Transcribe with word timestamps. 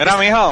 Mira, 0.00 0.16
mijo. 0.16 0.50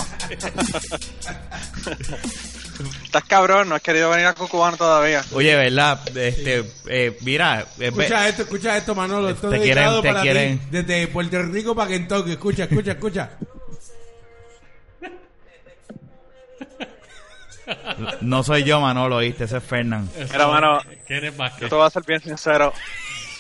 Estás 3.03 3.25
cabrón, 3.25 3.71
no 3.71 3.75
has 3.77 3.81
querido 3.83 4.11
venir 4.11 4.27
a 4.27 4.35
Cucubano 4.35 4.77
todavía. 4.77 5.25
Oye, 5.33 5.57
¿verdad? 5.57 5.99
Este, 6.17 6.71
eh, 6.87 7.19
mira, 7.23 7.63
eh, 7.79 7.87
Escucha 7.89 8.29
esto, 8.29 8.43
escucha 8.43 8.77
esto, 8.77 8.95
Manolo. 8.95 9.31
Esto 9.31 9.49
Te 9.49 9.59
quieren- 9.61 10.03
te 10.03 10.09
para 10.09 10.21
quieren. 10.21 10.59
ti. 10.59 10.67
Desde 10.71 11.09
Puerto 11.09 11.43
Rico 11.45 11.75
para 11.75 11.89
Kentucky. 11.89 12.33
Escucha, 12.33 12.65
escucha, 12.65 12.93
escucha. 12.93 13.31
no 18.21 18.43
soy 18.43 18.65
yo, 18.65 18.81
Manolo, 18.81 19.17
¿oíste? 19.17 19.45
Ese 19.45 19.57
es 19.59 19.65
Fernán. 19.65 20.09
Mira, 20.31 20.47
mano, 20.47 20.81
yo 21.09 21.69
te 21.69 21.75
voy 21.75 21.87
a 21.87 21.91
ser 21.91 22.03
bien 22.07 22.21
sincero. 22.21 22.73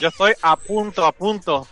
Yo 0.00 0.08
estoy 0.08 0.32
a 0.42 0.56
punto, 0.56 1.04
a 1.04 1.12
punto 1.12 1.66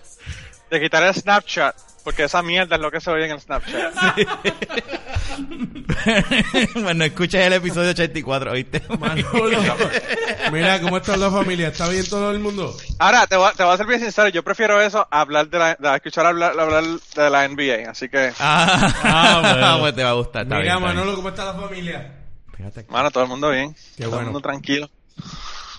de 0.70 0.80
quitar 0.80 1.02
el 1.02 1.14
Snapchat. 1.14 1.74
Porque 2.06 2.22
esa 2.22 2.40
mierda 2.40 2.76
es 2.76 2.80
lo 2.82 2.88
que 2.92 3.00
se 3.00 3.10
oye 3.10 3.24
en 3.24 3.32
el 3.32 3.40
Snapchat. 3.40 3.92
bueno, 6.76 7.04
escucha 7.04 7.44
el 7.44 7.54
episodio 7.54 7.90
84, 7.90 8.52
¿oíste? 8.52 8.80
Manolo. 9.00 9.58
Mira, 10.52 10.80
¿cómo 10.80 10.98
está 10.98 11.16
la 11.16 11.32
familia? 11.32 11.66
¿Está 11.66 11.88
bien 11.88 12.08
todo 12.08 12.30
el 12.30 12.38
mundo? 12.38 12.76
Ahora, 13.00 13.26
te 13.26 13.34
voy, 13.36 13.48
a- 13.48 13.52
te 13.54 13.64
voy 13.64 13.74
a 13.74 13.76
ser 13.76 13.86
bien 13.88 13.98
sincero. 13.98 14.28
Yo 14.28 14.44
prefiero 14.44 14.80
eso 14.80 15.04
a 15.10 15.20
hablar 15.20 15.48
de 15.48 15.58
la, 15.58 15.74
de 15.74 15.94
escuchar 15.96 16.26
hablar, 16.26 16.56
hablar 16.58 16.84
de 16.84 17.28
la 17.30 17.48
NBA. 17.48 17.90
Así 17.90 18.08
que, 18.08 18.32
Ah, 18.38 18.94
Ah, 19.02 19.40
bueno. 19.42 19.80
pues 19.80 19.96
te 19.96 20.04
va 20.04 20.10
a 20.10 20.14
gustar. 20.14 20.42
Está 20.44 20.58
Mira, 20.60 20.76
bien. 20.76 20.84
Manolo, 20.86 21.16
¿cómo 21.16 21.28
está 21.30 21.44
la 21.46 21.54
familia? 21.54 22.12
Fíjate 22.56 22.86
mano, 22.88 23.10
todo 23.10 23.24
el 23.24 23.28
mundo 23.30 23.50
bien. 23.50 23.74
Qué 23.96 24.04
todo 24.04 24.10
bueno. 24.10 24.20
el 24.20 24.26
mundo 24.26 24.40
tranquilo. 24.42 24.88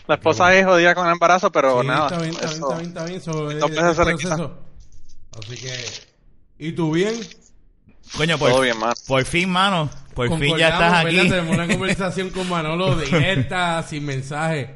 La 0.08 0.16
esposa 0.16 0.54
es 0.54 0.66
jodida 0.66 0.94
con 0.94 1.06
el 1.08 1.14
embarazo, 1.14 1.54
pero 1.54 1.82
Sí, 1.84 1.88
nada. 1.88 2.08
está 2.08 2.18
bien, 2.18 2.32
está 2.34 2.48
bien, 2.48 2.62
está 2.62 2.76
bien, 2.76 2.88
está 2.90 3.06
bien. 3.06 3.22
Sobre. 3.22 3.64
Así 5.40 5.56
que... 5.58 6.07
¿Y 6.60 6.72
tú 6.72 6.92
bien? 6.92 7.14
Coño, 8.16 8.38
por, 8.38 8.50
Todo 8.50 8.62
bien, 8.62 8.78
mano. 8.80 8.94
por 9.08 9.24
fin, 9.26 9.50
mano. 9.50 9.90
Por 10.14 10.28
fin 10.40 10.58
ya 10.58 10.70
estás 10.70 11.04
¿verdad? 11.04 11.20
aquí. 11.22 11.30
Tenemos 11.30 11.56
una 11.56 11.68
conversación 11.74 12.30
con 12.30 12.50
Manolo 12.50 12.96
directa, 12.98 13.84
sin 13.84 14.06
mensaje. 14.06 14.76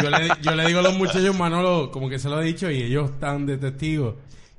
Yo 0.00 0.10
le, 0.10 0.28
yo 0.42 0.54
le 0.54 0.66
digo 0.66 0.78
a 0.78 0.82
los 0.82 0.96
muchachos, 0.96 1.36
Manolo, 1.36 1.90
como 1.90 2.08
que 2.08 2.18
se 2.18 2.28
lo 2.28 2.40
he 2.40 2.44
dicho, 2.44 2.70
y 2.70 2.82
ellos 2.82 3.10
están 3.10 3.46
de 3.46 3.56
testigos. 3.58 4.14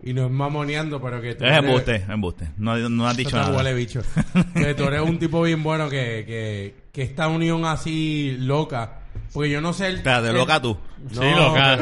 Y 0.06 0.12
nos 0.14 0.30
mamoneando, 0.30 1.02
pero 1.02 1.22
que 1.22 1.34
tú 1.36 1.46
Es 1.46 1.52
eres- 1.52 1.64
embuste, 1.64 1.96
embuste. 2.10 2.50
No, 2.58 2.78
no 2.90 3.08
has 3.08 3.16
dicho 3.16 3.38
nada. 3.38 3.56
huele 3.56 3.74
bicho. 3.74 4.02
Que 4.54 4.74
tú 4.74 4.84
eres 4.84 5.02
un 5.02 5.18
tipo 5.18 5.42
bien 5.44 5.64
bueno 5.64 5.88
que, 5.90 6.26
que, 6.28 6.76
que 6.92 7.02
esta 7.04 7.30
unión 7.30 7.64
así 7.66 8.36
loca. 8.38 9.00
Porque 9.32 9.50
yo 9.50 9.62
no 9.62 9.72
sé 9.72 9.88
el. 9.88 9.96
Espérate, 9.98 10.28
el- 10.30 10.36
loca 10.36 10.62
tú. 10.62 10.78
No, 11.14 11.22
sí, 11.22 11.30
loca, 11.36 11.78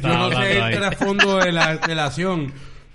Yo 0.00 0.08
no 0.08 0.30
sé 0.30 0.58
el 0.58 0.74
trasfondo 0.78 1.36
de 1.38 1.52
la 1.52 1.74
relación 1.76 2.50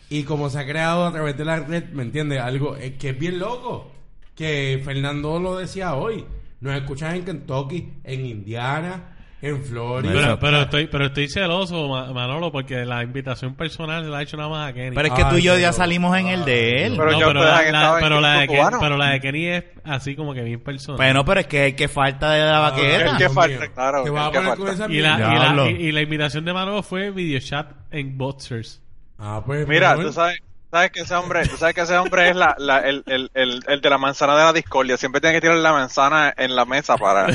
y 0.10 0.24
cómo 0.24 0.50
se 0.50 0.60
ha 0.60 0.66
creado 0.66 1.06
a 1.06 1.12
través 1.12 1.38
de 1.38 1.46
la 1.46 1.60
red, 1.60 1.86
¿me 1.92 2.04
entiendes? 2.04 2.40
Algo 2.42 2.76
eh, 2.78 2.96
que 2.98 3.10
es 3.10 3.20
bien 3.20 3.40
loco. 3.40 3.92
Que 4.36 4.82
Fernando 4.84 5.40
lo 5.40 5.58
decía 5.58 5.96
hoy. 5.96 6.26
Nos 6.62 6.76
escuchan 6.76 7.16
en 7.16 7.24
Kentucky, 7.26 7.94
en 8.04 8.26
Indiana, 8.26 9.16
en 9.42 9.62
Florida. 9.64 10.12
Pero, 10.14 10.40
pero 10.40 10.62
estoy, 10.62 10.88
pero 10.88 11.06
estoy 11.06 11.30
celoso, 11.30 11.88
Ma- 11.88 12.12
Manolo, 12.12 12.52
porque 12.52 12.86
la 12.86 13.02
invitación 13.04 13.56
personal 13.56 14.04
se 14.04 14.10
la 14.10 14.18
ha 14.18 14.22
hecho 14.24 14.36
nada 14.38 14.50
más 14.50 14.70
a 14.70 14.74
Kenny. 14.74 14.94
Pero 14.96 15.08
es 15.08 15.14
que 15.14 15.24
tú 15.26 15.38
y 15.38 15.42
yo 15.44 15.58
ya 15.58 15.72
salimos 15.72 16.18
en 16.18 16.28
el 16.28 16.44
de 16.44 16.86
él. 16.86 16.96
Pero 16.98 17.12
no, 17.12 17.34
la, 17.34 17.98
pero, 18.02 18.22
de 18.22 18.48
Kenny, 18.48 18.58
cubano. 18.58 18.78
pero 18.82 18.98
la 18.98 19.10
de 19.12 19.20
Kenny 19.22 19.46
es 19.48 19.64
así 19.86 20.16
como 20.16 20.34
que 20.34 20.42
bien 20.42 20.60
personal. 20.62 20.98
Bueno, 20.98 21.24
pero 21.24 21.40
es 21.42 21.48
que 21.48 21.60
hay 21.62 21.74
que 21.74 21.88
falta 21.88 22.32
de 22.32 22.40
la 22.42 22.58
Ah, 22.58 22.72
baqueta. 22.72 23.06
Es 23.12 23.18
que 23.18 23.30
falta, 23.30 23.68
claro, 23.70 24.04
Te 24.04 24.08
es 24.10 24.14
vas 24.14 24.28
a 24.28 24.32
que 24.32 24.38
poner 24.40 24.56
con 24.58 24.68
falta. 24.68 24.84
esa 24.86 24.94
y, 24.94 25.00
la, 25.02 25.16
y, 25.18 25.22
la, 25.22 25.30
Diablo. 25.32 25.70
y, 25.70 25.74
y 25.74 25.92
la 25.94 26.02
invitación 26.02 26.44
de 26.46 26.54
Manolo 26.54 26.84
fue 26.84 27.12
videochat 27.12 27.72
en 27.92 28.18
Boxers. 28.18 28.82
Ah, 29.20 29.42
pues. 29.46 29.68
Mira, 29.68 29.96
tú 29.96 30.14
sabes, 30.14 30.40
sabes 30.72 30.92
que 30.92 31.02
ese 31.02 31.14
hombre, 31.16 31.46
tú 31.48 31.58
sabes 31.58 31.76
que 31.76 31.82
ese 31.82 31.98
hombre 31.98 32.30
es 32.30 32.36
la, 32.36 32.56
la- 32.58 32.80
el, 32.80 33.04
el, 33.08 33.30
el, 33.34 33.64
el 33.68 33.82
de 33.82 33.90
la 33.90 33.98
manzana 33.98 34.38
de 34.38 34.44
la 34.46 34.54
discordia. 34.54 34.98
Siempre 34.98 35.20
tiene 35.22 35.36
que 35.36 35.42
tirar 35.42 35.58
la 35.58 35.74
manzana 35.74 36.34
en 36.38 36.56
la 36.56 36.66
mesa 36.66 36.96
para, 36.98 37.28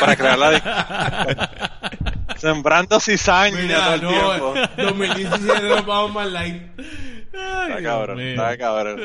para 0.00 0.16
crear 0.16 0.38
la 0.38 0.50
discordia. 0.50 1.50
Sembrando 2.36 3.00
cizaña 3.00 3.56
Mira, 3.60 3.84
todo 3.84 3.94
el 3.94 4.00
tiempo. 4.00 4.54
no, 4.76 4.84
2017 4.84 5.62
nos 5.68 5.86
vamos 5.86 6.12
más 6.12 6.26
light. 6.28 6.62
Está 6.78 7.82
cabrón, 7.82 8.20
está 8.20 8.56
cabrón. 8.58 9.00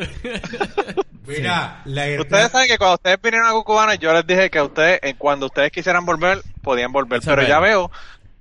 Mira, 1.25 1.81
la 1.85 2.19
Ustedes 2.21 2.51
saben 2.51 2.67
que 2.67 2.77
cuando 2.77 2.95
ustedes 2.95 3.21
vinieron 3.21 3.47
a 3.47 3.51
Cucubana, 3.51 3.95
yo 3.95 4.11
les 4.13 4.25
dije 4.25 4.49
que 4.49 4.61
ustedes, 4.61 4.99
eh, 5.03 5.15
cuando 5.17 5.45
ustedes 5.45 5.71
quisieran 5.71 6.05
volver, 6.05 6.41
podían 6.63 6.91
volver. 6.91 7.21
Pero 7.23 7.41
ya 7.43 7.59
verdad. 7.59 7.61
veo, 7.61 7.91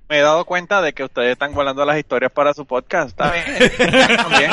me 0.09 0.17
he 0.17 0.21
dado 0.21 0.43
cuenta 0.43 0.81
de 0.81 0.91
que 0.93 1.03
ustedes 1.03 1.33
están 1.33 1.53
guardando 1.53 1.85
las 1.85 1.97
historias 1.97 2.31
para 2.31 2.53
su 2.53 2.65
podcast. 2.65 3.09
Está 3.09 3.31
bien. 3.31 3.45
También. 4.17 4.51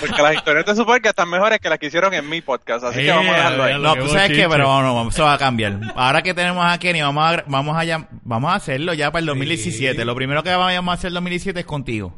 Porque 0.00 0.22
las 0.22 0.34
historias 0.34 0.64
de 0.64 0.74
su 0.74 0.84
podcast 0.86 1.06
están 1.10 1.28
mejores 1.28 1.58
que 1.60 1.68
las 1.68 1.78
que 1.78 1.86
hicieron 1.86 2.14
en 2.14 2.26
mi 2.28 2.40
podcast. 2.40 2.84
Así 2.84 3.00
que 3.02 3.10
vamos 3.10 3.32
a 3.34 3.36
dejarlo 3.36 3.64
ahí. 3.64 3.78
No, 3.78 3.94
tú 3.96 4.08
sabes 4.08 4.30
que, 4.30 4.48
pero 4.48 4.64
no, 4.64 5.04
no, 5.04 5.08
eso 5.10 5.24
va 5.24 5.34
a 5.34 5.38
cambiar. 5.38 5.78
Ahora 5.94 6.22
que 6.22 6.32
tenemos 6.32 6.64
a 6.64 6.78
Kenny, 6.78 7.02
vamos 7.02 7.24
a, 7.34 7.44
vamos 7.46 7.76
a, 7.76 7.84
llam- 7.84 8.06
vamos 8.22 8.50
a 8.50 8.54
hacerlo 8.54 8.94
ya 8.94 9.10
para 9.10 9.20
el 9.20 9.26
2017. 9.26 9.98
Sí. 9.98 10.04
Lo 10.04 10.14
primero 10.14 10.42
que 10.42 10.50
vamos 10.54 10.90
a 10.90 10.94
hacer 10.94 11.08
el 11.08 11.14
2017 11.14 11.60
es 11.60 11.66
contigo. 11.66 12.14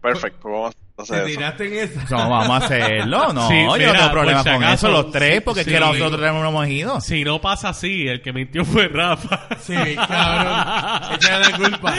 Perfecto, 0.00 0.48
vamos 0.48 0.74
a 0.74 0.85
Te 1.04 1.20
tiraste 1.26 1.66
en 1.66 1.90
esa. 1.90 2.04
No, 2.16 2.30
vamos 2.30 2.62
a 2.62 2.64
hacerlo. 2.64 3.32
No, 3.32 3.48
Sí, 3.48 3.54
yo 3.64 3.72
mira, 3.74 3.92
no 3.92 3.98
tengo 3.98 4.10
problema 4.12 4.42
por 4.42 4.52
si 4.52 4.56
con 4.56 4.64
acaso, 4.64 4.86
eso, 4.88 5.02
los 5.02 5.12
tres, 5.12 5.42
porque 5.42 5.64
sí, 5.64 5.70
es 5.70 5.78
que 5.78 5.84
sí. 5.84 5.90
nosotros 5.92 6.20
tenemos 6.20 6.42
no 6.42 6.48
hemos 6.48 6.68
ido. 6.68 7.00
Si 7.00 7.22
no 7.24 7.40
pasa 7.40 7.68
así, 7.70 8.08
el 8.08 8.22
que 8.22 8.32
mintió 8.32 8.64
fue 8.64 8.88
Rafa. 8.88 9.46
Sí, 9.60 9.74
cabrón. 9.94 11.14
Échale 11.14 11.50
la 11.50 11.56
culpa. 11.56 11.94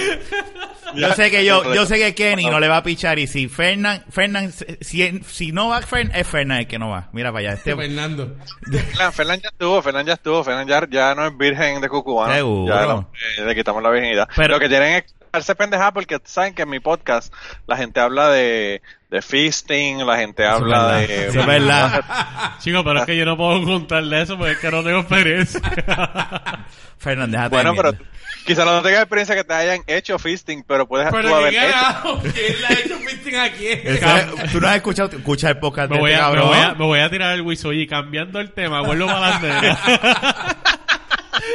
Yo 0.96 1.14
sé 1.14 1.30
que 1.30 1.44
yo, 1.46 1.74
yo 1.76 1.86
sé 1.86 1.98
que 1.98 2.16
Kenny 2.16 2.46
no 2.46 2.60
le 2.60 2.68
va 2.70 2.78
a 2.78 2.84
pichar 2.84 3.20
y 3.20 3.28
si 3.28 3.48
Fernán, 3.50 4.04
Fernán, 4.10 4.52
si, 4.82 5.20
si 5.28 5.52
no 5.52 5.68
va 5.70 5.82
Fern, 5.82 6.12
es 6.16 6.26
Fernán 6.26 6.60
el 6.60 6.68
que 6.68 6.80
no 6.80 6.90
va. 6.90 7.10
Mira 7.12 7.32
para 7.32 7.40
allá, 7.50 7.54
este, 7.58 7.76
Fernando. 7.76 8.36
Fernan, 8.72 9.14
Fernan 9.14 9.40
ya 9.42 9.50
estuvo, 9.50 9.82
Fernan 9.82 10.06
ya 10.06 10.14
estuvo, 10.14 10.44
Fernan 10.44 10.68
ya, 10.68 10.88
ya 10.90 11.14
no 11.14 11.28
es 11.28 11.38
virgen 11.38 11.82
de 11.82 11.90
Cucubano. 11.90 12.34
Seguro. 12.34 12.74
Ya 12.74 12.86
no, 12.86 13.12
eh, 13.38 13.46
le 13.46 13.54
quitamos 13.56 13.84
la 13.84 13.90
virginidad. 13.92 14.28
Pero- 14.36 14.56
Lo 14.56 14.60
que 14.60 14.70
tienen 14.70 14.96
es 14.96 15.04
hacerse 15.38 15.56
pendeja 15.56 15.92
porque 15.92 16.20
saben 16.26 16.54
que 16.54 16.64
en 16.64 16.70
mi 16.70 16.80
podcast 16.80 17.34
la 17.68 17.78
gente 17.78 18.00
habla 18.00 18.30
de, 18.30 18.82
de 19.10 19.22
feasting, 19.22 20.06
la 20.06 20.18
gente 20.18 20.46
habla 20.46 20.88
verdad. 20.88 21.08
de... 21.08 21.28
Eso 21.28 21.40
es 21.40 21.46
verdad. 21.46 22.06
Chicos, 22.60 22.84
pero 22.84 23.00
es 23.00 23.06
que 23.06 23.18
yo 23.18 23.26
no 23.26 23.38
puedo 23.38 23.64
contarle 23.64 24.22
eso 24.22 24.38
porque 24.38 24.54
es 24.54 24.60
que 24.60 24.72
no 24.72 24.84
tengo 24.84 25.00
experiencia. 25.00 25.62
Fernán, 26.98 27.32
déjate 27.32 27.50
Bueno, 27.50 27.72
de 27.74 27.78
pero 27.78 27.94
quizás 28.46 28.66
no 28.66 28.82
tengas 28.82 29.02
experiencia 29.02 29.36
que 29.36 29.44
te 29.44 29.54
hayan 29.54 29.82
hecho 29.88 30.18
feasting, 30.18 30.64
pero 30.68 30.88
puedes 30.88 31.10
tú 31.10 31.16
Pero 31.16 31.36
haber 31.36 31.52
qué 31.52 31.70
hecho. 31.70 32.22
¿Quién 32.34 32.62
le 32.62 32.68
ha 32.68 32.72
hecho 32.80 32.98
fisting 32.98 33.36
aquí? 33.36 33.68
Eso 33.68 34.08
es- 34.18 34.52
Tú 34.52 34.60
no 34.60 34.68
has 34.68 34.76
escuchado, 34.78 35.10
escucha 35.16 35.50
el 35.50 35.58
podcast 35.60 35.90
me, 35.92 35.98
de 35.98 36.02
voy 36.02 36.12
este 36.12 36.24
a, 36.24 36.30
me, 36.32 36.42
voy 36.42 36.58
a, 36.58 36.70
me 36.74 36.86
voy 36.86 37.00
a 37.00 37.10
tirar 37.10 37.36
el 37.36 37.42
wiso 37.42 37.72
y 37.72 37.86
cambiando 37.86 38.40
el 38.40 38.52
tema, 38.52 38.82
vuelvo 38.82 39.06
para 39.08 39.36
adelante. 39.38 39.78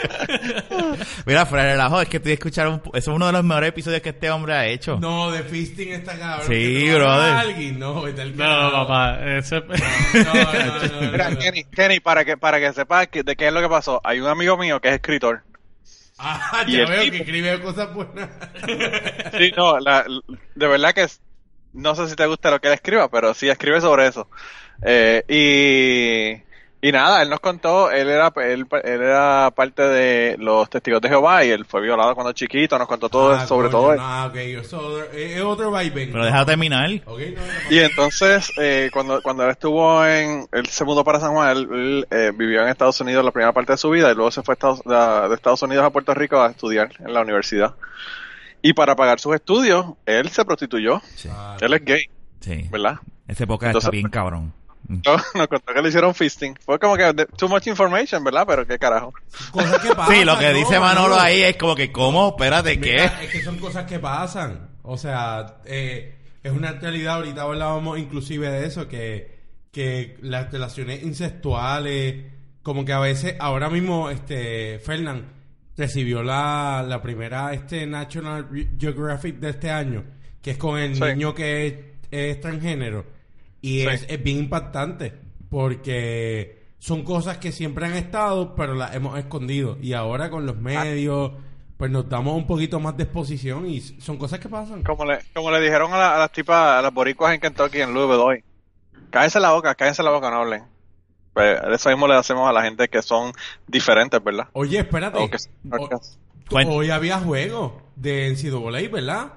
Mira, 1.26 1.46
fuera 1.46 1.64
de 1.64 1.70
relajo, 1.72 2.00
es 2.00 2.08
que 2.08 2.16
estoy 2.18 2.32
escuchando, 2.32 2.72
un- 2.74 2.96
eso 2.96 3.10
es 3.10 3.16
uno 3.16 3.26
de 3.26 3.32
los 3.32 3.44
mejores 3.44 3.68
episodios 3.70 4.00
que 4.02 4.10
este 4.10 4.30
hombre 4.30 4.54
ha 4.54 4.66
hecho. 4.66 4.98
No, 5.00 5.30
de 5.30 5.42
fisting 5.42 5.90
está 5.92 6.18
cabrón. 6.18 6.46
Sí, 6.48 6.88
a 6.90 6.94
brother. 6.96 7.32
alguien. 7.34 7.78
No, 7.78 8.06
está 8.06 8.22
el 8.22 8.36
No, 8.36 8.70
papá, 8.72 9.18
ese... 9.36 9.60
No, 9.60 9.64
no, 10.34 10.34
no, 10.34 11.00
no, 11.02 11.12
Mira, 11.12 11.30
no. 11.30 11.38
Kenny, 11.38 11.64
Kenny, 11.64 12.00
para 12.00 12.24
que, 12.24 12.36
para 12.36 12.58
que 12.60 12.72
sepas 12.72 13.08
que- 13.08 13.22
de 13.22 13.36
qué 13.36 13.48
es 13.48 13.52
lo 13.52 13.60
que 13.60 13.68
pasó, 13.68 14.00
hay 14.04 14.20
un 14.20 14.28
amigo 14.28 14.56
mío 14.56 14.80
que 14.80 14.88
es 14.88 14.94
escritor. 14.94 15.42
Ah, 16.18 16.62
Y 16.66 16.76
ya 16.76 16.86
veo 16.86 17.00
tipo- 17.02 17.12
que 17.12 17.22
escribe 17.22 17.60
cosas 17.60 17.92
buenas. 17.94 18.28
Sí, 19.38 19.52
no, 19.56 19.78
la- 19.80 20.04
de 20.54 20.66
verdad 20.66 20.92
que 20.94 21.02
es- 21.04 21.20
no 21.72 21.94
sé 21.94 22.08
si 22.08 22.14
te 22.16 22.26
gusta 22.26 22.50
lo 22.50 22.60
que 22.60 22.68
él 22.68 22.74
escriba, 22.74 23.10
pero 23.10 23.32
sí 23.34 23.48
escribe 23.48 23.80
sobre 23.80 24.06
eso. 24.06 24.28
Eh, 24.84 25.24
y, 25.28 26.51
y 26.84 26.90
nada, 26.90 27.22
él 27.22 27.30
nos 27.30 27.38
contó, 27.38 27.90
él 27.92 28.08
era, 28.08 28.32
él, 28.44 28.66
él 28.82 29.00
era 29.02 29.50
parte 29.54 29.82
de 29.82 30.36
los 30.38 30.68
testigos 30.68 31.00
de 31.00 31.08
Jehová 31.08 31.44
y 31.44 31.50
él 31.50 31.64
fue 31.64 31.80
violado 31.80 32.14
cuando 32.16 32.32
chiquito, 32.32 32.76
nos 32.76 32.88
contó 32.88 33.08
todo 33.08 33.30
Ah, 33.34 33.46
sobre 33.46 33.68
coño, 33.70 33.80
todo. 33.80 33.94
no, 33.94 34.02
Ah, 34.02 34.26
ok, 34.26 34.34
eso 34.36 35.02
es 35.12 35.36
es 35.36 35.42
otro 35.42 35.70
vibe. 35.70 36.08
Pero 36.08 36.24
déjalo 36.24 36.44
terminar. 36.44 36.90
Ok, 37.06 37.20
no, 37.36 37.40
no, 37.40 37.70
Y 37.70 37.78
entonces, 37.78 38.50
eh, 38.60 38.90
cuando, 38.92 39.22
cuando 39.22 39.44
él 39.44 39.50
estuvo 39.50 40.04
en, 40.04 40.46
él 40.50 40.66
se 40.66 40.84
mudó 40.84 41.04
para 41.04 41.20
San 41.20 41.32
Juan, 41.32 41.56
él, 41.56 41.68
él, 41.72 42.06
eh, 42.10 42.32
vivió 42.34 42.62
en 42.62 42.68
Estados 42.68 43.00
Unidos 43.00 43.24
la 43.24 43.30
primera 43.30 43.52
parte 43.52 43.72
de 43.72 43.78
su 43.78 43.88
vida 43.88 44.10
y 44.10 44.14
luego 44.16 44.32
se 44.32 44.42
fue 44.42 44.52
a 44.52 44.56
Estados- 44.56 44.82
de 45.28 45.34
Estados 45.36 45.62
Unidos 45.62 45.84
a 45.84 45.90
Puerto 45.90 46.12
Rico 46.14 46.42
a 46.42 46.50
estudiar 46.50 46.90
en 46.98 47.14
la 47.14 47.22
universidad. 47.22 47.74
Y 48.60 48.72
para 48.72 48.96
pagar 48.96 49.20
sus 49.20 49.34
estudios, 49.36 49.86
él 50.06 50.28
se 50.30 50.44
prostituyó. 50.44 51.00
Ah, 51.30 51.56
Él 51.60 51.74
es 51.74 51.84
gay, 51.84 52.02
Sí. 52.40 52.68
¿verdad? 52.70 52.96
Ese 53.28 53.46
podcast 53.46 53.68
Entonces- 53.70 53.86
está 53.86 53.90
bien 53.92 54.08
cabrón. 54.08 54.52
No, 54.88 55.16
nos 55.34 55.48
contó 55.48 55.72
que 55.72 55.80
le 55.82 55.88
hicieron 55.88 56.14
fisting. 56.14 56.54
Fue 56.64 56.78
como 56.78 56.96
que 56.96 57.14
too 57.36 57.48
much 57.48 57.66
information, 57.66 58.22
¿verdad? 58.24 58.44
Pero 58.46 58.66
qué 58.66 58.78
carajo. 58.78 59.14
Cosas 59.50 59.78
que 59.80 59.94
pasan. 59.94 60.14
Sí, 60.16 60.24
lo 60.24 60.38
que 60.38 60.48
¿no, 60.50 60.54
dice 60.58 60.78
Manolo 60.80 61.18
ahí 61.18 61.42
es 61.42 61.56
como 61.56 61.74
que, 61.74 61.90
¿cómo? 61.92 62.30
Espérate, 62.30 62.78
¿qué? 62.80 62.92
Mira, 62.92 63.22
es 63.22 63.30
que 63.30 63.42
son 63.42 63.58
cosas 63.58 63.84
que 63.86 63.98
pasan. 63.98 64.70
O 64.82 64.98
sea, 64.98 65.58
eh, 65.64 66.16
es 66.42 66.52
una 66.52 66.72
realidad. 66.72 67.14
Ahorita 67.14 67.42
hablábamos 67.42 67.98
inclusive 67.98 68.50
de 68.50 68.66
eso, 68.66 68.88
que, 68.88 69.38
que 69.70 70.16
las 70.20 70.50
relaciones 70.52 71.02
incestuales, 71.02 72.26
como 72.62 72.84
que 72.84 72.92
a 72.92 72.98
veces, 73.00 73.36
ahora 73.40 73.70
mismo, 73.70 74.10
este, 74.10 74.78
Fernán 74.80 75.26
recibió 75.76 76.22
la, 76.22 76.84
la 76.86 77.00
primera 77.00 77.52
este 77.54 77.86
National 77.86 78.46
Geographic 78.78 79.36
de 79.36 79.50
este 79.50 79.70
año, 79.70 80.04
que 80.42 80.50
es 80.52 80.58
con 80.58 80.78
el 80.78 80.94
Sí. 80.96 81.02
niño 81.02 81.34
que 81.34 81.66
es, 81.66 81.74
es 82.10 82.40
transgénero. 82.40 83.06
Y 83.62 83.80
Sí. 83.82 83.86
es, 83.88 84.04
es 84.08 84.22
bien 84.22 84.38
impactante 84.38 85.14
porque 85.48 86.72
son 86.78 87.04
cosas 87.04 87.38
que 87.38 87.52
siempre 87.52 87.86
han 87.86 87.94
estado, 87.94 88.54
pero 88.54 88.74
las 88.74 88.94
hemos 88.94 89.18
escondido. 89.18 89.78
Y 89.80 89.92
ahora 89.92 90.28
con 90.30 90.44
los 90.46 90.56
medios, 90.56 91.32
pues 91.76 91.90
nos 91.90 92.08
damos 92.08 92.34
un 92.36 92.46
poquito 92.46 92.80
más 92.80 92.96
de 92.96 93.04
exposición 93.04 93.68
y 93.68 93.80
son 93.80 94.16
cosas 94.18 94.40
que 94.40 94.48
pasan. 94.48 94.82
Como 94.82 95.04
le, 95.04 95.18
como 95.34 95.50
le 95.50 95.60
dijeron 95.60 95.92
a, 95.92 95.96
la- 95.98 96.16
a 96.16 96.18
las 96.18 96.32
tipas, 96.32 96.78
a 96.78 96.82
las 96.82 96.92
boricuas 96.92 97.34
en 97.34 97.40
Kentucky, 97.40 97.80
en 97.80 97.94
Louisville 97.94 98.20
hoy. 98.20 98.44
Cállense 99.10 99.38
la 99.40 99.52
boca, 99.52 99.74
cállense 99.74 100.02
la 100.02 100.10
boca, 100.10 100.30
no 100.30 100.38
hablen. 100.38 100.64
Pues 101.32 101.58
eso 101.72 101.88
mismo 101.90 102.06
le 102.08 102.14
hacemos 102.14 102.48
a 102.48 102.52
la 102.52 102.62
gente 102.62 102.88
que 102.88 103.00
son 103.00 103.32
diferentes, 103.66 104.22
¿verdad? 104.22 104.48
Oye, 104.52 104.78
espérate. 104.80 105.18
O 105.18 105.30
que- 105.30 105.36
O- 105.70 105.88
Cuen- 106.50 106.68
hoy 106.68 106.90
había 106.90 107.18
juego 107.18 107.80
de 107.96 108.26
NCAA, 108.28 108.88
¿verdad? 108.90 109.32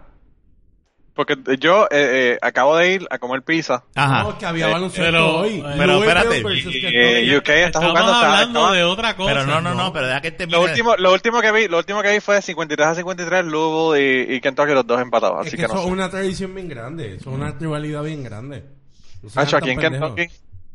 Porque 1.15 1.38
yo 1.59 1.85
eh, 1.85 2.33
eh, 2.35 2.38
acabo 2.41 2.75
de 2.75 2.91
ir 2.91 3.07
a 3.09 3.17
comer 3.19 3.41
pizza. 3.41 3.83
Ajá. 3.95 4.23
No, 4.23 4.38
que 4.38 4.45
había 4.45 4.67
Eh, 4.67 4.71
baloncesto 4.73 5.03
pero- 5.12 5.38
hoy. 5.38 5.63
pero 5.77 5.94
espérate. 6.03 6.44
versus 6.44 6.75
Y, 6.75 6.81
eh, 6.85 7.38
UK 7.38 7.50
está 7.50 7.65
Estamos 7.67 7.89
jugando. 7.91 8.12
está- 8.12 8.31
hablando 8.33 8.71
de 8.73 8.83
otra 8.83 9.15
cosa. 9.15 9.29
Pero 9.33 9.45
no, 9.45 9.62
no, 9.62 9.73
no, 9.73 9.83
no. 9.85 9.94
pero 9.94 10.07
deja 10.07 10.19
que 10.21 10.31
termine. 10.31 10.57
lo 10.57 10.63
último, 10.65 10.95
lo 10.97 11.13
último 11.13 11.39
que 11.41 11.51
vi, 11.53 11.67
lo 11.69 11.77
último 11.77 12.01
que 12.01 12.12
vi 12.12 12.19
fue 12.19 12.41
53 12.41 12.88
a 12.88 12.95
53 12.95 13.45
Louisville 13.45 14.33
y, 14.33 14.35
y 14.35 14.41
Kentucky 14.41 14.73
los 14.73 14.85
dos 14.85 15.00
empatados, 15.01 15.39
Es 15.41 15.47
así 15.47 15.51
que, 15.51 15.57
que, 15.57 15.63
eso 15.67 15.73
no 15.75 15.79
es 15.79 15.85
sé. 15.85 15.91
una 15.94 16.09
tradición 16.09 16.53
bien 16.53 16.67
grande. 16.67 17.15
Eso 17.15 17.29
es 17.29 17.35
una 17.35 17.51
rivalidad 17.51 18.03
bien 18.03 18.21
grande. 18.21 18.63
No 19.23 19.41
Hacho, 19.41 19.56
aquí 19.57 19.69
en. 19.71 19.79
Kentucky. 19.79 20.27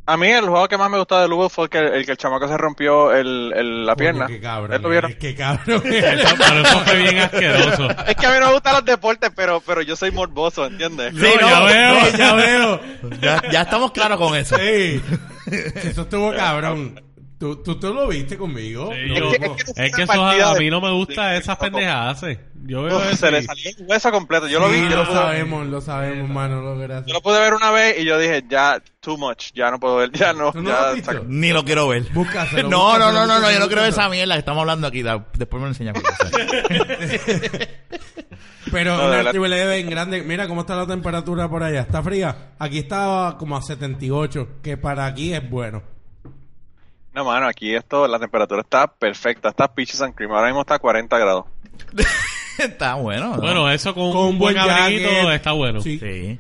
A 0.07 0.17
mí 0.17 0.27
el 0.29 0.49
juego 0.49 0.67
que 0.67 0.77
más 0.77 0.91
me 0.91 0.99
gustó 0.99 1.21
de 1.21 1.29
Louisville 1.29 1.51
fue 1.51 1.65
el 1.65 1.71
que 1.71 1.79
el, 1.79 2.05
que 2.07 2.13
el 2.13 2.19
chamaco 2.19 2.49
se 2.49 2.57
rompió 2.57 3.13
el, 3.13 3.53
el- 3.55 3.87
la 3.87 3.95
Coño, 3.95 3.97
pierna. 3.99 4.27
Qué 4.27 4.41
cabrón. 4.41 4.65
¿Ustedes 4.65 4.83
lo 4.83 4.89
vieron? 4.89 5.11
eres, 5.13 5.21
Qué 5.23 5.35
cabrón. 5.37 5.83
Eso, 5.87 6.35
pero 6.39 6.61
eso 6.63 6.79
fue 6.81 6.97
bien 6.97 7.19
asqueroso. 7.19 7.89
Es 8.09 8.17
que 8.17 8.27
a 8.27 8.31
mí 8.31 8.37
no 8.41 8.47
me 8.49 8.53
gustan 8.55 8.75
los 8.75 8.85
deportes, 8.85 9.31
pero, 9.37 9.61
pero 9.65 9.83
yo 9.83 9.95
soy 9.95 10.11
morboso, 10.11 10.67
¿entiendes? 10.67 11.13
Sí, 11.15 11.23
No, 11.41 11.49
ya 11.49 11.61
veo. 11.61 12.11
Ya 12.19 12.35
veo. 12.35 12.81
Ya, 13.21 13.43
ya 13.53 13.63
estamos 13.63 13.93
claros 13.93 14.19
con 14.19 14.35
eso. 14.37 14.57
Sí. 14.57 15.01
Eso 15.47 16.03
estuvo 16.03 16.33
cabrón. 16.35 17.01
¿Tú, 17.41 17.57
tú, 17.63 17.81
tú 17.81 17.95
lo 17.95 18.07
viste 18.07 18.37
conmigo? 18.37 18.93
Sí, 18.93 19.15
yo- 19.17 19.33
Es 19.33 19.39
que- 19.39 19.49
no. 19.49 19.55
es 19.57 19.65
que- 19.65 19.83
es 19.87 19.97
que 19.97 20.03
una 20.05 20.37
eso 20.37 20.47
a, 20.51 20.55
mí 20.57 20.69
no 20.69 20.79
me 20.83 20.91
gusta 20.93 21.29
de- 21.29 21.39
esas 21.39 21.59
de- 21.59 21.71
pendejadas. 21.71 22.21
Yo 22.67 22.83
veo 22.83 22.99
Uf, 22.99 23.07
eso 23.07 23.17
se 23.17 23.31
le 23.31 23.43
salió 23.43 23.71
el 23.79 23.87
hueso 23.87 24.11
completo. 24.13 24.47
Yo 24.47 24.61
lo 24.61 24.69
Sí, 24.69 24.75
vi, 24.79 24.91
yo 24.91 24.97
lo 24.97 25.07
sabemos, 25.07 25.67
lo 25.67 25.81
sabemos, 25.81 26.29
mano. 26.29 26.61
Lo 26.61 26.75
yo 26.75 26.81
gracias. 26.83 27.11
lo 27.15 27.23
pude 27.23 27.41
ver 27.41 27.55
una 27.55 27.71
vez 27.71 27.99
y 27.99 28.05
yo 28.05 28.19
dije, 28.19 28.45
ya, 28.47 28.83
too 29.01 29.17
much, 29.17 29.53
ya 29.55 29.71
no 29.71 29.81
puedo 29.81 29.97
ver, 29.97 30.13
ya 30.13 30.35
no, 30.35 30.53
¿Tú 30.53 30.61
no 30.61 30.69
ya, 30.69 31.13
lo 31.15 31.25
Ni 31.29 31.49
lo 31.51 31.65
quiero 31.65 31.89
ver. 31.89 32.03
Búscaselo, 32.13 32.69
No, 32.69 32.77
no, 32.79 33.07
búscaselo, 33.07 33.13
no, 33.21 33.27
no, 33.27 33.41
no, 33.41 33.51
yo 33.51 33.59
no 33.59 33.67
quiero 33.69 33.81
ver 33.83 33.91
esa 33.93 34.11
mierda 34.11 34.35
que 34.35 34.41
estamos 34.41 34.61
hablando 34.61 34.87
aquí. 34.87 35.03
da- 35.03 35.25
Después 35.33 35.63
me 35.63 35.69
lo 35.69 35.73
enseñas. 35.73 35.95
Pero 38.71 38.97
No, 38.99 39.07
una 39.09 39.31
triple 39.31 39.77
bien 39.77 39.89
grande. 39.91 40.23
Mira 40.23 40.47
cómo 40.47 40.61
está 40.61 40.77
la 40.77 40.87
temperatura 40.87 41.49
por 41.49 41.63
allá. 41.63 41.81
¿Está 41.81 42.03
fría? 42.03 42.53
Aquí 42.59 42.79
está 42.81 43.37
como 43.39 43.57
a 43.57 43.63
78, 43.63 44.61
que 44.63 44.77
para 44.77 45.07
aquí 45.07 45.33
es 45.33 45.49
bueno. 45.49 45.83
No, 47.15 47.25
mano, 47.25 47.47
aquí 47.49 47.75
esto, 47.75 48.07
la 48.07 48.19
temperatura 48.19 48.61
está 48.61 48.87
perfecta, 48.87 49.49
está 49.49 49.67
peaches 49.73 50.01
and 50.01 50.15
cream, 50.15 50.31
ahora 50.33 50.47
mismo 50.47 50.61
está 50.61 50.75
a 50.77 50.79
40 50.79 51.19
grados. 51.19 51.45
Está 52.59 52.95
bueno. 52.95 53.37
¿no? 53.37 53.43
Bueno, 53.43 53.71
eso 53.71 53.95
con, 53.95 54.13
Con 54.13 54.27
un 54.27 54.39
buen 54.39 54.59
abriguito 54.59 55.09
jacket. 55.11 55.31
está 55.35 55.53
bueno. 55.53 55.81
Sí. 55.81 55.99
Sí. 55.99 56.39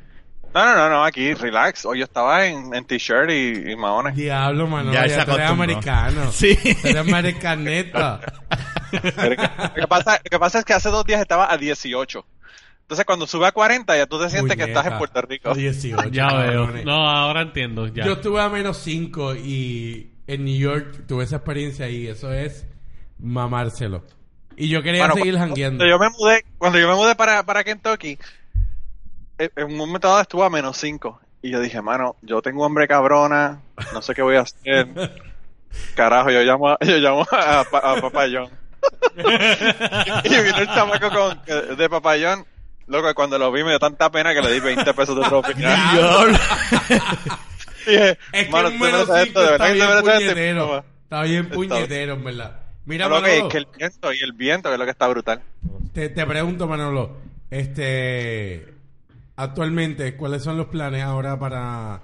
No, 0.55 0.65
no, 0.67 0.75
no, 0.77 0.91
no, 0.91 1.05
aquí, 1.05 1.33
relax. 1.33 1.87
Hoy 1.87 2.01
yo 2.01 2.05
estaba 2.05 2.45
en, 2.47 2.75
en 2.75 2.85
t-shirt 2.85 3.31
y, 3.31 3.71
y 3.73 3.77
maones. 3.77 4.15
Diablo, 4.17 4.67
mano. 4.67 4.93
Ya 4.93 5.07
Ya, 5.07 5.25
tú 5.25 5.33
eres 5.33 5.49
americano. 5.49 6.31
Sí. 6.31 6.57
Tú 6.83 6.89
eres 6.89 6.97
americaneta. 6.97 8.21
Pero 8.91 9.37
que- 9.37 9.51
Lo 9.69 9.75
que, 9.75 9.87
pasa, 9.89 10.21
lo 10.23 10.29
que 10.31 10.39
pasa 10.39 10.59
es 10.59 10.65
que 10.67 10.75
hace 10.75 10.91
dos 10.91 11.07
días 11.07 11.23
estaba 11.23 11.51
a 11.51 11.57
18. 11.57 12.27
Entonces 12.83 13.07
cuando 13.07 13.27
sube 13.27 13.47
a 13.47 13.53
40 13.53 13.97
ya 13.97 14.05
tú 14.07 14.21
te 14.21 14.29
sientes 14.29 14.57
que 14.59 14.65
estás 14.65 14.87
en. 14.89 14.99
Puerto 14.99 15.23
Rico. 15.23 15.55
18, 15.55 16.09
Ya 16.11 16.27
veo. 16.35 16.67
No, 16.85 17.09
ahora 17.09 17.41
entiendo. 17.43 17.87
Ya. 17.87 18.05
Yo 18.05 18.13
estuve 18.15 18.43
a 18.43 18.49
menos 18.51 18.77
5 18.79 19.37
y 19.37 20.11
en 20.27 20.45
New 20.45 20.57
York 20.59 21.05
tuve 21.07 21.25
esa 21.25 21.37
experiencia 21.37 21.89
y 21.89 22.07
eso 22.07 22.33
es 22.33 22.67
mamárselo. 23.19 24.05
Y 24.57 24.69
yo 24.69 24.83
quería 24.83 25.11
seguir 25.13 25.39
jangueando. 25.39 25.85
Cuando 25.85 25.87
yo 25.87 25.99
me 25.99 26.11
mudé, 26.19 26.45
cuando 26.59 26.79
yo 26.79 26.89
me 26.89 26.95
mudé 26.95 27.15
para, 27.17 27.43
para 27.45 27.65
Kentucky, 27.65 28.19
en 29.39 29.51
en 29.57 29.65
un 29.67 29.77
momento 29.77 30.09
dado 30.09 30.21
estuvo 30.21 30.45
a 30.45 30.51
menos 30.51 30.77
5. 30.77 31.21
Y 31.43 31.51
yo 31.51 31.61
dije, 31.61 31.81
mano, 31.81 32.17
yo 32.21 32.43
tengo 32.43 32.65
hambre 32.67 32.87
cabrona, 32.87 33.63
no 33.95 34.03
sé 34.03 34.15
qué 34.15 34.21
voy 34.23 34.37
a 34.37 34.41
hacer. 34.41 34.87
Carajo, 35.95 36.31
yo 36.31 36.43
llamo 36.43 36.69
a, 36.69 36.79
yo 36.83 36.99
llamo 36.99 37.23
a, 37.31 37.65
Pa- 37.71 37.79
a 37.93 38.01
Papá 38.01 38.27
John. 38.31 38.51
y 40.25 40.29
vino 40.43 40.59
el 40.59 40.67
chamaco 40.69 41.09
con, 41.11 41.77
de 41.77 41.89
Papá 41.89 42.15
John. 42.21 42.45
Loco, 42.87 43.15
cuando 43.15 43.39
lo 43.39 43.53
vi 43.53 43.63
me 43.63 43.71
dio 43.71 43.79
tanta 43.79 44.11
pena 44.11 44.35
que 44.35 44.43
le 44.43 44.53
di 44.53 44.61
20 44.61 44.93
pesos 44.95 45.17
de 45.17 45.29
propina. 45.29 45.93
Dije, 47.87 48.19
Es 48.32 48.49
que 48.49 48.55
un 48.55 48.79
menos 48.79 49.09
esto, 49.09 49.15
5 49.19 49.41
de 49.41 49.53
está 49.53 49.73
bien 49.73 49.88
puñetero. 50.03 50.85
Está 51.05 51.23
bien 51.23 51.49
puñetero, 51.49 52.12
en 52.15 52.25
verdad. 52.25 52.61
Mira, 52.87 53.09
Lo 53.09 53.17
que 53.17 53.23
Manolo, 53.23 53.47
es 53.47 53.53
que 53.53 53.59
el 53.59 53.67
viento 53.77 54.12
y 54.12 54.19
el 54.21 54.32
viento 54.32 54.69
que 54.69 54.75
es 54.75 54.79
lo 54.79 54.85
que 54.85 54.91
está 54.91 55.06
brutal. 55.09 55.43
te, 55.93 56.09
te 56.09 56.27
pregunto, 56.27 56.67
Manolo, 56.67 57.19
este, 57.50 58.75
actualmente, 59.37 60.17
¿cuáles 60.17 60.43
son 60.43 60.56
los 60.56 60.67
planes 60.67 61.03
ahora 61.03 61.38
para 61.38 62.00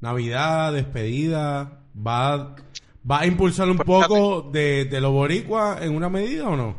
Navidad, 0.00 0.72
despedida? 0.72 1.80
¿Va, 1.94 2.54
va 3.10 3.20
a 3.20 3.26
impulsar 3.26 3.68
un 3.68 3.76
Pues, 3.78 4.06
poco 4.06 4.42
de, 4.52 4.84
de 4.86 5.00
lo 5.00 5.10
boricua 5.12 5.78
en 5.80 5.94
una 5.94 6.08
medida 6.08 6.48
o 6.48 6.56
no? 6.56 6.76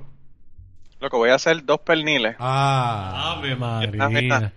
Lo 1.00 1.10
que 1.10 1.18
voy 1.18 1.30
a 1.31 1.36
hacer 1.36 1.63
dos 1.66 1.80
perniles. 1.81 2.36
Ah, 2.39 3.36
Ave 3.38 3.56
María. 3.57 4.54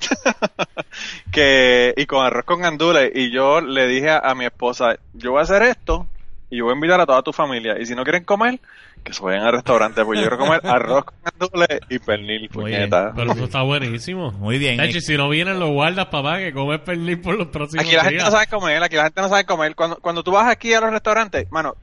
Que 1.32 1.94
y 1.96 2.06
con 2.06 2.24
arroz 2.24 2.44
con 2.44 2.60
gandules 2.60 3.10
y 3.14 3.30
yo 3.30 3.60
le 3.60 3.86
dije 3.86 4.10
a, 4.10 4.18
a 4.18 4.34
mi 4.34 4.44
esposa 4.44 4.96
yo 5.12 5.32
voy 5.32 5.40
a 5.40 5.42
hacer 5.42 5.62
esto 5.62 6.06
y 6.50 6.58
yo 6.58 6.64
voy 6.64 6.72
a 6.72 6.76
invitar 6.76 7.00
a 7.00 7.06
toda 7.06 7.22
tu 7.22 7.32
familia 7.32 7.78
y 7.80 7.86
si 7.86 7.94
no 7.94 8.04
quieren 8.04 8.24
comer 8.24 8.60
que 9.02 9.12
se 9.12 9.22
vayan 9.22 9.42
al 9.42 9.52
restaurante 9.52 10.04
pues 10.04 10.18
yo 10.20 10.28
quiero 10.28 10.38
comer 10.38 10.60
arroz 10.66 11.04
con 11.04 11.14
gandules 11.24 11.80
y 11.90 11.98
pernil 11.98 12.48
puñeta 12.48 13.12
Pero 13.14 13.32
eso 13.32 13.44
está 13.44 13.62
buenísimo. 13.62 14.30
Muy 14.32 14.58
bien. 14.58 14.76
Tacho, 14.78 14.98
y 14.98 15.00
si 15.02 15.16
no 15.16 15.28
vienen, 15.28 15.58
lo 15.60 15.68
guardas, 15.72 16.06
papá, 16.06 16.38
que 16.38 16.52
comes 16.52 16.80
pernil 16.80 17.20
por 17.20 17.36
los 17.36 17.48
próximos 17.48 17.84
aquí 17.84 17.94
la 17.96 18.02
gente 18.02 18.14
días. 18.14 18.24
no 18.26 18.30
sabe 18.30 18.46
comer 18.46 18.82
aquí 18.82 18.96
la 18.96 19.04
gente 19.04 19.20
no 19.20 19.28
sabe 19.28 19.44
comer 19.44 19.74
cuando 19.74 19.96
cuando 19.96 20.22
tú 20.22 20.30
vas 20.30 20.48
aquí 20.48 20.72
a 20.72 20.80
los 20.80 20.90
restaurantes 20.90 21.50
mano 21.50 21.74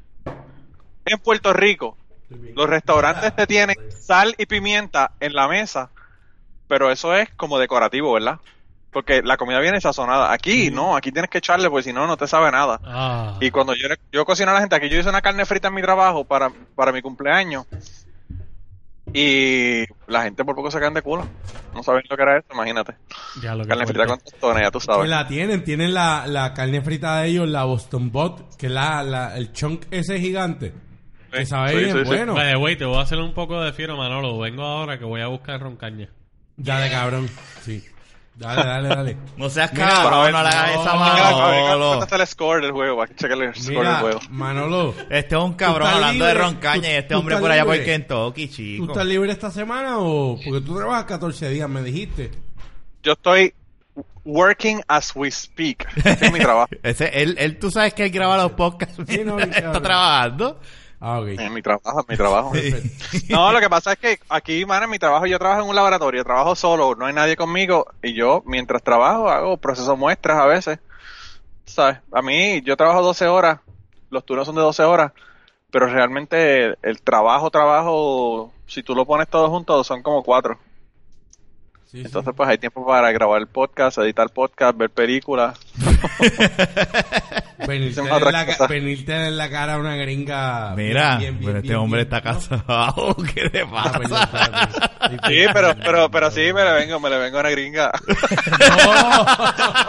en 1.05 1.19
Puerto 1.19 1.51
Rico 1.53 1.97
los 2.55 2.69
restaurantes 2.69 3.35
te 3.35 3.45
tienen 3.45 3.75
sal 3.89 4.33
y 4.37 4.45
pimienta 4.45 5.11
en 5.19 5.33
la 5.33 5.47
mesa 5.47 5.89
pero 6.67 6.89
eso 6.91 7.13
es 7.15 7.29
como 7.31 7.59
decorativo 7.59 8.13
verdad 8.13 8.39
porque 8.91 9.21
la 9.23 9.37
comida 9.37 9.59
viene 9.59 9.79
sazonada 9.81 10.31
aquí 10.33 10.69
no 10.71 10.95
aquí 10.95 11.11
tienes 11.11 11.29
que 11.29 11.37
echarle 11.39 11.69
porque 11.69 11.83
si 11.83 11.93
no 11.93 12.07
no 12.07 12.17
te 12.17 12.27
sabe 12.27 12.51
nada 12.51 12.79
Ah. 12.83 13.37
Y 13.39 13.49
cuando 13.51 13.73
yo, 13.73 13.87
yo 14.11 14.25
cocino 14.25 14.51
a 14.51 14.53
la 14.55 14.59
gente, 14.61 14.75
aquí 14.75 14.89
yo 14.89 14.97
hice 14.99 15.09
una 15.09 15.21
carne 15.21 15.45
frita 15.45 15.69
en 15.69 15.73
mi 15.75 15.81
trabajo 15.81 16.25
para, 16.25 16.51
para 16.75 16.91
mi 16.91 17.01
cumpleaños. 17.01 17.65
Y 19.13 19.83
la 20.07 20.23
gente 20.23 20.45
por 20.45 20.55
poco 20.55 20.71
se 20.71 20.79
caen 20.79 20.93
de 20.93 21.01
culo. 21.01 21.27
No 21.73 21.83
saben 21.83 22.03
lo 22.09 22.15
que 22.15 22.23
era 22.23 22.37
esto, 22.37 22.53
imagínate. 22.53 22.95
Ya 23.41 23.55
lo 23.55 23.63
que 23.63 23.69
Carne 23.69 23.85
frita 23.87 24.05
con 24.07 24.19
tostones, 24.19 24.63
ya 24.63 24.71
tú 24.71 24.79
que 24.79 24.85
sabes. 24.85 25.09
la 25.09 25.27
tienen, 25.27 25.63
tienen 25.63 25.93
la, 25.93 26.25
la 26.27 26.53
carne 26.53 26.81
frita 26.81 27.19
de 27.21 27.27
ellos, 27.29 27.47
la 27.49 27.63
Boston 27.65 28.11
Bot, 28.11 28.55
que 28.55 28.67
es 28.67 28.71
la, 28.71 29.03
la, 29.03 29.35
el 29.37 29.51
chunk 29.51 29.85
ese 29.91 30.19
gigante, 30.19 30.73
que 31.31 31.39
Sí, 31.39 31.45
sabe 31.47 31.71
sí, 31.71 31.75
bien 31.77 31.91
sí, 31.91 31.97
sí. 32.03 32.05
bueno. 32.05 32.35
The 32.35 32.55
way, 32.55 32.75
te 32.77 32.85
voy 32.85 32.97
a 32.97 33.01
hacer 33.01 33.17
un 33.19 33.33
poco 33.33 33.59
de 33.61 33.73
fiero, 33.73 33.97
Manolo. 33.97 34.37
Vengo 34.39 34.63
ahora 34.63 34.97
que 34.97 35.05
voy 35.05 35.21
a 35.21 35.27
buscar 35.27 35.59
roncaña. 35.59 36.09
Dale, 36.55 36.89
cabrón. 36.89 37.29
Sí. 37.61 37.83
Dale, 38.35 38.63
dale, 38.65 38.87
dale. 38.89 39.17
No 39.37 39.49
seas 39.49 39.71
Mira, 39.73 39.87
cabrón, 39.87 40.31
no 40.31 40.41
le 40.43 40.49
hagas 40.49 40.71
esa 40.71 40.93
no, 40.93 40.99
Manolo. 40.99 41.87
¿Cuánto 41.89 42.03
está 42.05 42.15
el 42.15 42.27
score 42.27 42.61
del 42.61 42.71
juego? 42.71 43.01
Hay 43.03 43.09
que 43.09 43.25
el 43.27 43.55
score 43.55 43.87
del 43.87 43.95
juego. 43.97 44.19
Manolo, 44.29 44.95
Este 45.09 45.35
es 45.35 45.41
un 45.41 45.53
cabrón 45.53 45.87
hablando 45.87 46.25
de 46.25 46.33
roncaña 46.33 46.77
y 46.89 46.91
¿Tú- 46.91 46.97
este 46.97 47.13
tú 47.13 47.19
hombre 47.19 47.37
por 47.37 47.51
allá 47.51 47.65
por 47.65 47.75
libre? 47.75 47.85
Kentucky, 47.91 48.47
¿tú 48.47 48.53
chico. 48.55 48.85
estás 48.85 49.05
libre 49.05 49.31
esta 49.31 49.51
semana 49.51 49.99
o...? 49.99 50.39
Porque 50.43 50.61
tú 50.61 50.75
trabajas 50.77 51.05
14 51.05 51.49
días, 51.49 51.69
me 51.69 51.81
dijiste. 51.83 52.31
Yo 53.03 53.13
estoy 53.13 53.53
working 54.23 54.81
as 54.87 55.15
we 55.15 55.29
speak. 55.31 55.87
Ese 55.97 56.25
es 56.25 56.31
mi 56.31 56.39
trabajo. 56.39 56.69
Ese, 56.83 57.09
él, 57.21 57.35
él, 57.39 57.57
tú 57.59 57.69
sabes 57.71 57.93
que 57.93 58.05
él 58.05 58.11
graba 58.11 58.37
los 58.37 58.51
podcasts. 58.53 58.95
Sí, 59.07 59.21
no, 59.25 59.39
está 59.39 59.81
trabajando. 59.81 60.59
Ah, 61.03 61.19
ok. 61.19 61.29
Es 61.29 61.51
mi 61.51 61.63
trabajo, 61.63 62.05
mi 62.07 62.15
trabajo. 62.15 62.51
No, 63.29 63.51
lo 63.51 63.59
que 63.59 63.69
pasa 63.69 63.93
es 63.93 63.97
que 63.97 64.19
aquí, 64.29 64.65
man, 64.65 64.83
en 64.83 64.89
mi 64.91 64.99
trabajo, 64.99 65.25
yo 65.25 65.39
trabajo 65.39 65.63
en 65.63 65.69
un 65.69 65.75
laboratorio, 65.75 66.23
trabajo 66.23 66.55
solo, 66.55 66.93
no 66.95 67.07
hay 67.07 67.13
nadie 67.13 67.35
conmigo, 67.35 67.87
y 68.03 68.13
yo, 68.13 68.43
mientras 68.45 68.83
trabajo, 68.83 69.27
hago 69.27 69.57
proceso 69.57 69.97
muestras 69.97 70.37
a 70.37 70.45
veces. 70.45 70.79
¿Sabes? 71.65 71.97
A 72.11 72.21
mí, 72.21 72.61
yo 72.61 72.77
trabajo 72.77 73.01
12 73.01 73.27
horas, 73.27 73.59
los 74.11 74.23
turnos 74.25 74.45
son 74.45 74.55
de 74.55 74.61
12 74.61 74.83
horas, 74.83 75.11
pero 75.71 75.87
realmente 75.87 76.65
el, 76.65 76.77
el 76.83 77.01
trabajo, 77.01 77.49
trabajo, 77.49 78.53
si 78.67 78.83
tú 78.83 78.93
lo 78.93 79.05
pones 79.05 79.27
todo 79.27 79.49
junto, 79.49 79.83
son 79.83 80.03
como 80.03 80.21
cuatro. 80.21 80.59
Sí, 81.87 81.97
sí. 81.97 82.05
Entonces, 82.05 82.31
pues 82.37 82.47
hay 82.47 82.59
tiempo 82.59 82.85
para 82.85 83.11
grabar 83.11 83.41
el 83.41 83.47
podcast, 83.47 83.97
editar 83.97 84.29
podcast, 84.29 84.77
ver 84.77 84.91
películas. 84.91 85.59
venirte, 87.67 88.01
Hacemos 88.01 88.21
en 88.21 89.07
la, 89.07 89.27
en 89.27 89.37
la 89.37 89.49
cara 89.49 89.73
a 89.75 89.77
una 89.77 89.95
gringa. 89.95 90.73
Mira, 90.75 91.17
bien, 91.17 91.39
bien, 91.39 91.45
pero 91.45 91.57
este 91.59 91.67
bien, 91.69 91.79
hombre 91.79 92.03
bien, 92.05 92.13
está 92.13 92.31
¿no? 92.31 92.39
casado. 92.39 93.15
¿Qué 93.33 93.43
le 93.51 93.65
Ah, 93.73 93.91
perdón, 93.93 94.19
pasa? 94.31 94.43
espérate. 94.43 95.27
Sí, 95.27 95.45
pero, 95.53 95.75
pero, 95.83 96.11
pero 96.11 96.31
sí, 96.31 96.53
me 96.53 96.63
le 96.63 96.71
vengo, 96.73 96.99
me 96.99 97.09
le 97.09 97.17
vengo 97.17 97.37
a 97.37 97.41
una 97.41 97.49
gringa. 97.49 97.91
No. 98.61 99.25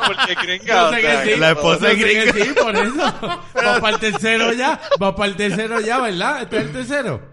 Porque 0.06 0.34
gringa, 0.42 0.74
Yo 0.74 0.88
o 0.88 0.92
sé 0.94 1.00
sea, 1.00 1.22
que 1.24 1.34
sí. 1.34 1.40
La 1.40 1.50
esposa 1.50 1.90
es 1.92 1.98
gringa. 1.98 2.32
sí, 2.32 2.52
por 2.60 2.76
eso. 2.76 3.40
Va 3.56 3.80
para 3.80 3.94
el 3.94 4.00
tercero 4.00 4.52
ya. 4.52 4.80
Va 5.02 5.14
para 5.14 5.28
el 5.30 5.36
tercero 5.36 5.80
ya, 5.80 6.00
¿verdad? 6.00 6.42
Este 6.42 6.56
es 6.58 6.62
el 6.64 6.72
tercero. 6.72 7.32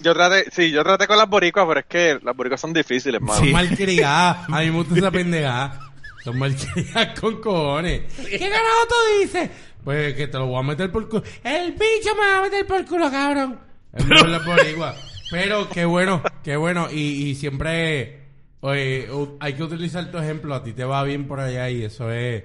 Yo 0.00 0.12
traté, 0.12 0.50
sí, 0.50 0.70
yo 0.70 0.82
traté 0.84 1.06
con 1.06 1.16
las 1.16 1.28
boricuas, 1.28 1.66
pero 1.66 1.80
es 1.80 1.86
que 1.86 2.18
las 2.22 2.36
boricuas 2.36 2.60
son 2.60 2.72
difíciles, 2.72 3.20
mano. 3.20 3.40
Sí. 3.40 3.52
Malcriadas. 3.52 4.38
A 4.50 4.58
mí 4.60 4.66
me 4.66 4.70
gusta 4.72 4.96
esa 4.98 5.10
pendejada. 5.10 5.78
Son 6.24 6.38
malcriadas 6.38 7.20
con 7.20 7.38
cojones. 7.42 8.10
¿Qué 8.14 8.38
carajo 8.38 8.88
tú 8.88 8.94
dices? 9.20 9.50
Pues 9.84 10.14
que 10.14 10.26
te 10.26 10.38
lo 10.38 10.46
voy 10.46 10.58
a 10.58 10.62
meter 10.62 10.90
por 10.90 11.06
culo. 11.06 11.22
El 11.44 11.72
bicho 11.72 12.14
me 12.14 12.26
va 12.26 12.38
a 12.38 12.42
meter 12.42 12.66
por 12.66 12.82
culo, 12.86 13.10
cabrón. 13.10 13.60
Es 13.92 14.06
muy 14.06 14.30
la 14.30 14.38
boricua. 14.38 14.94
Pero 15.30 15.68
qué 15.68 15.84
bueno, 15.84 16.22
qué 16.42 16.56
bueno. 16.56 16.88
Y, 16.90 17.28
y 17.28 17.34
siempre 17.34 18.22
oye, 18.60 19.06
hay 19.38 19.52
que 19.52 19.62
utilizar 19.62 20.10
tu 20.10 20.16
ejemplo. 20.16 20.54
A 20.54 20.64
ti 20.64 20.72
te 20.72 20.84
va 20.84 21.04
bien 21.04 21.28
por 21.28 21.40
allá 21.40 21.68
y 21.68 21.84
eso 21.84 22.10
es 22.10 22.44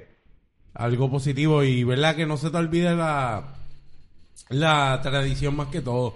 algo 0.73 1.09
positivo. 1.09 1.63
Y 1.63 1.85
verdad 1.85 2.17
que 2.17 2.25
no 2.25 2.35
se 2.35 2.49
te 2.49 2.57
olvide 2.57 2.93
la, 2.93 3.55
la 4.49 4.99
tradición 5.01 5.55
más 5.55 5.69
que 5.69 5.79
todo. 5.79 6.15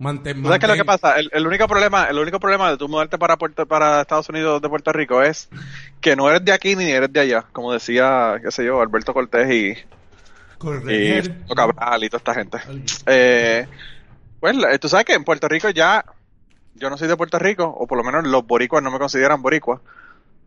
Mantén, 0.00 0.42
¿Sabes 0.42 0.58
qué 0.58 0.64
es 0.64 0.70
lo 0.70 0.76
que 0.76 0.84
pasa? 0.86 1.18
El, 1.18 1.28
el 1.30 1.46
único 1.46 1.68
problema, 1.68 2.04
el 2.04 2.18
único 2.18 2.40
problema 2.40 2.70
de 2.70 2.78
tú 2.78 2.88
mudarte 2.88 3.18
para 3.18 3.36
Puerto, 3.36 3.66
para 3.66 4.00
Estados 4.00 4.30
Unidos 4.30 4.62
de 4.62 4.68
Puerto 4.70 4.94
Rico 4.94 5.22
es 5.22 5.50
que 6.00 6.16
no 6.16 6.30
eres 6.30 6.42
de 6.42 6.52
aquí 6.52 6.74
ni 6.74 6.90
eres 6.90 7.12
de 7.12 7.20
allá, 7.20 7.44
como 7.52 7.70
decía, 7.70 8.36
qué 8.42 8.50
sé 8.50 8.64
yo, 8.64 8.80
Alberto 8.80 9.12
Cortés 9.12 9.50
y, 9.50 9.68
y 9.72 9.76
Correr. 10.56 11.24
Fernando 11.24 11.54
Cabral 11.54 12.02
y 12.02 12.08
toda 12.08 12.18
esta 12.18 12.34
gente. 12.34 12.58
Eh, 13.04 13.66
pues 14.40 14.56
tú 14.80 14.88
sabes 14.88 15.04
que 15.04 15.12
en 15.12 15.24
Puerto 15.24 15.48
Rico 15.48 15.68
ya, 15.68 16.02
yo 16.76 16.88
no 16.88 16.96
soy 16.96 17.06
de 17.06 17.18
Puerto 17.18 17.38
Rico, 17.38 17.64
o 17.64 17.86
por 17.86 17.98
lo 17.98 18.04
menos 18.04 18.26
los 18.26 18.46
boricuas 18.46 18.82
no 18.82 18.90
me 18.90 18.98
consideran 18.98 19.42
boricuas, 19.42 19.82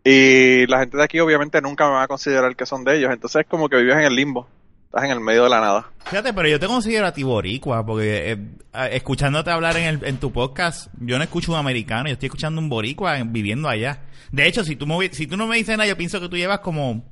y 0.02 0.66
la 0.66 0.80
gente 0.80 0.96
de 0.96 1.04
aquí 1.04 1.20
obviamente 1.20 1.60
nunca 1.62 1.86
me 1.86 1.92
va 1.92 2.02
a 2.02 2.08
considerar 2.08 2.56
que 2.56 2.66
son 2.66 2.82
de 2.82 2.98
ellos, 2.98 3.12
entonces 3.12 3.42
es 3.42 3.46
como 3.46 3.68
que 3.68 3.76
vives 3.76 3.94
en 3.94 4.02
el 4.02 4.16
limbo, 4.16 4.48
estás 4.94 5.04
en 5.04 5.10
el 5.10 5.20
medio 5.20 5.44
de 5.44 5.50
la 5.50 5.60
nada. 5.60 5.90
Fíjate, 6.06 6.32
pero 6.32 6.48
yo 6.48 6.60
te 6.60 6.66
considero 6.66 7.06
a 7.06 7.12
ti 7.12 7.22
boricua, 7.22 7.84
porque 7.84 8.32
eh, 8.32 8.38
escuchándote 8.92 9.50
hablar 9.50 9.76
en, 9.76 9.84
el, 9.84 10.04
en 10.04 10.18
tu 10.18 10.32
podcast, 10.32 10.88
yo 11.00 11.16
no 11.18 11.24
escucho 11.24 11.52
un 11.52 11.58
americano, 11.58 12.06
yo 12.08 12.12
estoy 12.12 12.26
escuchando 12.26 12.60
un 12.60 12.68
boricua 12.68 13.18
en- 13.18 13.32
viviendo 13.32 13.68
allá. 13.68 14.02
De 14.30 14.46
hecho, 14.46 14.62
si 14.64 14.76
tú, 14.76 14.86
me, 14.86 15.08
si 15.12 15.26
tú 15.26 15.36
no 15.36 15.46
me 15.46 15.56
dices 15.56 15.76
nada, 15.76 15.88
yo 15.88 15.96
pienso 15.96 16.20
que 16.20 16.28
tú 16.28 16.36
llevas 16.36 16.60
como 16.60 17.04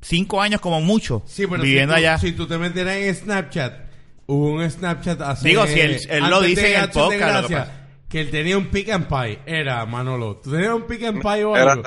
cinco 0.00 0.40
años 0.40 0.60
como 0.60 0.80
mucho 0.80 1.22
Sí, 1.26 1.46
pero 1.46 1.62
viviendo 1.62 1.94
si 1.94 2.00
tú, 2.00 2.06
allá. 2.06 2.18
si 2.18 2.32
tú 2.32 2.46
te 2.46 2.58
metieras 2.58 2.96
en 2.96 3.14
Snapchat, 3.14 3.74
hubo 4.26 4.52
un 4.54 4.70
Snapchat 4.70 5.20
hace... 5.20 5.48
Digo, 5.48 5.66
si 5.66 5.80
él- 5.80 5.98
él 6.08 6.30
lo 6.30 6.40
dice 6.40 6.62
de 6.62 6.74
en 6.76 6.82
el 6.84 6.90
podcast, 6.90 7.50
lo 7.50 7.58
que 8.08 8.20
él 8.20 8.30
tenía 8.30 8.56
un 8.56 8.66
pick 8.68 8.90
and 8.90 9.06
pie. 9.08 9.40
Era, 9.44 9.84
Manolo. 9.86 10.36
¿Tú 10.36 10.52
tenías 10.52 10.72
un 10.72 10.86
pick 10.86 11.02
and 11.04 11.20
pie 11.20 11.44
o 11.44 11.56
Era 11.56 11.72
algo? 11.72 11.84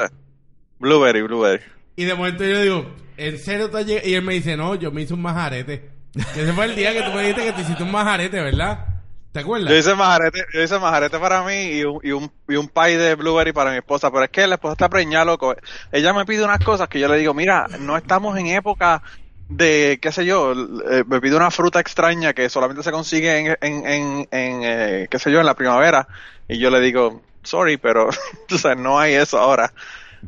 Blueberry, 0.79 1.21
Blueberry. 1.21 1.63
Y 1.97 2.05
de 2.05 2.13
momento 2.13 2.45
yo 2.45 2.61
digo, 2.61 2.95
¿en 3.17 3.39
serio 3.39 3.69
lleg-?" 3.71 4.05
Y 4.05 4.13
él 4.13 4.21
me 4.21 4.35
dice, 4.35 4.55
no, 4.55 4.75
yo 4.75 4.91
me 4.91 5.01
hice 5.01 5.15
un 5.15 5.21
majarete. 5.21 5.89
Ese 6.15 6.53
fue 6.53 6.65
el 6.65 6.75
día 6.75 6.93
que 6.93 7.01
tú 7.01 7.11
me 7.11 7.21
dijiste 7.21 7.43
que 7.43 7.53
te 7.53 7.61
hiciste 7.61 7.83
un 7.83 7.91
majarete, 7.91 8.39
¿verdad? 8.39 8.85
¿Te 9.31 9.39
acuerdas? 9.39 9.69
Yo 9.69 9.77
hice 9.77 9.95
majarete, 9.95 10.45
yo 10.53 10.61
hice 10.61 10.77
majarete 10.77 11.17
para 11.17 11.43
mí 11.43 11.55
y 11.55 11.83
un, 11.83 11.99
y 12.03 12.11
un, 12.11 12.31
y 12.47 12.55
un 12.55 12.67
pie 12.69 12.99
de 12.99 13.15
blueberry 13.15 13.51
para 13.51 13.71
mi 13.71 13.77
esposa, 13.77 14.11
pero 14.11 14.23
es 14.23 14.29
que 14.29 14.45
la 14.45 14.55
esposa 14.55 14.73
está 14.73 14.89
preñada, 14.89 15.25
loco. 15.25 15.55
Ella 15.91 16.13
me 16.13 16.25
pide 16.25 16.43
unas 16.43 16.63
cosas 16.63 16.87
que 16.87 16.99
yo 16.99 17.07
le 17.07 17.17
digo, 17.17 17.33
mira, 17.33 17.65
no 17.79 17.97
estamos 17.97 18.37
en 18.37 18.45
época 18.45 19.01
de, 19.49 19.97
qué 19.99 20.11
sé 20.11 20.23
yo, 20.23 20.53
eh, 20.53 21.03
me 21.07 21.19
pide 21.19 21.35
una 21.35 21.49
fruta 21.49 21.79
extraña 21.79 22.33
que 22.33 22.47
solamente 22.47 22.83
se 22.83 22.91
consigue 22.91 23.37
en, 23.39 23.57
en, 23.61 24.27
en, 24.31 24.61
eh, 24.63 25.07
qué 25.09 25.17
sé 25.17 25.31
yo, 25.31 25.39
en 25.39 25.47
la 25.47 25.55
primavera. 25.55 26.07
Y 26.47 26.59
yo 26.59 26.69
le 26.69 26.79
digo, 26.79 27.23
sorry, 27.41 27.77
pero, 27.77 28.09
tú 28.47 28.59
sabes, 28.59 28.77
no 28.77 28.99
hay 28.99 29.15
eso 29.15 29.39
ahora. 29.39 29.73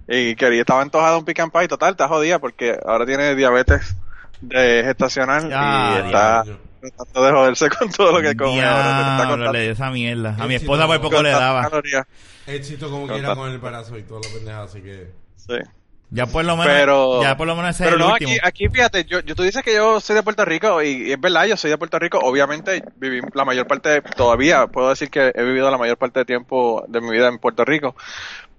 Y 0.08 0.36
quería, 0.36 0.62
estaba 0.62 0.82
antojada 0.82 1.18
un 1.18 1.25
pick 1.25 1.39
and 1.39 1.51
pie, 1.51 1.68
total, 1.68 1.91
está 1.91 2.08
jodida 2.08 2.39
porque 2.39 2.77
ahora 2.86 3.06
tiene 3.06 3.36
diabetes 3.36 3.96
de 4.41 4.82
gestacional 4.86 5.51
Ah, 5.53 5.91
y 5.96 6.06
está 6.08 6.44
diablo. 6.44 6.60
tratando 6.82 7.24
de 7.25 7.32
joderse 7.32 7.70
con 7.70 7.91
todo 7.91 8.12
lo 8.13 8.22
que 8.22 8.36
come 8.38 8.63
ahora. 8.63 9.18
está 9.22 9.51
le 9.51 9.62
dio 9.63 9.72
esa 9.72 9.91
mierda. 9.91 10.36
A 10.39 10.48
mi 10.48 10.56
Éxito. 10.56 10.74
esposa 10.74 10.88
por 10.88 11.01
poco 11.01 11.22
le 11.22 11.29
daba. 11.32 11.63
calorías. 11.63 12.06
Éxito 12.48 12.89
como 12.89 13.06
Con 13.08 13.15
quiera 13.18 13.36
con 13.36 13.50
el 13.50 13.56
embarazo 13.56 13.98
y 13.98 14.03
toda 14.03 14.22
la 14.24 14.34
pendeja, 14.34 14.63
así 14.63 14.82
que... 14.82 15.12
Sí. 15.36 15.56
Ya 16.12 16.25
por 16.25 16.44
lo 16.44 16.58
menos, 16.58 16.74
Pero, 16.74 17.22
ya 17.22 17.38
por 17.38 17.46
lo 17.46 17.56
menos 17.56 17.75
ese 17.75 17.84
pero 17.84 17.98
es 17.98 18.01
el 18.01 18.08
no, 18.08 18.13
último. 18.13 18.32
aquí, 18.32 18.39
aquí 18.65 18.70
fíjate, 18.70 19.06
yo, 19.06 19.20
yo, 19.20 19.36
tú 19.36 19.44
dices 19.44 19.62
que 19.62 19.75
yo 19.75 20.00
soy 20.00 20.15
de 20.15 20.24
Puerto 20.24 20.44
Rico 20.44 20.82
y, 20.82 21.10
y 21.10 21.12
es 21.12 21.22
verdad, 21.22 21.46
yo 21.46 21.56
soy 21.56 21.70
de 21.70 21.77
Puerto 21.77 22.00
Rico. 22.00 22.18
Obviamente 22.18 22.84
viví 22.96 23.22
la 23.36 23.46
mayor 23.46 23.68
parte, 23.68 23.89
de- 23.89 24.01
todavía 24.01 24.65
puedo 24.65 24.89
decir 24.89 25.12
que 25.12 25.32
he 25.36 25.44
vivido 25.44 25.70
la 25.70 25.77
mayor 25.77 25.98
parte 25.98 26.22
de 26.22 26.25
tiempo 26.25 26.84
de 26.88 27.00
mi 27.01 27.12
vida 27.12 27.27
en 27.27 27.38
Puerto 27.38 27.63
Rico. 27.63 27.96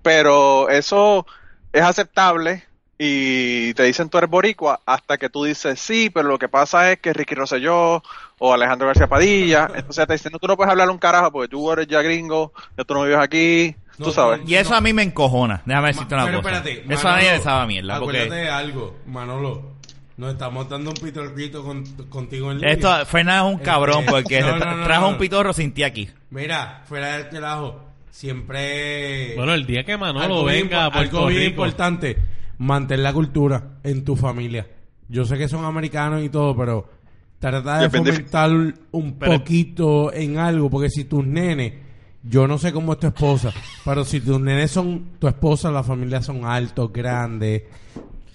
Pero 0.03 0.69
eso 0.69 1.27
es 1.73 1.83
aceptable 1.83 2.65
y 2.99 3.73
te 3.75 3.85
dicen 3.85 4.09
tú 4.11 4.19
eres 4.19 4.29
boricua 4.31 4.81
hasta 4.85 5.17
que 5.19 5.29
tú 5.31 5.45
dices 5.45 5.81
sí, 5.81 6.11
pero 6.11 6.29
lo 6.29 6.39
que 6.39 6.49
pasa 6.49 6.93
es 6.93 6.99
que 7.01 7.13
Ricky 7.13 7.35
Rosselló 7.35 8.03
o 8.39 8.53
Alejandro 8.55 8.87
García 8.89 9.07
Padilla, 9.09 9.71
entonces 9.75 10.07
te 10.07 10.13
dicen 10.15 10.33
no, 10.33 10.39
tú 10.39 10.47
no 10.47 10.57
puedes 10.57 10.71
hablar 10.71 10.91
un 10.91 10.99
carajo 10.99 11.31
porque 11.33 11.49
tú 11.49 11.71
eres 11.73 11.87
ya 11.87 12.03
gringo, 12.03 12.53
ya 12.77 12.85
tú 12.85 12.95
no 12.95 13.05
vives 13.05 13.19
aquí, 13.19 13.75
No, 13.99 14.07
tú 14.07 14.13
sabes. 14.13 14.41
Y 14.47 14.55
eso 14.55 14.75
a 14.75 14.81
mí 14.81 14.93
me 14.93 15.03
encojona. 15.03 15.63
Déjame 15.65 15.89
decirte 15.89 16.15
una 16.15 16.25
Pero 16.27 16.43
cosa. 16.43 16.57
espérate, 16.57 16.93
eso 16.95 17.09
a 17.09 17.13
nadie 17.13 17.25
Manolo, 17.27 17.39
le 17.39 17.43
sabe 17.45 17.67
mierda. 17.67 17.97
Acuérdate 17.97 18.27
Porque 18.29 18.41
de 18.41 18.51
algo, 18.51 18.97
Manolo. 19.07 19.71
Nos 20.17 20.33
estamos 20.35 20.69
dando 20.69 20.91
un 20.91 20.97
pitorrito 20.97 21.65
con, 21.65 21.83
contigo 22.11 22.51
en 22.53 22.59
línea. 22.59 22.75
esto, 22.75 23.07
Fernández 23.07 23.41
es 23.41 23.47
un 23.47 23.53
Este, 23.61 23.65
cabrón 23.65 24.05
porque 24.07 24.41
no, 24.43 24.59
no, 24.59 24.77
no, 24.77 24.85
trajo 24.85 25.03
no. 25.03 25.09
un 25.09 25.19
pitorro 25.19 25.53
sin 25.55 25.73
ti 25.73 25.83
aquí. 25.83 26.11
Mira, 26.29 26.83
fuera 26.87 27.17
del 27.17 27.31
relajo, 27.31 27.81
siempre... 28.21 29.35
Bueno, 29.37 29.55
el 29.55 29.65
día 29.67 29.83
que 29.83 29.97
Manolo 29.97 30.23
algo 30.25 30.45
bien 30.45 30.65
venga 30.69 30.85
a 30.85 30.91
impo- 30.91 30.95
algo 30.97 31.11
Puerto 31.11 31.27
bien 31.29 31.41
Rico. 31.41 31.51
importante, 31.51 32.17
mantén 32.59 33.03
la 33.03 33.13
cultura 33.15 33.79
en 33.83 34.05
tu 34.05 34.15
familia. 34.15 34.67
Yo 35.09 35.25
sé 35.25 35.39
que 35.39 35.49
son 35.49 35.65
americanos 35.65 36.23
y 36.23 36.29
todo, 36.29 36.55
pero 36.57 36.89
trata 37.39 37.79
de 37.79 37.89
fomentar 37.91 38.51
un 38.91 39.19
Pero- 39.19 39.33
poquito 39.39 40.13
en 40.13 40.37
algo, 40.39 40.69
porque 40.69 40.91
si 40.91 41.05
tus 41.05 41.27
nenes, 41.27 41.73
yo 42.23 42.47
no 42.47 42.59
sé 42.59 42.73
cómo 42.73 42.93
es 42.93 42.99
tu 42.99 43.07
esposa, 43.07 43.51
pero 43.85 44.05
si 44.05 44.21
tus 44.21 44.39
nenes 44.39 44.71
son 44.71 45.13
tu 45.19 45.27
esposa, 45.27 45.71
la 45.71 45.83
familia 45.83 46.21
son 46.21 46.45
altos, 46.45 46.93
grandes, 46.93 47.63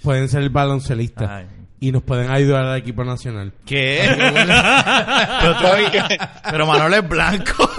pueden 0.02 0.28
ser 0.28 0.50
baloncelistas 0.50 1.30
Ay. 1.30 1.46
y 1.80 1.92
nos 1.92 2.02
pueden 2.02 2.32
ayudar 2.32 2.66
al 2.66 2.78
equipo 2.80 3.04
nacional. 3.04 3.54
¿Qué? 3.64 4.00
pero, 5.42 5.58
tú- 5.60 6.24
pero 6.50 6.66
Manolo 6.66 6.96
es 6.96 7.08
blanco. 7.08 7.70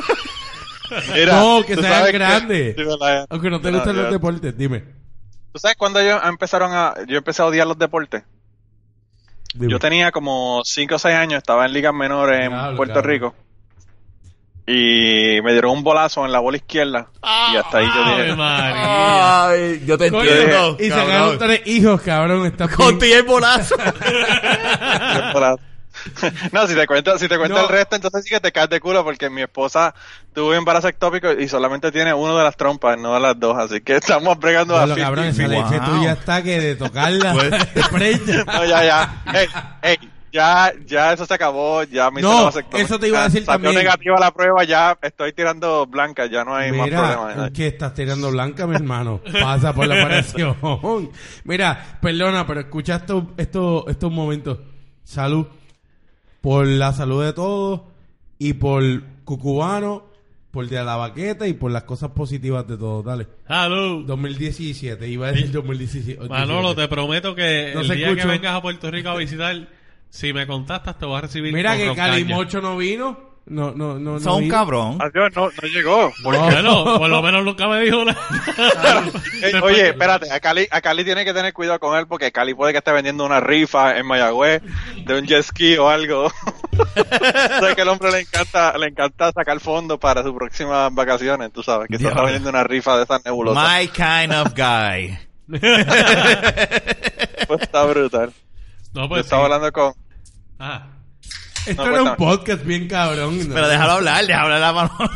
Mira, 1.14 1.40
no, 1.40 1.62
que. 1.64 1.74
Sí, 1.76 1.82
verdad. 1.82 3.26
Aunque 3.30 3.50
no 3.50 3.60
te 3.60 3.70
No, 3.70 3.78
gusten 3.78 3.96
yo- 3.96 4.02
los 4.02 4.12
deportes, 4.12 4.56
dime. 4.56 4.84
¿Tú 5.52 5.58
sabes 5.58 5.76
cuando 5.76 6.00
ellos 6.00 6.20
empezaron 6.24 6.72
a... 6.74 6.94
Yo 7.08 7.16
empecé 7.16 7.40
a 7.42 7.46
odiar 7.46 7.66
los 7.66 7.78
deportes. 7.78 8.24
dime. 9.54 9.72
Yo 9.72 9.78
tenía 9.78 10.12
como 10.12 10.60
5 10.64 10.94
o 10.96 10.98
6 10.98 11.14
años, 11.14 11.38
estaba 11.38 11.64
en 11.64 11.72
ligas 11.72 11.94
menores 11.94 12.44
en 12.50 12.76
Puerto. 12.76 13.00
Rico. 13.00 13.34
Y 14.68 15.40
me 15.44 15.52
dieron 15.52 15.70
un 15.70 15.84
bolazo 15.84 16.26
en 16.26 16.32
la 16.32 16.40
bola 16.40 16.56
izquierda. 16.56 17.06
y 17.52 17.56
hasta 17.56 17.78
ahí 17.78 17.86
yo 17.86 18.04
dije... 18.16 18.34
María. 18.34 19.46
Ay, 19.48 19.82
yo 19.86 19.96
te 19.96 20.10
Coño, 20.10 20.28
entiendo. 20.28 20.76
y 20.80 20.88
sacaron 20.90 21.38
tres 21.38 21.62
hijos, 21.66 22.02
cabrón. 22.02 22.46
Está 22.46 22.68
Con 22.68 22.98
ti 22.98 23.12
el 23.12 23.22
bolazo. 23.22 23.76
"Qué 24.00 25.32
bolazo". 25.32 25.60
no, 26.52 26.66
si 26.66 26.75
te 26.75 26.86
cuento, 26.86 27.18
si 27.18 27.28
te 27.28 27.36
cuento 27.38 27.56
No. 27.56 27.62
el 27.64 27.68
resto, 27.68 27.96
entonces 27.96 28.25
sí 28.25 28.30
que 28.30 28.40
te 28.40 28.52
caes 28.52 28.68
de 28.70 28.80
culo 28.80 29.02
porque 29.04 29.28
mi 29.30 29.42
esposa 29.42 29.94
tuvo 30.34 30.48
un 30.50 30.54
embarazo 30.56 30.88
ectópico 30.88 31.32
y 31.32 31.48
solamente 31.48 31.90
tiene 31.92 32.12
uno 32.14 32.36
de 32.36 32.44
las 32.44 32.56
trompas, 32.56 32.98
no 32.98 33.14
de 33.14 33.20
las 33.20 33.38
dos. 33.38 33.56
Así 33.58 33.80
que 33.80 33.96
estamos 33.96 34.38
bregando 34.38 34.76
a 34.76 34.86
Lo 34.86 34.96
cabrón, 34.96 35.26
esa 35.26 35.44
50-50. 35.44 35.48
leche 35.48 35.78
Wow. 35.80 35.96
tuya 35.98 36.12
está 36.12 36.42
que 36.42 36.60
de 36.60 36.76
tocarla 36.76 37.32
Pues- 37.32 37.72
te. 38.25 38.44
No, 38.44 38.64
ya, 38.64 38.84
ya. 38.84 39.22
Ey, 39.34 39.46
ey, 39.82 39.96
ya, 40.32 40.70
ya 40.86 41.12
eso 41.14 41.25
se 41.25 41.32
acabó. 41.32 41.82
Ya 41.84 42.10
me 42.10 42.20
No, 42.20 42.50
eso 42.75 42.98
te 42.98 43.08
iba 43.08 43.20
a 43.20 43.25
decir 43.25 43.44
Salió 43.44 43.64
también. 43.70 43.75
negativa 43.84 44.18
la 44.20 44.30
prueba, 44.32 44.64
ya 44.64 44.98
estoy 45.00 45.32
tirando 45.32 45.86
blanca, 45.86 46.26
ya 46.26 46.44
no 46.44 46.54
hay 46.54 46.72
más 46.72 46.86
Mira, 46.88 47.16
problemas. 47.16 47.50
que 47.52 47.68
estás 47.68 47.94
tirando 47.94 48.30
blanca, 48.30 48.66
mi 48.66 48.75
hermano. 48.76 49.20
Pasa 49.40 49.72
por 49.72 49.86
la 49.86 49.94
operación. 50.02 50.56
Mira, 51.44 51.98
perdona, 52.02 52.46
pero 52.46 52.60
escucha 52.60 52.96
estos 52.96 53.25
esto, 53.38 53.86
estos 53.88 54.12
momentos. 54.12 54.58
Salud. 55.04 55.46
Por 56.46 56.64
la 56.68 56.92
salud 56.92 57.24
de 57.24 57.32
todos 57.32 57.80
y 58.38 58.52
por 58.52 59.02
Cucubano, 59.24 60.04
por 60.52 60.68
de 60.68 60.76
la 60.76 60.94
baqueta 60.94 61.48
y 61.48 61.54
por 61.54 61.72
las 61.72 61.82
cosas 61.82 62.12
positivas 62.12 62.68
de 62.68 62.76
todos. 62.76 63.04
Dale. 63.04 63.26
Salud. 63.48 64.06
2017, 64.06 65.08
iba 65.08 65.26
a 65.26 65.32
decir 65.32 65.50
2017. 65.50 66.28
Manolo, 66.28 66.76
te 66.76 66.86
prometo 66.86 67.34
que 67.34 67.72
No 67.74 67.80
el 67.80 67.88
día 67.88 68.14
que 68.14 68.26
vengas 68.26 68.54
a 68.54 68.62
Puerto 68.62 68.88
Rico 68.92 69.08
a 69.08 69.16
visitar, 69.16 69.68
si 70.08 70.32
me 70.32 70.46
contactas, 70.46 70.96
te 70.96 71.04
voy 71.04 71.18
a 71.18 71.22
recibir 71.22 71.52
Mira 71.52 71.76
con 71.76 71.88
que. 71.88 71.94
Calimocho 71.96 72.60
no 72.60 72.76
vino. 72.76 73.18
No, 73.48 73.70
no, 73.72 73.96
no. 73.96 74.18
Son 74.18 74.32
no 74.32 74.36
un 74.38 74.48
cabrón. 74.48 74.98
Adiós, 75.00 75.30
no, 75.36 75.48
no 75.50 75.68
llegó. 75.68 76.12
Bueno, 76.24 76.98
por 76.98 77.08
lo 77.08 77.22
menos 77.22 77.44
nunca 77.44 77.68
me 77.68 77.80
dijo 77.82 78.04
nada. 78.04 78.18
Oye, 79.62 79.90
espérate, 79.90 80.32
a 80.32 80.40
Cali, 80.40 80.66
a 80.68 80.80
Cali 80.80 81.04
tiene 81.04 81.24
que 81.24 81.32
tener 81.32 81.52
cuidado 81.52 81.78
con 81.78 81.96
él 81.96 82.08
porque 82.08 82.32
Cali 82.32 82.54
puede 82.54 82.72
que 82.72 82.78
esté 82.78 82.90
vendiendo 82.90 83.24
una 83.24 83.38
rifa 83.38 83.98
en 83.98 84.06
Mayagüez 84.06 84.62
de 85.04 85.18
un 85.18 85.26
jet 85.26 85.44
ski 85.44 85.76
o 85.76 85.88
algo. 85.88 86.28
sé 87.60 87.76
que 87.76 87.82
el 87.82 87.88
hombre 87.88 88.10
le 88.10 88.20
encanta, 88.22 88.76
le 88.76 88.88
encanta 88.88 89.30
sacar 89.30 89.60
fondos 89.60 89.98
para 90.00 90.24
sus 90.24 90.34
próximas 90.34 90.92
vacaciones, 90.92 91.52
tú 91.52 91.62
sabes, 91.62 91.86
que 91.88 91.98
se 91.98 92.08
está 92.08 92.22
vendiendo 92.22 92.50
una 92.50 92.64
rifa 92.64 92.96
de 92.96 93.04
esas 93.04 93.24
nebulosas. 93.24 93.64
My 93.64 93.86
kind 93.86 94.32
of 94.32 94.54
guy. 94.54 95.16
Pues 97.46 97.62
está 97.62 97.84
brutal. 97.84 98.32
No, 98.92 99.02
Yo 99.02 99.08
pues 99.08 99.24
estaba 99.24 99.42
sí. 99.42 99.44
hablando 99.44 99.72
con... 99.72 99.92
Ah. 100.58 100.95
Esto 101.66 101.85
No, 101.85 101.92
era 101.92 102.02
un 102.02 102.16
podcast 102.16 102.64
bien 102.64 102.88
cabrón. 102.88 103.49
¿no? 103.49 103.54
Pero 103.54 103.68
déjalo 103.68 103.92
hablar, 103.92 104.26
déjalo 104.26 104.54
hablar 104.54 104.62
a 104.62 104.73
Manolo. 104.73 105.11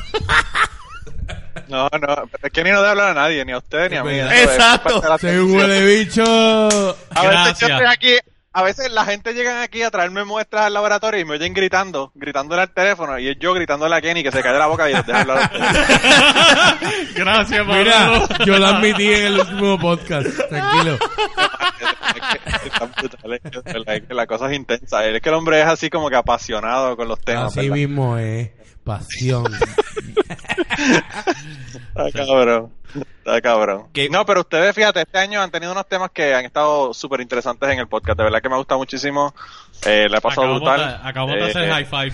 No, 1.68 1.88
no, 2.00 2.28
es 2.42 2.50
que 2.52 2.64
ni 2.64 2.70
no 2.70 2.78
debe 2.78 2.90
hablar 2.90 3.10
a 3.10 3.14
nadie, 3.14 3.44
ni 3.44 3.52
a 3.52 3.58
usted 3.58 3.90
ni 3.90 3.96
a 3.96 4.02
mí. 4.02 4.18
Exacto. 4.18 5.00
un 5.22 5.52
huele 5.56 5.84
bicho. 5.84 6.24
A 6.24 7.22
yo 7.22 7.30
Gracias. 7.30 7.70
estoy 7.70 7.86
aquí, 7.86 8.16
a 8.52 8.62
veces 8.64 8.90
la 8.90 9.04
gente 9.04 9.32
llega 9.32 9.62
aquí 9.62 9.82
a 9.82 9.90
traerme 9.90 10.24
muestras 10.24 10.66
al 10.66 10.74
laboratorio 10.74 11.20
y 11.20 11.24
me 11.24 11.34
oyen 11.34 11.54
gritando, 11.54 12.10
gritándole 12.14 12.62
al 12.62 12.72
teléfono, 12.74 13.18
y 13.18 13.28
es 13.28 13.36
yo 13.38 13.54
gritándole 13.54 13.94
a 13.94 14.00
Kenny 14.00 14.24
que 14.24 14.32
se 14.32 14.42
calle 14.42 14.58
la 14.58 14.66
boca 14.66 14.90
y 14.90 14.94
les 14.94 15.06
deja 15.06 15.20
hablar. 15.20 15.50
Gracias, 17.14 17.66
Mira, 17.66 18.06
Manolo. 18.10 18.28
yo 18.44 18.58
lo 18.58 18.66
admití 18.66 19.12
en 19.12 19.26
el 19.26 19.40
último 19.40 19.78
podcast. 19.78 20.26
Tranquilo. 20.48 20.98
Es 23.24 24.02
que 24.02 24.14
la 24.14 24.26
cosa 24.26 24.50
es 24.50 24.56
intensa. 24.56 25.04
Es 25.04 25.20
que 25.22 25.28
el 25.28 25.34
hombre 25.34 25.60
es 25.60 25.66
así 25.66 25.88
como 25.88 26.10
que 26.10 26.16
apasionado 26.16 26.96
con 26.96 27.06
los 27.06 27.20
temas. 27.20 27.46
Así 27.56 27.60
¿verdad? 27.68 27.74
mismo 27.74 28.18
es. 28.18 28.50
Pasión. 28.84 29.44
Está 31.94 32.10
cabrón. 32.26 32.72
Está 33.18 33.40
cabrón. 33.40 33.86
¿Qué? 33.92 34.08
No, 34.08 34.24
pero 34.26 34.40
ustedes, 34.40 34.74
fíjate, 34.74 35.00
este 35.02 35.18
año 35.18 35.40
han 35.42 35.50
tenido 35.50 35.72
unos 35.72 35.86
temas 35.88 36.10
que 36.10 36.34
han 36.34 36.44
estado 36.44 36.92
súper 36.94 37.20
interesantes 37.20 37.68
en 37.70 37.78
el 37.78 37.88
podcast. 37.88 38.18
De 38.18 38.24
verdad 38.24 38.40
que 38.40 38.48
me 38.48 38.56
gusta 38.56 38.76
muchísimo. 38.76 39.34
Eh, 39.86 40.08
le 40.10 40.16
ha 40.16 40.20
pasado 40.20 40.56
Acabamos, 40.56 40.60
brutal. 40.62 41.02
de, 41.02 41.08
acabamos 41.08 41.34
de 41.36 41.40
Eh, 41.42 41.50
hacer 41.50 41.64
eh, 41.64 41.70
high 41.72 41.84
five. 41.84 42.12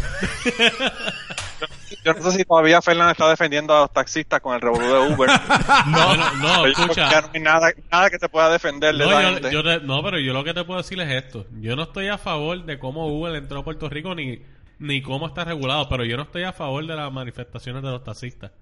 Yo 2.04 2.12
no 2.14 2.22
sé 2.30 2.38
si 2.38 2.44
todavía 2.44 2.82
Fernan 2.82 3.10
está 3.10 3.28
defendiendo 3.28 3.74
a 3.76 3.80
los 3.82 3.92
taxistas 3.92 4.40
con 4.40 4.54
el 4.54 4.60
revolú 4.60 4.86
de 4.86 5.12
Uber. 5.14 5.30
No, 5.86 6.16
no, 6.16 6.34
no, 6.34 6.66
escucha. 6.66 7.10
ya 7.10 7.20
no 7.22 7.28
hay 7.32 7.40
nada, 7.40 7.68
nada 7.90 8.10
que 8.10 8.18
se 8.18 8.28
pueda 8.28 8.50
defender 8.50 8.94
de 8.94 9.04
No, 9.04 9.10
esa 9.10 9.22
yo, 9.22 9.28
gente. 9.34 9.52
yo 9.52 9.62
te- 9.62 9.80
no, 9.80 10.02
pero 10.02 10.18
yo 10.18 10.32
lo 10.32 10.44
que 10.44 10.52
te 10.54 10.64
puedo 10.64 10.78
decir 10.82 11.00
es 11.00 11.10
esto. 11.24 11.46
Yo 11.60 11.74
no 11.76 11.84
estoy 11.84 12.08
a 12.08 12.18
favor 12.18 12.64
de 12.64 12.78
cómo 12.78 13.08
Google 13.08 13.38
entró 13.38 13.60
a 13.60 13.64
Puerto 13.64 13.88
Rico 13.88 14.14
ni, 14.14 14.40
ni 14.78 15.02
cómo 15.02 15.26
está 15.26 15.44
regulado, 15.44 15.88
pero 15.88 16.04
yo 16.04 16.16
no 16.16 16.24
estoy 16.24 16.42
a 16.44 16.52
favor 16.52 16.86
de 16.86 16.94
las 16.94 17.12
manifestaciones 17.12 17.82
de 17.82 17.90
los 17.90 18.04
taxistas. 18.04 18.52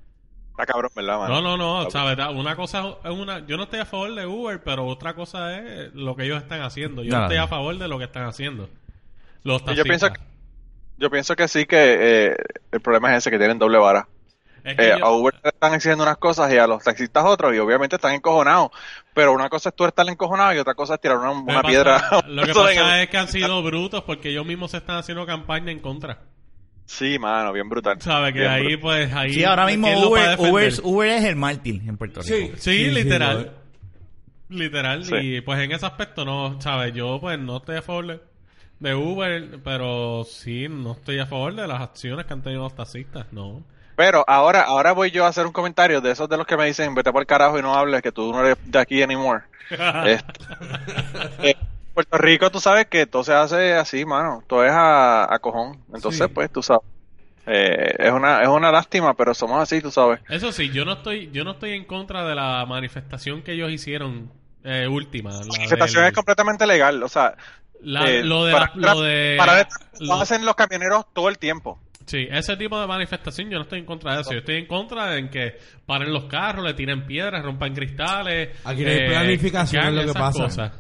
Está 0.51 0.67
cabrón, 0.67 0.93
¿verdad, 0.95 1.19
mano? 1.19 1.35
No, 1.35 1.43
no, 1.43 1.57
no, 1.57 1.83
Está 1.83 2.05
sabes, 2.05 2.37
una 2.37 2.55
cosa 2.55 2.97
es 3.03 3.11
una, 3.11 3.45
yo 3.45 3.57
no 3.57 3.65
estoy 3.65 3.81
a 3.81 3.87
favor 3.87 4.15
de 4.15 4.25
Uber, 4.25 4.63
pero 4.63 4.87
otra 4.87 5.15
cosa 5.15 5.59
es 5.59 5.93
lo 5.95 6.15
que 6.15 6.25
ellos 6.25 6.41
están 6.41 6.63
haciendo. 6.63 7.03
Yo 7.03 7.11
no, 7.11 7.19
No, 7.19 7.23
estoy 7.25 7.39
a 7.39 7.49
favor 7.49 7.77
de 7.77 7.89
lo 7.89 7.99
que 7.99 8.05
están 8.05 8.25
haciendo. 8.25 8.69
Los 9.43 9.65
taxistas. 9.65 9.77
yo 9.77 9.83
pienso 9.85 10.13
que, 10.13 10.21
yo 10.99 11.11
pienso 11.11 11.35
que 11.35 11.49
sí 11.49 11.67
que 11.67 12.27
eh, 12.29 12.37
el 12.71 12.81
problema 12.81 13.11
es 13.13 13.19
ese, 13.19 13.31
que 13.33 13.39
tienen 13.39 13.59
doble 13.59 13.79
vara. 13.79 14.07
Es 14.65 14.77
que 14.77 14.89
Eh, 14.89 14.97
yo- 14.99 15.05
a 15.05 15.11
Uber 15.17 15.35
le 15.43 15.51
están 15.51 15.75
exigiendo 15.75 16.03
unas 16.05 16.17
cosas 16.17 16.51
y 16.53 16.57
a 16.57 16.67
los 16.67 16.83
taxistas 16.83 17.25
otros, 17.27 17.55
y 17.55 17.59
obviamente 17.59 17.97
están 17.97 18.15
encojonados. 18.15 18.71
Pero 19.13 19.33
una 19.33 19.49
cosa 19.51 19.69
es 19.69 19.77
tú 19.77 19.85
estar 19.85 20.09
encojonado 20.09 20.55
y 20.55 20.59
otra 20.59 20.75
cosa 20.75 20.95
es 20.95 21.01
tirar 21.01 21.19
una, 21.19 21.45
pasa- 21.47 21.69
piedra. 21.69 22.03
Lo 22.29 22.43
que 22.45 22.53
pasa 22.55 23.03
es 23.03 23.09
que 23.11 23.19
han 23.19 23.29
sido 23.29 23.63
brutos 23.63 24.03
porque 24.05 24.31
ellos 24.31 24.47
mismos 24.47 24.71
se 24.71 24.79
están 24.79 24.97
haciendo 24.97 25.27
campaña 25.27 25.71
en 25.71 25.81
contra. 25.81 26.19
Sí, 26.87 27.19
mano, 27.19 27.53
bien 27.53 27.69
brutal. 27.69 28.01
¿Sabes? 28.01 28.33
Que 28.35 28.41
Bien 28.41 28.51
ahí, 28.51 28.63
brutal. 28.77 28.81
pues, 28.81 29.13
ahí. 29.15 29.33
Sí, 29.35 29.45
ahora 29.45 29.67
mismo 29.67 29.87
¿quién 29.87 30.01
lo 30.01 30.11
va 30.11 30.33
a 30.33 30.37
Uber? 30.39 30.51
Uber, 30.53 30.73
Uber 30.83 31.09
es 31.11 31.25
el 31.25 31.37
mártir 31.37 31.83
en 31.87 31.97
Puerto 31.97 32.21
Rico. 32.21 32.35
Sí, 32.35 32.53
Sí, 32.59 32.91
literal. 32.91 33.53
Literal, 34.51 35.05
Sí. 35.05 35.15
y 35.17 35.41
pues 35.41 35.59
en 35.61 35.73
ese 35.73 35.87
aspecto 35.87 36.25
no, 36.25 36.61
¿sabes? 36.61 36.93
Yo 36.95 37.19
pues 37.21 37.39
no 37.39 37.57
estoy 37.57 37.77
a 37.77 37.83
favor 37.83 38.07
de, 38.07 38.21
de 38.81 38.95
Uber, 38.95 39.59
pero 39.65 40.25
sí 40.25 40.67
no 40.69 40.93
estoy 40.93 41.19
a 41.19 41.27
favor 41.27 41.55
de 41.55 41.67
las 41.67 41.81
acciones 41.81 42.27
que 42.27 42.35
han 42.35 42.43
tenido 42.43 42.63
los 42.63 42.75
taxistas, 42.75 43.27
no. 43.33 43.65
Pero 43.97 44.25
ahora, 44.27 44.63
ahora 44.63 44.93
voy 44.93 45.11
yo 45.11 45.25
a 45.25 45.29
hacer 45.29 45.47
un 45.47 45.53
comentario 45.53 46.01
de 46.01 46.11
esos 46.11 46.29
de 46.29 46.37
los 46.37 46.47
que 46.47 46.57
me 46.57 46.67
dicen, 46.67 46.95
vete 46.95 47.13
por 47.13 47.23
el 47.23 47.27
carajo 47.27 47.59
y 47.59 47.63
no 47.63 47.75
hables, 47.75 48.03
que 48.03 48.13
tú 48.13 48.33
no 48.33 48.41
eres 48.41 48.57
de 48.65 48.79
aquí 48.79 49.03
anymore. 49.03 49.43
Este, 50.07 51.51
eh, 51.51 51.57
Puerto 51.95 52.19
Rico, 52.19 52.51
tú 52.51 52.61
sabes 52.61 52.87
que 52.87 53.07
todo 53.07 53.23
se 53.25 53.33
hace 53.33 53.75
así, 53.75 54.05
mano. 54.05 54.43
Todo 54.49 54.65
es 54.65 54.73
a, 54.73 55.33
a 55.33 55.39
cojón. 55.39 55.79
Entonces, 55.95 56.27
Sí. 56.27 56.33
pues, 56.35 56.51
tú 56.51 56.63
sabes. 56.63 56.83
Eh, 57.47 57.95
es 57.99 58.11
una 58.11 58.43
es 58.43 58.49
una 58.49 58.73
lástima, 58.73 59.15
pero 59.15 59.35
somos 59.35 59.61
así, 59.63 59.81
tú 59.81 59.91
sabes. 59.91 60.19
Eso 60.31 60.51
sí, 60.51 60.71
yo 60.71 60.85
no 60.87 60.95
estoy 60.95 61.31
yo 61.31 61.45
no 61.45 61.53
estoy 61.53 61.73
en 61.73 61.85
contra 61.85 62.25
de 62.25 62.35
la 62.35 62.65
manifestación 62.67 63.43
que 63.43 63.53
ellos 63.53 63.71
hicieron 63.71 64.31
eh, 64.65 64.89
última. 64.89 65.31
La 65.31 65.45
manifestación 65.47 66.03
del- 66.05 66.11
es 66.11 66.15
completamente 66.17 66.67
legal, 66.67 67.03
o 67.03 67.09
sea, 67.09 67.35
la- 67.83 68.09
eh, 68.11 68.25
lo 68.25 68.47
de, 68.47 68.53
para- 68.53 68.73
la- 68.77 68.95
lo 68.95 69.01
de 69.03 69.35
para 69.39 69.69
lo 70.01 70.15
hacen 70.15 70.47
los 70.47 70.55
camioneros 70.57 71.05
todo 71.13 71.29
el 71.29 71.39
tiempo. 71.39 71.79
Sí, 72.07 72.27
ese 72.31 72.57
tipo 72.57 72.79
de 72.79 72.87
manifestación 72.87 73.49
yo 73.51 73.57
no 73.57 73.63
estoy 73.63 73.79
en 73.81 73.87
contra 73.87 74.15
de 74.15 74.21
eso. 74.21 74.33
Yo 74.33 74.39
estoy 74.39 74.57
en 74.57 74.67
contra 74.67 75.07
de 75.11 75.19
en 75.21 75.31
que 75.31 75.59
paren 75.87 76.13
los 76.13 76.25
carros, 76.27 76.65
le 76.65 76.75
tiren 76.75 77.07
piedras, 77.07 77.43
rompan 77.43 77.75
cristales. 77.75 78.51
Aquí 78.65 78.83
no 78.83 78.91
hay 78.91 78.97
eh, 78.99 79.07
planificación, 79.09 79.85
es 79.87 79.93
lo 79.95 80.01
que 80.03 80.11
esas 80.11 80.23
pasa. 80.23 80.45
cosas. 80.45 80.73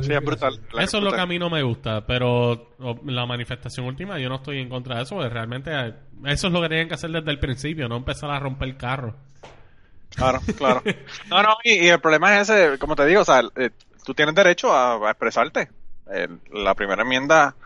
Sí, 0.00 0.12
es 0.12 0.24
brutal. 0.24 0.60
La 0.72 0.84
Eso 0.84 0.98
es 0.98 1.02
lo 1.04 1.12
que 1.12 1.20
a 1.20 1.26
mí 1.26 1.38
no 1.38 1.50
me 1.50 1.62
gusta, 1.62 2.06
pero 2.06 2.76
la 3.04 3.26
manifestación 3.26 3.86
última 3.86 4.18
yo 4.18 4.28
no 4.28 4.36
estoy 4.36 4.60
en 4.60 4.68
contra 4.68 4.96
de 4.96 5.02
eso, 5.02 5.16
porque 5.16 5.28
realmente 5.28 5.70
eh, 5.72 5.92
eso 6.26 6.46
es 6.46 6.52
lo 6.52 6.62
que 6.62 6.68
tienen 6.68 6.88
que 6.88 6.94
hacer 6.94 7.10
desde 7.10 7.30
el 7.32 7.40
principio, 7.40 7.88
no 7.88 7.96
empezar 7.96 8.30
a 8.30 8.38
romper 8.38 8.68
el 8.68 8.76
carro. 8.76 9.16
Claro, 10.14 10.38
claro. 10.56 10.82
No, 11.28 11.42
no, 11.42 11.56
y, 11.64 11.74
y 11.84 11.88
el 11.88 12.00
problema 12.00 12.38
es 12.40 12.48
ese, 12.48 12.78
como 12.78 12.94
te 12.94 13.04
digo, 13.06 13.22
o 13.22 13.24
sea, 13.24 13.42
eh, 13.56 13.70
tú 14.04 14.14
tienes 14.14 14.34
derecho 14.34 14.72
a, 14.72 14.94
a 15.06 15.10
expresarte. 15.10 15.68
Eh, 16.14 16.28
la 16.52 16.74
primera 16.74 17.02
enmienda, 17.02 17.56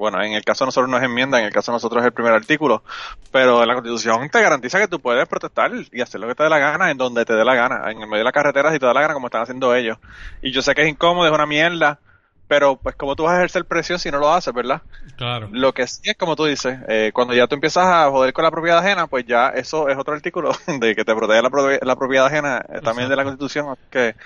bueno, 0.00 0.20
en 0.22 0.32
el 0.32 0.42
caso 0.44 0.64
de 0.64 0.68
nosotros 0.68 0.90
no 0.90 0.96
es 0.96 1.02
enmienda, 1.04 1.38
en 1.38 1.44
el 1.46 1.52
caso 1.52 1.70
de 1.70 1.76
nosotros 1.76 2.00
es 2.02 2.06
el 2.06 2.12
primer 2.12 2.32
artículo, 2.32 2.82
pero 3.30 3.64
la 3.64 3.74
Constitución 3.74 4.28
te 4.30 4.42
garantiza 4.42 4.78
que 4.80 4.88
tú 4.88 4.98
puedes 4.98 5.28
protestar 5.28 5.70
y 5.92 6.00
hacer 6.00 6.20
lo 6.20 6.26
que 6.26 6.34
te 6.34 6.42
dé 6.42 6.48
la 6.50 6.58
gana 6.58 6.90
en 6.90 6.96
donde 6.98 7.24
te 7.24 7.34
dé 7.34 7.44
la 7.44 7.54
gana, 7.54 7.90
en 7.90 8.00
el 8.00 8.06
medio 8.08 8.18
de 8.18 8.24
la 8.24 8.32
carretera 8.32 8.72
si 8.72 8.78
te 8.78 8.86
da 8.86 8.94
la 8.94 9.02
gana, 9.02 9.14
como 9.14 9.26
están 9.28 9.42
haciendo 9.42 9.74
ellos. 9.74 9.98
Y 10.42 10.50
yo 10.52 10.62
sé 10.62 10.74
que 10.74 10.82
es 10.82 10.88
incómodo, 10.88 11.26
es 11.28 11.32
una 11.32 11.46
mierda, 11.46 12.00
pero 12.48 12.74
pues 12.76 12.96
como 12.96 13.14
tú 13.14 13.22
vas 13.24 13.34
a 13.34 13.36
ejercer 13.36 13.64
presión 13.64 13.98
si 14.00 14.10
no 14.10 14.18
lo 14.18 14.32
haces, 14.32 14.52
¿verdad? 14.52 14.82
Claro. 15.16 15.48
Lo 15.52 15.72
que 15.72 15.86
sí 15.86 16.00
es 16.10 16.16
como 16.16 16.34
tú 16.34 16.46
dices, 16.46 16.78
eh, 16.88 17.10
cuando 17.14 17.32
ya 17.34 17.46
tú 17.46 17.54
empiezas 17.54 17.84
a 17.86 18.10
joder 18.10 18.32
con 18.32 18.42
la 18.42 18.50
propiedad 18.50 18.78
ajena, 18.78 19.06
pues 19.06 19.24
ya 19.26 19.50
eso 19.50 19.88
es 19.88 19.96
otro 19.96 20.14
artículo 20.14 20.50
de 20.80 20.96
que 20.96 21.04
te 21.04 21.14
protege 21.14 21.42
la, 21.42 21.50
propiedad- 21.50 21.82
la 21.82 21.94
propiedad 21.96 22.26
ajena 22.26 22.64
eh, 22.68 22.80
también 22.82 23.08
de 23.08 23.14
la 23.16 23.22
Constitución, 23.24 23.76
que 23.90 24.16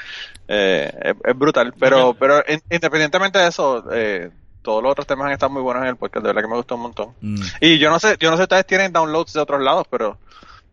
eh, 0.48 0.90
es, 1.02 1.14
es 1.22 1.36
brutal. 1.38 1.74
Pero 1.78 2.14
pero 2.14 2.42
in- 2.48 2.62
independientemente 2.70 3.38
de 3.40 3.48
eso, 3.48 3.84
eh, 3.92 4.30
todos 4.64 4.82
los 4.82 4.90
otros 4.92 5.06
temas 5.06 5.26
han 5.26 5.32
estado 5.32 5.52
muy 5.52 5.62
buenos 5.62 5.82
en 5.84 5.90
el 5.90 5.96
podcast, 5.96 6.24
de 6.24 6.28
verdad 6.32 6.42
que 6.42 6.48
me 6.48 6.56
gustó 6.56 6.74
un 6.76 6.80
montón. 6.82 7.10
Mm. 7.20 7.36
Y 7.60 7.78
yo 7.78 7.90
no 7.90 8.00
sé, 8.00 8.16
yo 8.18 8.30
no 8.30 8.36
sé 8.36 8.40
si 8.40 8.44
ustedes 8.44 8.66
tienen 8.66 8.92
downloads 8.92 9.32
de 9.34 9.40
otros 9.40 9.62
lados, 9.62 9.86
pero 9.90 10.18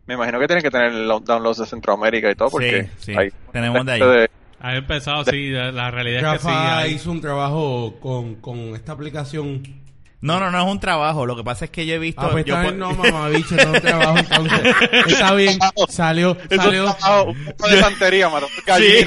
me 0.06 0.14
imagino 0.14 0.40
que 0.40 0.46
tienen 0.48 0.62
que 0.62 0.70
tener 0.70 0.92
lo- 0.92 1.20
downloads 1.20 1.58
de 1.58 1.66
Centroamérica 1.66 2.30
y 2.30 2.34
todo, 2.34 2.50
porque 2.50 2.90
Sí, 2.98 3.12
sí, 3.12 3.14
hay 3.16 3.28
tenemos 3.52 3.84
de 3.86 3.92
ahí. 3.92 4.00
de- 4.00 4.30
Ha 4.64 4.76
empezado, 4.76 5.24
sí, 5.24 5.50
la 5.50 5.90
realidad 5.90 6.18
es 6.24 6.32
que 6.32 6.38
sí. 6.38 6.46
Rafa 6.48 6.78
hay- 6.78 6.92
hizo 6.94 7.10
un 7.10 7.20
trabajo 7.20 7.94
con, 8.00 8.36
con 8.36 8.58
esta 8.76 8.92
aplicación. 8.92 9.62
No, 10.22 10.38
no, 10.40 10.50
no 10.50 10.58
es 10.58 10.64
un 10.72 10.80
trabajo. 10.80 11.26
Lo 11.26 11.36
que 11.36 11.42
pasa 11.44 11.64
es 11.66 11.70
que 11.72 11.84
yo 11.84 11.94
he 11.94 11.98
visto. 11.98 12.22
Ah, 12.22 12.28
pues 12.30 12.44
yo 12.44 12.54
está 12.54 12.68
bien, 12.68 12.78
no, 12.78 12.92
mamabicho, 12.94 13.54
no 13.56 13.60
es 13.62 13.66
un 13.66 13.80
trabajo 13.80 14.18
entonces. 14.18 14.60
Está 15.08 15.34
bien, 15.34 15.58
salió, 15.88 16.36
salió. 16.48 16.88
es 16.88 16.94
un- 17.26 17.44
poco 17.56 17.68
de 17.68 17.80
santería, 17.80 18.28
y 18.78 18.82
Sí, 18.82 19.04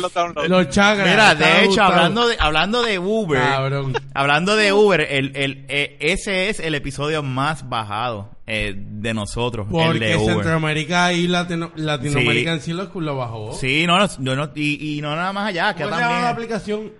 los 0.00 0.14
downloads. 0.14 0.48
Los 0.48 0.68
chakras. 0.70 1.08
Mira, 1.08 1.34
de 1.34 1.58
hecho, 1.60 1.66
gustado. 1.68 1.92
hablando 1.92 2.28
de, 2.28 2.36
hablando 2.38 2.82
de 2.82 2.98
Uber, 2.98 3.42
Cabrón. 3.42 3.92
hablando 4.14 4.56
de 4.56 4.72
Uber, 4.72 5.00
el, 5.00 5.36
el, 5.36 5.66
eh, 5.68 5.96
ese 6.00 6.48
es 6.48 6.60
el 6.60 6.74
episodio 6.76 7.22
más 7.22 7.68
bajado 7.68 8.30
eh, 8.46 8.74
de 8.76 9.14
nosotros, 9.14 9.66
el 9.68 9.72
Porque 9.72 9.98
de. 10.00 10.18
Centroamérica 10.18 11.12
y 11.12 11.28
Latino- 11.28 11.70
Latinoamérica 11.76 12.50
Sí. 12.50 12.56
en 12.56 12.60
sí 12.60 12.72
lo, 12.72 13.00
lo 13.00 13.16
bajó. 13.16 13.52
Sí, 13.54 13.86
no, 13.86 13.98
no, 13.98 14.06
yo 14.18 14.36
no- 14.36 14.50
y, 14.54 14.98
y 14.98 15.00
no 15.00 15.14
nada 15.14 15.32
más 15.32 15.48
allá, 15.48 15.74
que 15.74 15.84
¿Cómo 15.84 15.94
se 15.94 16.00
llama 16.02 16.14
la 16.14 16.20
también. 16.22 16.32
aplicación? 16.32 16.92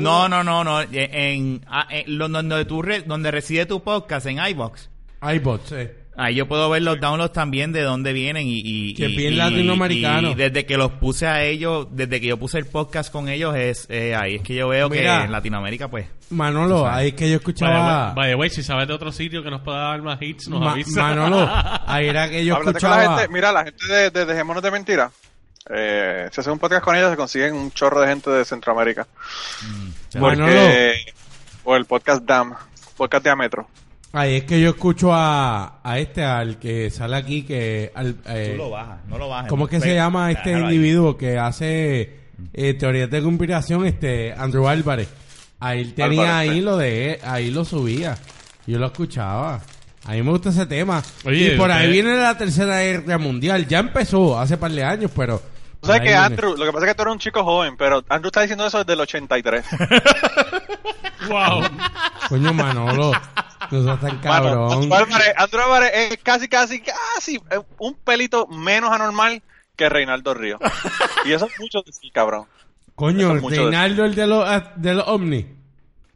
No, 0.00 0.28
no, 0.28 0.44
no, 0.44 0.62
no, 0.64 0.80
en, 0.82 0.90
en, 0.92 1.64
ah, 1.68 1.86
en 1.90 2.16
lo- 2.18 2.28
donde 2.28 2.64
tú 2.64 2.80
re- 2.82 3.02
donde 3.02 3.30
reside 3.30 3.66
tu 3.66 3.82
podcast 3.82 4.26
en 4.26 4.38
iBox. 4.38 4.88
iBots, 5.22 5.72
eh. 5.72 5.94
Ahí 6.18 6.34
yo 6.34 6.48
puedo 6.48 6.70
ver 6.70 6.80
los 6.82 6.98
downloads 6.98 7.32
también 7.34 7.72
de 7.72 7.82
dónde 7.82 8.14
vienen 8.14 8.46
y, 8.46 8.62
y, 8.64 8.94
Que 8.94 9.08
bien 9.08 9.34
y- 9.34 9.36
latinoamericano. 9.36 10.30
y 10.30 10.34
desde 10.34 10.64
que 10.64 10.78
los 10.78 10.92
puse 10.92 11.26
a 11.26 11.42
ellos, 11.44 11.88
desde 11.90 12.20
que 12.22 12.28
yo 12.28 12.38
puse 12.38 12.56
el 12.58 12.64
podcast 12.66 13.12
con 13.12 13.28
ellos 13.28 13.54
es 13.54 13.86
eh, 13.90 14.14
ahí 14.14 14.36
es 14.36 14.42
que 14.42 14.54
yo 14.54 14.68
veo 14.68 14.88
Mira. 14.88 15.18
que 15.18 15.24
en 15.26 15.32
Latinoamérica 15.32 15.88
pues 15.88 16.06
Manolo, 16.30 16.88
ahí 16.88 17.08
es 17.08 17.14
que 17.14 17.28
yo 17.28 17.36
escuchaba. 17.36 18.14
Vaya, 18.14 18.34
güey, 18.34 18.48
si 18.50 18.62
sabes 18.62 18.88
de 18.88 18.94
otro 18.94 19.12
sitio 19.12 19.42
que 19.42 19.50
nos 19.50 19.60
pueda 19.60 19.78
dar 19.78 20.00
más 20.02 20.20
hits, 20.22 20.48
nos 20.48 20.60
Ma- 20.60 20.72
avisa. 20.72 21.02
Manolo, 21.02 21.48
ahí 21.86 22.08
era 22.08 22.28
que 22.30 22.44
yo 22.44 22.56
Háblate 22.56 22.80
con 22.80 22.88
la 22.90 22.96
escuchaba. 22.96 23.18
gente, 23.20 23.32
mira, 23.34 23.52
la 23.52 23.64
gente 23.64 23.86
de, 23.86 24.10
de 24.10 24.24
Dejémonos 24.24 24.62
de 24.62 24.70
Mentira. 24.70 25.10
Eh, 25.68 26.28
si 26.32 26.40
hacen 26.40 26.52
un 26.54 26.58
podcast 26.58 26.82
con 26.84 26.96
ellos, 26.96 27.10
se 27.10 27.16
consiguen 27.16 27.54
un 27.54 27.70
chorro 27.72 28.00
de 28.00 28.06
gente 28.08 28.30
de 28.30 28.44
Centroamérica. 28.44 29.06
mm, 30.14 30.18
Manolo. 30.20 30.46
Porque, 30.46 30.94
o 31.64 31.76
el 31.76 31.84
podcast 31.84 32.22
DAM, 32.24 32.54
podcast 32.96 33.22
Diámetro. 33.24 33.68
Ahí 34.16 34.36
es 34.36 34.44
que 34.44 34.58
yo 34.58 34.70
escucho 34.70 35.12
a, 35.12 35.80
a 35.82 35.98
este, 35.98 36.24
al 36.24 36.58
que 36.58 36.88
sale 36.90 37.16
aquí, 37.16 37.42
que... 37.42 37.92
Al, 37.94 38.16
eh, 38.24 38.52
Tú 38.56 38.62
lo 38.62 38.70
bajas, 38.70 38.98
no 39.08 39.18
lo 39.18 39.28
bajas. 39.28 39.48
¿Cómo 39.50 39.66
es 39.66 39.70
que 39.70 39.80
se 39.80 39.94
llama 39.94 40.30
este 40.30 40.54
ahí. 40.54 40.62
individuo 40.62 41.18
que 41.18 41.38
hace 41.38 42.16
eh, 42.54 42.74
teorías 42.74 43.10
de 43.10 43.22
conspiración? 43.22 43.84
Este, 43.84 44.32
Andrew 44.32 44.66
Álvarez. 44.68 45.10
Ahí 45.60 45.92
tenía 45.92 46.38
Álvarez, 46.38 46.50
ahí 46.50 46.60
lo 46.62 46.76
de, 46.78 47.20
ahí 47.24 47.50
lo 47.50 47.66
subía. 47.66 48.16
Yo 48.66 48.78
lo 48.78 48.86
escuchaba. 48.86 49.60
A 50.06 50.12
mí 50.12 50.22
me 50.22 50.30
gusta 50.30 50.48
ese 50.48 50.64
tema. 50.64 51.02
Oye, 51.26 51.52
y 51.52 51.56
por 51.58 51.70
ahí 51.70 51.92
viene 51.92 52.16
la 52.16 52.38
tercera 52.38 52.80
guerra 52.80 53.18
mundial. 53.18 53.66
Ya 53.68 53.80
empezó 53.80 54.38
hace 54.38 54.56
par 54.56 54.70
de 54.70 54.82
años, 54.82 55.10
pero... 55.14 55.42
Tú 55.80 55.88
sabes 55.88 56.00
que 56.00 56.08
viene. 56.08 56.24
Andrew, 56.24 56.56
lo 56.56 56.64
que 56.64 56.72
pasa 56.72 56.86
es 56.86 56.92
que 56.92 56.96
tú 56.96 57.02
eres 57.02 57.12
un 57.12 57.18
chico 57.18 57.44
joven, 57.44 57.76
pero 57.76 58.02
Andrew 58.08 58.28
está 58.28 58.40
diciendo 58.40 58.66
eso 58.66 58.78
desde 58.78 58.94
el 58.94 59.00
83. 59.00 59.66
Wow. 61.28 61.62
Coño, 62.28 62.52
Manolo. 62.52 63.12
No 63.70 63.82
seas 63.84 64.00
tan 64.00 64.10
Bueno, 64.10 64.20
cabrón. 64.22 64.72
Andrew 64.72 64.94
Álvarez, 64.94 65.34
Andrew 65.36 65.62
Álvarez 65.62 65.90
es 65.94 66.18
casi, 66.22 66.48
casi, 66.48 66.80
casi 66.80 67.36
eh, 67.50 67.60
un 67.78 67.94
pelito 67.94 68.46
menos 68.46 68.90
anormal 68.92 69.42
que 69.76 69.88
Reinaldo 69.88 70.34
Río. 70.34 70.58
Y 71.24 71.32
eso 71.32 71.46
es 71.46 71.60
mucho 71.60 71.82
decir, 71.82 72.10
cabrón. 72.12 72.46
Coño, 72.94 73.36
es 73.36 73.42
de- 73.42 73.48
Reinaldo, 73.56 74.04
el 74.04 74.14
de 74.14 74.26
los, 74.26 74.48
de 74.76 74.94
los 74.94 75.06
ovnis. 75.08 75.46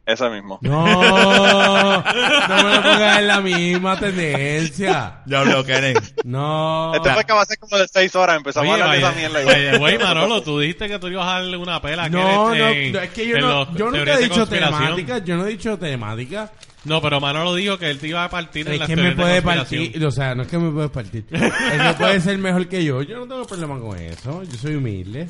Ese 0.03 0.27
mismo. 0.31 0.57
No, 0.61 0.83
no 0.83 2.63
me 2.63 2.75
lo 2.75 2.81
pongas 2.81 3.19
en 3.19 3.27
la 3.27 3.39
misma 3.41 3.99
tendencia. 3.99 5.21
Ya 5.25 5.39
habló, 5.39 5.63
Kenneth. 5.63 6.21
No. 6.25 6.93
Este 6.95 7.13
fue 7.13 7.23
que 7.23 7.33
va 7.33 7.41
a 7.43 7.45
ser 7.45 7.59
como 7.59 7.77
de 7.77 7.87
6 7.87 8.15
horas. 8.15 8.37
Empezamos 8.37 8.73
Oye, 8.73 8.81
a 8.81 8.85
hablar 8.85 8.97
de 8.97 8.97
esa 8.97 9.11
vaya, 9.11 9.29
mierda. 9.29 9.45
vaya, 9.53 9.77
güey, 9.77 9.97
Manolo, 9.99 10.41
tú 10.41 10.59
dijiste 10.59 10.87
que 10.87 10.97
tú 10.99 11.07
ibas 11.07 11.27
a 11.27 11.33
darle 11.33 11.55
una 11.57 11.81
pela 11.81 12.09
No, 12.09 12.49
no, 12.49 12.53
en- 12.69 12.91
no, 12.93 12.99
es 12.99 13.09
que 13.11 13.27
yo, 13.27 13.39
no, 13.39 13.75
yo 13.75 13.91
nunca 13.91 14.13
he 14.13 14.17
de 14.17 14.23
dicho 14.23 14.47
temática, 14.47 15.19
yo 15.19 15.37
no 15.37 15.45
he 15.45 15.49
dicho 15.49 15.77
temática. 15.77 16.49
No, 16.83 16.99
pero 17.01 17.19
Manolo 17.21 17.53
dijo 17.55 17.77
que 17.77 17.89
él 17.91 17.99
te 17.99 18.07
iba 18.07 18.23
a 18.23 18.29
partir 18.29 18.65
en 18.67 18.73
Es 18.73 18.79
las 18.79 18.87
que 18.89 18.95
me 18.95 19.01
teorías 19.13 19.17
de 19.17 19.21
puede 19.23 19.41
conspiración. 19.43 19.83
partir, 19.85 20.05
o 20.05 20.11
sea, 20.11 20.35
no 20.35 20.41
es 20.43 20.47
que 20.47 20.57
me 20.57 20.71
puede 20.71 20.89
partir. 20.89 21.25
Es 21.31 21.41
que 21.81 21.93
puede 21.97 22.21
ser 22.21 22.37
mejor 22.39 22.67
que 22.67 22.83
yo. 22.83 23.01
Yo 23.03 23.17
no 23.19 23.27
tengo 23.27 23.45
problema 23.45 23.79
con 23.79 23.97
eso. 23.99 24.41
Yo 24.43 24.57
soy 24.57 24.75
humilde. 24.75 25.27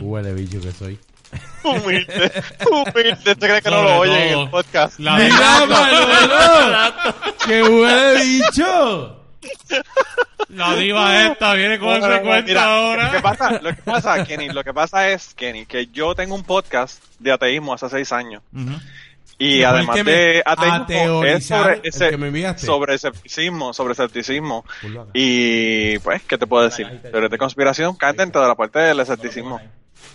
Huele 0.00 0.34
bicho 0.34 0.60
que 0.60 0.72
soy. 0.72 0.98
Humilde. 1.62 2.32
Humilde. 2.70 3.12
¿Usted 3.12 3.38
cree 3.38 3.62
que 3.62 3.70
no 3.70 3.76
Sobre 3.76 3.90
lo 3.90 3.98
oye 4.00 4.26
en 4.26 4.32
todo, 4.32 4.42
el 4.44 4.50
podcast? 4.50 4.98
la- 4.98 5.16
¡Mira, 5.18 5.66
Manolo! 5.66 6.94
¡Que 7.46 7.62
huele 7.62 8.24
bicho! 8.24 9.18
La 10.48 10.74
diva 10.76 11.26
esta 11.26 11.54
viene 11.54 11.78
con 11.78 11.88
Bueno, 11.88 12.06
ese 12.12 12.22
cuento 12.22 12.48
mira, 12.48 12.64
ahora. 12.64 13.06
Lo 13.06 13.12
que 13.12 13.20
pasa, 13.20 13.50
lo 13.62 13.70
que 13.74 13.82
pasa, 13.82 14.24
Kenny, 14.24 14.48
lo 14.50 14.62
que 14.62 14.74
pasa 14.74 15.08
es, 15.10 15.32
Kenny, 15.34 15.64
que 15.64 15.86
yo 15.86 16.14
tengo 16.14 16.34
un 16.34 16.42
podcast 16.44 17.02
de 17.18 17.32
ateísmo 17.32 17.72
hace 17.72 17.88
seis 17.88 18.12
años. 18.12 18.42
Ujú. 18.52 18.72
Y 19.44 19.62
además 19.62 20.04
de 20.04 20.42
ateísmo, 20.44 21.24
es 21.24 21.46
sobre, 21.46 21.80
ese, 21.82 22.10
que 22.10 22.16
me 22.16 22.28
enviaste. 22.28 22.66
sobre 22.66 22.94
escepticismo, 22.94 23.72
sobre 23.72 23.92
escepticismo. 23.92 24.64
Y 25.12 25.98
pues, 26.00 26.22
¿qué 26.22 26.38
te 26.38 26.46
puedo 26.46 26.64
decir? 26.64 26.86
Teorías 27.02 27.30
de 27.30 27.38
conspiración 27.38 27.96
caen 27.96 28.16
dentro 28.16 28.40
de 28.42 28.48
la 28.48 28.54
parte 28.54 28.78
del 28.78 29.00
escepticismo. 29.00 29.60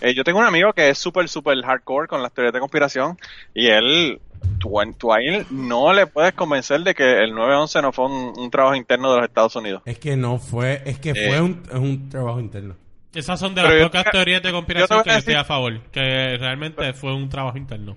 Eh, 0.00 0.14
yo 0.14 0.22
tengo 0.22 0.38
un 0.38 0.44
amigo 0.44 0.72
que 0.72 0.90
es 0.90 0.98
súper, 0.98 1.28
súper 1.28 1.60
hardcore 1.62 2.06
con 2.06 2.22
las 2.22 2.32
teorías 2.32 2.52
de 2.52 2.60
conspiración 2.60 3.18
y 3.54 3.66
él, 3.66 4.20
tú, 4.60 4.74
tú 4.96 5.12
a 5.12 5.16
él 5.20 5.44
no 5.50 5.92
le 5.92 6.06
puedes 6.06 6.34
convencer 6.34 6.82
de 6.82 6.94
que 6.94 7.18
el 7.24 7.32
9-11 7.32 7.82
no 7.82 7.92
fue 7.92 8.06
un, 8.06 8.32
un 8.38 8.50
trabajo 8.50 8.76
interno 8.76 9.10
de 9.12 9.20
los 9.20 9.28
Estados 9.28 9.56
Unidos. 9.56 9.82
Es 9.86 9.98
que 9.98 10.16
no 10.16 10.38
fue, 10.38 10.82
es 10.84 10.98
que 11.00 11.10
Eh. 11.10 11.28
fue 11.28 11.40
un, 11.40 11.62
es 11.68 11.74
un 11.74 12.08
trabajo 12.10 12.38
interno. 12.38 12.76
Esas 13.14 13.40
son 13.40 13.54
de 13.54 13.62
las 13.62 13.72
pocas 13.82 14.04
te- 14.04 14.10
teorías 14.10 14.42
de 14.42 14.48
yo 14.48 14.52
te 14.52 14.56
conspiración 14.56 15.02
que 15.02 15.10
a 15.10 15.12
yo 15.14 15.18
estoy 15.18 15.34
a 15.34 15.44
favor. 15.44 15.80
Que 15.90 16.36
realmente 16.38 16.92
fue 16.92 17.12
un 17.14 17.28
trabajo 17.28 17.58
interno. 17.58 17.96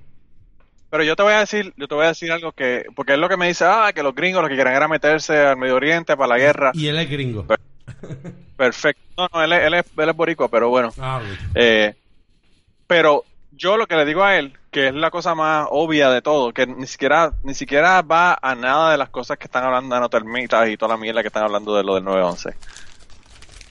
Pero 0.92 1.04
yo 1.06 1.16
te 1.16 1.24
voy 1.24 1.34
a 1.34 1.40
decir, 1.40 1.74
yo 1.78 1.88
te 1.88 1.96
voy 1.96 2.04
a 2.04 2.10
decir 2.10 2.32
algo 2.34 2.52
que, 2.52 2.84
porque 2.96 3.14
es 3.14 3.20
lo 3.20 3.30
que 3.30 3.38
me 3.38 3.48
dice, 3.48 3.64
ah, 3.66 3.92
que 3.96 4.04
los 4.04 4.14
gringos 4.14 4.44
lo 4.44 4.50
que 4.50 4.56
quieren 4.56 4.74
era 4.74 4.90
meterse 4.90 5.40
al 5.40 5.56
Medio 5.56 5.76
Oriente 5.76 6.18
para 6.18 6.28
la 6.28 6.38
guerra. 6.38 6.72
Y 6.74 6.88
él 6.88 7.00
es 7.00 7.10
gringo. 7.10 7.48
Perfecto. 8.58 9.02
No, 9.18 9.30
no, 9.34 9.42
él 9.42 9.54
es, 9.54 9.64
él 9.64 9.74
es, 9.76 9.86
él 9.98 10.10
es 10.10 10.16
boricua, 10.16 10.50
pero 10.50 10.68
bueno. 10.68 10.92
Ah, 11.00 11.22
güey. 11.24 11.38
Eh, 11.56 11.96
pero 12.88 13.24
yo 13.52 13.78
lo 13.78 13.88
que 13.88 13.96
le 13.96 14.04
digo 14.04 14.22
a 14.22 14.38
él, 14.38 14.58
que 14.70 14.88
es 14.88 14.94
la 14.94 15.12
cosa 15.12 15.34
más 15.34 15.66
obvia 15.72 16.10
de 16.10 16.22
todo, 16.22 16.52
que 16.52 16.68
ni 16.68 16.88
siquiera, 16.88 17.32
ni 17.44 17.54
siquiera 17.54 18.02
va 18.02 18.38
a 18.42 18.54
nada 18.54 18.92
de 18.92 18.98
las 18.98 19.10
cosas 19.10 19.38
que 19.38 19.46
están 19.46 19.64
hablando 19.64 19.96
de 19.96 20.02
Notermitas 20.02 20.68
y 20.68 20.76
toda 20.76 20.96
la 20.96 20.98
mierda 20.98 21.22
que 21.22 21.28
están 21.28 21.44
hablando 21.44 21.74
de 21.74 21.84
lo 21.84 21.96
del 21.96 22.04
911. 22.04 22.54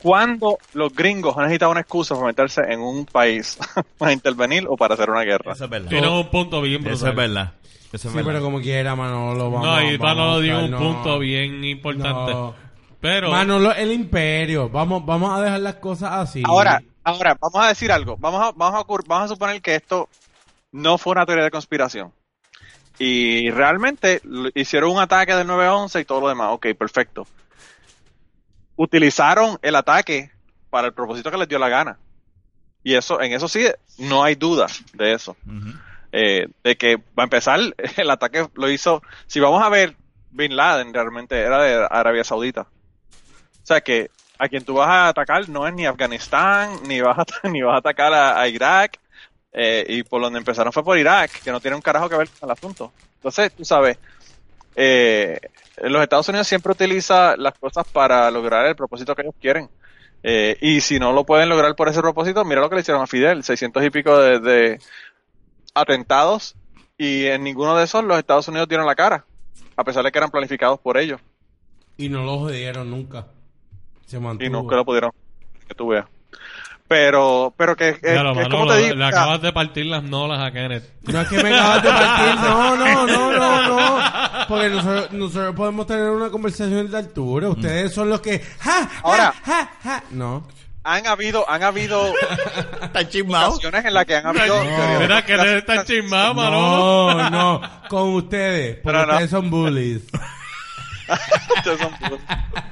¿Cuándo 0.03 0.59
los 0.75 0.93
gringos 0.95 1.37
han 1.37 1.45
necesitado 1.45 1.71
una 1.73 1.81
excusa 1.81 2.15
para 2.15 2.27
meterse 2.29 2.63
en 2.69 2.81
un 2.81 3.05
país 3.07 3.59
para 3.99 4.13
intervenir 4.13 4.67
o 4.69 4.77
para 4.77 4.95
hacer 4.95 5.11
una 5.11 5.23
guerra? 5.23 5.53
Eso 5.53 5.65
es 5.65 5.71
verdad. 5.71 5.89
Tiene 5.89 6.09
un 6.09 6.29
punto 6.31 6.61
bien 6.63 6.81
brutal. 6.83 6.97
Eso 6.97 7.09
es 7.09 7.15
verdad. 7.17 7.53
Eso 7.93 7.97
es 7.97 8.01
Sí, 8.03 8.09
verdad. 8.17 8.25
pero 8.33 8.43
como 8.45 8.61
quiera, 8.61 8.95
Manolo, 8.97 9.51
vamos 9.51 9.67
No, 9.67 9.83
y 9.91 9.99
Manolo 9.99 10.41
dio 10.41 10.65
un 10.65 10.71
no. 10.71 10.79
punto 10.79 11.19
bien 11.19 11.65
importante. 11.65 12.33
No. 12.33 12.55
Pero, 13.01 13.31
Manolo, 13.31 13.73
el 13.73 13.93
imperio. 13.93 14.69
Vamos, 14.69 15.05
vamos 15.07 15.37
a 15.39 15.43
dejar 15.43 15.61
las 15.61 15.75
cosas 15.77 16.13
así. 16.13 16.43
Ahora, 16.47 16.83
ahora, 17.03 17.37
vamos 17.41 17.65
a 17.65 17.69
decir 17.69 17.91
algo. 17.91 18.17
Vamos 18.19 18.41
a, 18.43 18.53
vamos 18.55 18.81
a, 18.81 19.03
vamos 19.07 19.25
a 19.25 19.29
suponer 19.29 19.61
que 19.63 19.75
esto 19.75 20.09
no 20.73 20.99
fue 20.99 21.13
una 21.13 21.25
teoría 21.27 21.45
de 21.45 21.51
conspiración. 21.51 22.13
Y 22.99 23.51
realmente 23.51 24.21
hicieron 24.55 24.93
un 24.93 25.01
ataque 25.01 25.35
del 25.35 25.47
911 25.47 26.01
y 26.01 26.05
todo 26.05 26.21
lo 26.21 26.29
demás. 26.29 26.49
Ok, 26.53 26.67
perfecto. 26.79 27.27
Utilizaron 28.83 29.59
el 29.61 29.77
ataque 29.77 30.31
para 30.71 30.87
el 30.87 30.95
propósito 30.95 31.31
que 31.31 31.37
les 31.37 31.47
dio 31.49 31.59
la 31.59 31.69
gana. 31.69 31.99
Y 32.83 32.95
eso, 32.95 33.21
en 33.21 33.31
eso 33.35 33.47
sí, 33.47 33.67
no 33.99 34.23
hay 34.25 34.37
duda 34.37 34.69
de 34.95 35.13
eso. 35.13 35.37
Eh, 36.13 36.49
de 36.65 36.77
que 36.79 36.97
va 36.97 37.25
a 37.25 37.25
empezar, 37.25 37.61
el 37.99 38.11
ataque 38.11 38.49
lo 38.55 38.71
hizo. 38.71 39.03
Si 39.27 39.39
vamos 39.39 39.63
a 39.63 39.69
ver, 39.69 39.97
Bin 40.31 40.57
Laden 40.57 40.95
realmente 40.95 41.39
era 41.39 41.63
de 41.63 41.87
Arabia 41.91 42.25
Saudita. 42.25 42.63
O 42.63 43.67
sea 43.67 43.83
que 43.83 44.11
a 44.39 44.49
quien 44.49 44.65
tú 44.65 44.73
vas 44.73 44.89
a 44.89 45.09
atacar 45.09 45.47
no 45.51 45.67
es 45.69 45.75
ni 45.75 45.85
Afganistán, 45.85 46.71
ni 46.87 47.03
vas 47.03 47.19
a, 47.19 47.49
ni 47.49 47.61
vas 47.61 47.75
a 47.75 47.79
atacar 47.81 48.15
a, 48.15 48.41
a 48.41 48.49
Irak. 48.49 48.99
eh, 49.53 49.85
y 49.89 50.03
por 50.05 50.23
donde 50.23 50.39
empezaron 50.39 50.73
fue 50.73 50.83
por 50.83 50.97
Irak, 50.97 51.43
que 51.43 51.53
no 51.53 51.61
tiene 51.61 51.75
un 51.77 51.83
carajo 51.83 52.09
que 52.09 52.17
ver 52.17 52.31
con 52.31 52.49
el 52.49 52.53
asunto. 52.55 52.95
Entonces, 53.17 53.53
tú 53.55 53.63
sabes, 53.63 53.99
eh, 54.77 55.39
los 55.83 56.03
Estados 56.03 56.29
Unidos 56.29 56.47
siempre 56.47 56.73
utiliza 56.73 57.37
las 57.37 57.55
cosas 57.59 57.87
para 57.93 58.31
lograr 58.31 58.67
el 58.67 58.77
propósito 58.77 59.15
que 59.15 59.23
ellos 59.23 59.35
quieren. 59.41 59.69
Eh, 60.23 60.59
y 60.61 60.81
si 60.83 60.99
no 60.99 61.13
lo 61.13 61.25
pueden 61.25 61.49
lograr 61.49 61.75
por 61.75 61.89
ese 61.89 62.01
propósito, 62.01 62.45
mira 62.45 62.61
lo 62.61 62.69
que 62.69 62.75
le 62.77 62.83
hicieron 62.83 63.03
a 63.03 63.07
Fidel, 63.07 63.43
600 63.43 63.83
y 63.85 63.91
pico 63.91 64.19
de, 64.19 64.39
de 64.41 64.79
atentados 65.75 66.57
y 66.99 67.27
en 67.27 67.43
ninguno 67.43 67.77
de 67.77 67.85
esos 67.85 68.05
los 68.05 68.19
Estados 68.19 68.47
Unidos 68.49 68.69
dieron 68.69 68.87
la 68.87 68.95
cara, 68.95 69.25
a 69.77 69.85
pesar 69.85 70.05
de 70.05 70.13
que 70.13 70.19
eran 70.19 70.31
planificados 70.31 70.79
por 70.81 70.99
ellos 70.99 71.21
Y 71.97 72.09
no 72.11 72.25
lo 72.25 72.39
jodieron 72.39 72.91
nunca. 72.91 73.27
Se 74.07 74.19
mantuvo. 74.21 74.47
y 74.47 74.51
nunca 74.51 74.77
lo 74.77 74.85
pudieron, 74.85 75.11
que 75.67 75.75
tú 75.75 75.89
veas. 75.89 76.05
Pero, 76.89 77.55
pero 77.57 77.77
que, 77.77 77.99
que- 78.01 78.15
ya 78.15 78.23
lo, 78.25 78.35
que 78.35 78.43
es 78.43 78.49
como 78.49 78.67
te 78.67 78.77
digo, 78.79 78.95
le 78.97 79.05
acabas 79.07 79.41
de 79.41 79.53
partir 79.53 79.87
las 79.87 80.03
nolas 80.03 80.41
a 80.41 80.51
Kenneth. 80.51 80.83
No 81.03 81.21
es 81.21 81.29
que 81.29 81.43
me 81.43 81.55
acabas 81.55 81.83
de 81.85 81.89
partir. 81.89 82.35
No, 82.43 82.77
no, 82.77 83.07
no, 83.07 83.33
no, 83.33 83.69
no. 83.69 84.30
Porque 84.51 84.69
nosotros, 84.69 85.13
nosotros 85.13 85.55
podemos 85.57 85.87
tener 85.87 86.11
una 86.11 86.29
conversación 86.31 86.91
de 86.91 86.97
altura. 86.99 87.49
Ustedes 87.49 87.93
son 87.95 88.11
los 88.11 88.21
que. 88.21 88.41
¡Ja! 88.59 88.87
ja, 88.87 89.01
Ahora. 89.03 89.35
ja, 89.45 89.71
ja. 89.83 90.05
No. 90.11 90.47
han 90.85 91.07
habido, 91.07 91.49
han 91.49 91.63
habido 91.63 92.13
Está 92.83 93.09
chismado. 93.09 93.53
ocasiones 93.53 93.85
en 93.85 93.95
las 93.95 94.05
que 94.07 94.17
han 94.17 94.27
habido 94.27 94.47
teorías 94.61 94.89
de 94.91 94.99
Mira 94.99 95.25
que 95.25 95.33
él 95.35 95.41
está 95.41 95.75
conspiración. 95.77 95.87
chismado, 96.03 96.35
Manolo. 96.35 97.15
No, 97.15 97.31
no. 97.31 97.71
Con 97.89 98.09
ustedes. 98.15 98.77
Porque 98.77 98.83
Pero 98.99 99.07
no. 99.07 99.13
ustedes 99.13 99.31
son 99.31 99.51
bullies. 99.51 100.03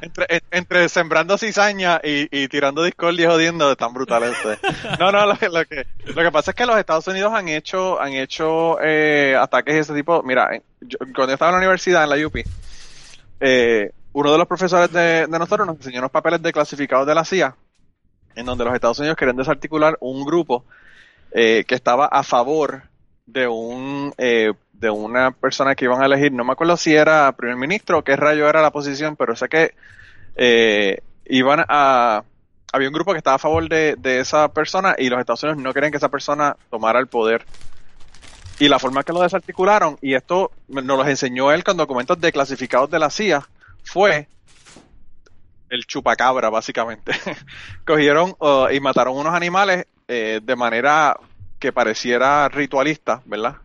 Entre, 0.01 0.27
en- 0.29 0.41
entre 0.51 0.89
sembrando 0.89 1.37
cizaña 1.39 2.01
y, 2.03 2.49
tirando 2.49 2.83
discordia 2.83 3.25
y 3.25 3.29
jodiendo, 3.29 3.71
están 3.73 3.93
brutales 3.93 4.31
ustedes. 4.33 4.59
No, 4.99 5.11
no, 5.13 5.27
lo, 5.27 5.35
lo 5.35 5.65
que, 5.67 5.87
lo 6.07 6.23
que 6.23 6.31
pasa 6.33 6.51
es 6.53 6.55
que 6.55 6.67
los 6.67 6.79
Estados 6.79 7.07
Unidos 7.09 7.33
han 7.35 7.49
hecho, 7.49 8.01
han 8.01 8.13
hecho 8.13 8.79
eh, 8.83 9.37
ataques 9.39 9.75
de 9.75 9.81
ese 9.81 9.95
tipo. 9.95 10.23
Mira, 10.23 10.51
yo- 10.81 10.99
cuando 10.99 11.27
yo 11.29 11.33
estaba 11.35 11.51
en 11.51 11.55
la 11.55 11.59
universidad, 11.59 12.05
en 12.05 12.11
la 12.11 12.27
UP, 12.27 12.37
eh, 13.41 13.91
uno 14.13 14.33
de 14.33 14.39
los 14.39 14.47
profesores 14.47 14.93
de, 14.93 15.27
nosotros 15.29 15.67
nos 15.67 15.77
enseñó 15.77 15.99
unos 16.01 16.11
papeles 16.11 16.43
de 16.43 16.53
clasificados 16.53 17.07
de 17.07 17.15
la 17.15 17.25
CIA, 17.25 17.55
en 18.35 18.47
donde 18.47 18.65
los 18.65 18.75
Estados 18.75 18.99
Unidos 18.99 19.17
querían 19.17 19.37
desarticular 19.37 19.97
un 20.01 20.25
grupo 20.25 20.65
eh, 21.33 21.65
que 21.67 21.75
estaba 21.75 22.07
a 22.07 22.23
favor 22.23 22.83
de 23.27 23.47
un 23.47 24.13
eh, 24.17 24.53
de 24.79 24.91
una 24.91 25.33
persona 25.33 25.75
que 25.75 25.87
iban 25.87 26.03
a 26.03 26.07
elegir, 26.07 26.33
no 26.33 26.45
me 26.45 26.53
acuerdo 26.53 26.77
si 26.77 26.95
era 26.95 27.33
primer 27.33 27.57
ministro 27.57 27.99
o 27.99 28.05
qué 28.05 28.17
rayo 28.17 28.49
era 28.49 28.63
la 28.63 28.71
posición, 28.71 29.17
pero 29.17 29.35
sé 29.35 29.49
que 29.49 29.75
eh, 30.37 31.03
iban 31.27 31.65
a 31.69 32.23
había 32.73 32.89
un 32.89 32.95
grupo 32.95 33.13
que 33.13 33.19
estaba 33.19 33.37
a 33.37 33.41
favor 33.41 33.69
de, 33.69 33.97
de 33.97 34.21
esa 34.21 34.49
persona 34.53 34.95
y 34.99 35.09
los 35.09 35.19
Estados 35.19 35.43
Unidos 35.43 35.63
no 35.63 35.73
querían 35.73 35.91
que 35.91 35.97
esa 35.97 36.11
persona 36.11 36.57
tomara 36.71 37.01
el 37.01 37.07
poder. 37.07 37.45
Y 38.61 38.69
la 38.69 38.79
forma 38.79 39.05
que 39.05 39.13
lo 39.13 39.23
desarticularon, 39.23 39.99
y 40.03 40.15
esto 40.15 40.51
nos 40.67 40.85
los 40.85 41.07
enseñó 41.07 41.53
él 41.53 41.63
con 41.63 41.77
documentos 41.77 42.21
declasificados 42.21 42.91
de 42.91 42.99
la 42.99 43.09
CIA, 43.09 43.49
fue 43.85 44.29
el 45.71 45.87
chupacabra, 45.87 46.51
básicamente. 46.51 47.13
Cogieron 47.87 48.35
uh, 48.41 48.69
y 48.71 48.81
mataron 48.81 49.17
unos 49.17 49.33
animales 49.33 49.87
eh, 50.09 50.41
de 50.43 50.57
manera 50.57 51.19
que 51.59 51.73
pareciera 51.73 52.49
ritualista, 52.49 53.23
¿verdad? 53.27 53.57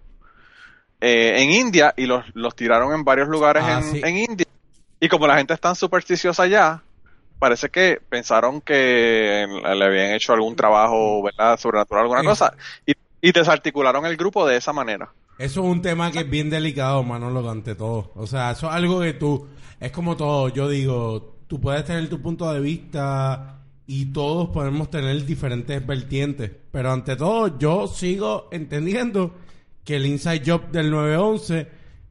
Eh, 1.05 1.41
en 1.43 1.51
India 1.51 1.93
y 1.97 2.05
los, 2.05 2.23
los 2.33 2.55
tiraron 2.55 2.93
en 2.93 3.03
varios 3.03 3.27
lugares 3.27 3.63
Ah, 3.65 3.79
en, 3.79 3.91
sí. 3.91 4.01
en 4.03 4.17
India. 4.17 4.47
Y 4.99 5.09
como 5.09 5.27
la 5.27 5.35
gente 5.37 5.53
es 5.53 5.59
tan 5.59 5.75
supersticiosa 5.75 6.43
allá, 6.43 6.81
parece 7.39 7.67
que 7.69 7.99
pensaron 8.07 8.61
que 8.61 9.45
le 9.75 9.85
habían 9.85 10.13
hecho 10.13 10.31
algún 10.31 10.55
trabajo, 10.55 11.21
¿verdad? 11.23 11.59
Sobrenatural, 11.59 12.03
alguna 12.03 12.21
Sí. 12.21 12.27
cosa. 12.27 12.53
Y, 12.85 12.93
y 13.21 13.31
desarticularon 13.33 14.05
el 14.05 14.15
grupo 14.15 14.47
de 14.47 14.55
esa 14.57 14.71
manera. 14.71 15.09
Eso 15.37 15.61
es 15.61 15.67
un 15.67 15.81
tema 15.81 16.09
que 16.11 16.19
es 16.19 16.29
bien 16.29 16.49
delicado, 16.49 17.03
Manolo, 17.03 17.49
ante 17.49 17.75
todo. 17.75 18.11
O 18.15 18.25
sea, 18.27 18.51
eso 18.51 18.67
es 18.69 18.73
algo 18.73 19.01
que 19.01 19.13
tú... 19.13 19.47
Es 19.79 19.91
como 19.91 20.15
todo. 20.15 20.47
Yo 20.49 20.69
digo, 20.69 21.35
tú 21.47 21.59
puedes 21.59 21.83
tener 21.83 22.07
tu 22.07 22.21
punto 22.21 22.53
de 22.53 22.61
vista 22.61 23.59
y 23.87 24.05
todos 24.13 24.49
podemos 24.49 24.89
tener 24.89 25.25
diferentes 25.25 25.85
vertientes. 25.85 26.49
Pero 26.71 26.93
ante 26.93 27.17
todo, 27.17 27.57
yo 27.59 27.87
sigo 27.87 28.47
entendiendo 28.51 29.35
que 29.83 29.95
el 29.97 30.05
inside 30.05 30.41
job 30.45 30.69
del 30.71 30.89
911 30.91 31.67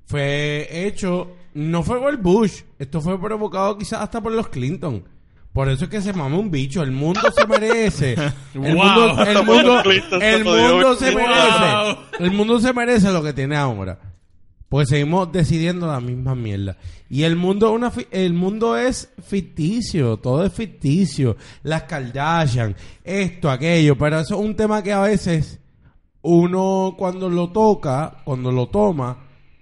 fue 0.07 0.87
hecho... 0.87 1.37
No 1.55 1.83
fue 1.83 2.01
por 2.01 2.17
Bush. 2.17 2.63
Esto 2.79 3.03
fue 3.03 3.21
provocado 3.21 3.77
quizás 3.77 4.01
hasta 4.01 4.23
por 4.23 4.33
los 4.33 4.49
Clinton. 4.49 5.05
Por 5.53 5.69
eso 5.69 5.85
es 5.85 5.91
que 5.91 6.01
se 6.01 6.15
mama 6.15 6.39
un 6.39 6.51
bicho. 6.51 6.83
El 6.83 6.93
mundo 6.93 7.21
se 7.37 7.47
merece. 7.47 8.15
El 8.55 8.61
Wow. 8.61 8.75
mundo, 8.75 9.23
el 9.25 9.45
mundo, 9.45 9.83
el 10.23 10.45
mundo 10.45 10.97
se 10.97 11.15
merece. 11.15 11.99
El 12.21 12.31
mundo 12.31 12.59
se 12.59 12.73
merece 12.73 13.13
lo 13.13 13.23
que 13.23 13.35
tiene 13.35 13.57
ahora. 13.57 13.99
Porque 14.71 14.87
seguimos 14.87 15.31
decidiendo 15.31 15.87
la 15.87 16.01
misma 16.01 16.35
mierda. 16.35 16.79
Y 17.11 17.25
el 17.25 17.37
mundo, 17.37 17.69
es 17.69 17.73
una 17.75 17.91
fi- 17.91 18.07
el 18.11 18.33
mundo 18.33 18.79
es 18.79 19.11
ficticio, 19.23 20.17
todo 20.17 20.47
es 20.47 20.53
ficticio. 20.55 21.37
Las 21.65 21.83
Kardashian, 21.83 22.75
esto, 23.05 23.51
aquello. 23.51 23.99
Pero 23.99 24.21
eso 24.21 24.37
es 24.37 24.41
un 24.41 24.57
tema 24.57 24.83
que 24.83 24.93
a 24.95 25.01
veces 25.03 25.61
uno 26.23 26.95
cuando 26.97 27.29
lo 27.29 27.51
toca, 27.51 28.15
cuando 28.25 28.51
lo 28.53 28.69
toma, 28.69 29.17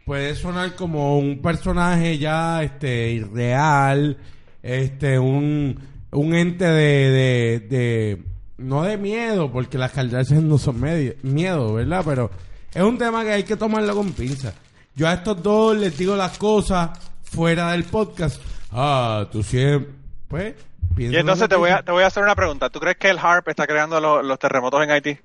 puede 0.04 0.34
sonar 0.34 0.74
como 0.76 1.18
un 1.18 1.40
personaje 1.40 2.18
ya 2.18 2.62
este 2.62 3.10
irreal, 3.12 4.18
este 4.62 5.18
un, 5.18 5.78
un 6.12 6.34
ente 6.34 6.64
de, 6.64 7.10
de, 7.10 7.60
de- 7.60 8.24
no 8.58 8.82
de 8.82 8.98
miedo, 8.98 9.50
porque 9.50 9.78
las 9.78 9.92
Kardashian 9.92 10.46
no 10.48 10.58
son 10.58 10.78
medio, 10.80 11.14
miedo, 11.22 11.72
¿verdad? 11.74 12.02
Pero 12.04 12.30
es 12.74 12.82
un 12.82 12.98
tema 12.98 13.24
que 13.24 13.32
hay 13.32 13.42
que 13.44 13.56
tomarlo 13.56 13.94
con 13.94 14.12
pinza. 14.12 14.52
Yo 14.94 15.08
a 15.08 15.14
estos 15.14 15.42
dos 15.42 15.76
les 15.78 15.96
digo 15.96 16.14
las 16.14 16.36
cosas 16.36 16.90
fuera 17.22 17.72
del 17.72 17.84
podcast. 17.84 18.40
Ah, 18.70 19.26
tú 19.32 19.42
siempre, 19.42 19.90
pues, 20.28 20.54
Y 20.98 21.16
entonces 21.16 21.48
te 21.48 21.56
voy, 21.56 21.70
a, 21.70 21.82
te 21.82 21.90
voy 21.90 22.02
a 22.02 22.08
hacer 22.08 22.22
una 22.22 22.34
pregunta. 22.34 22.68
¿Tú 22.68 22.80
crees 22.80 22.98
que 22.98 23.08
el 23.08 23.18
HARP 23.18 23.48
está 23.48 23.66
creando 23.66 23.98
lo- 23.98 24.22
los 24.22 24.38
terremotos 24.38 24.82
en 24.84 24.90
Haití? 24.90 25.18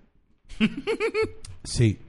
Sí. 1.64 2.00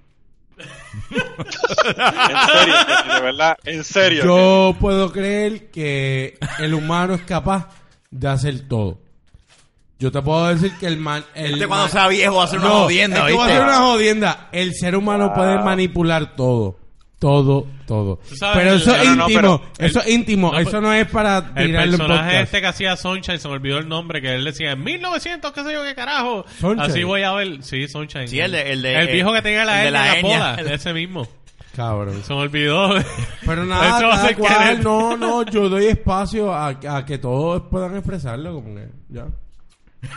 En 0.59 2.49
serio, 2.49 2.75
de 3.15 3.21
verdad, 3.21 3.57
en 3.65 3.85
serio. 3.85 4.25
Yo 4.25 4.77
puedo 4.81 5.13
creer 5.13 5.71
que 5.71 6.39
el 6.59 6.75
humano 6.75 7.15
es 7.15 7.23
capaz 7.23 7.69
de 8.11 8.29
hacer 8.29 8.69
todo. 8.69 8.99
Yo 9.99 10.13
te 10.13 10.21
puedo 10.21 10.47
decir 10.49 10.73
que 10.79 10.87
el 10.87 10.99
man... 10.99 11.25
El 11.35 11.55
Este 11.55 11.67
cuando 11.67 11.85
man- 11.87 11.93
sea 11.93 12.09
viejo 12.09 12.37
va 12.37 12.45
a 12.45 12.49
ser 12.49 12.59
una 12.59 12.69
No, 12.69 12.75
jodienda, 12.83 13.17
esto 13.29 13.39
va 13.39 13.45
a 13.45 13.47
¿viste? 13.49 13.53
ser 13.61 13.63
una 13.69 13.79
jodienda. 13.79 14.49
El 14.53 14.75
ser 14.75 14.97
humano 14.97 15.33
puede 15.35 15.59
manipular 15.63 16.37
todo. 16.37 16.79
Todo, 17.19 17.67
todo. 17.87 18.21
Sabes, 18.25 18.59
Pero 18.59 18.71
el- 18.75 18.77
eso 18.83 18.95
es 18.95 19.05
no, 19.17 19.23
íntimo. 19.29 19.41
pero 19.41 19.63
eso 19.79 20.01
es 20.01 20.09
íntimo. 20.09 20.53
no, 20.53 20.59
eso 20.59 20.81
no 20.83 20.93
es 20.93 21.07
para 21.09 21.51
El 21.57 21.67
tirarle 21.69 21.93
un 21.93 21.99
personaje 21.99 22.41
este 22.43 22.61
que 22.61 22.67
hacía 22.67 22.97
Sunshine, 22.97 23.39
se 23.39 23.49
me 23.49 23.55
olvidó 23.55 23.79
el 23.79 23.89
nombre, 23.89 24.21
que 24.21 24.35
él 24.35 24.45
decía, 24.45 24.73
en 24.73 24.85
1900, 24.85 25.51
qué 25.53 25.65
sé 25.65 25.73
yo, 25.73 25.83
qué 25.83 25.95
carajo. 25.95 26.45
Sunshine. 26.61 26.81
Así 26.91 27.05
voy 27.05 27.23
a 27.23 27.33
ver, 27.33 27.63
sí, 27.63 27.89
Sunshine. 27.89 28.29
Sí, 28.29 28.39
el 28.39 28.53
de- 28.53 28.71
el 28.73 28.83
de- 28.83 29.01
El 29.01 29.07
viejo 29.09 29.33
que 29.33 29.41
tenía 29.41 29.65
la 29.65 29.79
el 29.87 29.93
de 29.95 29.99
N 29.99 29.99
la 29.99 30.15
la 30.15 30.21
pola, 30.21 30.57
ese 30.75 30.93
mismo. 30.93 31.27
Cabrón. 31.75 32.23
Se 32.23 32.33
me 32.35 32.41
olvidó. 32.41 32.91
Pero 33.47 33.65
nada, 33.67 33.99
Eso 33.99 34.09
va 34.09 34.15
a 34.15 34.17
cada 34.17 34.27
ser 34.29 34.37
cual, 34.37 34.83
no, 34.83 35.17
no, 35.17 35.43
yo 35.45 35.69
doy 35.71 35.87
espacio 35.87 36.53
a, 36.53 36.69
a 36.69 37.05
que 37.07 37.17
todos 37.19 37.63
puedan 37.71 37.97
expresarlo 37.97 38.53
como 38.55 38.75
que, 38.75 38.89
ya. 39.09 39.27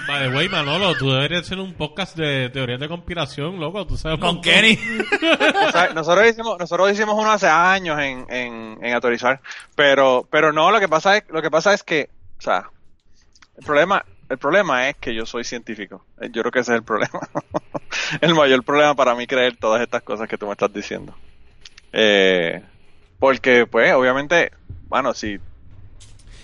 By 0.07 0.29
the 0.29 0.35
way, 0.35 0.49
Manolo, 0.49 0.95
tú 0.95 1.11
deberías 1.11 1.41
hacer 1.41 1.59
un 1.59 1.73
podcast 1.73 2.15
de 2.15 2.49
teorías 2.49 2.79
de 2.79 2.87
conspiración, 2.87 3.59
loco. 3.59 3.85
Tú 3.87 3.97
sabes 3.97 4.19
Con. 4.19 4.41
Kenny. 4.41 4.77
O 5.67 5.71
sea, 5.71 5.93
nosotros 5.93 6.27
hicimos, 6.27 6.57
nosotros 6.59 6.91
hicimos 6.91 7.15
uno 7.15 7.31
hace 7.31 7.47
años 7.47 7.99
en, 7.99 8.25
en, 8.29 8.77
en 8.81 8.93
autorizar, 8.93 9.39
pero, 9.75 10.27
pero 10.29 10.51
no, 10.51 10.71
lo 10.71 10.79
que 10.79 10.87
pasa 10.87 11.17
es, 11.17 11.23
lo 11.29 11.41
que 11.41 11.51
pasa 11.51 11.73
es 11.73 11.83
que, 11.83 12.09
o 12.37 12.41
sea, 12.41 12.69
el 13.57 13.65
problema, 13.65 14.03
el 14.29 14.37
problema 14.37 14.89
es 14.89 14.95
que 14.97 15.13
yo 15.13 15.25
soy 15.25 15.43
científico. 15.43 16.05
Yo 16.31 16.41
creo 16.41 16.51
que 16.51 16.59
ese 16.59 16.73
es 16.73 16.77
el 16.77 16.83
problema. 16.83 17.19
el 18.21 18.35
mayor 18.35 18.63
problema 18.63 18.95
para 18.95 19.15
mí 19.15 19.27
creer 19.27 19.57
todas 19.57 19.81
estas 19.81 20.03
cosas 20.03 20.27
que 20.27 20.37
tú 20.37 20.45
me 20.45 20.53
estás 20.53 20.71
diciendo. 20.71 21.15
Eh, 21.91 22.61
porque, 23.19 23.65
pues, 23.65 23.93
obviamente, 23.93 24.51
bueno, 24.87 25.13
si 25.13 25.39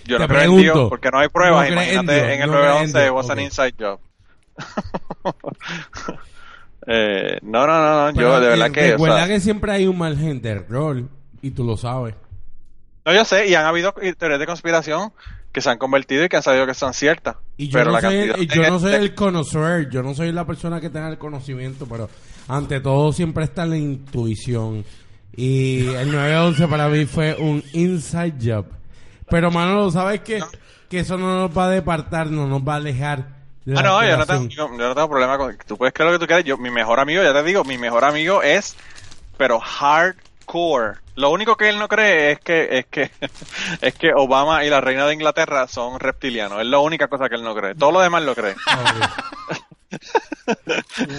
yo 0.06 0.16
en 0.16 0.28
pregunto, 0.28 0.88
porque 0.88 1.10
no 1.10 1.18
hay 1.18 1.28
pruebas, 1.28 1.68
no 1.68 1.72
imagínate 1.74 2.34
en 2.34 2.42
el 2.42 2.50
no 2.50 2.58
crees 2.58 2.82
en 2.82 2.92
911 2.92 3.02
Dios, 3.02 3.14
was 3.14 3.30
an 3.30 3.38
ok. 3.38 3.44
inside 3.44 3.74
job. 3.78 4.00
eh, 6.86 7.38
no, 7.42 7.66
no, 7.66 7.78
no, 7.78 8.12
no, 8.12 8.20
yo 8.20 8.40
de 8.40 8.48
verdad 8.48 8.68
eh, 8.68 8.72
que... 8.72 8.88
o 8.88 8.92
Recuerda 8.92 9.16
sea, 9.18 9.26
que 9.26 9.40
siempre 9.40 9.72
hay 9.72 9.86
un 9.86 9.98
margen 9.98 10.40
de 10.40 10.50
error 10.50 11.02
y 11.42 11.50
tú 11.50 11.64
lo 11.64 11.76
sabes. 11.76 12.14
No, 13.04 13.14
yo 13.14 13.24
sé, 13.24 13.46
y 13.46 13.54
han 13.54 13.64
habido 13.64 13.92
teorías 13.92 14.40
de 14.40 14.46
conspiración 14.46 15.12
que 15.52 15.60
se 15.60 15.70
han 15.70 15.78
convertido 15.78 16.24
y 16.24 16.28
que 16.28 16.36
han 16.36 16.42
sabido 16.42 16.66
que 16.66 16.74
son 16.74 16.92
ciertas. 16.92 17.36
Y 17.56 17.68
yo 17.68 17.78
pero 17.78 17.86
no 17.86 17.92
la 17.92 18.00
soy, 18.00 18.16
el, 18.16 18.48
yo 18.48 18.68
no 18.68 18.78
soy 18.78 18.94
el 18.94 19.14
connoisseur, 19.14 19.88
yo 19.88 20.02
no 20.02 20.12
soy 20.14 20.32
la 20.32 20.44
persona 20.44 20.80
que 20.80 20.90
tenga 20.90 21.08
el 21.08 21.16
conocimiento, 21.16 21.86
pero 21.86 22.10
ante 22.48 22.80
todo 22.80 23.12
siempre 23.12 23.44
está 23.44 23.64
la 23.64 23.76
intuición. 23.76 24.84
Y 25.34 25.86
el 25.86 26.12
911 26.12 26.68
para 26.68 26.88
mí 26.88 27.06
fue 27.06 27.36
un 27.36 27.62
inside 27.72 28.34
job. 28.42 28.66
Pero 29.28 29.50
Manolo, 29.50 29.90
¿sabes 29.90 30.20
qué? 30.20 30.42
Que 30.88 31.00
eso 31.00 31.16
no 31.16 31.40
nos 31.40 31.56
va 31.56 31.66
a 31.66 31.70
departar, 31.70 32.28
no 32.28 32.46
nos 32.46 32.62
va 32.62 32.74
a 32.74 32.76
alejar. 32.76 33.24
de 33.64 33.78
Ah, 33.78 33.82
no, 33.82 34.04
yo 34.04 34.16
no, 34.16 34.26
tengo, 34.26 34.48
yo 34.48 34.68
no 34.68 34.94
tengo 34.94 35.08
problema 35.08 35.36
con... 35.36 35.56
Tú 35.66 35.76
puedes 35.76 35.92
creer 35.92 36.12
lo 36.12 36.18
que 36.18 36.24
tú 36.24 36.26
quieras. 36.26 36.44
Yo, 36.44 36.56
mi 36.56 36.70
mejor 36.70 37.00
amigo, 37.00 37.22
ya 37.22 37.32
te 37.32 37.42
digo, 37.42 37.64
mi 37.64 37.78
mejor 37.78 38.04
amigo 38.04 38.42
es... 38.42 38.76
Pero 39.36 39.58
hardcore. 39.58 40.98
Lo 41.16 41.30
único 41.30 41.56
que 41.56 41.68
él 41.68 41.78
no 41.78 41.88
cree 41.88 42.32
es 42.32 42.40
que 42.40 42.78
es 42.78 42.86
que 42.86 43.10
es 43.80 43.94
que 43.94 44.12
Obama 44.14 44.64
y 44.64 44.70
la 44.70 44.80
reina 44.80 45.06
de 45.06 45.14
Inglaterra 45.14 45.66
son 45.66 45.98
reptilianos. 45.98 46.60
Es 46.60 46.66
la 46.66 46.78
única 46.78 47.08
cosa 47.08 47.28
que 47.28 47.34
él 47.34 47.42
no 47.42 47.54
cree. 47.54 47.74
Todo 47.74 47.92
lo 47.92 48.00
demás 48.00 48.22
lo 48.22 48.34
cree. 48.34 48.54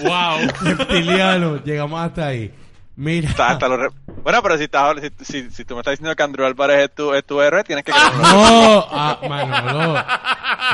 Wow. 0.02 0.38
Reptiliano, 0.62 1.62
llegamos 1.62 2.00
hasta 2.00 2.28
ahí. 2.28 2.52
Mira. 3.00 3.30
Hasta- 3.30 3.46
hasta 3.50 3.68
los 3.68 3.78
re- 3.78 3.90
Bueno, 4.24 4.42
pero 4.42 4.58
si, 4.58 4.64
estás, 4.64 4.96
si, 5.22 5.24
si, 5.24 5.50
si 5.52 5.64
tú 5.64 5.74
me 5.74 5.80
estás 5.82 5.92
diciendo 5.92 6.16
que 6.16 6.22
Andrew 6.24 6.44
Álvarez 6.44 6.86
es 6.88 6.94
tu, 6.96 7.14
es 7.14 7.24
tu 7.24 7.40
héroe, 7.40 7.62
tienes 7.62 7.84
que 7.84 7.92
creerlo. 7.92 8.18
No, 8.20 8.86
ah, 8.90 9.18
Manolo. 9.28 10.04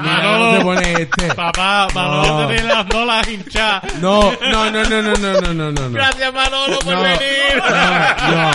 Mira 0.02 0.56
se 0.58 0.64
pone 0.64 0.92
este. 1.02 1.34
Papá, 1.34 1.87
Manolo 1.94 2.26
No. 2.26 2.48
te 2.48 2.54
tiene 2.54 2.68
las 2.74 2.87
bolas 2.88 3.28
hinchadas. 3.28 3.94
No, 4.00 4.32
no, 4.40 4.70
no, 4.70 4.84
no, 4.84 5.02
no, 5.02 5.12
no, 5.12 5.40
no, 5.40 5.54
no, 5.54 5.70
no. 5.72 5.90
Gracias, 5.90 6.32
Manolo, 6.32 6.78
por 6.78 6.94
No, 6.94 7.02
venir. 7.02 7.18
no, 7.60 8.30
no. 8.30 8.50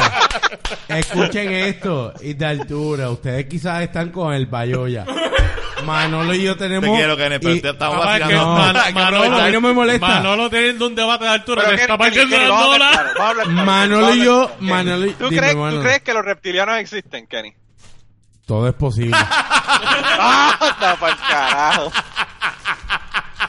Escuchen 0.87 1.51
esto 1.53 2.13
y 2.21 2.33
de 2.33 2.45
altura. 2.47 3.09
Ustedes 3.11 3.45
quizás 3.45 3.83
están 3.83 4.09
con 4.09 4.33
el 4.33 4.47
Bayoya. 4.47 5.05
Manolo 5.85 6.33
y 6.33 6.43
yo 6.43 6.57
tenemos. 6.57 6.89
Te 6.89 6.95
quiero, 6.95 7.15
Kenny, 7.15 7.39
pero 7.39 7.53
y- 7.55 7.61
te 7.61 7.69
estamos 7.69 7.97
Papá, 7.99 8.19
vacilando. 8.19 8.35
No, 8.45 8.55
Man- 8.57 8.93
Manolo, 8.93 9.37
a 9.37 9.45
mí 9.45 9.51
no 9.53 9.61
me 9.61 9.73
molesta. 9.73 10.07
Manolo 10.07 10.49
tiene 10.49 10.83
un 10.83 10.93
debate 10.93 11.23
de 11.23 11.29
altura, 11.29 11.61
Pero 11.65 11.77
está 11.77 11.97
partiendo 11.97 12.37
las 12.37 12.49
bolas. 12.49 12.99
Manolo 13.65 14.15
y 14.15 14.23
yo. 14.25 14.51
Manolo 14.59 15.05
y- 15.05 15.13
¿Tú, 15.13 15.29
dime, 15.29 15.41
crees, 15.41 15.55
Manolo. 15.55 15.77
¿Tú 15.77 15.83
crees 15.83 16.01
que 16.01 16.13
los 16.13 16.25
reptilianos 16.25 16.77
existen, 16.77 17.27
Kenny? 17.27 17.53
Todo 18.45 18.67
es 18.67 18.73
posible. 18.73 19.15
¡Ah! 19.19 20.57
Anda 20.59 20.95
pa'l 20.99 21.17
carajo. 21.29 21.91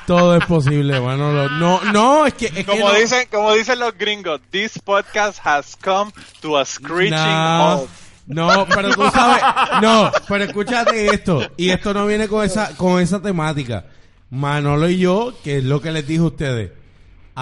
Todo 0.07 0.37
es 0.37 0.45
posible, 0.47 1.01
Manolo. 1.01 1.49
No, 1.51 1.81
no, 1.93 2.27
es 2.27 2.35
que. 2.35 2.47
Es 2.47 2.53
que 2.53 2.65
Como 2.65 2.89
no- 2.89 2.95
dicen, 2.95 3.29
como 3.31 3.53
dicen 3.55 3.79
los 3.79 3.97
gringos, 3.97 4.41
this 4.51 4.79
podcast 4.79 5.39
has 5.45 5.77
come 5.77 6.13
to 6.41 6.59
a 6.59 6.65
screeching 6.65 7.11
No, 7.17 7.79
halt. 7.79 7.89
no, 8.27 8.67
pero 8.69 8.91
tú 8.95 9.09
sabes, 9.11 9.43
no, 9.83 10.11
pero 10.29 10.45
escúchate 10.45 11.07
esto, 11.15 11.43
y 11.57 11.71
esto 11.71 11.95
no 11.95 12.07
viene 12.07 12.29
con 12.29 12.45
esa, 12.45 12.77
con 12.77 13.01
esa 13.01 13.21
temática. 13.23 13.85
Manolo 14.31 14.89
y 14.89 14.99
yo, 14.99 15.33
que 15.45 15.59
es 15.59 15.65
lo 15.65 15.81
que 15.81 15.91
les 15.93 16.07
dije 16.07 16.21
a 16.21 16.25
ustedes, 16.25 16.73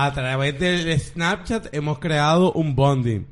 a 0.04 0.12
través 0.12 0.58
del 0.58 0.98
Snapchat 1.00 1.74
hemos 1.74 1.98
creado 1.98 2.52
un 2.52 2.74
bonding, 2.74 3.26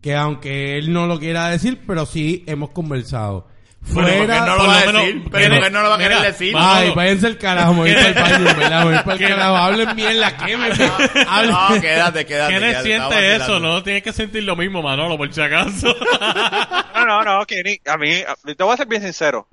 que 0.00 0.14
aunque 0.14 0.76
él 0.78 0.92
no 0.92 1.06
lo 1.06 1.18
quiera 1.18 1.48
decir, 1.48 1.80
pero 1.86 2.06
sí 2.06 2.44
hemos 2.46 2.70
conversado. 2.70 3.48
Bueno, 3.90 4.08
Fuera, 4.10 4.38
él 4.38 4.44
no 4.46 4.56
lo 4.56 4.66
va 4.68 4.78
a 4.78 4.80
decir. 4.92 5.24
Pero 5.32 5.54
él 5.66 5.72
no 5.72 5.82
lo 5.82 5.88
va 5.88 5.94
a 5.96 5.98
querer 5.98 6.18
mira, 6.18 6.28
decir. 6.30 6.54
Ay, 6.56 6.74
Manolo. 6.74 6.94
váyanse 6.94 7.26
al 7.26 7.38
carajo, 7.38 7.74
me 7.74 7.80
voy 7.80 7.92
para 7.94 8.06
el 8.08 8.14
baño, 8.44 8.44
¿verdad? 8.56 8.78
Me 8.78 8.84
voy 8.94 9.02
para 9.02 9.12
el 9.14 9.28
carajo, 9.28 9.56
hablen 9.56 9.96
bien 9.96 10.20
la 10.20 10.36
que 10.36 10.56
me 10.56 10.64
hablen. 11.28 11.50
No, 11.50 11.80
quédate, 11.80 12.24
quédate. 12.26 12.58
¿Quién 12.58 12.82
siente 12.82 13.34
eso? 13.36 13.58
No 13.58 13.82
tienes 13.82 14.04
que 14.04 14.12
sentir 14.12 14.44
lo 14.44 14.54
mismo, 14.54 14.82
Manolo, 14.82 15.16
por 15.16 15.32
si 15.32 15.40
acaso. 15.40 15.94
No, 16.94 17.06
no, 17.06 17.24
no, 17.38 17.44
Kenny, 17.46 17.80
a 17.86 17.96
mí, 17.96 18.12
a- 18.12 18.36
te 18.54 18.62
voy 18.62 18.74
a 18.74 18.76
ser 18.76 18.86
bien 18.86 19.02
sincero. 19.02 19.48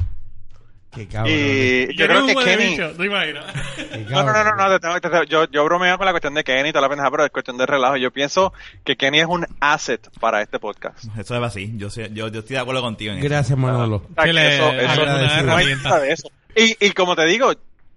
Qué 0.93 1.07
cabrón. 1.07 1.33
Y 1.37 1.95
yo 1.95 2.07
creo 2.07 2.25
que 2.25 2.35
Kenny... 2.35 2.77
No, 2.77 2.87
no, 2.87 2.93
no, 2.97 4.25
no, 4.25 4.33
cabrón. 4.33 4.57
no, 4.57 4.69
te 4.69 4.79
tengo- 4.79 4.99
te 5.01 5.09
tengo- 5.09 5.23
yo, 5.23 5.45
yo 5.51 5.63
bromeo 5.65 5.97
con 5.97 6.05
la 6.05 6.11
cuestión 6.11 6.33
de 6.33 6.43
Kenny 6.43 6.69
y 6.69 6.71
toda 6.71 6.81
la 6.81 6.89
pendeja, 6.89 7.11
pero 7.11 7.25
es 7.25 7.31
cuestión 7.31 7.57
de 7.57 7.65
relajo. 7.67 7.95
Yo 7.97 8.11
pienso 8.11 8.53
que 8.83 8.97
Kenny 8.97 9.19
es 9.19 9.27
un 9.27 9.45
asset 9.59 10.09
para 10.19 10.41
este 10.41 10.57
podcast. 10.59 11.03
Eso 11.17 11.35
es 11.35 11.43
así. 11.43 11.73
Yo, 11.77 11.89
yo, 11.89 12.27
yo 12.29 12.39
estoy 12.39 12.55
de 12.55 12.59
acuerdo 12.59 12.81
contigo 12.81 13.11
en 13.13 13.19
eso. 13.19 13.27
Gracias, 13.29 13.57
Manolo. 13.57 13.97
O 13.97 14.13
sea, 14.15 14.23
Que 14.23 14.29
que 14.29 14.33
le- 14.33 14.55
eso, 14.55 14.71
eso- 14.71 14.91
alguna 14.91 15.13
no 15.13 15.19
hay 15.27 15.39
herramienta. 15.39 15.89
nada 15.89 16.01
de 16.01 16.11
eso. 16.11 16.31
Y, 16.55 16.75
y 16.83 16.91
como 16.91 17.15
te 17.15 17.25
digo, 17.25 17.53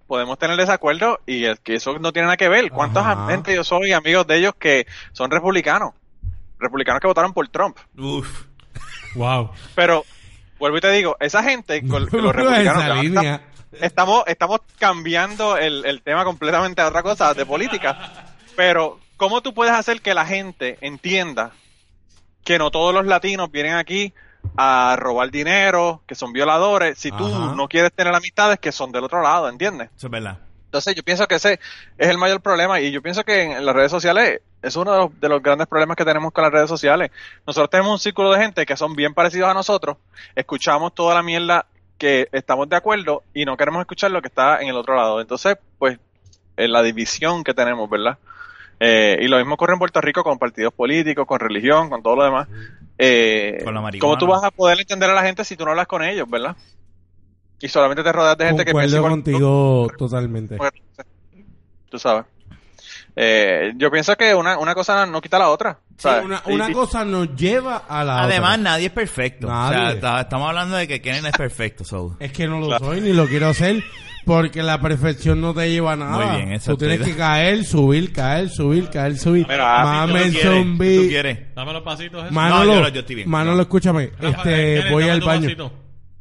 podemos 0.06 0.38
tener 0.38 0.58
desacuerdo 0.58 1.20
y 1.26 1.46
es 1.46 1.58
que 1.60 1.76
eso 1.76 1.98
no 1.98 2.12
tiene 2.12 2.26
nada 2.26 2.36
que 2.36 2.50
ver. 2.50 2.70
¿Cuánta 2.70 3.00
Ajá. 3.00 3.26
gente 3.30 3.54
yo 3.54 3.64
soy 3.64 3.92
amigos 3.92 4.26
de 4.26 4.36
ellos 4.36 4.52
que 4.58 4.86
son 5.12 5.30
republicanos? 5.30 5.94
Republicanos 6.58 7.00
que 7.00 7.06
votaron 7.08 7.32
por 7.32 7.48
Trump. 7.48 7.78
Uf. 7.96 8.44
Wow. 9.14 9.50
Pero, 9.74 10.04
vuelvo 10.62 10.78
y 10.78 10.80
te 10.80 10.92
digo, 10.92 11.16
esa 11.18 11.42
gente, 11.42 11.82
con, 11.88 12.04
los 12.04 12.14
Esa 12.14 12.32
republicanos, 12.32 13.02
línea. 13.02 13.42
estamos, 13.80 14.22
estamos 14.26 14.60
cambiando 14.78 15.56
el, 15.56 15.84
el 15.84 16.02
tema 16.02 16.24
completamente 16.24 16.80
a 16.80 16.86
otra 16.86 17.02
cosa, 17.02 17.34
de 17.34 17.44
política. 17.44 18.12
Pero, 18.54 19.00
¿cómo 19.16 19.40
tú 19.40 19.54
puedes 19.54 19.74
hacer 19.74 20.00
que 20.00 20.14
la 20.14 20.24
gente 20.24 20.78
entienda 20.80 21.50
que 22.44 22.58
no 22.58 22.70
todos 22.70 22.94
los 22.94 23.06
latinos 23.06 23.50
vienen 23.50 23.74
aquí 23.74 24.14
a 24.56 24.96
robar 24.98 25.32
dinero, 25.32 26.02
que 26.06 26.14
son 26.14 26.32
violadores, 26.32 26.96
si 26.96 27.10
tú 27.10 27.26
Ajá. 27.26 27.54
no 27.56 27.66
quieres 27.68 27.92
tener 27.92 28.14
amistades 28.14 28.60
que 28.60 28.70
son 28.70 28.92
del 28.92 29.02
otro 29.04 29.20
lado, 29.20 29.48
¿entiendes? 29.48 29.90
Eso 29.96 30.06
es 30.06 30.10
verdad. 30.12 30.38
Entonces 30.66 30.94
yo 30.94 31.02
pienso 31.02 31.26
que 31.26 31.36
ese 31.36 31.58
es 31.98 32.08
el 32.08 32.18
mayor 32.18 32.40
problema 32.40 32.80
y 32.80 32.92
yo 32.92 33.02
pienso 33.02 33.24
que 33.24 33.42
en 33.42 33.66
las 33.66 33.74
redes 33.74 33.90
sociales 33.90 34.40
es 34.62 34.76
uno 34.76 34.92
de 34.92 34.98
los, 34.98 35.20
de 35.20 35.28
los 35.28 35.42
grandes 35.42 35.66
problemas 35.66 35.96
que 35.96 36.04
tenemos 36.04 36.32
con 36.32 36.42
las 36.44 36.52
redes 36.52 36.68
sociales. 36.68 37.10
Nosotros 37.46 37.70
tenemos 37.70 37.92
un 37.92 37.98
círculo 37.98 38.32
de 38.32 38.38
gente 38.38 38.64
que 38.64 38.76
son 38.76 38.94
bien 38.94 39.14
parecidos 39.14 39.50
a 39.50 39.54
nosotros, 39.54 39.96
escuchamos 40.34 40.94
toda 40.94 41.14
la 41.14 41.22
mierda 41.22 41.66
que 41.98 42.28
estamos 42.32 42.68
de 42.68 42.76
acuerdo 42.76 43.22
y 43.32 43.44
no 43.44 43.56
queremos 43.56 43.80
escuchar 43.80 44.10
lo 44.10 44.22
que 44.22 44.28
está 44.28 44.60
en 44.60 44.68
el 44.68 44.76
otro 44.76 44.96
lado. 44.96 45.20
Entonces, 45.20 45.56
pues, 45.78 45.98
en 46.56 46.72
la 46.72 46.82
división 46.82 47.44
que 47.44 47.54
tenemos, 47.54 47.88
¿verdad? 47.88 48.18
Eh, 48.80 49.18
y 49.22 49.28
lo 49.28 49.36
mismo 49.38 49.54
ocurre 49.54 49.74
en 49.74 49.78
Puerto 49.78 50.00
Rico 50.00 50.24
con 50.24 50.38
partidos 50.38 50.72
políticos, 50.72 51.26
con 51.26 51.38
religión, 51.38 51.88
con 51.88 52.02
todo 52.02 52.16
lo 52.16 52.24
demás. 52.24 52.48
Eh, 52.98 53.60
Con 53.62 53.74
la. 53.74 53.90
¿Cómo 54.00 54.18
tú 54.18 54.26
vas 54.26 54.42
a 54.42 54.50
poder 54.50 54.80
entender 54.80 55.08
a 55.10 55.14
la 55.14 55.22
gente 55.22 55.44
si 55.44 55.56
tú 55.56 55.64
no 55.64 55.70
hablas 55.70 55.86
con 55.86 56.02
ellos, 56.02 56.28
verdad? 56.28 56.56
Y 57.60 57.68
solamente 57.68 58.02
te 58.02 58.10
rodeas 58.10 58.36
de 58.36 58.46
gente 58.46 58.64
que 58.64 58.72
piensa 58.72 58.96
igual 58.96 59.12
contigo 59.12 59.88
totalmente. 59.96 60.58
Tú 61.88 61.98
sabes. 62.00 62.24
Eh, 63.14 63.72
yo 63.76 63.90
pienso 63.90 64.16
que 64.16 64.34
una, 64.34 64.56
una 64.58 64.74
cosa 64.74 65.04
no 65.06 65.20
quita 65.20 65.38
la 65.38 65.50
otra. 65.50 65.78
Sí, 65.90 65.94
¿sabes? 66.04 66.24
una, 66.24 66.42
una 66.46 66.70
y- 66.70 66.72
cosa 66.72 67.04
nos 67.04 67.34
lleva 67.36 67.82
a 67.88 68.02
la 68.04 68.22
Además, 68.22 68.52
otra. 68.58 68.62
nadie 68.70 68.86
es 68.86 68.92
perfecto. 68.92 69.48
Nadie. 69.48 69.76
O 69.76 69.80
sea, 69.80 69.90
está- 69.92 70.20
estamos 70.22 70.48
hablando 70.48 70.76
de 70.76 70.88
que 70.88 71.02
Kennen 71.02 71.26
es 71.26 71.32
perfecto, 71.36 71.84
so. 71.84 72.16
Es 72.20 72.32
que 72.32 72.46
no 72.46 72.58
lo 72.60 72.78
soy 72.78 73.00
ni 73.02 73.12
lo 73.12 73.26
quiero 73.26 73.52
ser 73.52 73.82
porque 74.24 74.62
la 74.62 74.80
perfección 74.80 75.40
no 75.40 75.52
te 75.52 75.68
lleva 75.70 75.92
a 75.92 75.96
nada. 75.96 76.26
Muy 76.26 76.36
bien, 76.36 76.52
eso 76.52 76.72
Tú 76.72 76.78
tienes 76.78 77.00
que 77.00 77.14
caer, 77.16 77.64
subir, 77.64 78.12
caer, 78.12 78.48
subir, 78.48 78.88
caer, 78.88 79.18
subir. 79.18 79.46
Mira, 79.48 79.84
Mamen 79.84 80.28
¿Tú 80.32 80.38
quieres? 80.38 80.42
zombie. 80.54 80.96
¿Tú 81.02 81.08
quieres? 81.08 81.54
Dame 81.54 81.72
los 81.74 81.82
pasitos. 81.82 82.20
esos. 82.22 82.32
Manolo, 82.32 82.64
No, 82.64 82.74
yo 82.78 82.80
no, 82.82 82.88
yo 82.88 83.00
estoy 83.00 83.16
bien. 83.16 83.28
Manolo, 83.28 83.56
No. 83.56 83.62
escúchame. 83.62 84.10
Rafa, 84.20 84.50
Este, 84.50 84.90
voy 84.90 85.08
al 85.08 85.20
baño. 85.20 85.42
vasito. 85.42 85.72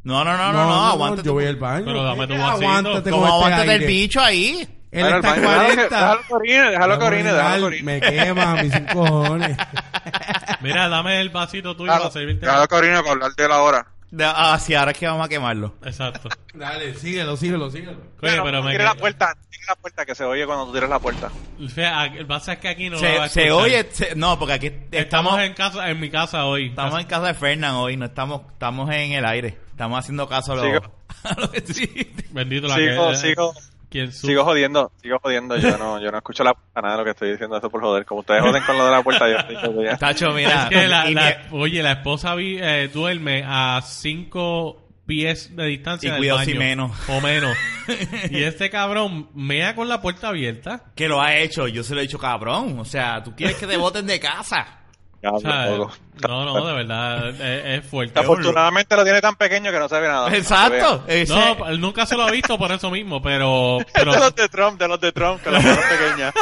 No, 0.03 0.23
no, 0.25 0.35
no, 0.35 0.51
no, 0.51 0.65
no, 0.67 0.85
aguántate. 0.87 1.27
Yo 1.27 1.33
voy 1.33 1.45
al 1.45 1.55
baño. 1.57 1.85
Pero 1.85 2.03
dame 2.03 2.25
tu 2.27 2.33
vasito. 2.33 2.47
Aguántate 2.67 3.09
¿Cómo 3.11 3.21
con 3.21 3.29
este 3.29 3.45
aguántate 3.45 3.75
el 3.75 3.85
bicho 3.85 4.19
ahí? 4.19 4.67
Él 4.91 5.01
Bueno, 5.03 5.15
está 5.17 5.29
el 5.35 5.39
en 5.39 5.45
baño, 5.45 5.61
déjalo 5.87 6.21
que- 6.21 6.27
40. 6.27 6.69
Déjalo 6.71 6.99
que 6.99 7.05
orine, 7.05 7.33
déjalo. 7.33 7.69
Me 7.83 8.01
quema, 8.01 8.55
mis 8.61 8.73
cinco 8.73 8.93
cojones. 8.93 9.57
Mira, 10.61 10.89
dame 10.89 11.21
el 11.21 11.29
vasito 11.29 11.75
tuyo 11.75 11.91
para 11.91 12.11
servirte. 12.11 12.45
déjalo 12.45 12.67
que 12.67 12.75
orine 12.75 12.97
para 12.99 13.11
hablar 13.11 13.31
de 13.35 13.47
la 13.47 13.61
hora. 13.61 13.87
De- 14.11 14.25
ah, 14.25 14.59
sí, 14.59 14.75
ahora 14.75 14.91
es 14.91 14.97
que 14.97 15.07
vamos 15.07 15.25
a 15.25 15.29
quemarlo. 15.29 15.75
Exacto. 15.85 16.27
Dale, 16.53 16.93
síguelo, 16.95 17.37
síguelo, 17.37 17.69
síguelo. 17.71 17.91
Oye, 17.93 18.01
Pero, 18.19 18.43
pero 18.43 18.61
me 18.61 18.71
tira 18.73 18.83
la 18.83 18.95
puerta, 18.95 19.33
tira 19.49 19.63
la 19.69 19.75
puerta 19.77 20.05
que 20.05 20.13
se 20.15 20.25
oye 20.25 20.45
cuando 20.45 20.65
tú 20.65 20.73
tiras 20.73 20.89
la 20.89 20.99
puerta. 20.99 21.31
Fea, 21.73 22.07
El 22.07 22.25
pasa 22.27 22.53
es 22.53 22.59
que 22.59 22.67
aquí 22.67 22.89
no 22.89 22.97
lo 22.99 23.01
va 23.19 23.29
Se, 23.29 23.47
a 23.47 23.55
oye, 23.55 23.87
se- 23.93 24.13
no, 24.15 24.37
porque 24.37 24.53
aquí 24.55 24.67
Estamos 24.91 25.35
estamos, 25.35 25.39
en 25.39 25.53
casa, 25.53 25.89
en 25.89 25.99
mi 26.01 26.09
casa 26.09 26.43
hoy. 26.45 26.67
estamos 26.67 26.99
en 26.99 27.07
casa 27.07 27.27
de 27.27 27.33
Fernán 27.35 27.75
hoy, 27.75 27.95
no 27.95 28.05
estamos, 28.07 28.41
estamos 28.51 28.89
en 28.91 29.13
el 29.13 29.23
aire. 29.23 29.57
Estamos 29.71 29.97
haciendo 29.99 30.27
caso 30.27 30.51
a 30.51 30.55
lo, 30.57 30.63
Sigo. 30.63 30.81
a 31.23 31.39
lo 31.39 31.49
que 31.49 31.61
sí. 31.61 32.13
Bendito 32.31 32.67
la 32.67 32.75
Sigo, 32.75 33.09
que... 33.11 33.15
sigo, 33.15 33.53
¿Quién 33.91 34.11
su- 34.11 34.25
sigo 34.25 34.43
jodiendo, 34.45 34.91
sigo 35.01 35.19
jodiendo. 35.21 35.57
Yo 35.57 35.77
no, 35.77 36.01
yo 36.01 36.09
no 36.11 36.17
escucho 36.17 36.43
la, 36.43 36.55
a 36.73 36.81
nada 36.81 36.93
de 36.93 36.97
lo 36.99 37.03
que 37.03 37.11
estoy 37.11 37.31
diciendo 37.31 37.57
eso 37.57 37.69
por 37.69 37.81
joder. 37.81 38.05
Como 38.05 38.21
ustedes 38.21 38.41
joden 38.41 38.63
con 38.63 38.77
lo 38.77 38.85
de 38.85 38.91
la 38.91 39.03
puerta, 39.03 39.29
yo 39.29 39.35
estoy 39.37 39.55
jodido 39.57 39.83
ya. 39.83 39.97
Tacho, 39.97 40.31
mira. 40.31 40.63
Es 40.63 40.69
que 40.69 40.87
la, 40.87 41.47
oye, 41.51 41.83
la 41.83 41.91
esposa 41.91 42.33
vi- 42.35 42.57
eh, 42.59 42.89
duerme 42.91 43.43
a 43.45 43.81
cinco 43.83 44.77
pies 45.05 45.53
de 45.55 45.65
distancia 45.65 46.07
Y 46.07 46.11
del 46.11 46.19
cuidado 46.21 46.37
baño, 46.39 46.51
si 46.53 46.57
menos. 46.57 46.91
o 47.09 47.19
menos. 47.21 47.57
y 48.31 48.43
este 48.43 48.69
cabrón 48.69 49.29
mea 49.33 49.75
con 49.75 49.89
la 49.89 50.01
puerta 50.01 50.29
abierta. 50.29 50.85
que 50.95 51.09
lo 51.09 51.21
ha 51.21 51.35
hecho, 51.35 51.67
yo 51.67 51.83
se 51.83 51.93
lo 51.93 51.99
he 51.99 52.03
dicho 52.03 52.17
cabrón. 52.17 52.79
O 52.79 52.85
sea, 52.85 53.21
tú 53.21 53.35
quieres 53.35 53.57
que 53.57 53.67
te 53.67 53.75
voten 53.75 54.07
de 54.07 54.19
casa. 54.21 54.79
O 55.23 55.39
sea, 55.39 55.67
no, 55.67 56.45
no, 56.45 56.65
de 56.65 56.73
verdad, 56.73 57.29
es, 57.29 57.79
es 57.79 57.85
fuerte. 57.85 58.19
Afortunadamente 58.19 58.95
lo 58.95 59.03
tiene 59.03 59.21
tan 59.21 59.35
pequeño 59.35 59.71
que 59.71 59.77
no 59.77 59.87
se 59.87 59.99
ve 59.99 60.07
nada. 60.07 60.35
Exacto. 60.35 61.03
No, 61.27 61.67
él 61.67 61.79
nunca 61.79 62.05
se 62.05 62.15
lo 62.15 62.23
ha 62.23 62.31
visto 62.31 62.57
por 62.57 62.71
eso 62.71 62.89
mismo, 62.89 63.21
pero 63.21 63.77
pero, 63.93 64.13
de 64.13 64.19
los 64.19 64.35
de 64.35 64.49
Trump, 64.49 64.79
de 64.79 64.87
los 64.87 64.99
de 64.99 65.11
Trump, 65.11 65.41
que 65.43 65.51
las 65.51 65.63
manos 65.63 65.85
pequeñas. 65.85 66.33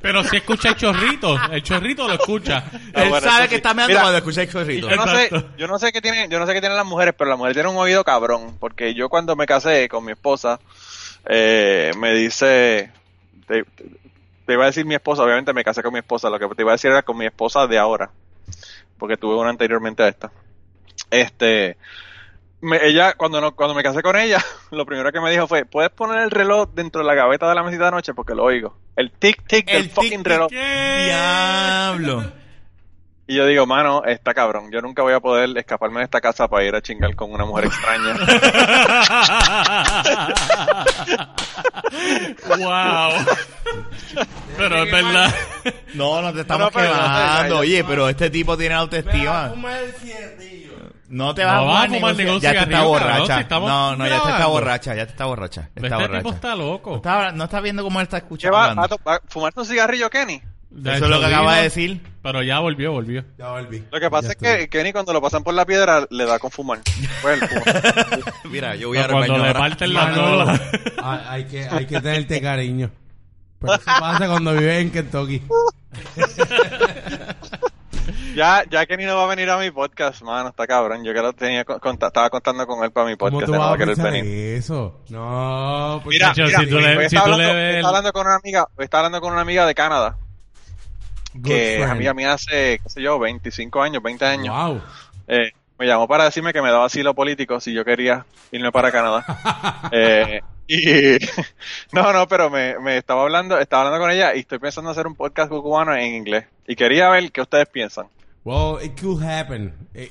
pero 0.00 0.22
si 0.22 0.36
escucha 0.36 0.68
el 0.68 0.76
chorrito, 0.76 1.36
el 1.50 1.62
chorrito 1.64 2.06
lo 2.06 2.14
escucha. 2.14 2.64
él 2.94 3.08
bueno, 3.08 3.28
sabe 3.28 3.44
que 3.44 3.50
sí. 3.50 3.54
está 3.56 3.74
meando 3.74 3.90
Mira, 3.90 4.02
cuando 4.02 4.18
escucha 4.18 4.42
el 4.42 4.50
chorrito. 4.52 4.88
Yo 4.88 4.96
no 4.96 5.06
sé, 5.08 5.30
yo 5.58 5.66
no 5.66 5.78
sé 5.80 5.92
qué 5.92 6.00
tienen, 6.00 6.30
yo 6.30 6.38
no 6.38 6.46
sé 6.46 6.52
qué 6.52 6.60
tienen 6.60 6.76
las 6.76 6.86
mujeres, 6.86 7.14
pero 7.18 7.30
las 7.30 7.38
mujeres 7.38 7.56
tienen 7.56 7.72
un 7.72 7.78
oído 7.78 8.04
cabrón, 8.04 8.56
porque 8.60 8.94
yo 8.94 9.08
cuando 9.08 9.34
me 9.34 9.46
casé 9.46 9.88
con 9.88 10.04
mi 10.04 10.12
esposa, 10.12 10.60
eh, 11.26 11.90
me 11.98 12.14
dice, 12.14 12.92
te, 13.48 13.64
te 13.64 13.84
iba 14.52 14.64
a 14.64 14.66
decir 14.66 14.84
mi 14.84 14.94
esposa, 14.94 15.22
obviamente 15.22 15.54
me 15.54 15.64
casé 15.64 15.82
con 15.82 15.92
mi 15.92 16.00
esposa, 16.00 16.28
lo 16.28 16.38
que 16.38 16.46
te 16.54 16.62
iba 16.62 16.72
a 16.72 16.74
decir 16.74 16.90
era 16.90 17.02
con 17.02 17.16
mi 17.16 17.24
esposa 17.24 17.66
de 17.66 17.78
ahora, 17.78 18.10
porque 18.98 19.16
tuve 19.16 19.34
una 19.36 19.48
anteriormente 19.50 20.02
a 20.02 20.08
esta. 20.08 20.30
Este, 21.10 21.76
me- 22.60 22.86
ella, 22.86 23.14
cuando 23.14 23.40
no, 23.40 23.54
cuando 23.56 23.74
me 23.74 23.82
casé 23.82 24.02
con 24.02 24.16
ella, 24.16 24.38
lo 24.70 24.84
primero 24.86 25.10
que 25.12 25.20
me 25.20 25.30
dijo 25.30 25.46
fue, 25.46 25.64
¿puedes 25.64 25.90
poner 25.90 26.20
el 26.22 26.30
reloj 26.30 26.68
dentro 26.74 27.00
de 27.00 27.06
la 27.06 27.14
gaveta 27.14 27.48
de 27.48 27.54
la 27.54 27.62
mesita 27.62 27.86
de 27.86 27.90
noche? 27.92 28.12
Porque 28.14 28.34
lo 28.34 28.44
oigo. 28.44 28.76
El 28.96 29.10
tic-tic 29.12 29.66
del 29.66 29.76
El 29.84 29.90
fucking 29.90 30.22
tic-tic. 30.22 30.26
reloj. 30.26 30.50
Diablo. 30.50 32.43
Y 33.26 33.36
yo 33.36 33.46
digo, 33.46 33.64
mano, 33.66 34.02
está 34.04 34.34
cabrón. 34.34 34.70
Yo 34.70 34.82
nunca 34.82 35.00
voy 35.02 35.14
a 35.14 35.20
poder 35.20 35.56
escaparme 35.56 36.00
de 36.00 36.04
esta 36.04 36.20
casa 36.20 36.46
para 36.46 36.62
ir 36.64 36.74
a 36.74 36.82
chingar 36.82 37.14
con 37.16 37.32
una 37.32 37.46
mujer 37.46 37.64
extraña. 37.66 38.14
wow. 42.58 43.12
Pero 44.56 44.82
es 44.84 44.92
verdad. 44.92 45.34
No, 45.94 46.22
no 46.22 46.32
te 46.32 46.40
estamos 46.42 46.72
No, 46.74 46.80
no, 46.80 46.86
quemando. 46.86 47.42
no, 47.42 47.48
no. 47.48 47.58
Oye, 47.60 47.84
pero 47.84 48.08
este 48.08 48.30
tipo 48.30 48.56
tiene 48.56 48.74
autoestima. 48.74 49.52
No 51.08 51.34
te 51.34 51.44
vas 51.44 51.62
No 51.62 51.76
a 51.76 51.86
fumar 51.86 52.14
cigarrillo. 52.16 52.38
Ya 52.40 52.52
te 52.52 52.58
está 52.64 52.82
borracha. 52.82 53.34
si 53.36 53.40
estamos 53.42 53.68
No, 53.70 53.96
no, 53.96 54.06
ya 54.06 54.22
te 54.22 54.30
está 54.30 54.46
borracha. 54.46 54.94
Ya 54.94 55.06
te 55.06 55.12
está 55.12 55.24
borracha. 55.26 55.60
Está 55.74 55.86
Este 55.86 55.94
borracha. 55.96 56.18
tipo 56.18 56.30
está 56.34 56.54
loco. 56.56 56.96
Está- 56.96 57.32
no 57.32 57.44
estás 57.44 57.62
viendo 57.62 57.82
cómo 57.82 58.00
él 58.00 58.04
está 58.04 58.20
¿Qué 58.20 58.24
escuchando. 58.24 58.56
va? 58.56 58.62
hablando? 58.70 58.80
¿Va 58.82 58.86
a, 58.86 58.88
to- 58.88 59.00
va 59.08 59.14
a 59.16 59.20
fumarte 59.28 59.60
un 59.60 59.66
cigarrillo, 59.66 60.10
Kenny? 60.10 60.42
De 60.74 60.94
Eso 60.96 61.04
es 61.04 61.10
lo 61.10 61.20
que 61.20 61.26
acaba 61.26 61.56
de 61.56 61.62
decir. 61.62 62.00
Pero 62.20 62.42
ya 62.42 62.58
volvió, 62.58 62.90
volvió. 62.92 63.24
Ya 63.38 63.50
volví. 63.50 63.84
Lo 63.92 64.00
que 64.00 64.10
pasa 64.10 64.32
Ya 64.40 64.54
es 64.54 64.58
que 64.58 64.68
Kenny 64.68 64.92
cuando 64.92 65.12
lo 65.12 65.22
pasan 65.22 65.44
por 65.44 65.54
la 65.54 65.64
piedra 65.64 66.04
le 66.10 66.24
da 66.24 66.38
con 66.40 66.50
fumar. 66.50 66.80
Pues 67.22 67.40
él 67.42 67.48
fuma. 67.48 67.62
Mira, 68.50 68.74
yo 68.74 68.88
voy 68.88 68.98
a 68.98 69.06
Cuando 69.06 69.38
le 69.38 69.52
parten 69.54 69.94
la 69.94 70.12
cola. 70.12 70.60
hay, 71.30 71.44
que, 71.44 71.68
hay 71.68 71.86
que 71.86 72.00
tenerte 72.00 72.40
cariño. 72.40 72.90
Pero 73.60 73.74
eso 73.74 73.84
pasa 73.84 74.26
cuando 74.26 74.52
vives 74.52 74.82
en 74.82 74.90
Kentucky. 74.90 75.42
ya, 78.34 78.64
ya 78.68 78.86
Kenny 78.86 79.04
no 79.04 79.16
va 79.16 79.24
a 79.24 79.28
venir 79.28 79.48
a 79.50 79.58
mi 79.58 79.70
podcast, 79.70 80.22
mano, 80.22 80.48
está 80.48 80.66
cabrón. 80.66 81.04
Yo 81.04 81.14
que 81.14 81.20
lo 81.22 81.32
tenía, 81.34 81.64
con- 81.64 81.78
estaba 81.94 82.30
contando 82.30 82.66
con 82.66 82.82
él 82.84 82.90
para 82.90 83.06
mi 83.06 83.16
¿Cómo 83.16 83.30
podcast. 83.30 83.46
tú 83.46 83.52
él 83.52 83.58
no 83.58 83.64
vas 83.64 83.70
va 83.70 83.74
a 83.82 83.86
pensar 83.86 84.14
eso? 84.16 85.00
No, 85.08 86.00
pues 86.02 86.14
Mira, 86.14 86.32
mira, 86.36 86.58
si 86.60 86.66
tú 86.66 86.80
le- 86.80 87.08
si 87.08 87.16
estaba 87.16 87.32
tú 87.32 87.38
le 87.38 87.44
hablando, 87.44 87.54
ves 87.54 87.64
hoy 87.64 87.70
el- 87.70 87.76
estaba 87.76 87.88
hablando 87.88 88.12
con 88.12 88.26
una 88.26 88.36
amiga, 88.36 88.68
estaba 88.78 89.00
hablando 89.06 89.20
con 89.20 89.32
una 89.32 89.42
amiga 89.42 89.66
de 89.66 89.74
Canadá, 89.74 90.18
good 91.34 91.42
que 91.44 91.72
es 91.72 91.76
friend. 91.78 91.92
amiga 91.92 92.14
mía 92.14 92.32
hace, 92.34 92.80
qué 92.82 92.88
sé 92.88 93.02
yo, 93.02 93.18
25 93.18 93.82
años, 93.82 94.02
20 94.02 94.24
años. 94.24 94.54
Wow. 94.56 94.80
Eh, 95.28 95.50
me 95.78 95.86
llamó 95.86 96.06
para 96.08 96.24
decirme 96.24 96.52
que 96.52 96.62
me 96.62 96.70
daba 96.70 96.86
asilo 96.86 97.14
político 97.14 97.58
si 97.60 97.72
yo 97.74 97.84
quería 97.84 98.24
irme 98.52 98.70
para 98.72 98.90
Canadá. 98.92 99.24
Eh, 99.92 100.40
y 100.66 101.18
no, 101.92 102.12
no, 102.12 102.26
pero 102.26 102.48
me, 102.48 102.78
me 102.78 102.96
estaba 102.96 103.22
hablando, 103.22 103.58
estaba 103.58 103.82
hablando 103.84 104.02
con 104.02 104.10
ella 104.10 104.34
y 104.34 104.40
estoy 104.40 104.58
pensando 104.58 104.90
hacer 104.90 105.06
un 105.06 105.14
podcast 105.14 105.50
cubano 105.50 105.94
en 105.94 106.14
inglés. 106.14 106.46
Y 106.66 106.74
quería 106.74 107.10
ver 107.10 107.30
qué 107.32 107.42
ustedes 107.42 107.68
piensan. 107.68 108.06
Well, 108.44 108.82
it 108.84 108.98
could 109.00 109.22
happen. 109.22 109.74
Eh, 109.94 110.10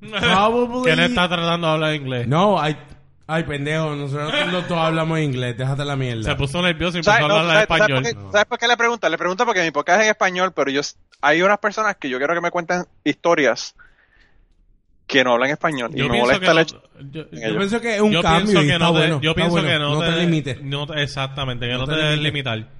Probably- 0.00 0.84
¿Quién 0.84 1.00
está 1.00 1.28
tratando 1.28 1.66
de 1.66 1.72
hablar 1.74 1.94
inglés? 1.94 2.26
No, 2.28 2.58
ay, 2.60 2.76
ay, 3.28 3.44
pendejo, 3.44 3.94
nosotros 3.94 4.52
los 4.52 4.66
dos 4.68 4.78
hablamos 4.78 5.20
inglés, 5.20 5.56
déjate 5.56 5.84
la 5.84 5.94
mierda. 5.94 6.24
Se 6.24 6.34
puso 6.34 6.60
nervioso 6.60 6.98
y 6.98 7.04
¿Sabes, 7.04 7.20
empezó 7.20 7.38
a 7.38 7.42
no, 7.42 7.48
hablar 7.48 7.68
¿sabes- 7.68 7.68
sabes 7.68 7.80
español. 7.82 8.02
por 8.16 8.24
qué, 8.26 8.32
¿Sabes 8.32 8.46
por 8.46 8.58
qué 8.58 8.68
le 8.68 8.76
pregunta? 8.76 9.08
Le 9.08 9.18
pregunta 9.18 9.44
porque 9.44 9.62
mi 9.62 9.70
podcast 9.70 10.00
es 10.00 10.04
en 10.06 10.10
español, 10.10 10.52
pero 10.52 10.70
yo 10.70 10.80
hay 11.20 11.42
unas 11.42 11.58
personas 11.58 11.96
que 11.96 12.08
yo 12.08 12.18
quiero 12.18 12.34
que 12.34 12.40
me 12.40 12.50
cuenten 12.50 12.84
historias 13.04 13.74
que 15.06 15.24
no 15.24 15.32
hablan 15.34 15.50
español. 15.50 15.90
Y 15.94 15.98
Yo 15.98 16.04
me 16.04 16.10
pienso 16.10 16.26
molesta 16.26 16.44
que 16.44 16.50
el 16.50 16.54
no, 16.56 16.60
hecho. 16.62 16.82
yo, 17.10 17.30
Yo 17.30 17.56
pienso 17.58 17.80
que 17.80 17.94
es 17.96 18.00
un 18.02 18.12
yo 18.12 18.22
cambio 18.22 18.44
pienso 18.44 18.62
y 18.62 18.66
que 18.66 18.72
está 18.74 18.84
no 18.84 18.92
te, 18.94 19.08
yo 19.26 19.34
pienso 19.34 19.50
bueno. 19.52 19.68
que 19.68 19.78
no, 19.78 20.00
te, 20.00 20.10
limites. 20.16 20.62
no 20.62 20.86
te- 20.86 21.02
exactamente, 21.02 21.66
que 21.66 21.72
no, 21.72 21.78
No 21.78 21.86
te 21.86 21.92
te 21.92 21.96
debes 21.98 22.18
limites. 22.18 22.52
limitar. 22.54 22.78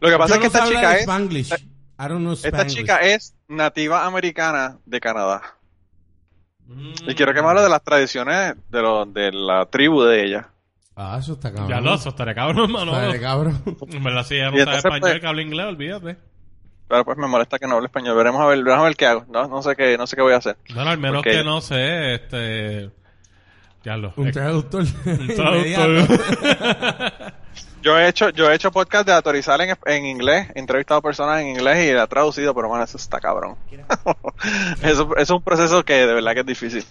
Lo 0.00 0.08
que 0.10 0.18
pasa 0.18 0.34
Yo 0.36 0.42
es 0.42 0.52
que 0.52 0.58
no 0.58 0.64
esta 0.64 0.76
chica 0.76 0.96
es. 0.96 1.60
I 1.98 2.08
don't 2.08 2.20
know 2.20 2.32
esta 2.34 2.66
chica 2.66 2.98
es 2.98 3.34
nativa 3.48 4.04
americana 4.04 4.78
de 4.84 5.00
Canadá. 5.00 5.55
Y 6.68 6.72
Mm. 7.12 7.14
quiero 7.16 7.32
que 7.32 7.42
me 7.42 7.48
hable 7.48 7.62
de 7.62 7.68
las 7.68 7.82
tradiciones 7.82 8.54
de, 8.70 8.82
lo, 8.82 9.04
de 9.06 9.30
la 9.32 9.66
tribu 9.66 10.02
de 10.02 10.24
ella. 10.24 10.48
Ah, 10.96 11.18
eso 11.20 11.34
está 11.34 11.50
cabrón. 11.52 11.68
Ya 11.68 11.80
lo, 11.80 11.94
eso 11.94 12.08
estaría 12.08 12.34
cabrón, 12.34 12.64
hermano. 12.70 12.98
Está 13.00 13.20
cabrón. 13.20 13.62
En 13.88 14.02
verdad, 14.02 14.24
si 14.24 14.34
ella 14.36 14.50
no 14.50 14.56
Y 14.56 14.64
sabe 14.64 14.76
español, 14.78 15.00
pues- 15.00 15.20
que 15.20 15.26
habla 15.26 15.42
inglés, 15.42 15.66
olvídate. 15.66 16.16
Pero 16.88 17.04
pues 17.04 17.18
me 17.18 17.26
molesta 17.26 17.58
que 17.58 17.66
no 17.66 17.74
hable 17.74 17.86
español. 17.86 18.16
Veremos 18.16 18.40
a 18.40 18.46
ver, 18.46 18.58
veremos 18.62 18.80
a 18.80 18.84
ver 18.84 18.96
qué 18.96 19.06
hago. 19.06 19.24
No, 19.28 19.46
no 19.48 19.60
sé 19.62 19.74
qué, 19.76 19.98
no 19.98 20.06
sé 20.06 20.16
qué 20.16 20.22
voy 20.22 20.32
a 20.32 20.36
hacer. 20.36 20.56
Bueno, 20.74 20.90
al 20.90 20.98
menos 20.98 21.16
Porque- 21.22 21.38
que 21.38 21.44
no 21.44 21.60
sé, 21.60 22.14
este. 22.14 22.90
Ya 23.84 23.96
lo. 23.96 24.12
Un 24.16 24.30
traductor. 24.32 24.84
Un 25.04 25.26
traductor. 25.28 26.08
Yo 27.86 27.96
he 27.96 28.08
hecho, 28.08 28.30
yo 28.30 28.50
he 28.50 28.54
hecho 28.56 28.72
podcast 28.72 29.06
de 29.06 29.12
autorizar 29.12 29.60
en, 29.60 29.76
en 29.86 30.06
inglés, 30.06 30.48
he 30.56 30.58
entrevistado 30.58 31.00
personas 31.00 31.40
en 31.40 31.46
inglés 31.50 31.88
y 31.88 31.92
la 31.94 32.02
he 32.02 32.06
traducido, 32.08 32.52
pero 32.52 32.66
bueno, 32.68 32.82
eso 32.82 32.96
está 32.96 33.20
cabrón. 33.20 33.54
eso, 34.82 34.82
eso 34.82 35.14
es 35.16 35.30
un 35.30 35.42
proceso 35.42 35.84
que 35.84 35.94
de 35.94 36.12
verdad 36.14 36.34
que 36.34 36.40
es 36.40 36.46
difícil. 36.46 36.84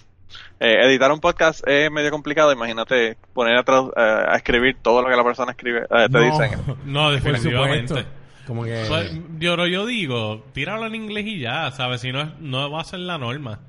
Eh, 0.58 0.86
editar 0.86 1.12
un 1.12 1.20
podcast 1.20 1.62
es 1.68 1.90
medio 1.90 2.10
complicado, 2.10 2.50
imagínate 2.50 3.18
poner 3.34 3.58
a, 3.58 3.62
tradu- 3.64 3.92
eh, 3.94 4.24
a 4.32 4.36
escribir 4.36 4.78
todo 4.80 5.02
lo 5.02 5.08
que 5.10 5.16
la 5.16 5.22
persona 5.22 5.50
escribe, 5.52 5.80
eh, 5.82 6.06
te 6.10 6.18
No, 6.18 6.20
dicen. 6.20 6.50
no, 6.86 7.02
por 7.04 7.12
definitivamente. 7.12 7.88
supuesto. 7.88 8.10
Como 8.46 8.64
que... 8.64 8.84
Pues, 8.88 9.12
yo, 9.38 9.66
yo 9.66 9.84
digo, 9.84 10.44
tíralo 10.54 10.86
en 10.86 10.94
inglés 10.94 11.26
y 11.26 11.40
ya, 11.40 11.70
¿sabes? 11.72 12.00
Si 12.00 12.10
no, 12.10 12.22
es- 12.22 12.38
no 12.40 12.70
va 12.70 12.80
a 12.80 12.84
ser 12.84 13.00
la 13.00 13.18
norma. 13.18 13.60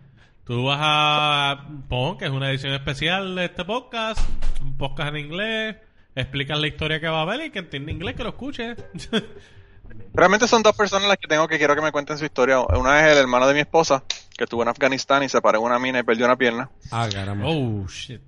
Tú 0.46 0.64
vas 0.64 0.80
a... 0.82 1.66
Pon 1.90 2.18
que 2.18 2.24
es 2.26 2.32
una 2.32 2.50
edición 2.50 2.74
especial 2.74 3.36
de 3.36 3.46
este 3.46 3.66
podcast, 3.66 4.20
un 4.62 4.78
podcast 4.78 5.10
en 5.10 5.18
inglés, 5.26 5.76
explicas 6.18 6.60
la 6.60 6.68
historia 6.68 7.00
que 7.00 7.08
va 7.08 7.20
a 7.20 7.22
haber 7.22 7.46
y 7.46 7.52
que 7.52 7.60
entiende 7.60 7.92
inglés, 7.92 8.16
que 8.16 8.24
lo 8.24 8.30
escuche. 8.30 8.76
Realmente 10.14 10.48
son 10.48 10.64
dos 10.64 10.76
personas 10.76 11.08
las 11.08 11.18
que 11.18 11.28
tengo 11.28 11.48
que 11.48 11.58
quiero 11.58 11.76
que 11.76 11.82
me 11.82 11.92
cuenten 11.92 12.18
su 12.18 12.26
historia. 12.26 12.60
Una 12.60 13.06
es 13.06 13.12
el 13.14 13.20
hermano 13.20 13.48
de 13.48 13.54
mi 13.54 13.62
esposa, 13.62 14.04
que 14.36 14.44
estuvo 14.44 14.64
en 14.64 14.70
Afganistán 14.70 15.24
y 15.24 15.30
se 15.30 15.42
paró 15.42 15.60
en 15.60 15.66
una 15.66 15.80
mina 15.80 16.00
y 16.00 16.04
perdió 16.04 16.26
una 16.26 16.36
pierna. 16.36 16.70
Ah, 16.92 17.08
caramba. 17.12 17.46
oh, 17.48 17.88
shit. 17.88 18.22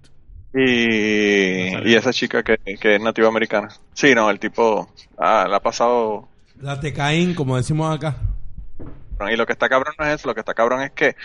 Y, 0.53 1.89
y 1.89 1.95
esa 1.95 2.11
chica 2.11 2.43
que, 2.43 2.57
que 2.57 2.95
es 2.95 3.01
nativa 3.01 3.27
americana. 3.27 3.69
Sí, 3.93 4.15
no, 4.15 4.29
el 4.29 4.39
tipo 4.39 4.89
ah, 5.17 5.47
la 5.49 5.57
ha 5.57 5.59
pasado 5.59 6.27
La 6.59 6.79
tecaín, 6.79 7.35
como 7.35 7.57
decimos 7.57 7.95
acá. 7.95 8.15
Y 9.29 9.35
lo 9.35 9.45
que 9.45 9.53
está 9.53 9.67
cabrón 9.67 9.93
no 9.97 10.05
es 10.05 10.15
eso, 10.15 10.27
lo 10.27 10.33
que 10.33 10.39
está 10.39 10.53
cabrón 10.53 10.81
es 10.81 10.91
que, 10.91 11.15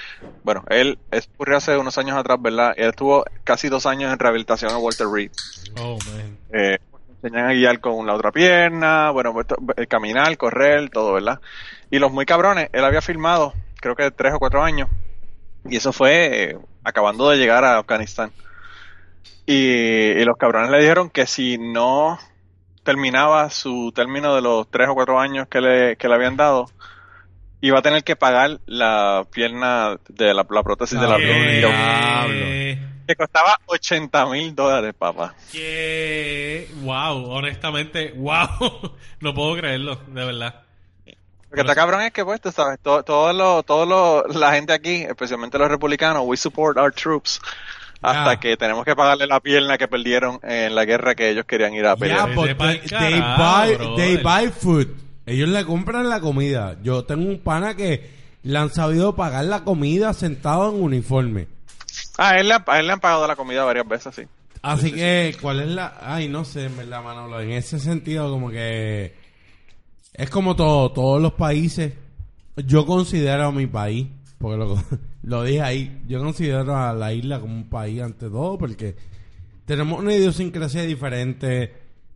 bueno, 0.42 0.64
él 0.68 0.98
ocurrió 1.34 1.58
hace 1.58 1.76
unos 1.76 1.96
años 1.98 2.16
atrás, 2.16 2.38
¿verdad? 2.40 2.74
Él 2.76 2.88
estuvo 2.88 3.24
casi 3.44 3.68
dos 3.68 3.86
años 3.86 4.12
en 4.12 4.18
rehabilitación 4.18 4.72
en 4.72 4.78
Walter 4.78 5.06
Reed. 5.06 5.30
Oh, 5.78 5.98
man. 6.06 6.38
Eh, 6.52 6.78
enseñan 7.22 7.50
a 7.50 7.52
guiar 7.52 7.80
con 7.80 8.06
la 8.06 8.14
otra 8.14 8.32
pierna, 8.32 9.10
bueno, 9.10 9.32
pues, 9.32 9.46
eh, 9.76 9.86
caminar, 9.86 10.36
correr, 10.36 10.90
todo, 10.90 11.12
¿verdad? 11.12 11.40
Y 11.90 11.98
los 11.98 12.10
muy 12.10 12.26
cabrones, 12.26 12.68
él 12.72 12.84
había 12.84 13.00
filmado, 13.00 13.54
creo 13.76 13.94
que 13.94 14.10
tres 14.10 14.34
o 14.34 14.38
cuatro 14.38 14.62
años, 14.62 14.88
y 15.64 15.76
eso 15.76 15.92
fue 15.92 16.50
eh, 16.50 16.58
acabando 16.82 17.30
de 17.30 17.36
llegar 17.36 17.64
a 17.64 17.78
Afganistán. 17.78 18.32
Y, 19.46 19.54
y 19.54 20.24
los 20.24 20.36
cabrones 20.36 20.70
le 20.70 20.80
dijeron 20.80 21.10
que 21.10 21.26
si 21.26 21.58
no 21.58 22.18
terminaba 22.82 23.48
su 23.50 23.92
término 23.94 24.34
de 24.34 24.42
los 24.42 24.70
tres 24.70 24.88
o 24.88 24.94
cuatro 24.94 25.18
años 25.18 25.48
que 25.48 25.60
le, 25.60 25.96
que 25.96 26.08
le 26.08 26.14
habían 26.14 26.36
dado, 26.36 26.66
iba 27.64 27.78
a 27.78 27.82
tener 27.82 28.04
que 28.04 28.14
pagar 28.14 28.60
la 28.66 29.26
pierna 29.30 29.96
de 30.08 30.34
la, 30.34 30.46
la 30.48 30.62
prótesis 30.62 31.00
de 31.00 31.08
la 31.08 31.16
pierna. 31.16 32.26
Y. 32.28 32.78
Que 33.06 33.16
costaba 33.16 33.58
80 33.64 34.26
mil 34.26 34.54
dólares, 34.54 34.94
papá. 34.98 35.34
¿Qué? 35.50 36.68
Wow, 36.82 37.30
honestamente, 37.30 38.12
wow. 38.16 38.92
no 39.20 39.34
puedo 39.34 39.56
creerlo, 39.56 39.98
de 40.08 40.24
verdad. 40.26 40.62
Lo 41.06 41.54
que 41.54 41.60
está 41.60 41.74
cabrón 41.74 42.02
es 42.02 42.12
que, 42.12 42.22
pues, 42.22 42.40
tú 42.42 42.52
sabes, 42.52 42.78
todo, 42.82 43.02
todo 43.02 43.32
lo, 43.32 43.62
todo 43.62 43.86
lo, 43.86 44.26
la 44.28 44.52
gente 44.52 44.74
aquí, 44.74 45.02
especialmente 45.02 45.56
los 45.56 45.68
republicanos, 45.68 46.22
we 46.26 46.36
support 46.36 46.76
our 46.76 46.92
troops. 46.92 47.40
Hasta 48.02 48.38
que 48.38 48.58
tenemos 48.58 48.84
que 48.84 48.94
pagarle 48.94 49.26
la 49.26 49.40
pierna 49.40 49.78
que 49.78 49.88
perdieron 49.88 50.38
en 50.42 50.74
la 50.74 50.84
guerra 50.84 51.14
que 51.14 51.30
ellos 51.30 51.46
querían 51.46 51.72
ir 51.72 51.86
a 51.86 51.96
Yeah, 51.96 52.26
pelear. 52.26 52.34
Pa'l 52.58 52.80
they, 52.80 52.98
they 52.98 53.20
buy, 53.20 53.96
they 53.96 54.16
buy 54.18 54.50
food. 54.50 55.03
Ellos 55.26 55.48
le 55.48 55.64
compran 55.64 56.08
la 56.08 56.20
comida. 56.20 56.76
Yo 56.82 57.04
tengo 57.04 57.28
un 57.28 57.38
pana 57.40 57.74
que 57.74 58.10
le 58.42 58.58
han 58.58 58.70
sabido 58.70 59.16
pagar 59.16 59.44
la 59.46 59.64
comida 59.64 60.12
sentado 60.12 60.70
en 60.74 60.82
uniforme. 60.82 61.48
Ah, 62.18 62.30
a 62.30 62.38
él, 62.40 62.48
le, 62.48 62.54
han- 62.54 62.64
a 62.66 62.78
él 62.80 62.86
le 62.86 62.92
han 62.92 63.00
pagado 63.00 63.26
la 63.26 63.36
comida 63.36 63.64
varias 63.64 63.88
veces, 63.88 64.14
sí. 64.14 64.22
Así 64.62 64.92
que, 64.92 65.36
¿cuál 65.42 65.60
es 65.60 65.68
la...? 65.68 65.98
Ay, 66.00 66.28
no 66.28 66.44
sé, 66.44 66.64
en 66.66 66.76
verdad, 66.76 67.02
Manolo. 67.02 67.40
En 67.40 67.50
ese 67.52 67.78
sentido, 67.78 68.30
como 68.30 68.50
que... 68.50 69.14
Es 70.14 70.30
como 70.30 70.56
todo, 70.56 70.90
todos 70.92 71.20
los 71.20 71.32
países. 71.34 71.92
Yo 72.56 72.86
considero 72.86 73.46
a 73.46 73.52
mi 73.52 73.66
país, 73.66 74.06
porque 74.38 74.56
lo, 74.58 74.76
lo 75.22 75.42
dije 75.42 75.60
ahí, 75.62 76.02
yo 76.06 76.20
considero 76.20 76.76
a 76.76 76.92
la 76.92 77.12
isla 77.12 77.40
como 77.40 77.54
un 77.54 77.68
país 77.68 78.00
ante 78.00 78.28
todo, 78.30 78.56
porque 78.56 78.94
tenemos 79.66 79.98
una 79.98 80.14
idiosincrasia 80.14 80.82
diferente, 80.82 81.74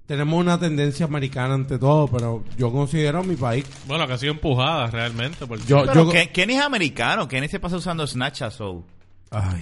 tenemos 0.08 0.40
una 0.40 0.58
tendencia 0.58 1.04
americana 1.04 1.52
ante 1.52 1.78
todo, 1.78 2.08
pero 2.08 2.42
yo 2.56 2.72
considero 2.72 3.18
a 3.18 3.22
mi 3.22 3.36
país. 3.36 3.66
Bueno, 3.86 4.06
que 4.06 4.14
ha 4.14 4.18
sido 4.18 4.32
empujada 4.32 4.86
realmente. 4.88 5.46
Porque 5.46 5.64
Yo, 5.66 5.82
Pero 5.84 6.06
yo, 6.06 6.10
Ken- 6.10 6.30
Kenny 6.32 6.54
es 6.54 6.62
americano, 6.62 7.28
Kenny 7.28 7.46
se 7.46 7.60
pasa 7.60 7.76
usando 7.76 8.06
Snapchat, 8.06 8.50
so... 8.52 8.82
Ay, 9.30 9.60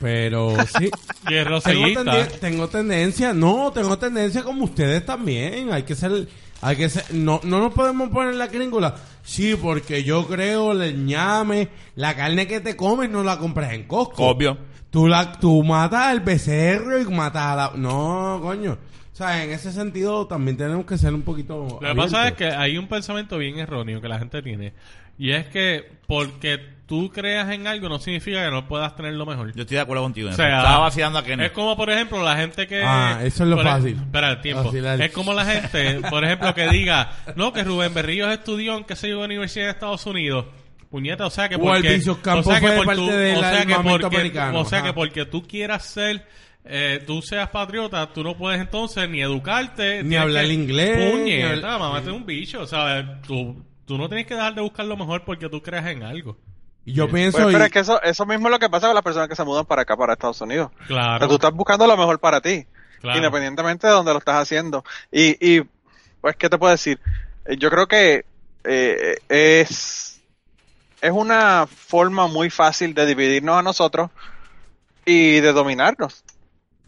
pero 0.00 0.56
sí. 0.76 0.90
Y 1.30 1.34
es 1.34 1.46
Tengo, 1.62 1.86
tenden- 1.86 2.40
tengo 2.40 2.68
tendencia, 2.68 3.32
no, 3.32 3.70
tengo 3.72 3.96
tendencia 3.96 4.42
como 4.42 4.64
ustedes 4.64 5.06
también. 5.06 5.72
Hay 5.72 5.84
que 5.84 5.94
ser, 5.94 6.26
hay 6.60 6.74
que 6.76 6.88
ser, 6.88 7.14
no, 7.14 7.40
no 7.44 7.60
nos 7.60 7.72
podemos 7.72 8.08
poner 8.10 8.34
la 8.34 8.48
gringula. 8.48 8.96
Sí, 9.22 9.54
porque 9.54 10.02
yo 10.02 10.26
creo 10.26 10.72
el 10.72 11.06
ñame, 11.06 11.68
la 11.94 12.16
carne 12.16 12.48
que 12.48 12.60
te 12.60 12.74
comes 12.76 13.08
no 13.08 13.22
la 13.22 13.38
compras 13.38 13.72
en 13.72 13.84
Costco. 13.84 14.26
Obvio. 14.26 14.58
Tú 14.90 15.06
la, 15.06 15.30
tú 15.32 15.62
matas 15.62 16.06
al 16.08 16.20
becerro 16.20 17.00
y 17.00 17.04
matas 17.06 17.42
a 17.42 17.54
la, 17.56 17.72
no, 17.76 18.40
coño. 18.42 18.76
O 19.14 19.16
sea, 19.16 19.44
en 19.44 19.52
ese 19.52 19.70
sentido 19.70 20.26
también 20.26 20.56
tenemos 20.56 20.86
que 20.86 20.98
ser 20.98 21.14
un 21.14 21.22
poquito. 21.22 21.78
Lo 21.80 21.88
que 21.88 21.94
pasa 21.94 22.26
es 22.26 22.34
que 22.34 22.46
hay 22.46 22.76
un 22.76 22.88
pensamiento 22.88 23.38
bien 23.38 23.60
erróneo 23.60 24.00
que 24.00 24.08
la 24.08 24.18
gente 24.18 24.42
tiene. 24.42 24.72
Y 25.16 25.30
es 25.30 25.46
que 25.46 25.88
porque 26.08 26.58
tú 26.88 27.12
creas 27.14 27.48
en 27.52 27.68
algo 27.68 27.88
no 27.88 28.00
significa 28.00 28.44
que 28.44 28.50
no 28.50 28.66
puedas 28.66 28.96
tener 28.96 29.14
lo 29.14 29.24
mejor. 29.24 29.54
Yo 29.54 29.62
estoy 29.62 29.76
de 29.76 29.82
acuerdo 29.82 30.02
contigo. 30.02 30.26
en 30.26 30.34
O 30.34 30.36
sea, 30.36 30.58
Estaba 30.58 30.78
vacilando 30.78 31.20
a 31.20 31.22
Kenny. 31.22 31.44
Es 31.44 31.52
como, 31.52 31.76
por 31.76 31.90
ejemplo, 31.90 32.24
la 32.24 32.34
gente 32.34 32.66
que... 32.66 32.82
Ah, 32.84 33.20
eso 33.22 33.44
es 33.44 33.50
lo 33.50 33.62
fácil. 33.62 33.94
Espera, 33.94 34.32
el 34.32 34.40
tiempo. 34.40 34.64
Vacilar. 34.64 35.00
Es 35.00 35.12
como 35.12 35.32
la 35.32 35.44
gente, 35.44 36.00
por 36.10 36.24
ejemplo, 36.24 36.52
que 36.52 36.68
diga, 36.70 37.12
no, 37.36 37.52
que 37.52 37.62
Rubén 37.62 37.94
Berríos 37.94 38.32
estudió 38.32 38.76
en, 38.76 38.82
qué 38.82 38.96
sé 38.96 39.10
yo, 39.10 39.20
Universidad 39.20 39.66
de 39.66 39.70
Estados 39.70 40.04
Unidos. 40.06 40.46
Puñeta, 40.90 41.24
o 41.24 41.30
sea 41.30 41.48
que 41.48 41.54
O 41.54 41.60
porque... 41.60 41.86
Albizu 41.86 42.20
Campos 42.20 42.48
o 42.48 42.50
sea 42.50 42.60
que 42.60 42.66
parte 42.66 42.94
tu- 42.96 43.06
del 43.06 43.36
o 43.36 43.40
sea 43.40 43.64
que 43.64 43.74
porque, 43.76 44.40
o 44.54 44.64
sea 44.64 44.82
que 44.82 44.92
porque 44.92 45.24
tú 45.24 45.46
quieras 45.46 45.84
ser... 45.84 46.26
eh, 46.64 47.02
tú 47.06 47.20
seas 47.22 47.48
patriota, 47.50 48.10
tú 48.12 48.22
no 48.24 48.36
puedes 48.36 48.60
entonces 48.60 49.08
ni 49.08 49.20
educarte, 49.20 50.02
Ni 50.02 50.16
hablar 50.16 50.46
que- 50.46 50.52
inglés, 50.52 50.96
ni 50.98 51.10
Puñeta, 51.20 51.50
hablar- 51.50 51.78
mamá, 51.78 52.00
un 52.12 52.24
bicho, 52.26 52.60
o 52.62 52.66
sea, 52.66 53.20
tú, 53.26 53.62
tú 53.86 53.98
no 53.98 54.08
tienes 54.08 54.26
que 54.26 54.34
dejar 54.34 54.54
de 54.54 54.62
buscar 54.62 54.86
lo 54.86 54.96
mejor 54.96 55.24
porque 55.24 55.48
tú 55.48 55.60
creas 55.62 55.86
en 55.86 56.02
algo. 56.02 56.38
Y 56.86 56.92
yo 56.92 57.08
pienso. 57.08 57.38
Pues, 57.38 57.46
pero 57.52 57.64
y- 57.64 57.66
es 57.66 57.72
que 57.72 57.78
eso, 57.80 58.00
eso 58.02 58.26
mismo 58.26 58.48
es 58.48 58.52
lo 58.52 58.58
que 58.58 58.68
pasa 58.68 58.86
con 58.86 58.94
las 58.94 59.04
personas 59.04 59.28
que 59.28 59.36
se 59.36 59.44
mudan 59.44 59.64
para 59.66 59.82
acá, 59.82 59.96
para 59.96 60.12
Estados 60.14 60.40
Unidos. 60.42 60.70
O 60.74 60.78
sea, 60.78 60.86
Claro, 60.86 61.28
tú 61.28 61.34
estás 61.34 61.52
buscando 61.52 61.86
lo 61.86 61.96
mejor 61.96 62.18
para 62.18 62.40
ti, 62.40 62.66
claro. 63.00 63.16
independientemente 63.18 63.86
de 63.86 63.92
donde 63.94 64.12
lo 64.12 64.18
estás 64.18 64.36
haciendo. 64.36 64.84
Y, 65.10 65.36
y 65.40 65.62
pues, 66.20 66.36
¿qué 66.36 66.48
te 66.50 66.58
puedo 66.58 66.72
decir? 66.72 67.00
Eh, 67.46 67.56
Yo 67.58 67.70
creo 67.70 67.86
que 67.86 68.24
eh, 68.64 69.16
es, 69.28 70.22
es 71.00 71.10
una 71.10 71.66
forma 71.66 72.26
muy 72.26 72.48
fácil 72.50 72.92
de 72.94 73.04
dividirnos 73.06 73.56
a 73.56 73.62
nosotros 73.62 74.10
y 75.06 75.40
de 75.40 75.52
dominarnos. 75.52 76.22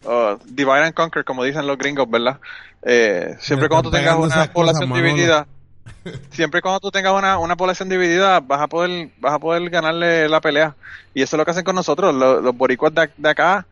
Uh, 0.05 0.37
divide 0.45 0.83
and 0.83 0.93
conquer, 0.93 1.23
como 1.25 1.43
dicen 1.43 1.65
los 1.67 1.77
gringos, 1.77 2.09
¿verdad? 2.09 2.37
Eh, 2.83 3.35
siempre 3.39 3.67
cuando 3.67 3.89
tú 3.89 3.97
tengas 3.97 4.15
una 4.15 4.27
cosas, 4.27 4.47
población 4.49 4.93
dividida, 4.93 5.47
siempre 6.31 6.61
cuando 6.61 6.79
tú 6.79 6.91
tengas 6.91 7.13
una, 7.13 7.37
una 7.39 7.55
población 7.57 7.89
dividida, 7.89 8.39
vas 8.39 8.61
a 8.61 8.67
poder, 8.67 9.09
vas 9.19 9.33
a 9.33 9.39
poder 9.39 9.69
ganarle 9.69 10.29
la 10.29 10.39
pelea. 10.39 10.75
Y 11.13 11.21
eso 11.23 11.35
es 11.35 11.37
lo 11.39 11.45
que 11.45 11.51
hacen 11.51 11.63
con 11.63 11.75
nosotros, 11.75 12.13
los, 12.13 12.43
los 12.43 12.55
boricuas 12.55 12.93
de, 12.93 13.09
de 13.17 13.29
acá. 13.29 13.65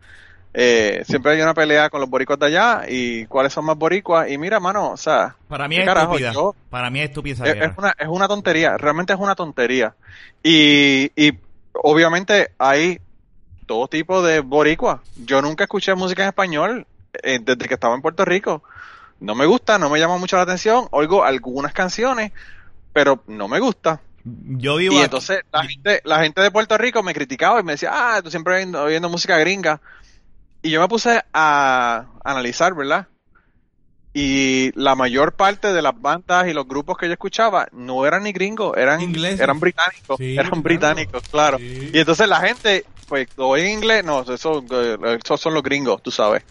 Eh, 0.57 1.03
siempre 1.05 1.33
hay 1.33 1.41
una 1.41 1.53
pelea 1.53 1.89
con 1.89 1.99
los 2.01 2.09
boricuas 2.09 2.39
de 2.39 2.45
allá 2.47 2.83
y 2.87 3.25
cuáles 3.27 3.53
son 3.53 3.65
más 3.65 3.77
boricuas. 3.77 4.29
Y 4.31 4.37
mira, 4.37 4.59
mano, 4.59 4.91
o 4.91 4.97
sea, 4.97 5.35
Para 5.47 5.67
mí 5.67 5.75
¿qué 5.75 5.81
es 5.81 5.87
carajo? 5.87 6.13
estúpida. 6.13 6.31
Yo- 6.33 6.55
Para 6.69 6.89
mí 6.89 6.99
es 7.01 7.09
estúpida 7.09 7.33
esa 7.35 7.45
es, 7.47 7.53
guerra. 7.55 7.65
es 7.67 7.77
una, 7.77 7.95
es 7.99 8.07
una 8.07 8.27
tontería, 8.27 8.77
realmente 8.77 9.13
es 9.13 9.19
una 9.19 9.35
tontería. 9.35 9.93
Y, 10.41 11.11
y 11.15 11.37
obviamente 11.73 12.51
hay 12.57 12.99
todo 13.65 13.87
tipo 13.87 14.21
de 14.21 14.39
boricua. 14.41 15.01
Yo 15.17 15.41
nunca 15.41 15.63
escuché 15.65 15.93
música 15.95 16.23
en 16.23 16.29
español 16.29 16.87
eh, 17.23 17.39
desde 17.41 17.67
que 17.67 17.73
estaba 17.75 17.95
en 17.95 18.01
Puerto 18.01 18.25
Rico. 18.25 18.63
No 19.19 19.33
me 19.35 19.45
gusta, 19.45 19.77
no 19.79 19.89
me 19.89 19.99
llama 19.99 20.17
mucho 20.17 20.35
la 20.35 20.43
atención. 20.43 20.87
Oigo 20.91 21.23
algunas 21.23 21.73
canciones, 21.73 22.31
pero 22.93 23.23
no 23.27 23.47
me 23.47 23.59
gusta. 23.59 24.01
Yo 24.23 24.77
vivo 24.77 24.93
Y 24.95 24.97
aquí- 24.97 25.03
entonces 25.05 25.41
la 25.53 25.63
gente, 25.63 26.01
la 26.03 26.19
gente 26.23 26.41
de 26.41 26.51
Puerto 26.51 26.77
Rico 26.77 27.03
me 27.03 27.13
criticaba 27.13 27.59
y 27.59 27.63
me 27.63 27.73
decía, 27.73 27.91
ah, 27.93 28.21
tú 28.21 28.29
siempre 28.31 28.55
oyendo, 28.55 28.81
oyendo 28.83 29.07
música 29.09 29.37
gringa. 29.37 29.79
Y 30.61 30.71
yo 30.71 30.81
me 30.81 30.87
puse 30.87 31.21
a 31.33 32.05
analizar, 32.23 32.73
¿verdad? 32.73 33.07
Y 34.13 34.71
la 34.79 34.95
mayor 34.95 35.33
parte 35.33 35.73
de 35.73 35.81
las 35.81 35.99
bandas 35.99 36.47
y 36.47 36.53
los 36.53 36.65
grupos 36.67 36.97
que 36.97 37.05
yo 37.07 37.11
escuchaba 37.13 37.67
no 37.73 38.05
eran 38.05 38.23
ni 38.23 38.31
gringos, 38.31 38.75
eran 38.77 39.01
Ingleses. 39.01 39.41
eran 39.41 39.59
británicos, 39.59 40.17
Sí, 40.17 40.33
eran 40.37 40.63
británicos. 40.63 40.63
británicos, 40.63 41.23
claro. 41.29 41.57
Sí. 41.57 41.91
Y 41.93 41.99
entonces 41.99 42.27
la 42.29 42.39
gente, 42.39 42.85
pues, 43.07 43.27
oye 43.37 43.65
en 43.65 43.77
inglés, 43.79 44.03
no, 44.03 44.21
eso, 44.21 44.63
esos 45.23 45.41
son 45.41 45.53
los 45.53 45.63
gringos, 45.63 46.01
tú 46.03 46.11
sabes. 46.11 46.43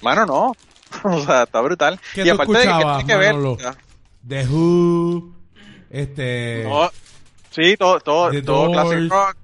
Mano, 0.00 0.26
no. 0.26 0.52
o 1.04 1.20
sea, 1.24 1.44
está 1.44 1.60
brutal. 1.60 1.98
¿Qué 2.14 2.22
y 2.22 2.24
tú 2.24 2.34
aparte 2.34 2.52
de 2.52 2.58
que 2.64 2.68
tiene 2.84 3.06
que 3.06 3.16
ver, 3.16 3.32
Manolo? 3.34 3.52
o 3.52 3.58
The 4.28 4.46
Who, 4.46 5.32
este... 5.90 6.64
No, 6.68 6.90
sí, 7.50 7.76
todo, 7.76 8.00
todo, 8.00 8.30
The 8.30 8.42
todo 8.42 8.66
Doors. 8.66 8.88
classic 8.88 9.10
rock. 9.10 9.36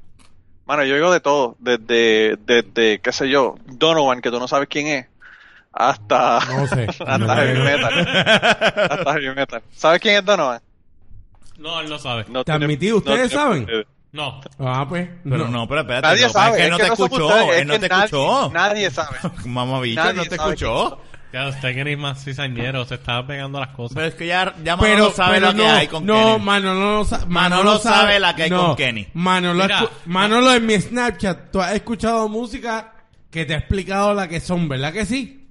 Mano, 0.66 0.84
yo 0.84 0.94
digo 0.96 1.10
de 1.10 1.20
todo, 1.20 1.56
desde, 1.58 2.36
desde, 2.44 3.00
qué 3.00 3.12
sé 3.12 3.28
yo, 3.30 3.54
Donovan, 3.66 4.20
que 4.20 4.30
tú 4.30 4.38
no 4.38 4.46
sabes 4.46 4.68
quién 4.68 4.86
es, 4.88 5.06
hasta, 5.72 6.40
No 6.46 6.66
sé. 6.66 6.86
hasta 6.88 7.18
No 7.18 7.34
heavy 7.34 7.58
metal. 7.60 8.08
hasta 8.90 9.12
heavy 9.14 9.34
metal. 9.34 9.62
¿Sabes 9.72 10.00
quién 10.00 10.16
es 10.16 10.24
Donovan? 10.24 10.60
No, 11.56 11.80
él 11.80 11.88
no 11.88 11.98
sabe. 11.98 12.26
No 12.28 12.44
¿Te 12.44 12.52
tiene- 12.52 12.66
admití? 12.66 12.92
¿Ustedes 12.92 13.32
saben? 13.32 13.66
No. 14.12 14.40
Ah, 14.58 14.86
pues. 14.88 15.08
Pero 15.22 15.48
no, 15.48 15.68
pero 15.68 15.82
espérate. 15.82 16.06
Nadie 16.08 16.22
lo 16.22 16.28
que 16.28 16.32
pasa 16.34 16.46
sabe, 16.46 16.50
es 16.50 16.56
que 16.56 16.64
él 16.64 16.70
no 16.70 16.76
te 16.78 16.86
no 16.86 16.92
escuchó, 16.94 17.52
él 17.52 17.66
no 17.68 17.78
te 17.78 17.88
nadie- 17.88 18.04
escuchó. 18.04 18.50
Nadie 18.52 18.90
sabe. 18.90 19.16
Mamá 19.46 19.80
bicho, 19.80 20.12
no 20.12 20.24
te 20.24 20.34
escuchó. 20.34 21.00
Ya 21.30 21.46
usted 21.48 21.74
que 21.74 21.84
ni 21.84 21.94
más 21.94 22.24
cizañero, 22.24 22.86
se 22.86 22.94
estaba 22.94 23.26
pegando 23.26 23.60
las 23.60 23.68
cosas. 23.76 23.94
Pero 23.94 24.06
es 24.06 24.14
que 24.14 24.26
ya, 24.28 24.54
ya 24.64 24.76
Manolo 24.76 24.94
Pero, 25.04 25.10
sabe 25.14 25.34
pero 25.34 25.46
lo 25.48 25.52
que 25.58 25.62
no, 25.62 25.70
hay 25.74 25.86
con 25.86 26.06
no, 26.06 26.14
Kenny. 26.32 26.44
Manolo 26.44 26.80
no 26.80 27.04
sa- 27.04 27.26
Manolo 27.26 27.78
sabe 27.78 28.18
la 28.18 28.34
que 28.34 28.44
hay 28.44 28.50
con 28.50 28.76
Kenny. 28.76 29.08
Manolo, 29.12 29.64
Mira, 29.64 29.86
Manolo 30.06 30.54
en 30.54 30.64
mi 30.64 30.80
Snapchat, 30.80 31.50
tú 31.50 31.60
has 31.60 31.74
escuchado 31.74 32.30
música 32.30 32.94
que 33.30 33.44
te 33.44 33.52
ha 33.54 33.58
explicado 33.58 34.14
la 34.14 34.26
que 34.26 34.40
son, 34.40 34.70
¿verdad 34.70 34.90
que 34.90 35.04
sí? 35.04 35.50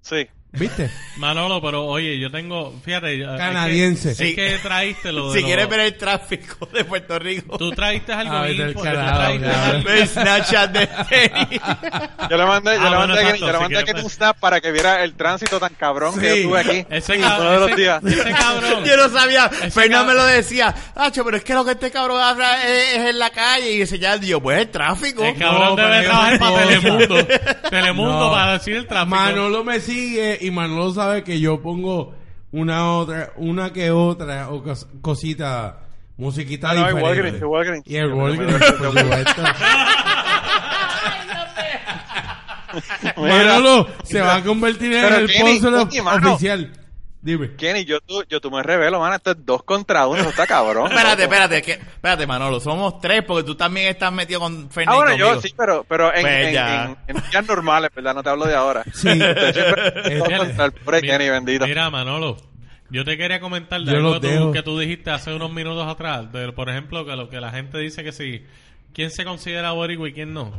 Sí. 0.00 0.26
¿Viste? 0.54 0.90
Manolo, 1.16 1.62
pero 1.62 1.86
oye, 1.86 2.18
yo 2.18 2.30
tengo, 2.30 2.78
fíjate, 2.84 3.16
ya- 3.18 3.24
es 3.26 3.30
que- 3.32 3.38
Canadiense. 3.38 4.10
Es 4.10 4.18
Sí. 4.18 4.34
que, 4.34 4.58
traíste 4.62 5.10
lo 5.10 5.28
de 5.32 5.36
Si 5.38 5.40
lo- 5.40 5.46
quieres 5.46 5.68
ver 5.68 5.80
el 5.80 5.96
tráfico 5.96 6.66
de 6.72 6.84
Puerto 6.84 7.18
Rico, 7.18 7.56
Tú 7.56 7.70
traíste 7.70 8.12
algo 8.12 8.36
Ay, 8.36 8.56
del 8.58 8.74
tú 8.74 8.82
carajo, 8.82 9.16
traíste 9.18 9.46
cabrón. 9.46 9.70
algo- 9.76 9.84
ve 9.88 10.00
el 10.00 10.08
Snapchat 10.08 10.70
de. 10.72 10.88
Yo 12.30 12.36
le 12.36 12.46
mandé, 12.46 12.74
yo 12.74 12.80
Ah, 12.80 12.84
le 12.84 12.96
bueno, 12.96 12.98
mandé, 12.98 13.14
Kenny- 13.14 13.22
exacto, 13.22 13.38
yo 13.40 13.46
le 13.46 13.52
si 13.52 13.60
mandé 13.62 13.68
quieres, 13.68 13.84
Kenny 13.86 13.98
un 13.98 14.02
pues. 14.04 14.14
snap 14.14 14.38
para 14.38 14.60
que 14.60 14.72
viera 14.72 15.04
el 15.04 15.14
tránsito 15.14 15.58
tan 15.60 15.74
cabrón 15.74 16.18
que 16.20 16.30
Sí. 16.34 16.42
yo 16.42 16.48
tuve 16.48 16.60
aquí. 16.60 16.86
Ese, 16.90 17.12
de 17.14 17.18
los 17.20 17.70
ese- 17.70 17.76
días. 17.80 18.04
ese 18.04 18.30
cabrón. 18.32 18.84
Yo 18.84 18.96
no 18.96 19.08
sabía. 19.08 19.48
Fernando 19.48 19.82
me 19.82 19.88
cabrón- 19.88 20.16
lo 20.16 20.26
decía. 20.26 20.74
Hacho, 20.96 21.24
pero 21.24 21.36
es 21.38 21.44
que 21.44 21.54
lo 21.54 21.64
que 21.64 21.72
este 21.72 21.90
cabrón 21.90 22.20
habla 22.22 22.62
es, 22.66 22.94
es 22.98 23.06
en 23.10 23.18
la 23.18 23.30
calle. 23.30 23.72
Y 23.72 23.82
ese 23.82 23.98
ya 23.98 24.16
yo, 24.16 24.40
pues 24.42 24.58
el 24.60 24.68
tráfico. 24.68 25.24
El 25.24 25.36
cabrón 25.38 25.76
No, 25.76 25.76
debe 25.76 26.02
trabajar 26.04 26.38
para 26.38 26.50
cosa. 26.52 26.66
Telemundo. 26.66 27.26
Telemundo 27.70 28.18
No. 28.20 28.30
para 28.32 28.52
decir 28.58 28.76
el 28.76 28.86
tráfico. 28.86 29.16
Manolo 29.16 29.64
me 29.64 29.80
sigue 29.80 30.38
y 30.42 30.50
Manolo 30.50 30.90
sabe 30.92 31.22
que 31.24 31.40
yo 31.40 31.60
pongo 31.62 32.14
una 32.50 32.90
otra, 32.92 33.32
una 33.36 33.72
que 33.72 33.90
otra 33.90 34.50
o 34.50 34.62
cos- 34.62 34.86
cosita, 35.00 35.78
musiquita 36.16 36.70
Ah, 36.70 36.74
no, 36.74 36.80
diferente. 36.80 37.04
Walgreens, 37.08 37.36
hay 37.42 37.48
Walgreens. 37.48 37.86
Y 37.86 37.96
el 37.96 38.12
Walgreens, 38.12 38.72
por 38.72 38.98
supuesto. 38.98 39.42
Manolo 43.16 43.86
se 44.04 44.20
va 44.20 44.36
a 44.36 44.42
convertir 44.42 44.92
en 44.94 45.12
el 45.14 45.28
sponsor 45.28 45.74
oficial. 45.74 46.72
Dime. 47.22 47.54
Kenny, 47.54 47.84
yo 47.84 48.00
tú, 48.00 48.24
yo 48.28 48.40
tú 48.40 48.50
me 48.50 48.62
revelo, 48.64 48.98
mano, 48.98 49.14
esto 49.14 49.30
es 49.30 49.46
dos 49.46 49.62
contra 49.62 50.08
uno, 50.08 50.20
eso 50.20 50.30
está 50.30 50.44
cabrón. 50.46 50.86
Espérate, 50.92 51.22
espérate, 51.22 51.62
que, 51.62 51.72
espérate, 51.72 52.26
Manolo. 52.26 52.58
Somos 52.58 53.00
tres 53.00 53.22
porque 53.24 53.44
tú 53.44 53.54
también 53.54 53.86
estás 53.88 54.12
metido 54.12 54.40
con 54.40 54.64
Ah, 54.68 54.72
Fernando. 54.72 55.00
bueno, 55.02 55.16
yo 55.16 55.40
sí, 55.40 55.54
pero, 55.56 55.84
pero 55.88 56.12
en, 56.12 56.22
Pues 56.22 56.46
en, 56.48 56.52
ya. 56.54 56.96
en, 57.06 57.16
en 57.16 57.22
días 57.30 57.46
normales, 57.46 57.90
¿verdad? 57.94 58.14
No 58.14 58.22
te 58.24 58.28
hablo 58.30 58.46
de 58.46 58.54
ahora. 58.56 58.82
Sí. 58.92 59.08
Siempre 59.08 59.92
Eh, 60.04 60.16
dos 60.18 60.28
contra 60.36 60.64
el 60.64 60.72
pobre 60.72 61.00
Mira- 61.00 61.18
Kenny, 61.18 61.30
bendito. 61.30 61.66
Mira, 61.66 61.88
Manolo, 61.90 62.36
yo 62.90 63.04
te 63.04 63.16
quería 63.16 63.38
comentar 63.38 63.80
de 63.80 63.92
Yo 63.92 63.98
algo 63.98 64.20
tú, 64.20 64.52
que 64.52 64.62
tú 64.64 64.78
dijiste 64.78 65.10
hace 65.12 65.32
unos 65.32 65.52
minutos 65.52 65.86
atrás. 65.86 66.32
De, 66.32 66.50
por 66.52 66.68
ejemplo, 66.68 67.06
que 67.06 67.14
lo 67.14 67.28
que 67.28 67.40
la 67.40 67.50
gente 67.52 67.78
dice 67.78 68.02
que 68.02 68.10
si... 68.12 68.44
¿Quién 68.92 69.10
se 69.10 69.24
considera 69.24 69.70
boricua 69.70 70.08
y 70.08 70.12
quién 70.12 70.34
no? 70.34 70.52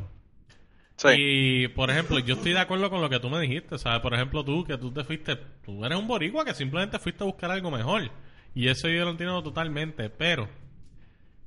Sí. 1.12 1.18
Y, 1.18 1.68
por 1.70 1.90
ejemplo, 1.90 2.20
yo 2.20 2.36
estoy 2.36 2.54
de 2.54 2.60
acuerdo 2.60 2.90
con 2.90 3.02
lo 3.02 3.10
que 3.10 3.20
tú 3.20 3.30
me 3.30 3.40
dijiste. 3.40 3.78
¿sabes? 3.78 4.02
Por 4.02 4.14
ejemplo, 4.14 4.44
tú, 4.44 4.64
que 4.64 4.78
tú 4.78 4.92
te 4.92 5.04
fuiste... 5.04 5.36
Tú 5.66 5.84
eres 5.86 5.98
un 5.98 6.08
boricua 6.08 6.46
que 6.46 6.54
simplemente 6.54 7.00
fuiste 7.00 7.24
a 7.24 7.28
buscar 7.28 7.52
algo 7.52 7.72
mejor. 7.72 8.10
Y 8.56 8.68
eso 8.68 8.88
yo 8.88 9.06
lo 9.06 9.12
entiendo 9.12 9.42
totalmente. 9.44 10.10
Pero... 10.10 10.48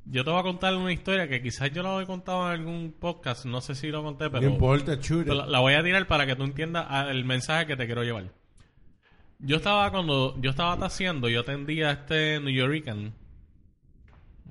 Yo 0.08 0.22
te 0.22 0.30
voy 0.30 0.38
a 0.38 0.44
contar 0.44 0.72
una 0.76 0.92
historia 0.92 1.26
que 1.26 1.42
quizás 1.42 1.72
yo 1.72 1.82
la 1.82 2.00
he 2.00 2.06
contado 2.06 2.46
en 2.46 2.60
algún 2.60 2.92
podcast. 2.92 3.44
No 3.44 3.60
sé 3.60 3.74
si 3.74 3.88
lo 3.88 4.04
conté, 4.04 4.30
pero... 4.30 4.42
no 4.42 4.52
importa, 4.52 5.00
chute. 5.00 5.24
Pero 5.24 5.34
la, 5.34 5.46
la 5.46 5.58
voy 5.58 5.74
a 5.74 5.82
tirar 5.82 6.06
para 6.06 6.26
que 6.26 6.36
tú 6.36 6.44
entiendas 6.44 6.86
ah, 6.88 7.10
el 7.10 7.24
mensaje 7.24 7.66
que 7.66 7.76
te 7.76 7.86
quiero 7.86 8.04
llevar. 8.04 8.30
Yo 9.38 9.56
estaba 9.56 9.90
cuando 9.90 10.40
yo 10.40 10.50
estaba 10.50 10.78
taseando, 10.78 11.28
yo 11.28 11.40
atendía 11.40 11.90
a 11.90 11.92
este 11.92 12.40
New 12.40 12.54
Yorican, 12.54 13.12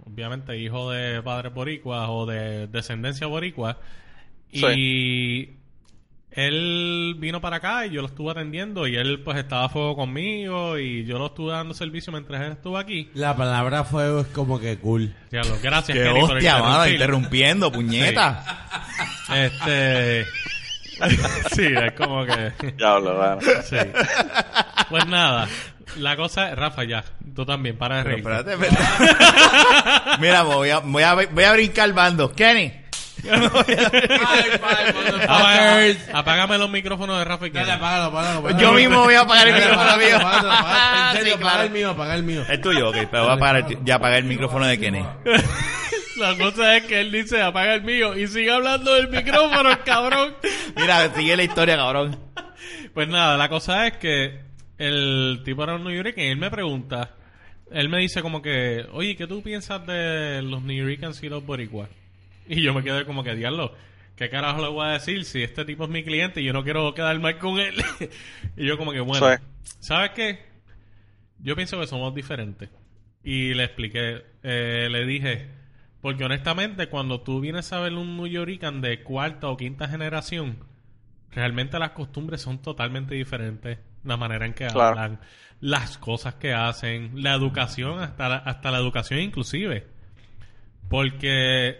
obviamente 0.05 0.57
hijo 0.59 0.91
de 0.91 1.23
padres 1.23 1.53
boricuas 1.53 2.07
o 2.09 2.25
de 2.27 2.67
descendencia 2.67 3.25
boricua, 3.25 3.79
y 4.55 5.49
él 6.31 7.15
vino 7.17 7.39
para 7.39 7.57
acá 7.57 7.85
y 7.85 7.91
yo 7.91 8.01
lo 8.01 8.07
estuve 8.07 8.31
atendiendo 8.31 8.87
y 8.87 8.97
él 8.97 9.21
pues 9.23 9.37
estaba 9.37 9.65
a 9.65 9.69
fuego 9.69 9.95
conmigo 9.95 10.77
y 10.77 11.05
yo 11.05 11.17
lo 11.17 11.27
estuve 11.27 11.53
dando 11.53 11.73
servicio 11.73 12.11
mientras 12.11 12.41
él 12.41 12.51
estuvo 12.53 12.77
aquí. 12.77 13.09
La 13.13 13.35
palabra 13.35 13.83
fuego 13.85 14.19
es 14.21 14.27
como 14.27 14.59
que 14.59 14.77
cool. 14.77 15.13
Diablo, 15.31 15.55
gracias 15.63 15.97
Qué 15.97 16.03
Kenny, 16.03 16.19
por 16.19 16.35
hostia, 16.35 16.53
mano, 16.57 16.67
interrumpir. 16.87 16.93
interrumpiendo, 16.93 17.71
puñeta. 17.71 18.67
Este 19.33 20.25
sí, 21.55 21.67
es 21.67 21.91
como 21.93 22.25
que 22.25 22.51
Diablo, 22.77 23.17
mano. 23.17 23.41
Sí. 23.63 23.77
Pues 24.89 25.05
nada, 25.07 25.47
la 25.97 26.15
cosa 26.17 26.49
es, 26.49 26.55
Rafa, 26.57 26.83
ya, 26.83 27.03
tú 27.33 27.45
también, 27.45 27.77
para 27.77 27.97
de 27.97 28.03
reír. 28.03 28.19
espérate, 28.19 28.53
espérate. 28.53 28.81
Mira, 30.19 30.43
voy 30.43 30.69
a, 30.69 30.79
voy, 30.79 31.03
a, 31.03 31.13
voy 31.13 31.43
a 31.43 31.53
brincar 31.53 31.93
bando. 31.93 32.31
Kenny. 32.33 32.71
Apágame 36.13 36.57
los 36.57 36.69
micrófonos 36.69 37.17
de 37.19 37.25
Rafa 37.25 37.47
y 37.47 37.49
Dale, 37.51 37.71
apágalo, 37.71 38.05
apágalo, 38.05 38.39
apágalo. 38.39 38.59
Yo 38.61 38.71
mismo 38.73 39.03
voy 39.03 39.13
a 39.15 39.21
apagar 39.21 39.47
el 39.47 39.53
Dale, 39.53 39.65
micrófono 39.65 39.89
apágalo, 39.91 40.05
mío. 40.07 40.17
apágalo, 40.17 40.51
apágalo. 40.51 41.05
En 41.15 41.17
serio, 41.17 41.33
Sí, 41.33 41.39
apaga 41.39 41.51
claro. 41.51 41.63
el 41.63 41.71
mío, 41.71 41.89
apaga 41.89 42.15
el 42.15 42.23
mío. 42.23 42.43
Es 42.49 42.61
tuyo, 42.61 42.89
ok, 42.89 42.95
pero 43.11 43.23
voy 43.23 43.31
a 43.31 43.35
apagar 43.35 43.55
el- 43.57 43.83
ya 43.85 43.95
apagar 43.95 44.17
el 44.19 44.25
micrófono 44.25 44.65
de 44.65 44.79
Kenny. 44.79 45.05
La 46.17 46.33
cosa 46.37 46.77
es 46.77 46.83
que 46.85 47.01
él 47.01 47.11
dice, 47.11 47.41
apaga 47.41 47.73
el 47.73 47.83
mío 47.83 48.15
y 48.17 48.27
sigue 48.27 48.49
hablando 48.51 48.93
del 48.93 49.09
micrófono, 49.09 49.69
el 49.69 49.79
cabrón. 49.83 50.33
Mira, 50.77 51.13
sigue 51.13 51.35
la 51.35 51.43
historia, 51.43 51.75
cabrón. 51.75 52.17
Pues 52.93 53.07
nada, 53.09 53.35
la 53.37 53.49
cosa 53.49 53.85
es 53.87 53.97
que 53.97 54.39
el 54.77 55.41
tipo 55.43 55.63
era 55.63 55.75
un 55.75 55.83
New 55.83 55.93
York 55.93 56.13
y 56.17 56.21
él 56.27 56.37
me 56.37 56.49
pregunta, 56.49 57.11
él 57.69 57.89
me 57.89 57.99
dice 57.99 58.21
como 58.21 58.41
que, 58.41 58.85
oye, 58.93 59.17
¿qué 59.17 59.27
tú 59.27 59.41
piensas 59.43 59.85
de 59.85 60.41
los 60.41 60.61
New 60.63 60.87
Yorkers 60.87 61.21
y 61.23 61.27
los 61.29 61.45
boricuas? 61.45 61.89
Y 62.47 62.61
yo 62.61 62.73
me 62.73 62.83
quedé 62.83 63.05
como 63.05 63.23
que, 63.23 63.35
diablo, 63.35 63.73
¿qué 64.15 64.29
carajo 64.29 64.61
le 64.61 64.69
voy 64.69 64.85
a 64.85 64.91
decir 64.91 65.25
si 65.25 65.41
este 65.43 65.65
tipo 65.65 65.85
es 65.85 65.89
mi 65.89 66.03
cliente 66.03 66.41
y 66.41 66.45
yo 66.45 66.53
no 66.53 66.63
quiero 66.63 66.93
quedar 66.93 67.19
mal 67.19 67.37
con 67.39 67.59
él? 67.59 67.75
y 68.57 68.65
yo 68.65 68.77
como 68.77 68.91
que, 68.91 68.99
bueno, 68.99 69.27
Sí. 69.29 69.41
¿sabes 69.79 70.11
qué? 70.11 70.45
Yo 71.39 71.55
pienso 71.55 71.79
que 71.79 71.87
somos 71.87 72.13
diferentes. 72.15 72.69
Y 73.23 73.53
le 73.55 73.63
expliqué, 73.63 74.23
eh, 74.43 74.87
le 74.91 75.05
dije, 75.05 75.49
porque 76.01 76.23
honestamente 76.23 76.87
cuando 76.87 77.21
tú 77.21 77.39
vienes 77.41 77.73
a 77.73 77.79
ver 77.79 77.93
un 77.93 78.15
New 78.17 78.27
Yorican 78.27 78.81
de 78.81 79.01
cuarta 79.01 79.47
o 79.47 79.57
quinta 79.57 79.87
generación, 79.87 80.59
realmente 81.31 81.79
las 81.79 81.91
costumbres 81.91 82.41
son 82.41 82.59
totalmente 82.61 83.15
diferentes. 83.15 83.79
La 84.03 84.17
manera 84.17 84.45
en 84.45 84.53
que 84.53 84.67
Claro. 84.67 84.99
hablan, 84.99 85.19
las 85.61 85.97
cosas 85.97 86.35
que 86.35 86.53
hacen, 86.53 87.23
la 87.23 87.33
educación, 87.33 87.99
hasta 87.99 88.29
la, 88.29 88.35
hasta 88.37 88.69
la 88.69 88.77
educación 88.77 89.19
inclusive. 89.19 89.87
Porque 90.89 91.79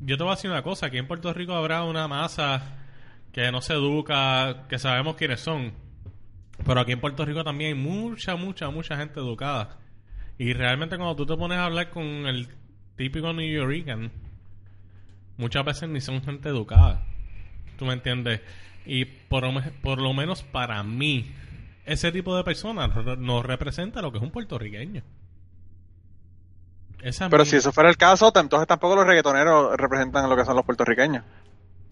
yo 0.00 0.16
te 0.16 0.22
voy 0.22 0.32
a 0.32 0.36
decir 0.36 0.50
una 0.50 0.62
cosa, 0.62 0.86
aquí 0.86 0.98
en 0.98 1.06
Puerto 1.06 1.32
Rico 1.32 1.54
habrá 1.54 1.84
una 1.84 2.08
masa 2.08 2.76
que 3.32 3.50
no 3.52 3.60
se 3.60 3.74
educa, 3.74 4.66
que 4.68 4.78
sabemos 4.78 5.16
quiénes 5.16 5.40
son. 5.40 5.72
Pero 6.64 6.80
aquí 6.80 6.92
en 6.92 7.00
Puerto 7.00 7.24
Rico 7.24 7.44
también 7.44 7.76
hay 7.76 7.82
mucha, 7.82 8.36
mucha, 8.36 8.70
mucha 8.70 8.96
gente 8.96 9.20
educada. 9.20 9.78
Y 10.38 10.52
realmente 10.52 10.96
cuando 10.96 11.16
tú 11.16 11.26
te 11.26 11.36
pones 11.36 11.58
a 11.58 11.66
hablar 11.66 11.90
con 11.90 12.04
el 12.04 12.48
típico 12.96 13.32
New 13.32 13.46
Yorican, 13.46 14.10
muchas 15.36 15.64
veces 15.64 15.88
ni 15.88 16.00
son 16.00 16.22
gente 16.22 16.48
educada. 16.48 17.04
¿Tú 17.78 17.84
me 17.84 17.94
entiendes? 17.94 18.40
Y 18.84 19.04
por 19.04 19.44
por 19.82 20.00
lo 20.00 20.12
menos 20.14 20.42
para 20.42 20.82
mí, 20.82 21.30
ese 21.84 22.12
tipo 22.12 22.36
de 22.36 22.44
personas 22.44 22.90
nos 23.18 23.44
representa 23.44 24.02
lo 24.02 24.12
que 24.12 24.18
es 24.18 24.24
un 24.24 24.30
puertorriqueño. 24.30 25.02
Esa 27.02 27.28
Pero 27.28 27.44
si 27.44 27.56
eso 27.56 27.72
fuera 27.72 27.88
el 27.90 27.96
caso, 27.96 28.32
entonces 28.34 28.66
tampoco 28.66 28.96
los 28.96 29.06
reggaetoneros 29.06 29.76
representan 29.76 30.28
lo 30.28 30.36
que 30.36 30.44
son 30.44 30.56
los 30.56 30.64
puertorriqueños. 30.64 31.24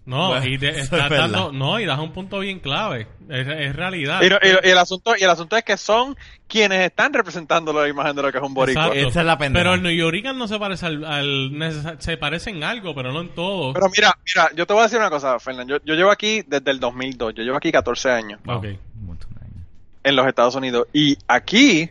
No, 0.07 0.29
Bueno, 0.29 0.47
y 0.47 0.59
te 0.59 0.69
eso 0.71 0.81
estás 0.81 1.05
es 1.05 1.09
verdad. 1.09 1.31
dando, 1.31 1.53
no, 1.53 1.81
y 1.81 1.87
das 1.87 1.99
un 1.99 2.13
punto 2.13 2.41
bien 2.41 2.61
clave. 2.61 3.07
Es, 3.29 3.47
es 3.49 3.75
realidad. 3.75 4.21
Y, 4.23 4.29
no- 4.29 4.37
y- 4.43 4.67
y 4.69 4.71
el 4.71 4.77
asunto 4.77 5.15
y 5.19 5.23
el 5.25 5.31
asunto 5.31 5.57
es 5.57 5.65
que 5.65 5.79
son 5.79 6.15
quienes 6.47 6.81
están 6.83 7.13
representando 7.15 7.73
la 7.73 7.89
imagen 7.89 8.15
de 8.15 8.21
lo 8.23 8.31
que 8.31 8.37
es 8.37 8.45
un 8.45 8.53
boricua. 8.53 8.89
Esa 8.95 9.21
es 9.21 9.27
la 9.27 9.39
pendeja. 9.39 9.63
Pero 9.63 9.75
el 9.75 9.83
New 9.83 10.35
no 10.35 10.47
se 10.47 10.59
parece 10.59 10.85
al, 10.87 11.05
al 11.07 11.97
se 12.01 12.17
parece 12.19 12.51
en 12.51 12.63
algo, 12.65 12.95
pero 12.95 13.13
no 13.13 13.23
en 13.23 13.31
todo. 13.31 13.73
Pero 13.73 13.87
mira, 13.97 14.13
mira, 14.35 14.51
yo 14.55 14.67
te 14.67 14.75
voy 14.75 14.81
a 14.81 14.85
decir 14.85 14.99
una 14.99 15.09
cosa, 15.11 15.39
Fernando. 15.39 15.79
Yo, 15.79 15.85
yo 15.87 15.95
llevo 15.95 16.11
aquí 16.11 16.43
desde 16.47 16.71
el 16.71 16.81
2002. 16.81 17.35
Yo 17.35 17.43
llevo 17.43 17.57
aquí 17.57 17.73
14 17.73 18.11
años 18.11 18.41
Ok. 18.47 18.65
Un 19.01 19.07
montón 19.07 19.31
de 19.35 19.41
años. 19.41 19.67
en 20.03 20.17
los 20.17 20.27
Estados 20.27 20.55
Unidos. 20.55 20.87
Y 20.93 21.17
aquí 21.29 21.89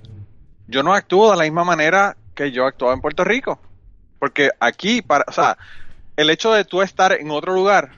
yo 0.67 0.83
no 0.83 0.93
actúo 0.93 1.31
de 1.31 1.37
la 1.37 1.43
misma 1.45 1.63
manera 1.63 2.15
que 2.35 2.51
yo 2.51 2.65
actuaba 2.65 2.93
en 2.93 3.01
Puerto 3.01 3.23
Rico. 3.23 3.59
Porque 4.19 4.51
aquí, 4.59 5.01
para, 5.01 5.25
o 5.27 5.31
sea, 5.31 5.57
el 6.15 6.29
hecho 6.29 6.53
de 6.53 6.65
tú 6.65 6.81
estar 6.81 7.11
en 7.11 7.31
otro 7.31 7.53
lugar, 7.53 7.91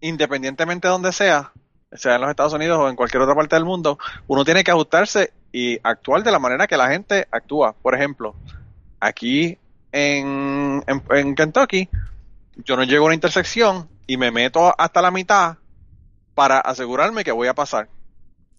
independientemente 0.00 0.88
de 0.88 0.92
donde 0.92 1.12
sea, 1.12 1.52
sea 1.92 2.14
en 2.14 2.20
los 2.20 2.30
Estados 2.30 2.52
Unidos 2.52 2.78
o 2.78 2.88
en 2.88 2.96
cualquier 2.96 3.22
otra 3.22 3.34
parte 3.34 3.56
del 3.56 3.64
mundo, 3.64 3.98
uno 4.26 4.44
tiene 4.44 4.64
que 4.64 4.70
ajustarse 4.70 5.32
y 5.52 5.78
actuar 5.82 6.22
de 6.22 6.32
la 6.32 6.38
manera 6.38 6.66
que 6.66 6.76
la 6.76 6.88
gente 6.88 7.26
actúa. 7.30 7.74
Por 7.74 7.94
ejemplo, 7.94 8.34
aquí 9.00 9.58
en, 9.92 10.82
en, 10.86 11.02
en 11.10 11.34
Kentucky, 11.34 11.88
yo 12.56 12.76
no 12.76 12.84
llego 12.84 13.04
a 13.04 13.06
una 13.06 13.14
intersección 13.14 13.88
y 14.06 14.16
me 14.16 14.30
meto 14.30 14.74
hasta 14.78 15.02
la 15.02 15.10
mitad 15.10 15.56
para 16.34 16.60
asegurarme 16.60 17.24
que 17.24 17.32
voy 17.32 17.48
a 17.48 17.54
pasar. 17.54 17.88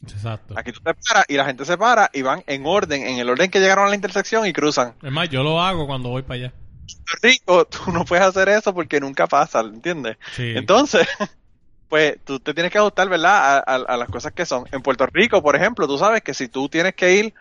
Exacto. 0.07 0.53
Aquí 0.57 0.71
tú 0.71 0.79
te 0.81 0.93
paras 0.93 1.25
y 1.27 1.35
la 1.35 1.45
gente 1.45 1.65
se 1.65 1.77
para 1.77 2.09
y 2.13 2.21
van 2.21 2.43
en 2.47 2.65
orden, 2.65 3.03
en 3.05 3.19
el 3.19 3.29
orden 3.29 3.49
que 3.49 3.59
llegaron 3.59 3.85
a 3.85 3.89
la 3.89 3.95
intersección 3.95 4.45
y 4.45 4.53
cruzan. 4.53 4.93
Es 5.01 5.11
más, 5.11 5.29
yo 5.29 5.43
lo 5.43 5.61
hago 5.61 5.87
cuando 5.87 6.09
voy 6.09 6.23
para 6.23 6.35
allá. 6.35 6.53
Puerto 6.85 7.27
Rico, 7.27 7.65
tú 7.85 7.91
no 7.91 8.03
puedes 8.05 8.25
hacer 8.25 8.49
eso 8.49 8.73
porque 8.73 8.99
nunca 8.99 9.27
pasa, 9.27 9.61
¿entiendes? 9.61 10.17
Sí. 10.33 10.53
Entonces, 10.55 11.07
pues 11.89 12.17
tú 12.25 12.39
te 12.39 12.53
tienes 12.53 12.71
que 12.71 12.77
ajustar, 12.79 13.07
¿verdad? 13.09 13.57
A, 13.57 13.75
a- 13.75 13.75
a 13.93 13.97
las 13.97 14.09
cosas 14.09 14.33
que 14.33 14.45
son. 14.45 14.65
En 14.71 14.81
Puerto 14.81 15.05
Rico, 15.05 15.41
por 15.41 15.55
ejemplo, 15.55 15.87
tú 15.87 15.97
sabes 15.97 16.21
que 16.21 16.33
si 16.33 16.47
tú 16.47 16.67
tienes 16.69 16.95
que 16.95 17.13
ir, 17.15 17.33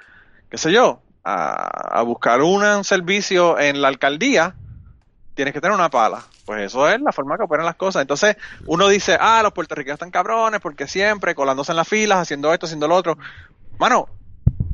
qué 0.50 0.58
sé 0.58 0.70
yo, 0.72 1.00
a, 1.24 1.98
a 1.98 2.02
buscar 2.02 2.40
una- 2.42 2.76
un 2.76 2.84
servicio 2.84 3.58
en 3.58 3.80
la 3.82 3.88
alcaldía, 3.88 4.54
tienes 5.34 5.54
que 5.54 5.60
tener 5.60 5.74
una 5.74 5.90
pala. 5.90 6.22
Pues 6.44 6.62
eso 6.62 6.88
es 6.88 7.00
la 7.00 7.12
forma 7.12 7.36
que 7.36 7.44
operan 7.44 7.66
las 7.66 7.76
cosas. 7.76 8.02
Entonces, 8.02 8.36
uno 8.66 8.88
dice, 8.88 9.16
ah, 9.20 9.42
los 9.42 9.52
puertorriqueños 9.52 9.94
están 9.94 10.10
cabrones 10.10 10.60
porque 10.60 10.88
siempre 10.88 11.34
colándose 11.34 11.72
en 11.72 11.76
las 11.76 11.88
filas, 11.88 12.18
haciendo 12.18 12.52
esto, 12.52 12.66
haciendo 12.66 12.88
lo 12.88 12.96
otro. 12.96 13.16
Mano, 13.78 14.08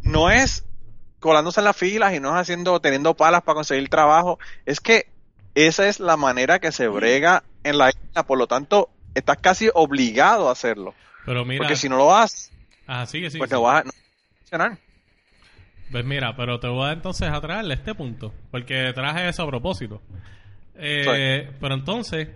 no 0.02 0.30
es 0.30 0.64
colándose 1.20 1.60
en 1.60 1.64
las 1.64 1.76
filas 1.76 2.14
y 2.14 2.20
no 2.20 2.30
es 2.30 2.36
haciendo, 2.36 2.80
teniendo 2.80 3.14
palas 3.14 3.42
para 3.42 3.56
conseguir 3.56 3.88
trabajo. 3.88 4.38
Es 4.64 4.80
que 4.80 5.08
esa 5.54 5.88
es 5.88 6.00
la 6.00 6.16
manera 6.16 6.58
que 6.58 6.72
se 6.72 6.88
brega 6.88 7.42
en 7.64 7.78
la 7.78 7.90
isla. 7.90 8.24
Por 8.24 8.38
lo 8.38 8.46
tanto, 8.46 8.90
estás 9.14 9.38
casi 9.38 9.68
obligado 9.74 10.48
a 10.48 10.52
hacerlo. 10.52 10.94
Pero 11.26 11.44
mira, 11.44 11.58
Porque 11.58 11.76
si 11.76 11.88
no 11.88 11.96
lo 11.96 12.16
haces, 12.16 12.50
ah, 12.86 13.04
sigue, 13.06 13.28
sigue, 13.28 13.38
pues 13.38 13.50
sigue. 13.50 13.60
vas 13.60 13.82
a 13.82 13.84
no 13.84 13.90
funcionar. 14.38 14.78
Pues 15.90 16.04
mira, 16.04 16.36
pero 16.36 16.60
te 16.60 16.68
voy 16.68 16.88
a 16.88 16.92
entonces 16.92 17.28
a 17.28 17.40
traerle 17.40 17.74
este 17.74 17.94
punto, 17.94 18.32
porque 18.50 18.92
traje 18.94 19.28
eso 19.28 19.42
a 19.42 19.46
propósito. 19.46 20.02
Eh, 20.78 21.50
Pero 21.60 21.74
entonces, 21.74 22.28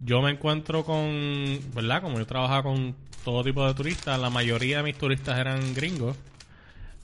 yo 0.00 0.20
me 0.20 0.30
encuentro 0.30 0.84
con, 0.84 1.58
¿verdad? 1.74 2.02
Como 2.02 2.18
yo 2.18 2.26
trabajaba 2.26 2.64
con 2.64 2.94
todo 3.24 3.42
tipo 3.42 3.66
de 3.66 3.74
turistas, 3.74 4.20
la 4.20 4.30
mayoría 4.30 4.78
de 4.78 4.82
mis 4.84 4.98
turistas 4.98 5.38
eran 5.38 5.74
gringos. 5.74 6.16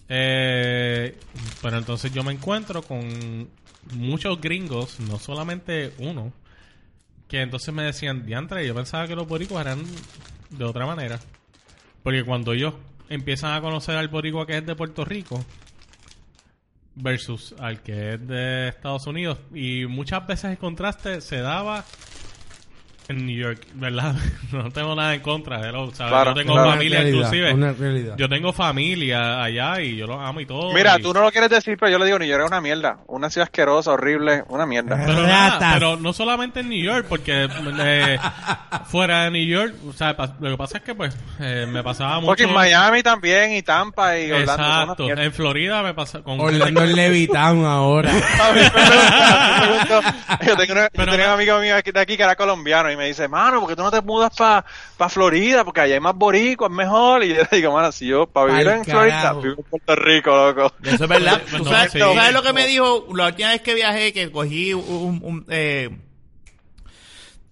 Eh, 0.08 1.16
pero 1.62 1.78
entonces 1.78 2.12
yo 2.12 2.22
me 2.22 2.32
encuentro 2.32 2.82
con 2.82 3.48
muchos 3.94 4.40
gringos, 4.40 5.00
no 5.00 5.18
solamente 5.18 5.92
uno, 5.98 6.32
que 7.28 7.40
entonces 7.40 7.72
me 7.72 7.82
decían, 7.82 8.26
diantre, 8.26 8.66
yo 8.66 8.74
pensaba 8.74 9.08
que 9.08 9.16
los 9.16 9.26
boricuas 9.26 9.64
eran 9.64 9.82
de 10.50 10.64
otra 10.64 10.84
manera. 10.86 11.18
Porque 12.02 12.24
cuando 12.24 12.52
ellos 12.52 12.74
empiezan 13.08 13.54
a 13.54 13.60
conocer 13.60 13.96
al 13.96 14.08
boricua 14.08 14.46
que 14.46 14.58
es 14.58 14.66
de 14.66 14.74
Puerto 14.74 15.04
Rico 15.04 15.44
versus 16.94 17.54
al 17.58 17.82
que 17.82 18.14
es 18.14 18.26
de 18.26 18.68
Estados 18.68 19.06
Unidos, 19.06 19.38
y 19.54 19.86
muchas 19.86 20.26
veces 20.26 20.50
el 20.52 20.58
contraste 20.58 21.20
se 21.20 21.38
daba 21.38 21.84
en 23.08 23.26
New 23.26 23.36
York, 23.36 23.60
¿verdad? 23.74 24.14
no 24.52 24.70
tengo 24.70 24.94
nada 24.94 25.14
en 25.14 25.20
contra, 25.20 25.60
hello, 25.68 25.90
¿sabes? 25.92 26.12
Claro, 26.12 26.30
yo 26.30 26.34
tengo 26.40 26.52
claro. 26.54 26.70
familia 26.70 26.98
Una 27.00 27.04
realidad, 27.04 27.18
inclusive. 27.26 27.52
Una 27.54 27.72
realidad. 27.72 28.14
Yo 28.16 28.28
tengo 28.28 28.52
familia 28.52 29.42
allá 29.42 29.80
y 29.80 29.96
yo 29.96 30.06
los 30.06 30.20
amo 30.20 30.40
y 30.40 30.46
todo. 30.46 30.72
Mira, 30.72 30.98
y- 30.98 31.02
tú 31.02 31.12
no 31.12 31.20
lo 31.20 31.30
quieres 31.32 31.50
decir, 31.50 31.76
pero 31.78 31.90
yo 31.92 31.98
le 31.98 32.06
digo, 32.06 32.18
New 32.18 32.28
York 32.28 32.42
es 32.44 32.48
una 32.50 32.60
mierda. 32.60 32.98
Una 33.08 33.28
ciudad 33.30 33.44
asquerosa, 33.44 33.90
horrible, 33.92 34.44
una 34.48 34.66
mierda. 34.66 35.02
Pero, 35.04 35.26
nada, 35.26 35.72
pero 35.74 35.96
no 35.96 36.12
solamente 36.12 36.60
en 36.60 36.68
New 36.68 36.82
York, 36.82 37.06
porque 37.08 37.48
eh, 37.80 38.18
fuera 38.86 39.24
de 39.24 39.30
New 39.32 39.46
York, 39.46 39.74
o 39.88 39.92
sea, 39.92 40.16
lo 40.40 40.50
que 40.50 40.56
pasa 40.56 40.78
es 40.78 40.84
que 40.84 40.94
pues 40.94 41.16
eh, 41.40 41.66
me 41.68 41.82
pasaba 41.82 42.16
mucho. 42.16 42.26
Porque 42.26 42.44
en 42.44 42.54
Miami 42.54 43.02
también, 43.02 43.52
y 43.52 43.62
Tampa, 43.62 44.18
y 44.18 44.30
Orlando. 44.30 44.92
Exacto, 45.08 45.08
en 45.10 45.32
Florida 45.32 45.82
me 45.82 45.92
pasa 45.94 46.22
con 46.22 46.40
Orlando 46.40 46.82
es 46.84 46.94
Levitown 46.94 47.64
ahora. 47.64 48.10
Yo 50.46 50.56
tengo 50.56 50.72
una, 50.72 50.82
yo 50.84 50.88
Pero 50.92 51.10
tenía 51.12 51.26
no- 51.26 51.34
un 51.34 51.40
amigo 51.40 51.58
mío 51.60 51.76
aquí- 51.76 51.92
de 51.92 52.00
aquí 52.00 52.16
que 52.16 52.22
era 52.22 52.36
colombiano 52.36 52.90
y 52.92 52.96
me 52.96 53.06
dice, 53.06 53.28
mano, 53.28 53.60
¿por 53.60 53.68
qué 53.70 53.76
tú 53.76 53.82
no 53.82 53.90
te 53.90 54.00
mudas 54.00 54.30
para 54.36 54.64
pa 54.96 55.08
Florida? 55.08 55.64
Porque 55.64 55.80
allá 55.80 55.94
hay 55.94 56.00
más 56.00 56.14
boricua, 56.14 56.68
es 56.68 56.72
mejor. 56.74 57.24
Y 57.24 57.28
yo 57.34 57.42
le 57.50 57.56
digo, 57.56 57.72
mano, 57.72 57.90
si 57.92 58.06
yo 58.06 58.26
para 58.26 58.52
vivir 58.52 58.68
en 58.68 58.84
Florida, 58.84 59.32
vivo 59.34 59.54
en 59.58 59.64
Puerto 59.64 59.96
Rico, 59.96 60.30
loco. 60.30 60.72
Eso 60.84 61.04
es 61.04 61.08
verdad. 61.10 61.42
¿Tú 61.50 61.58
no, 61.64 61.70
sabes, 61.70 61.92
sí. 61.92 61.98
tú 61.98 62.14
sabes 62.14 62.32
lo 62.32 62.42
que 62.42 62.52
me 62.52 62.66
dijo 62.66 63.06
la 63.14 63.26
última 63.26 63.50
vez 63.50 63.60
que 63.62 63.74
viajé? 63.74 64.12
Que 64.12 64.30
cogí 64.30 64.72
un... 64.74 65.20
un- 65.22 65.46
eh, 65.48 65.90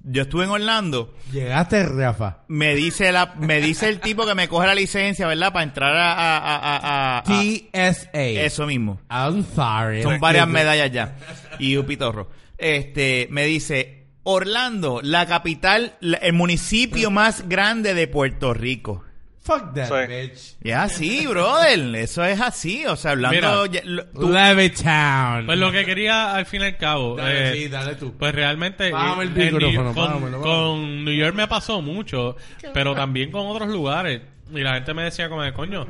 yo 0.03 0.22
estuve 0.22 0.45
en 0.45 0.51
Orlando. 0.51 1.14
Llegaste, 1.30 1.84
Rafa. 1.84 2.38
Me 2.49 2.74
dice 2.74 3.12
la, 3.12 3.34
me 3.38 3.61
dice 3.61 3.86
el 3.86 4.01
tipo 4.01 4.24
que 4.24 4.34
me 4.34 4.49
coge 4.49 4.66
la 4.66 4.74
licencia, 4.74 5.26
¿verdad? 5.26 5.53
Para 5.53 5.62
entrar 5.62 5.95
a, 5.95 6.12
a, 6.14 6.38
a, 6.38 6.57
a- 6.76 7.18
a- 7.18 7.22
TSA. 7.22 8.11
eso 8.12 8.66
mismo. 8.66 8.99
I'm 9.11 9.45
sorry. 9.55 10.03
Son 10.03 10.18
varias 10.18 10.49
medallas 10.49 10.91
ya. 10.91 11.16
Y 11.59 11.76
un 11.76 11.84
pitorro. 11.84 12.28
Este, 12.57 13.28
me 13.30 13.45
dice, 13.45 13.99
Orlando, 14.23 15.01
la 15.03 15.27
capital, 15.27 15.95
la- 16.01 16.18
el 16.18 16.33
municipio 16.35 17.11
más 17.11 17.49
grande 17.49 17.95
de 17.95 18.07
Puerto 18.07 18.53
Rico. 18.55 19.05
Fuck 19.43 19.73
that 19.75 19.89
Sí. 19.89 20.07
bitch. 20.07 20.57
Es 20.62 20.75
así, 20.77 21.27
brother. 21.27 21.97
Eso 21.97 22.23
es 22.25 22.39
así. 22.41 22.85
O 22.87 22.95
sea, 22.95 23.12
hablando... 23.12 23.35
Mira. 23.35 23.66
ya- 23.73 23.81
lo- 23.89 24.05
tú- 24.07 24.31
Levittown. 24.31 25.47
Pues 25.47 25.59
lo 25.59 25.73
que 25.73 25.85
quería 25.87 26.35
al 26.35 26.45
fin 26.45 26.61
y 26.61 26.64
al 26.64 26.77
cabo. 26.77 27.16
Dale, 27.16 27.49
eh, 27.51 27.55
sí, 27.55 27.68
dale 27.68 27.95
tú. 27.95 28.12
Pues 28.18 28.35
realmente 28.35 28.93
Bájame 28.93 29.25
el 29.25 29.29
eh, 29.41 29.45
micrófono, 29.51 29.83
New- 29.85 29.95
con, 29.95 30.05
bájamelo, 30.05 30.41
con. 30.43 31.05
New 31.07 31.14
York 31.14 31.35
me 31.35 31.49
pasó 31.49 31.81
mucho, 31.81 32.37
pero 32.75 32.95
también 32.95 33.31
con 33.33 33.47
otros 33.47 33.71
lugares. 33.71 34.21
Y 34.53 34.61
la 34.61 34.75
gente 34.75 34.93
me 34.95 35.05
decía 35.05 35.29
como 35.31 35.43
de 35.43 35.53
coño, 35.55 35.87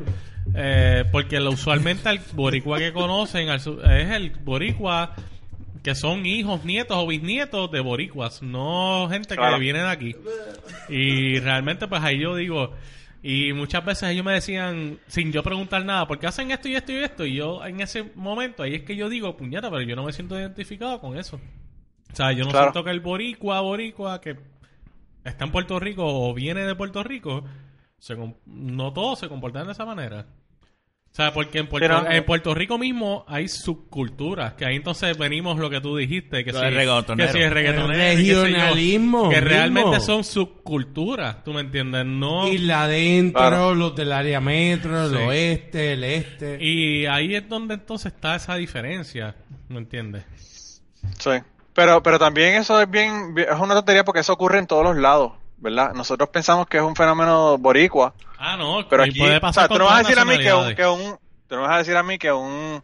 eh, 0.55 1.05
porque 1.11 1.41
lo- 1.41 1.51
usualmente 1.51 2.09
el 2.09 2.21
boricua 2.33 2.79
que 2.79 2.93
conocen 2.93 3.49
al 3.49 3.61
su- 3.61 3.81
es 3.83 4.11
el 4.11 4.31
boricua 4.31 5.15
que 5.83 5.95
son 5.95 6.27
hijos, 6.27 6.65
nietos 6.65 6.97
o 6.99 7.07
bisnietos 7.07 7.71
de 7.71 7.81
boricuas, 7.81 8.43
no 8.43 9.09
gente 9.11 9.35
Claro. 9.37 9.55
que 9.57 9.61
viene 9.61 9.79
de 9.81 9.89
aquí. 9.89 10.15
Y 10.89 11.39
realmente 11.41 11.89
pues 11.89 12.03
ahí 12.03 12.19
yo 12.19 12.35
digo, 12.37 12.73
y 13.23 13.53
muchas 13.53 13.85
veces 13.85 14.11
ellos 14.11 14.25
me 14.25 14.33
decían, 14.33 14.99
sin 15.07 15.33
yo 15.33 15.43
preguntar 15.43 15.85
nada, 15.85 16.07
¿por 16.07 16.19
qué 16.19 16.27
hacen 16.27 16.51
esto 16.51 16.69
y 16.69 16.75
esto 16.77 16.93
y 16.93 16.97
esto? 16.97 17.27
Y 17.27 17.35
yo 17.35 17.65
en 17.65 17.81
ese 17.81 18.05
momento, 18.15 18.63
ahí 18.63 18.75
es 18.75 18.83
que 18.83 18.97
yo 18.97 19.09
digo, 19.09 19.37
puñeta, 19.37 19.71
pero 19.71 19.83
yo 19.83 19.97
no 19.97 20.05
me 20.05 20.13
siento 20.13 20.39
identificado 20.39 21.01
con 21.01 21.17
eso. 21.19 21.41
O 22.13 22.17
sea, 22.17 22.33
yo 22.33 22.45
no 22.45 22.51
Claro. 22.51 22.67
siento 22.67 22.85
que 22.85 22.91
el 22.91 23.01
boricua, 23.01 23.61
boricua, 23.61 24.21
que 24.21 24.37
está 25.25 25.45
en 25.45 25.53
Puerto 25.53 25.79
Rico 25.79 26.03
o 26.07 26.35
viene 26.35 26.65
de 26.65 26.75
Puerto 26.75 27.03
Rico, 27.05 27.45
se 27.99 28.17
no 28.47 28.93
todos 28.93 29.19
se 29.19 29.29
comportan 29.29 29.67
de 29.67 29.73
esa 29.73 29.85
manera. 29.85 30.27
O 31.13 31.15
sea, 31.15 31.33
porque 31.33 31.59
en 31.59 31.67
Puerto, 31.67 32.51
en 32.51 32.57
Rico 32.57 32.79
mismo 32.79 33.25
hay 33.27 33.49
subculturas, 33.49 34.55
que 34.55 34.65
ahí 34.65 34.77
entonces 34.77 35.19
venimos 35.19 35.59
lo 35.59 35.69
que 35.69 35.81
tú 35.81 35.97
dijiste, 35.97 36.45
que 36.45 36.53
si, 36.53 36.59
que 36.59 36.63
si 36.63 37.39
es 37.41 37.53
reggaetonero, 37.53 38.21
y 38.21 38.27
yo, 38.27 38.45
regionalismo 38.45 39.29
que 39.29 39.41
realmente 39.41 39.99
son 40.01 40.23
subculturas, 40.23 41.43
¿tú 41.43 41.53
me 41.53 41.63
entiendes? 41.63 42.07
No... 42.07 42.47
Isla 42.49 42.85
adentro, 42.85 43.41
Claro. 43.41 43.75
los 43.75 43.97
del 43.97 44.13
área 44.13 44.41
metro, 44.41 45.05
el 45.07 45.11
Sí. 45.11 45.17
oeste, 45.17 45.93
el 45.95 46.05
este. 46.05 46.59
Y 46.65 47.07
ahí 47.07 47.35
es 47.35 47.49
donde 47.49 47.75
entonces 47.75 48.13
está 48.15 48.37
esa 48.37 48.55
diferencia, 48.55 49.35
¿me 49.69 49.79
entiendes? 49.79 50.25
Sí. 51.19 51.31
Pero, 51.75 52.03
pero 52.05 52.19
también 52.21 52.55
eso 52.55 52.81
es 52.81 52.89
bien, 52.89 53.35
es 53.37 53.59
una 53.61 53.75
tontería 53.75 54.05
porque 54.05 54.21
eso 54.21 54.33
ocurre 54.33 54.59
en 54.59 54.67
todos 54.69 54.85
los 54.85 54.97
lados, 54.97 55.33
¿verdad? 55.61 55.93
Nosotros 55.95 56.29
pensamos 56.31 56.67
que 56.67 56.79
es 56.79 56.83
un 56.83 56.97
fenómeno 56.97 57.59
boricua, 57.59 58.15
Ah, 58.43 58.57
no, 58.57 58.87
pero 58.89 59.03
aquí, 59.03 59.19
puede 59.19 59.37
o 59.37 59.41
pasar 59.41 59.69
sea, 59.69 59.69
tú 59.69 59.79
no 59.79 59.85
vas 59.85 59.97
a 59.97 59.99
decir 59.99 60.19
a 60.19 60.25
mí 60.25 60.39
que 60.39 60.55
un, 60.55 60.75
que 60.75 60.87
un, 60.87 61.19
tú 61.47 61.57
no 61.57 61.61
vas 61.63 61.73
a 61.73 61.79
decir 61.79 61.95
a 61.95 62.03
mí 62.03 62.19
que 62.19 62.33
un, 62.33 62.83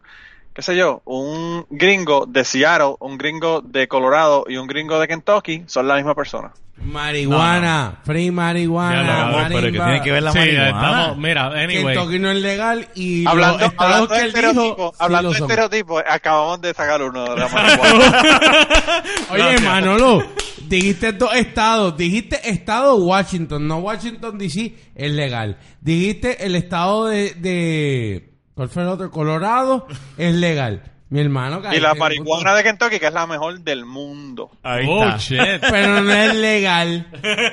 qué 0.56 0.62
sé 0.62 0.74
yo, 0.74 1.02
un 1.04 1.66
gringo 1.68 2.24
de 2.26 2.42
Seattle, 2.42 2.94
un 3.00 3.18
gringo 3.18 3.60
de 3.60 3.86
Colorado 3.88 4.46
y 4.48 4.56
un 4.56 4.66
gringo 4.66 4.98
de 4.98 5.06
Kentucky 5.06 5.64
son 5.66 5.86
la 5.86 5.96
misma 5.96 6.14
persona. 6.14 6.50
Marihuana, 6.78 8.00
free 8.04 8.30
marihuana, 8.30 9.02
Ya 9.02 9.48
lo 9.48 9.48
pero 9.54 9.66
que 9.66 9.72
tiene 9.72 10.02
que 10.02 10.12
ver 10.12 10.22
la 10.22 10.32
Sí, 10.32 10.38
marihuana. 10.38 10.68
estamos, 10.68 11.18
mira, 11.18 11.46
anyway. 11.48 11.94
Kentucky 11.94 12.18
no 12.18 12.30
es 12.30 12.36
legal 12.38 12.88
y 12.94 13.26
Hablando, 13.26 13.70
hablando 13.76 14.08
que 14.08 14.14
de 14.14 14.20
él 14.22 14.26
estereotipos, 14.28 14.90
sí 14.92 14.96
hablando 15.04 15.30
de 15.30 15.38
estereotipos, 15.38 16.02
acabamos 16.08 16.60
de 16.62 16.72
sacar 16.74 17.02
uno 17.02 17.24
de 17.34 17.36
la 17.36 17.48
marihuana. 17.52 19.02
Oye. 19.30 19.60
Manolo, 19.60 20.22
dijiste 20.68 21.12
dos 21.12 21.34
estados. 21.34 21.96
Dijiste 21.98 22.48
estado 22.48 22.96
Washington, 22.96 23.66
no 23.68 23.78
Washington 23.78 24.38
DC, 24.38 24.74
es 24.94 25.12
legal. 25.12 25.58
Dijiste 25.82 26.44
el 26.46 26.54
estado 26.56 27.06
de, 27.06 27.34
de 27.34 28.35
¿cuál 28.56 28.68
fue 28.68 28.82
el 28.82 28.88
otro? 28.88 29.10
Colorado, 29.12 29.86
es 30.16 30.34
legal. 30.34 30.82
Mi 31.08 31.20
hermano 31.20 31.62
Y 31.72 31.78
la 31.78 31.94
marihuana 31.94 32.52
de 32.56 32.64
Kentucky, 32.64 32.98
que 32.98 33.06
es 33.06 33.12
la 33.12 33.28
mejor 33.28 33.60
del 33.60 33.84
mundo. 33.84 34.50
Ahí 34.64 34.84
oh, 34.88 35.04
está. 35.04 35.18
shit. 35.18 35.60
Pero 35.70 36.00
no 36.00 36.12
es 36.12 36.34
legal. 36.34 37.06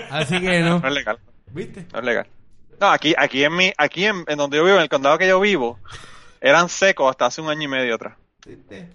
Así 0.09 0.39
que 0.39 0.61
no. 0.61 0.79
No 0.79 0.87
es 0.87 0.93
legal. 0.93 1.19
¿Viste? 1.51 1.85
No 1.93 1.99
es 1.99 2.05
legal. 2.05 2.27
No, 2.81 2.87
aquí, 2.87 3.13
aquí 3.15 3.43
en 3.43 3.55
mi, 3.55 3.71
aquí 3.77 4.05
en, 4.05 4.23
en 4.27 4.37
donde 4.37 4.57
yo 4.57 4.63
vivo, 4.63 4.77
en 4.77 4.81
el 4.81 4.89
condado 4.89 5.19
que 5.19 5.27
yo 5.27 5.39
vivo, 5.39 5.77
eran 6.41 6.67
secos 6.67 7.11
hasta 7.11 7.27
hace 7.27 7.41
un 7.41 7.49
año 7.49 7.61
y 7.61 7.67
medio 7.67 7.93
atrás. 7.93 8.15
¿Viste? 8.45 8.89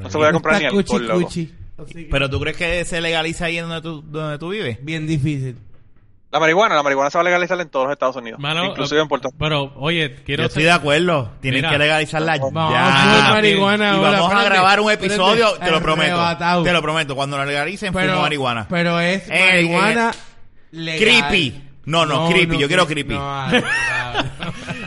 No 0.00 0.10
se 0.10 0.16
voy 0.16 0.26
a 0.28 0.32
comprar 0.32 0.58
ni 0.60 0.64
alcohol, 0.66 0.84
cuchi, 0.84 1.04
loco. 1.04 1.20
cuchi. 1.20 1.54
Así 1.76 1.94
que- 1.94 2.10
Pero 2.10 2.30
tú 2.30 2.40
crees 2.40 2.56
que 2.56 2.84
se 2.84 3.00
legaliza 3.00 3.44
ahí 3.44 3.58
donde 3.58 3.82
tú, 3.82 4.02
donde 4.02 4.38
tú 4.38 4.48
vives? 4.48 4.78
Bien 4.82 5.06
difícil. 5.06 5.58
La 6.30 6.38
marihuana, 6.40 6.74
la 6.74 6.82
marihuana 6.82 7.10
se 7.10 7.16
va 7.16 7.22
a 7.22 7.24
legalizar 7.24 7.58
en 7.58 7.70
todos 7.70 7.86
los 7.86 7.92
Estados 7.94 8.14
Unidos, 8.16 8.38
Mano, 8.38 8.66
inclusive 8.66 8.98
eh, 9.00 9.02
en 9.02 9.08
Puerto 9.08 9.28
Rico. 9.28 9.38
Pero, 9.38 9.72
oye, 9.76 10.16
quiero 10.26 10.42
Yo 10.42 10.46
estoy 10.48 10.64
de 10.64 10.70
acuerdo. 10.72 11.32
Tienen 11.40 11.60
Mira. 11.60 11.70
que 11.70 11.78
legalizarla 11.78 12.36
Vamos 12.38 12.70
ya. 12.72 12.84
a 12.86 13.28
Ah, 13.28 13.32
marihuana 13.32 13.84
y 13.86 13.96
ahora, 13.96 14.10
vamos 14.20 14.34
a 14.34 14.44
grabar 14.44 14.80
un 14.80 14.90
espérate, 14.90 15.14
episodio, 15.14 15.52
te 15.58 15.70
lo 15.70 15.80
prometo. 15.80 16.22
Te 16.64 16.72
lo 16.72 16.82
prometo. 16.82 17.16
Cuando 17.16 17.38
lo 17.38 17.46
legalicen, 17.46 17.94
fumo 17.94 18.20
marihuana. 18.20 18.66
Pero 18.68 19.00
es 19.00 19.22
Eh, 19.30 19.40
marihuana 19.40 20.10
legal. 20.72 20.98
creepy. 21.02 21.64
No, 21.86 22.04
no, 22.04 22.28
creepy. 22.28 22.58
Yo 22.58 22.68
quiero 22.68 22.86
creepy. 22.86 23.14
No, 23.14 23.20
ah, 23.22 23.50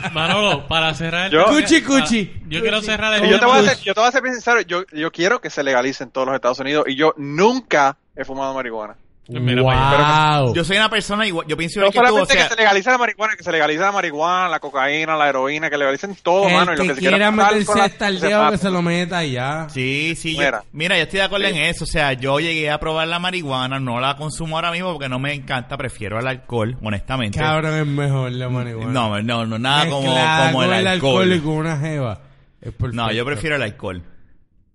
ah, 0.04 0.10
Manolo, 0.12 0.68
para 0.68 0.94
cerrar... 0.94 1.26
el 1.26 1.32
Yo- 1.32 1.46
Cuchi, 1.46 1.82
cuchi. 1.82 2.32
Yo 2.46 2.60
quiero 2.60 2.76
Cuchi. 2.76 2.86
cerrar 2.86 3.14
el 3.14 3.28
yo 3.28 3.40
te 3.40 3.46
voy 3.46 3.58
a 3.58 3.62
ser, 3.68 3.78
yo 3.80 3.94
te 3.94 4.00
voy 4.00 4.08
a 4.08 4.12
ser 4.12 4.22
bien 4.22 4.34
sincero, 4.34 4.60
yo, 4.60 4.84
yo 4.92 5.10
quiero 5.10 5.40
que 5.40 5.50
se 5.50 5.64
legalice 5.64 6.04
en 6.04 6.10
todos 6.12 6.28
los 6.28 6.36
Estados 6.36 6.60
Unidos 6.60 6.84
y 6.86 6.94
yo 6.94 7.14
nunca 7.16 7.96
he 8.14 8.24
fumado 8.24 8.54
marihuana. 8.54 8.94
Mira 9.28 9.62
wow. 9.62 10.52
Yo 10.52 10.64
soy 10.64 10.76
una 10.76 10.90
persona 10.90 11.24
igual. 11.26 11.46
Yo 11.46 11.56
pienso 11.56 11.78
No 11.80 11.86
igual 11.86 11.92
que 11.92 11.98
tú. 11.98 12.02
O 12.02 12.08
solamente 12.26 12.32
sea, 12.34 12.42
que 12.48 12.54
se 12.54 12.60
legalice 12.60 12.90
la 12.90 12.98
marihuana, 12.98 13.36
que 13.36 13.44
se 13.44 13.52
legalice 13.52 13.80
la 13.80 13.92
marihuana, 13.92 14.48
la 14.48 14.58
cocaína, 14.60 15.16
la 15.16 15.28
heroína, 15.28 15.70
que 15.70 15.78
legalicen 15.78 16.16
todo, 16.22 16.48
el 16.48 16.54
mano. 16.54 16.72
Y 16.72 16.76
lo 16.76 16.82
que 16.82 16.88
que 16.88 16.94
se 16.96 17.00
quiera 17.08 17.30
meterse 17.30 17.80
hasta 17.80 18.08
el 18.08 18.20
dedo 18.20 18.50
que 18.50 18.58
se 18.58 18.70
lo 18.70 18.82
meta 18.82 19.24
y 19.24 19.32
ya. 19.32 19.68
Sí, 19.70 20.14
sí. 20.16 20.34
yo- 20.34 20.40
Mira. 20.40 20.64
mira, 20.72 20.96
yo 20.96 21.04
estoy 21.04 21.18
de 21.20 21.24
acuerdo 21.24 21.46
en 21.46 21.56
eso. 21.56 21.84
O 21.84 21.86
sea, 21.86 22.12
yo 22.14 22.40
llegué 22.40 22.70
a 22.70 22.78
probar 22.80 23.06
la 23.06 23.20
marihuana. 23.20 23.78
No 23.78 24.00
la 24.00 24.16
consumo 24.16 24.56
ahora 24.56 24.72
mismo 24.72 24.92
porque 24.92 25.08
no 25.08 25.18
me 25.20 25.32
encanta. 25.32 25.76
Prefiero 25.76 26.18
el 26.18 26.26
alcohol, 26.26 26.76
honestamente. 26.82 27.38
Cabrón 27.38 27.74
es 27.78 27.86
mejor 27.86 28.32
la 28.32 28.48
marihuana. 28.48 28.90
No, 28.92 29.22
no, 29.22 29.46
no, 29.46 29.58
nada 29.58 29.88
como, 29.88 30.12
como 30.12 30.52
con 30.52 30.72
el 30.74 30.86
alcohol. 30.86 31.32
y 31.32 31.40
con 31.40 31.52
una 31.52 31.78
jeva. 31.78 32.20
Es 32.60 32.72
No, 32.92 33.10
yo 33.12 33.24
prefiero 33.24 33.56
el 33.56 33.62
alcohol. 33.62 34.02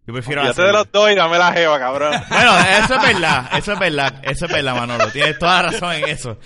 Yo 0.08 0.14
prefiero 0.14 0.41
la 0.41 0.53
de 0.53 0.72
los 0.72 0.91
dos 0.91 1.12
y 1.12 1.16
dame 1.16 1.38
la 1.38 1.51
jeva, 1.51 1.78
cabrón. 1.80 2.14
Bueno, 2.30 2.58
eso 2.60 2.95
es 2.95 3.01
verdad, 3.01 3.49
eso 3.58 3.74
es 3.74 3.80
verdad, 3.80 4.14
eso 4.24 4.45
es 4.45 4.51
verdad, 4.53 4.76
Manolo. 4.76 5.12
Tienes 5.12 5.38
toda 5.38 5.62
la 5.62 5.70
razón 5.70 5.93
en 5.95 6.08
eso. 6.08 6.39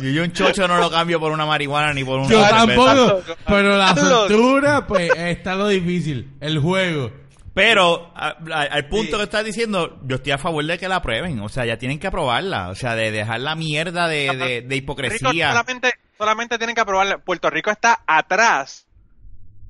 Yo, 0.00 0.08
yo 0.08 0.22
un 0.22 0.32
chocho 0.32 0.68
no 0.68 0.78
lo 0.78 0.88
cambio 0.90 1.18
por 1.18 1.32
una 1.32 1.44
marihuana 1.44 1.92
ni 1.92 2.04
por 2.04 2.20
una 2.20 2.28
Yo 2.28 2.40
tampoco, 2.48 3.20
pero 3.46 3.76
la 3.76 3.94
soltura, 3.96 4.86
pues 4.86 5.10
está 5.16 5.56
lo 5.56 5.66
difícil. 5.68 6.36
El 6.40 6.58
juego. 6.60 7.10
Pero 7.54 8.12
a- 8.14 8.36
a- 8.54 8.62
al 8.70 8.86
punto 8.86 9.16
que 9.16 9.24
estás 9.24 9.44
diciendo, 9.44 9.98
yo 10.04 10.16
estoy 10.16 10.30
a 10.30 10.38
favor 10.38 10.64
de 10.64 10.78
que 10.78 10.86
la 10.88 11.02
prueben. 11.02 11.40
O 11.40 11.48
sea, 11.48 11.64
ya 11.64 11.76
tienen 11.76 11.98
que 11.98 12.06
aprobarla. 12.06 12.68
O 12.68 12.76
sea, 12.76 12.94
de 12.94 13.10
dejar 13.10 13.40
la 13.40 13.56
mierda 13.56 14.06
de, 14.06 14.28
de, 14.36 14.36
de 14.36 14.60
Rico 14.60 14.74
hipocresía. 14.74 15.50
solamente, 15.50 15.92
solamente 16.16 16.56
tienen 16.56 16.76
que 16.76 16.82
aprobarla. 16.82 17.18
Puerto 17.18 17.50
Rico 17.50 17.72
está 17.72 18.00
atrás. 18.06 18.86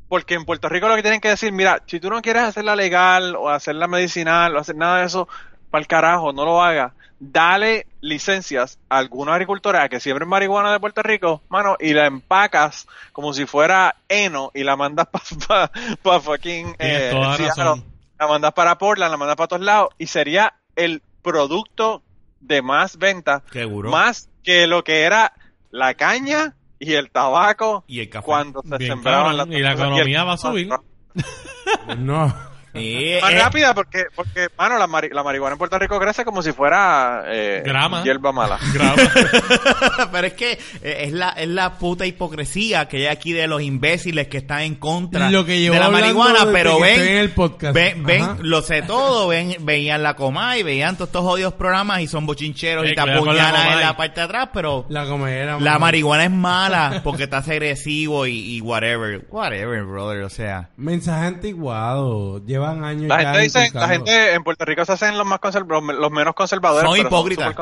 Porque 0.09 0.35
en 0.35 0.45
Puerto 0.45 0.69
Rico 0.69 0.89
lo 0.89 0.97
que 0.97 1.03
tienen 1.03 1.21
que 1.21 1.29
decir, 1.29 1.53
mira, 1.53 1.83
si 1.87 2.01
tú 2.01 2.09
no 2.09 2.23
quieres 2.23 2.43
hacerla 2.43 2.75
legal 2.75 3.37
o 3.37 3.51
hacerla 3.51 3.87
medicinal 3.87 4.57
o 4.57 4.59
hacer 4.59 4.77
nada 4.77 5.01
de 5.01 5.07
eso, 5.07 5.29
para 5.71 5.81
el 5.81 5.87
carajo, 5.87 6.33
no 6.33 6.45
lo 6.45 6.63
hagas. 6.63 6.93
Dale 7.21 7.87
licencias 8.01 8.79
a 8.89 8.99
algunos 8.99 9.35
agricultores 9.35 9.81
a 9.81 9.89
que 9.89 10.01
siembren 10.01 10.29
marihuana 10.29 10.73
de 10.73 10.81
Puerto 10.81 11.03
Rico, 11.03 11.43
mano, 11.49 11.77
y 11.81 11.93
la 11.93 12.07
empacas 12.07 12.87
como 13.13 13.35
si 13.35 13.45
fuera 13.45 13.97
heno 14.09 14.51
y 14.55 14.63
la 14.63 14.77
mandas 14.77 15.09
para 15.49 15.69
pa, 15.69 15.73
pa 16.03 16.21
fucking 16.21 16.77
eh, 16.79 17.11
Seattle. 17.37 17.83
la 18.19 18.27
mandas 18.27 18.53
para 18.53 18.79
Portland, 18.79 19.11
la 19.11 19.17
mandas 19.17 19.37
para 19.37 19.49
todos 19.49 19.63
lados 19.63 19.89
y 19.99 20.07
sería 20.07 20.55
el 20.77 21.03
producto 21.23 22.03
de 22.41 22.63
más 22.63 22.99
venta, 22.99 23.43
Seguro. 23.53 23.91
más 23.91 24.29
que 24.45 24.67
lo 24.69 24.85
que 24.85 25.03
era 25.03 25.33
la 25.71 25.95
caña 25.95 26.55
y 26.79 26.95
el 26.95 27.11
tabaco 27.11 27.85
Y 27.87 28.01
el 28.01 28.09
café. 28.11 28.25
cuando 28.27 28.63
se 28.63 28.77
Bien, 28.79 28.93
sembraban 28.93 29.37
las 29.37 29.47
y 29.49 29.59
la 29.61 29.73
economía 29.73 30.21
el- 30.23 30.29
va 30.29 30.33
a 30.35 30.39
subir. 30.39 30.69
No. 31.99 32.35
Sí, 32.75 33.13
Más 33.23 33.33
eh, 33.33 33.39
rápida 33.39 33.75
porque, 33.75 34.05
porque 34.15 34.49
mano, 34.57 34.79
la, 34.79 34.87
mari- 34.87 35.11
la 35.13 35.23
marihuana 35.23 35.55
en 35.55 35.59
Puerto 35.59 35.79
Rico 35.79 35.99
crece 35.99 36.25
como 36.25 36.43
si 36.43 36.53
fuera 36.53 37.23
eh, 37.27 37.63
Grama. 37.65 38.03
hierba 38.05 38.33
mala. 38.33 38.59
Pero 40.13 40.27
es 40.27 40.33
que 40.35 40.53
eh, 40.53 40.59
es 41.05 41.13
la, 41.13 41.31
es 41.31 41.49
la 41.49 41.75
puta 41.79 42.07
hipocresía 42.07 42.89
que 42.89 42.99
hay 42.99 43.07
aquí 43.07 43.33
de 43.33 43.47
los 43.47 43.63
imbéciles 43.63 44.29
que 44.29 44.39
están 44.39 44.61
en 44.61 44.75
contra 44.77 45.31
Lo 45.31 45.45
que 45.45 45.59
de 45.59 45.79
la 45.79 45.91
marihuana, 45.91 46.47
pero 46.53 46.79
ven, 46.81 47.01
en 47.01 47.17
el 47.19 47.31
podcast. 47.31 47.75
ven, 47.75 48.03
ven, 48.05 48.27
lo 48.41 48.63
sé 48.63 48.83
todo, 48.83 49.29
ven, 49.29 49.57
veían 49.61 50.03
la 50.03 50.15
coma 50.15 50.57
y 50.57 50.63
veían 50.63 50.97
todos 50.97 51.09
estos 51.09 51.25
odios 51.25 51.53
programas 51.55 52.01
y 52.01 52.07
son 52.07 52.27
bochincheros 52.27 52.85
Sí, 52.87 52.93
y 52.93 52.95
te 52.95 53.01
apuñalan 53.01 53.73
en 53.73 53.81
la 53.81 53.97
parte 53.97 54.21
de 54.21 54.25
atrás, 54.27 54.49
pero 54.53 54.87
La 54.89 55.05
comedera. 55.07 55.59
la 55.61 55.79
marihuana 55.79 56.25
es 56.25 56.31
mala 56.31 57.01
porque 57.05 57.27
te 57.27 57.37
hace 57.37 57.53
agresivo 57.53 58.27
y, 58.27 58.57
y 58.57 58.61
whatever, 58.61 59.27
whatever, 59.31 59.85
brother, 59.85 60.23
o 60.23 60.31
sea. 60.31 60.71
Mensaje 60.77 61.27
antiguado. 61.27 62.41
Llevan 62.75 62.85
años 62.85 63.09
La 63.09 63.23
ya 63.23 63.29
gente 63.35 63.43
dice, 63.43 63.71
la 63.75 63.89
gente 63.89 64.33
en 64.35 64.45
Puerto 64.45 64.65
Rico 64.65 64.85
se 64.85 64.93
hacen 64.93 65.17
los 65.19 65.27
más 65.27 65.41
conserv- 65.41 65.67
los, 65.69 65.97
los 65.99 66.11
menos 66.11 66.35
conservadores. 66.35 66.89
Son 66.89 66.99
hipócritas. 66.99 67.55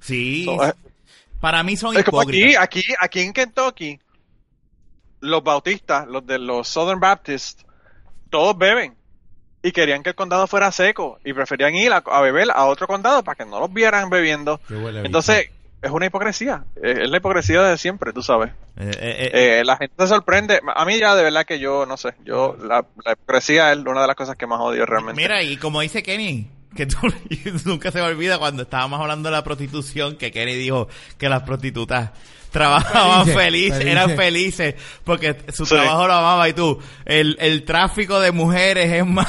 Sí, 0.00 0.44
So, 0.44 0.64
eh, 0.64 0.72
para 1.40 1.62
mí 1.62 1.76
son 1.76 1.96
Es 1.96 2.04
como 2.04 2.20
aquí, 2.20 2.38
hipócritas. 2.38 2.62
aquí, 2.64 2.82
aquí 3.00 3.20
en 3.20 3.32
Kentucky, 3.32 4.00
los 5.20 5.42
bautistas, 5.42 6.06
los 6.06 6.26
de 6.26 6.38
los 6.38 6.68
Southern 6.68 7.00
Baptists, 7.00 7.64
todos 8.30 8.56
beben. 8.58 8.94
Y 9.62 9.72
querían 9.72 10.02
que 10.02 10.10
el 10.10 10.14
condado 10.14 10.46
fuera 10.46 10.70
seco. 10.72 11.18
Y 11.24 11.32
preferían 11.32 11.74
ir 11.74 11.90
a, 11.92 11.96
a 11.98 12.20
beber 12.20 12.48
a 12.54 12.66
otro 12.66 12.86
condado 12.86 13.24
para 13.24 13.34
que 13.36 13.46
no 13.46 13.60
los 13.60 13.72
vieran 13.72 14.10
bebiendo. 14.10 14.60
Entonces, 15.06 15.50
es 15.84 15.90
una 15.90 16.06
hipocresía. 16.06 16.64
Es, 16.82 17.08
la 17.08 17.16
hipocresía 17.16 17.62
de 17.62 17.78
siempre, 17.78 18.12
tú 18.12 18.22
sabes. 18.22 18.50
Eh, 18.76 18.90
eh, 18.90 19.30
eh, 19.32 19.58
Eh, 19.60 19.64
la 19.64 19.76
gente 19.76 19.94
se 19.98 20.08
sorprende. 20.08 20.60
A 20.74 20.84
mí 20.84 20.98
ya 20.98 21.14
de 21.14 21.22
verdad 21.22 21.44
que 21.44 21.58
yo, 21.58 21.86
no 21.86 21.96
sé, 21.96 22.14
yo, 22.24 22.56
la, 22.60 22.84
la 23.04 23.12
hipocresía 23.12 23.72
es 23.72 23.78
una 23.78 24.00
de 24.02 24.06
las 24.06 24.16
cosas 24.16 24.36
que 24.36 24.46
más 24.46 24.60
odio 24.60 24.86
realmente. 24.86 25.20
Mira, 25.20 25.42
y 25.42 25.56
como 25.56 25.80
dice 25.80 26.02
Kenny, 26.02 26.48
que 26.74 26.86
tú, 26.86 26.96
nunca 27.64 27.90
se 27.90 27.98
me 27.98 28.04
olvida 28.06 28.38
cuando 28.38 28.62
estábamos 28.62 29.00
hablando 29.00 29.28
de 29.28 29.34
la 29.34 29.44
prostitución, 29.44 30.16
que 30.16 30.30
Kenny 30.30 30.54
dijo 30.54 30.88
que 31.18 31.28
las 31.28 31.42
prostitutas 31.42 32.10
trabajaban 32.54 33.26
Felices, 33.26 33.42
felices, 33.42 33.78
felices. 33.78 33.92
eran 33.92 34.16
felices, 34.16 34.74
porque 35.04 35.36
su 35.52 35.66
Sí. 35.66 35.74
trabajo 35.74 36.06
lo 36.06 36.14
amaba 36.14 36.48
y 36.48 36.54
tú, 36.54 36.78
el, 37.04 37.36
el 37.40 37.64
tráfico 37.64 38.20
de 38.20 38.32
mujeres 38.32 38.90
es 38.90 39.04
malo. 39.04 39.26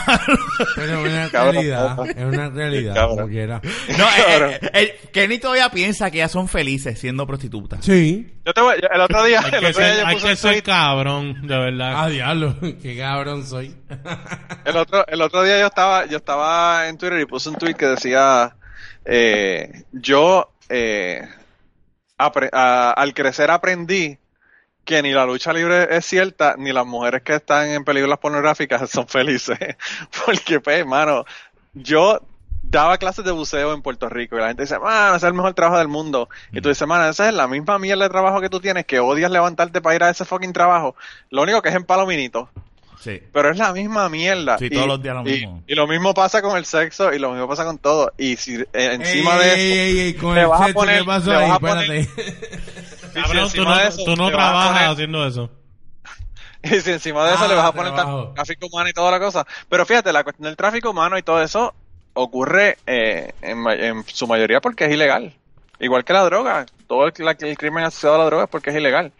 Pero 0.76 1.06
es 1.06 1.12
una 1.14 1.30
Cabrón. 1.32 1.56
realidad. 1.56 1.98
Es 2.16 2.24
una 2.24 2.50
realidad. 2.50 2.94
Cabrón. 2.94 3.16
Como 3.18 3.28
quiera. 3.30 3.62
No, 3.98 4.06
eh, 4.06 4.60
eh, 4.62 4.70
eh, 4.74 5.00
Kenny 5.12 5.40
todavía 5.40 5.70
piensa 5.70 6.10
que 6.10 6.20
ellas 6.20 6.32
son 6.32 6.48
felices 6.48 6.98
siendo 7.00 7.28
prostitutas. 7.28 7.84
Sí. 7.84 8.32
Yo 8.46 8.54
te 8.54 8.62
voy, 8.62 8.76
el 8.94 9.02
otro 9.02 9.24
día, 9.26 9.40
Hay 9.40 9.46
el 9.46 9.60
que 9.60 9.66
otro 9.68 9.84
día 9.84 9.96
ser, 9.96 10.06
yo 10.08 10.14
puse 10.14 10.28
que 10.28 10.36
tweet 10.36 10.62
cabrón, 10.62 11.48
de 11.48 11.58
verdad. 11.58 11.94
Ah, 11.96 12.08
diablo. 12.10 12.56
Qué 12.82 12.96
cabrón 12.98 13.46
soy. 13.46 13.76
El 14.66 14.78
otro, 14.78 15.06
el 15.08 15.22
otro 15.22 15.44
día 15.44 15.60
yo 15.60 15.66
estaba, 15.68 16.06
yo 16.06 16.18
estaba 16.18 16.88
en 16.88 16.98
Twitter 16.98 17.20
y 17.22 17.26
puse 17.26 17.50
un 17.50 17.56
tweet 17.56 17.74
que 17.76 17.86
decía, 17.88 18.56
eh, 19.06 19.84
yo, 19.92 20.52
eh, 20.70 21.22
a- 22.18 22.92
al 22.92 23.14
crecer 23.14 23.52
aprendí 23.52 24.18
que 24.86 25.02
ni 25.02 25.12
la 25.12 25.26
lucha 25.26 25.54
libre 25.54 25.88
es 25.96 26.06
cierta, 26.06 26.56
ni 26.58 26.72
las 26.74 26.86
mujeres 26.86 27.24
que 27.24 27.36
están 27.36 27.68
en 27.70 27.84
películas 27.86 28.20
pornográficas 28.20 28.90
son 28.92 29.08
felices. 29.08 29.58
Porque, 30.26 30.60
pues, 30.60 30.80
hermano, 30.80 31.26
yo 31.74 32.22
daba 32.64 32.98
clases 32.98 33.26
de 33.26 33.32
buceo 33.32 33.74
en 33.74 33.82
Puerto 33.82 34.10
Rico 34.10 34.36
y 34.38 34.40
la 34.40 34.48
gente 34.48 34.64
dice, 34.64 34.80
mano, 34.80 35.16
ese 35.16 35.26
es 35.26 35.30
el 35.30 35.34
mejor 35.34 35.54
trabajo 35.54 35.78
del 35.80 35.88
mundo. 35.88 36.30
Y 36.54 36.62
tú 36.62 36.70
dices, 36.70 36.88
mano, 36.88 37.08
esa 37.10 37.28
es 37.30 37.34
la 37.34 37.48
misma 37.48 37.80
mierda 37.80 38.04
de 38.06 38.10
trabajo 38.10 38.42
que 38.42 38.50
tú 38.50 38.60
tienes, 38.60 38.86
que 38.86 39.00
odias 39.00 39.32
levantarte 39.32 39.82
para 39.82 39.96
ir 39.96 40.04
a 40.04 40.10
ese 40.10 40.26
fucking 40.26 40.54
trabajo. 40.54 40.96
Lo 41.30 41.44
único 41.44 41.62
que 41.62 41.70
es 41.70 41.76
en 41.76 41.86
palominito. 41.86 42.50
Sí. 43.00 43.22
Pero 43.32 43.50
es 43.52 43.58
la 43.58 43.72
misma 43.74 44.10
mierda. 44.10 44.58
Sí, 44.58 44.66
Y- 44.66 44.70
todos 44.70 44.88
los 44.88 45.02
días 45.02 45.16
lo 45.16 45.24
mismo. 45.24 45.64
Y, 45.68 45.76
lo 45.76 45.88
mismo 45.88 46.14
pasa 46.14 46.42
con 46.42 46.58
el 46.58 46.66
sexo 46.66 47.14
y 47.14 47.20
lo 47.20 47.32
mismo 47.32 47.48
pasa 47.48 47.66
con 47.66 47.78
todo. 47.78 48.12
Y 48.18 48.36
si 48.38 48.56
eh, 48.56 48.66
encima 48.74 49.36
Ey, 49.36 49.40
de 49.40 49.48
eso, 49.54 49.60
ey, 49.60 50.00
ey, 50.08 50.14
con 50.16 50.36
le 50.36 50.42
el 50.42 50.48
vas 50.48 50.62
a 50.62 50.66
sexo, 50.66 50.80
poner- 50.80 51.00
¿qué 51.00 51.06
pasó 51.06 51.30
le 51.32 51.36
ahí? 51.38 51.50
vas 51.50 51.58
a 51.58 51.60
poner- 51.60 51.92
Espérate. 52.00 52.32
y 53.08 53.14
si 53.14 53.22
Cabrón, 53.22 53.32
tú 53.38 53.44
encima 53.46 53.66
no, 53.76 53.78
de 53.82 53.88
eso 53.88 54.04
tú 54.06 54.16
no 54.16 54.30
trabajas 54.30 54.72
poner- 54.72 54.90
haciendo 54.92 55.28
eso. 55.28 55.50
y 56.64 56.82
si 56.82 56.92
encima 56.92 57.26
de 57.28 57.36
eso 57.36 57.44
Ah, 57.46 57.48
le 57.48 57.56
vas 57.56 57.66
a 57.66 57.72
poner 57.74 57.94
tráfico 58.34 58.68
humano 58.68 58.90
y 58.90 58.94
toda 58.94 59.12
la 59.12 59.20
cosa. 59.20 59.46
Pero 59.70 59.86
fíjate, 59.86 60.12
la 60.14 60.24
cuestión 60.24 60.46
del 60.46 60.56
tráfico 60.58 60.90
humano 60.92 61.18
y 61.18 61.24
todo 61.24 61.42
eso 61.42 61.74
ocurre 62.14 62.78
eh, 62.88 63.34
en 63.42 64.04
su 64.08 64.26
mayoría 64.28 64.62
porque 64.62 64.86
es 64.86 64.92
ilegal. 64.92 65.34
Igual 65.80 66.06
que 66.06 66.14
la 66.14 66.24
droga. 66.24 66.66
Todo 66.88 67.08
el, 67.08 67.14
la- 67.20 67.36
el 67.40 67.58
crimen 67.58 67.84
asociado 67.84 68.16
a 68.16 68.20
la 68.20 68.26
droga 68.26 68.44
es 68.46 68.50
porque 68.50 68.70
es 68.70 68.76
ilegal. 68.78 69.12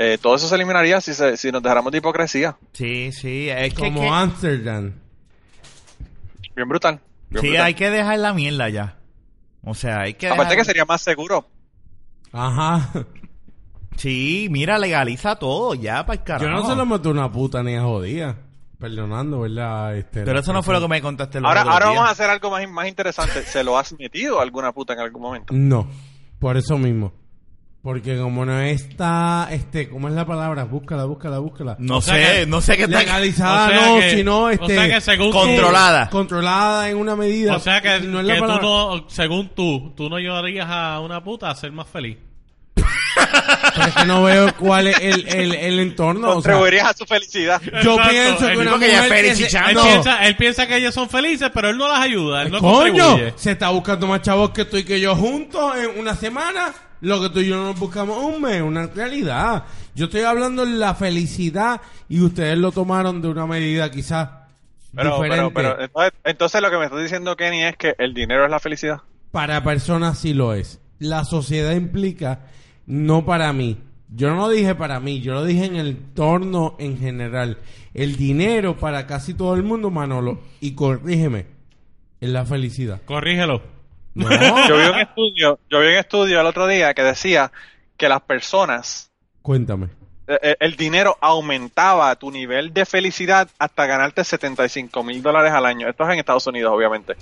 Eh, 0.00 0.16
todo 0.22 0.36
eso 0.36 0.46
se 0.46 0.54
eliminaría 0.54 1.00
si, 1.00 1.12
se, 1.12 1.36
si 1.36 1.50
nos 1.50 1.60
dejáramos 1.60 1.90
de 1.90 1.98
hipocresía. 1.98 2.56
Sí, 2.72 3.10
sí, 3.10 3.48
es 3.50 3.74
Como 3.74 4.00
que- 4.00 4.08
Amsterdam. 4.08 4.92
Bien 6.54 6.68
brutal. 6.68 7.00
bien 7.30 7.40
sí, 7.42 7.48
brutal. 7.48 7.66
hay 7.66 7.74
que 7.74 7.90
dejar 7.90 8.18
la 8.20 8.32
mierda 8.32 8.68
ya. 8.68 8.96
O 9.64 9.74
sea, 9.74 10.02
hay 10.02 10.14
que... 10.14 10.28
Aparte 10.28 10.50
dejar- 10.54 10.58
que 10.58 10.64
sería 10.64 10.84
más 10.84 11.02
seguro. 11.02 11.48
Ajá. 12.32 12.90
Sí, 13.96 14.46
mira, 14.52 14.78
legaliza 14.78 15.34
todo 15.36 15.74
ya 15.74 16.06
para 16.06 16.20
el 16.20 16.24
carajo. 16.24 16.44
Yo 16.44 16.50
no 16.52 16.64
se 16.68 16.76
lo 16.76 16.86
meto 16.86 17.10
una 17.10 17.32
puta 17.32 17.62
ni 17.64 17.74
a 17.74 17.82
jodida. 17.82 18.36
Perdonando, 18.78 19.40
¿verdad? 19.40 19.96
Este, 19.96 20.22
Pero 20.22 20.38
eso 20.38 20.52
no 20.52 20.62
fue 20.62 20.74
lo 20.74 20.80
que 20.80 20.86
me 20.86 21.02
contaste 21.02 21.38
el 21.38 21.44
Ahora, 21.44 21.62
otro 21.62 21.72
ahora 21.72 21.86
vamos 21.86 22.08
a 22.08 22.10
hacer 22.12 22.30
algo 22.30 22.48
más, 22.52 22.68
más 22.70 22.86
interesante. 22.86 23.42
¿Se 23.42 23.64
lo 23.64 23.76
has 23.76 23.92
metido 23.98 24.38
a 24.38 24.42
alguna 24.44 24.70
puta 24.70 24.92
en 24.92 25.00
algún 25.00 25.22
momento? 25.22 25.52
No, 25.52 25.88
por 26.38 26.56
eso 26.56 26.78
mismo. 26.78 27.12
Porque 27.88 28.18
como 28.18 28.44
no 28.44 28.60
está, 28.60 29.48
este, 29.50 29.88
¿cómo 29.88 30.08
es 30.08 30.14
la 30.14 30.26
palabra? 30.26 30.64
Búscala, 30.64 31.06
búscala, 31.06 31.38
búscala. 31.38 31.74
No 31.78 31.96
O 31.96 32.00
sea 32.02 32.16
sé, 32.16 32.40
que- 32.40 32.46
no 32.46 32.60
sé 32.60 32.76
qué 32.76 32.82
está... 32.82 32.98
Legalizada 32.98 33.66
O 33.66 33.70
sea 33.70 33.86
no, 33.86 33.96
que- 34.00 34.10
sino 34.10 34.50
este, 34.50 34.64
o 34.64 34.68
sea 34.68 34.88
que 34.94 35.00
según 35.00 35.30
tú- 35.30 35.38
Controlada. 35.38 36.10
controlada 36.10 36.90
en 36.90 36.98
una 36.98 37.16
medida. 37.16 37.56
O 37.56 37.60
sea 37.60 37.80
que, 37.80 38.00
no 38.00 38.20
es 38.20 38.26
la 38.26 38.34
que 38.34 38.40
tú 38.40 38.46
palabra. 38.46 38.62
no, 38.68 39.04
según 39.08 39.48
tú, 39.54 39.94
tú 39.96 40.10
no 40.10 40.16
ayudarías 40.16 40.66
a 40.68 41.00
una 41.00 41.24
puta 41.24 41.48
a 41.48 41.54
ser 41.54 41.72
más 41.72 41.86
feliz. 41.88 42.18
Pero 42.74 43.86
es 43.88 43.94
que 43.94 44.04
no 44.04 44.22
veo 44.24 44.54
cuál 44.58 44.88
es 44.88 44.98
el, 45.00 45.26
el, 45.26 45.54
el 45.54 45.80
entorno. 45.80 46.28
o 46.28 46.42
sea, 46.42 46.52
Contribuirías 46.52 46.88
a 46.90 46.92
su 46.92 47.06
felicidad. 47.06 47.58
yo 47.82 47.94
Exacto, 47.94 48.10
pienso 48.10 48.46
que 48.48 48.56
una 48.58 48.70
que 48.72 48.76
mujer 48.76 48.90
que 48.90 49.08
se- 49.08 49.08
felicidad. 49.48 49.70
Él, 49.70 49.76
piensa, 49.82 50.26
él 50.26 50.36
piensa 50.36 50.66
que 50.66 50.76
ellos 50.76 50.94
son 50.94 51.08
felices, 51.08 51.50
pero 51.54 51.70
él 51.70 51.78
no 51.78 51.88
las 51.88 52.00
ayuda, 52.00 52.42
él 52.42 52.52
no 52.52 52.58
Coño, 52.60 53.02
contribuye. 53.06 53.32
se 53.36 53.52
está 53.52 53.70
buscando 53.70 54.06
más 54.06 54.20
chavos 54.20 54.50
que 54.50 54.66
tú 54.66 54.76
y 54.76 54.84
que 54.84 55.00
yo 55.00 55.16
juntos 55.16 55.72
en 55.78 55.98
una 55.98 56.14
semana. 56.14 56.74
Lo 57.00 57.20
que 57.22 57.30
tú 57.30 57.40
y 57.40 57.48
yo 57.48 57.56
no 57.56 57.66
nos 57.66 57.78
buscamos 57.78 58.22
un 58.24 58.42
mes, 58.42 58.60
una 58.62 58.86
realidad. 58.86 59.64
Yo 59.94 60.06
estoy 60.06 60.22
hablando 60.22 60.64
de 60.66 60.72
la 60.72 60.94
felicidad 60.94 61.80
y 62.08 62.20
ustedes 62.20 62.58
lo 62.58 62.72
tomaron 62.72 63.22
de 63.22 63.28
una 63.28 63.46
medida 63.46 63.90
quizás 63.90 64.28
Pero, 64.94 65.18
pero, 65.20 65.22
diferente. 65.22 65.54
pero 65.54 65.80
entonces, 65.80 66.12
entonces 66.24 66.60
lo 66.62 66.70
que 66.70 66.78
me 66.78 66.84
está 66.84 66.98
diciendo 66.98 67.36
Kenny 67.36 67.62
es 67.62 67.76
que 67.76 67.94
el 67.98 68.14
dinero 68.14 68.44
es 68.44 68.50
la 68.50 68.58
felicidad. 68.58 69.00
Para 69.30 69.62
personas 69.62 70.18
sí 70.18 70.34
lo 70.34 70.54
es. 70.54 70.80
La 70.98 71.24
sociedad 71.24 71.72
implica, 71.72 72.46
no 72.86 73.24
para 73.24 73.52
mí. 73.52 73.78
Yo 74.10 74.30
no 74.30 74.36
lo 74.36 74.48
dije 74.48 74.74
para 74.74 75.00
mí, 75.00 75.20
yo 75.20 75.34
lo 75.34 75.44
dije 75.44 75.66
en 75.66 75.76
el 75.76 75.88
entorno 75.88 76.74
en 76.78 76.98
general. 76.98 77.58
El 77.92 78.16
dinero 78.16 78.78
para 78.78 79.06
casi 79.06 79.34
todo 79.34 79.54
el 79.54 79.62
mundo, 79.62 79.90
Manolo, 79.90 80.40
y 80.60 80.72
corrígeme, 80.72 81.46
es 82.20 82.30
la 82.30 82.46
felicidad. 82.46 83.02
Corrígelo. 83.04 83.62
No, 84.18 84.28
Yo 84.68 84.76
vi 84.76 84.84
un 84.88 84.98
estudio, 84.98 85.58
yo 85.70 85.80
vi 85.80 85.86
un 85.86 85.94
estudio 85.94 86.40
el 86.40 86.46
otro 86.46 86.66
día 86.66 86.92
que 86.94 87.02
decía 87.02 87.52
que 87.96 88.08
las 88.08 88.20
personas, 88.22 89.10
cuéntame. 89.42 89.86
eh, 90.26 90.38
eh, 90.42 90.56
el 90.60 90.76
dinero 90.76 91.16
aumentaba 91.20 92.14
tu 92.16 92.30
nivel 92.30 92.72
de 92.74 92.84
felicidad 92.84 93.48
hasta 93.58 93.86
ganarte 93.86 94.24
75 94.24 95.02
mil 95.02 95.22
dólares 95.22 95.52
al 95.52 95.66
año. 95.66 95.88
Esto 95.88 96.04
es 96.04 96.10
en 96.12 96.18
Estados 96.18 96.46
Unidos, 96.46 96.72
obviamente. 96.74 97.14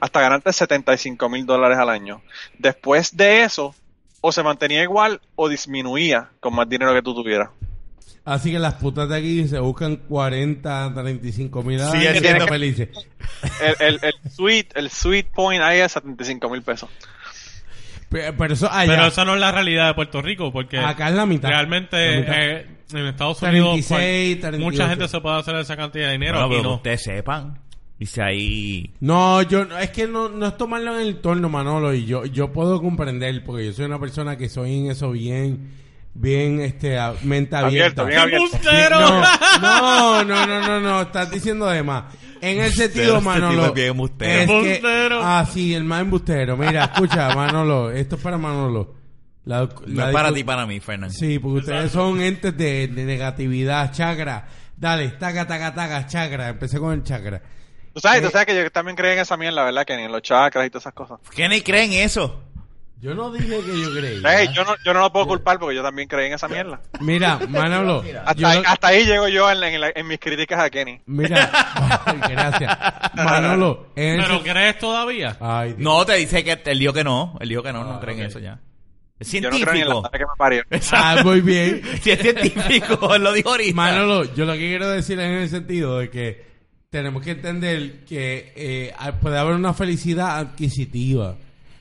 Hasta 0.00 0.20
ganarte 0.20 0.52
75 0.52 1.28
mil 1.28 1.46
dólares 1.46 1.78
al 1.78 1.88
año. 1.88 2.20
Después 2.58 3.16
de 3.16 3.42
eso, 3.42 3.74
o 4.20 4.32
se 4.32 4.42
mantenía 4.42 4.82
igual 4.82 5.20
o 5.36 5.48
disminuía 5.48 6.30
con 6.40 6.54
más 6.54 6.68
dinero 6.68 6.92
que 6.94 7.02
tú 7.02 7.14
tuvieras. 7.14 7.50
Así 8.24 8.50
que 8.52 8.58
las 8.58 8.74
putas 8.74 9.08
de 9.10 9.16
aquí 9.18 9.46
se 9.48 9.58
buscan 9.58 9.96
40, 9.96 10.92
35 10.94 11.62
mil 11.62 11.78
Sí, 11.78 12.06
están 12.06 12.48
felices. 12.48 12.88
El, 13.60 13.76
el, 13.94 14.00
el 14.02 14.30
sweet, 14.30 14.66
el 14.76 14.88
sweet 14.90 15.26
point 15.34 15.62
ahí 15.62 15.80
es 15.80 15.92
75 15.92 16.48
mil 16.48 16.62
pesos. 16.62 16.88
Pe- 18.08 18.32
Pero 18.32 18.54
eso 18.54 18.70
allá, 18.72 18.92
Pero 18.92 19.06
esa 19.08 19.24
no 19.24 19.34
es 19.34 19.40
la 19.40 19.52
realidad 19.52 19.88
de 19.88 19.94
Puerto 19.94 20.22
Rico, 20.22 20.52
porque 20.52 20.78
acá 20.78 21.08
es 21.08 21.14
la 21.14 21.26
mitad. 21.26 21.48
realmente 21.48 21.96
La 22.14 22.20
mitad. 22.20 22.34
eh, 22.42 22.66
en 22.92 23.06
Estados 23.06 23.42
Unidos 23.42 23.68
36, 23.86 23.88
cual- 24.38 24.40
38. 24.52 24.64
mucha 24.70 24.88
gente 24.88 25.08
se 25.08 25.20
puede 25.20 25.38
hacer 25.40 25.56
esa 25.56 25.76
cantidad 25.76 26.06
de 26.06 26.12
dinero. 26.12 26.38
Bueno, 26.38 26.48
pero 26.50 26.62
no. 26.62 26.74
ustedes 26.76 27.02
sepan. 27.02 27.58
Dice 27.98 28.22
ahí... 28.22 28.90
No, 29.00 29.42
yo 29.42 29.64
no- 29.64 29.78
es 29.78 29.90
que 29.90 30.06
no, 30.06 30.28
no 30.28 30.46
es 30.46 30.56
tomarlo 30.56 30.98
en 30.98 31.06
el 31.06 31.16
torno, 31.20 31.48
Manolo, 31.48 31.92
y 31.94 32.04
yo 32.06 32.24
yo 32.26 32.52
puedo 32.52 32.80
comprender 32.80 33.44
porque 33.44 33.66
yo 33.66 33.72
soy 33.72 33.84
una 33.84 34.00
persona 34.00 34.36
que 34.36 34.48
soy 34.48 34.78
en 34.78 34.90
eso 34.90 35.10
bien 35.12 35.70
bien 36.14 36.60
este 36.60 36.98
a- 36.98 37.14
mente 37.22 37.56
abierta. 37.56 38.02
Abierto, 38.02 38.06
bien 38.06 38.18
abierto. 38.20 38.44
¡Embustero! 38.56 39.00
No, 39.60 40.24
no, 40.24 40.24
no, 40.24 40.46
no, 40.46 40.60
no, 40.68 40.80
no, 40.80 41.02
estás 41.02 41.30
diciendo 41.30 41.66
de 41.66 41.82
más. 41.82 42.04
En 42.40 42.60
el 42.60 42.72
sentido, 42.72 43.14
Este 43.16 43.24
Manolo. 43.26 43.66
es 43.66 43.74
bien 43.74 43.88
embustero. 43.88 44.30
es 44.40 44.46
que- 44.48 44.74
Embustero. 44.76 45.20
ah, 45.22 45.46
sí, 45.50 45.74
el 45.74 45.84
más 45.84 46.00
embustero. 46.02 46.56
Mira, 46.56 46.84
escucha, 46.84 47.28
Manolo, 47.34 47.90
esto 47.90 48.16
es 48.16 48.22
para 48.22 48.36
Manolo. 48.38 48.94
La- 49.46 49.60
No 49.64 49.70
la 49.86 50.06
es 50.08 50.12
para 50.12 50.32
ti, 50.32 50.44
para 50.44 50.66
mí, 50.66 50.80
Fernando. 50.80 51.14
Sí, 51.14 51.38
porque 51.38 51.60
ustedes 51.60 51.90
son 51.92 52.20
entes 52.20 52.56
de, 52.56 52.88
de 52.88 53.04
negatividad, 53.04 53.92
chakra. 53.92 54.46
Dale, 54.76 55.08
taca, 55.10 55.46
taca, 55.46 55.74
taca, 55.74 56.06
chakra. 56.06 56.48
Empecé 56.50 56.78
con 56.78 56.92
el 56.92 57.02
chakra. 57.02 57.40
Tú 57.94 58.00
sabes, 58.00 58.20
Eh, 58.22 58.24
tú 58.26 58.30
sabes 58.30 58.46
que 58.46 58.54
yo 58.56 58.70
también 58.70 58.96
creo 58.96 59.12
en 59.12 59.20
esa 59.20 59.36
mierda, 59.36 59.62
¿verdad? 59.64 59.84
Que 59.86 59.96
ni 59.96 60.02
en 60.02 60.12
los 60.12 60.20
chakras 60.22 60.66
y 60.66 60.70
todas 60.70 60.82
esas 60.82 60.94
cosas. 60.94 61.20
¿Quiénes 61.34 61.62
creen 61.62 61.92
eso? 61.92 62.42
Yo 63.00 63.14
no 63.14 63.30
dije 63.30 63.60
que 63.60 63.80
yo 63.80 63.92
creía. 63.92 64.40
Ey, 64.40 64.48
yo 64.54 64.64
no, 64.64 64.74
yo 64.82 64.94
no 64.94 65.00
lo 65.00 65.12
puedo 65.12 65.26
culpar 65.26 65.58
porque 65.58 65.74
yo 65.76 65.82
también 65.82 66.08
creí 66.08 66.28
en 66.28 66.32
esa 66.34 66.48
mierda. 66.48 66.80
Mira, 67.00 67.38
Manolo. 67.50 68.02
Hasta, 68.24 68.32
yo 68.34 68.48
ahí, 68.48 68.62
lo- 68.62 68.68
hasta 68.68 68.86
ahí 68.88 69.04
llego 69.04 69.28
yo 69.28 69.50
en, 69.50 69.60
la- 69.60 69.70
en 69.70 69.80
la- 69.80 69.92
en 69.94 70.06
mis 70.06 70.18
críticas 70.18 70.58
a 70.60 70.70
Kenny. 70.70 71.00
Mira, 71.04 71.50
gracias. 72.30 72.78
Manolo, 73.14 73.88
¿Pero 73.94 74.36
ese- 74.36 74.42
crees 74.50 74.78
todavía? 74.78 75.36
Ay. 75.40 75.74
No, 75.78 76.04
te 76.06 76.14
dice 76.14 76.42
que 76.44 76.58
él 76.64 76.78
dijo 76.78 76.92
que 76.92 77.04
no. 77.04 77.36
Él 77.40 77.48
dijo 77.50 77.62
que 77.62 77.72
no, 77.72 77.84
no 77.84 77.94
Ah, 77.94 78.00
creen 78.00 78.20
ok. 78.20 78.26
eso 78.26 78.38
ya. 78.38 78.58
Es 79.18 79.30
Yo 79.30 79.42
no 79.42 79.50
creo 79.50 79.60
en 79.60 79.64
la 79.64 79.74
científico. 79.94 80.10
que 80.10 80.18
me 80.18 80.24
parió. 80.38 80.62
Ah, 80.92 81.16
muy 81.22 81.40
bien. 81.40 81.82
si 82.02 82.10
es 82.10 82.18
científico, 82.20 83.14
él 83.14 83.22
lo 83.24 83.32
dijo 83.32 83.50
ahorita. 83.50 83.74
Manolo, 83.76 84.34
yo 84.34 84.44
lo 84.46 84.54
que 84.54 84.58
quiero 84.60 84.88
decir 84.88 85.18
es 85.20 85.26
en 85.26 85.32
el 85.34 85.48
sentido 85.48 85.98
de 85.98 86.10
que 86.10 86.54
tenemos 86.90 87.22
que 87.22 87.32
entender 87.32 88.04
que 88.04 88.52
eh, 88.56 88.94
puede 89.20 89.38
haber 89.38 89.54
una 89.56 89.74
felicidad 89.74 90.38
adquisitiva. 90.38 91.36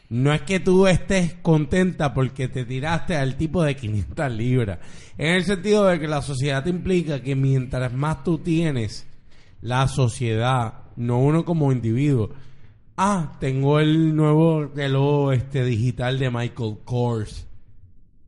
No 0.09 0.33
es 0.33 0.41
que 0.41 0.59
tú 0.59 0.85
estés 0.87 1.33
contenta 1.41 2.13
porque 2.13 2.47
te 2.47 2.65
tiraste 2.65 3.15
al 3.15 3.35
tipo 3.35 3.63
de 3.63 3.75
500 3.75 4.31
libras. 4.31 4.79
En 5.17 5.33
el 5.33 5.43
sentido 5.43 5.85
de 5.85 5.99
que 5.99 6.07
la 6.07 6.21
sociedad 6.21 6.63
te 6.63 6.69
implica 6.69 7.21
que 7.21 7.35
mientras 7.35 7.93
más 7.93 8.23
tú 8.23 8.37
tienes, 8.37 9.07
la 9.61 9.87
sociedad, 9.87 10.83
no 10.95 11.19
uno 11.19 11.45
como 11.45 11.71
individuo. 11.71 12.29
Ah, 12.97 13.33
tengo 13.39 13.79
el 13.79 14.15
nuevo 14.15 14.65
reloj 14.65 15.33
este 15.33 15.63
digital 15.63 16.19
de 16.19 16.29
Michael 16.29 16.77
Kors 16.85 17.47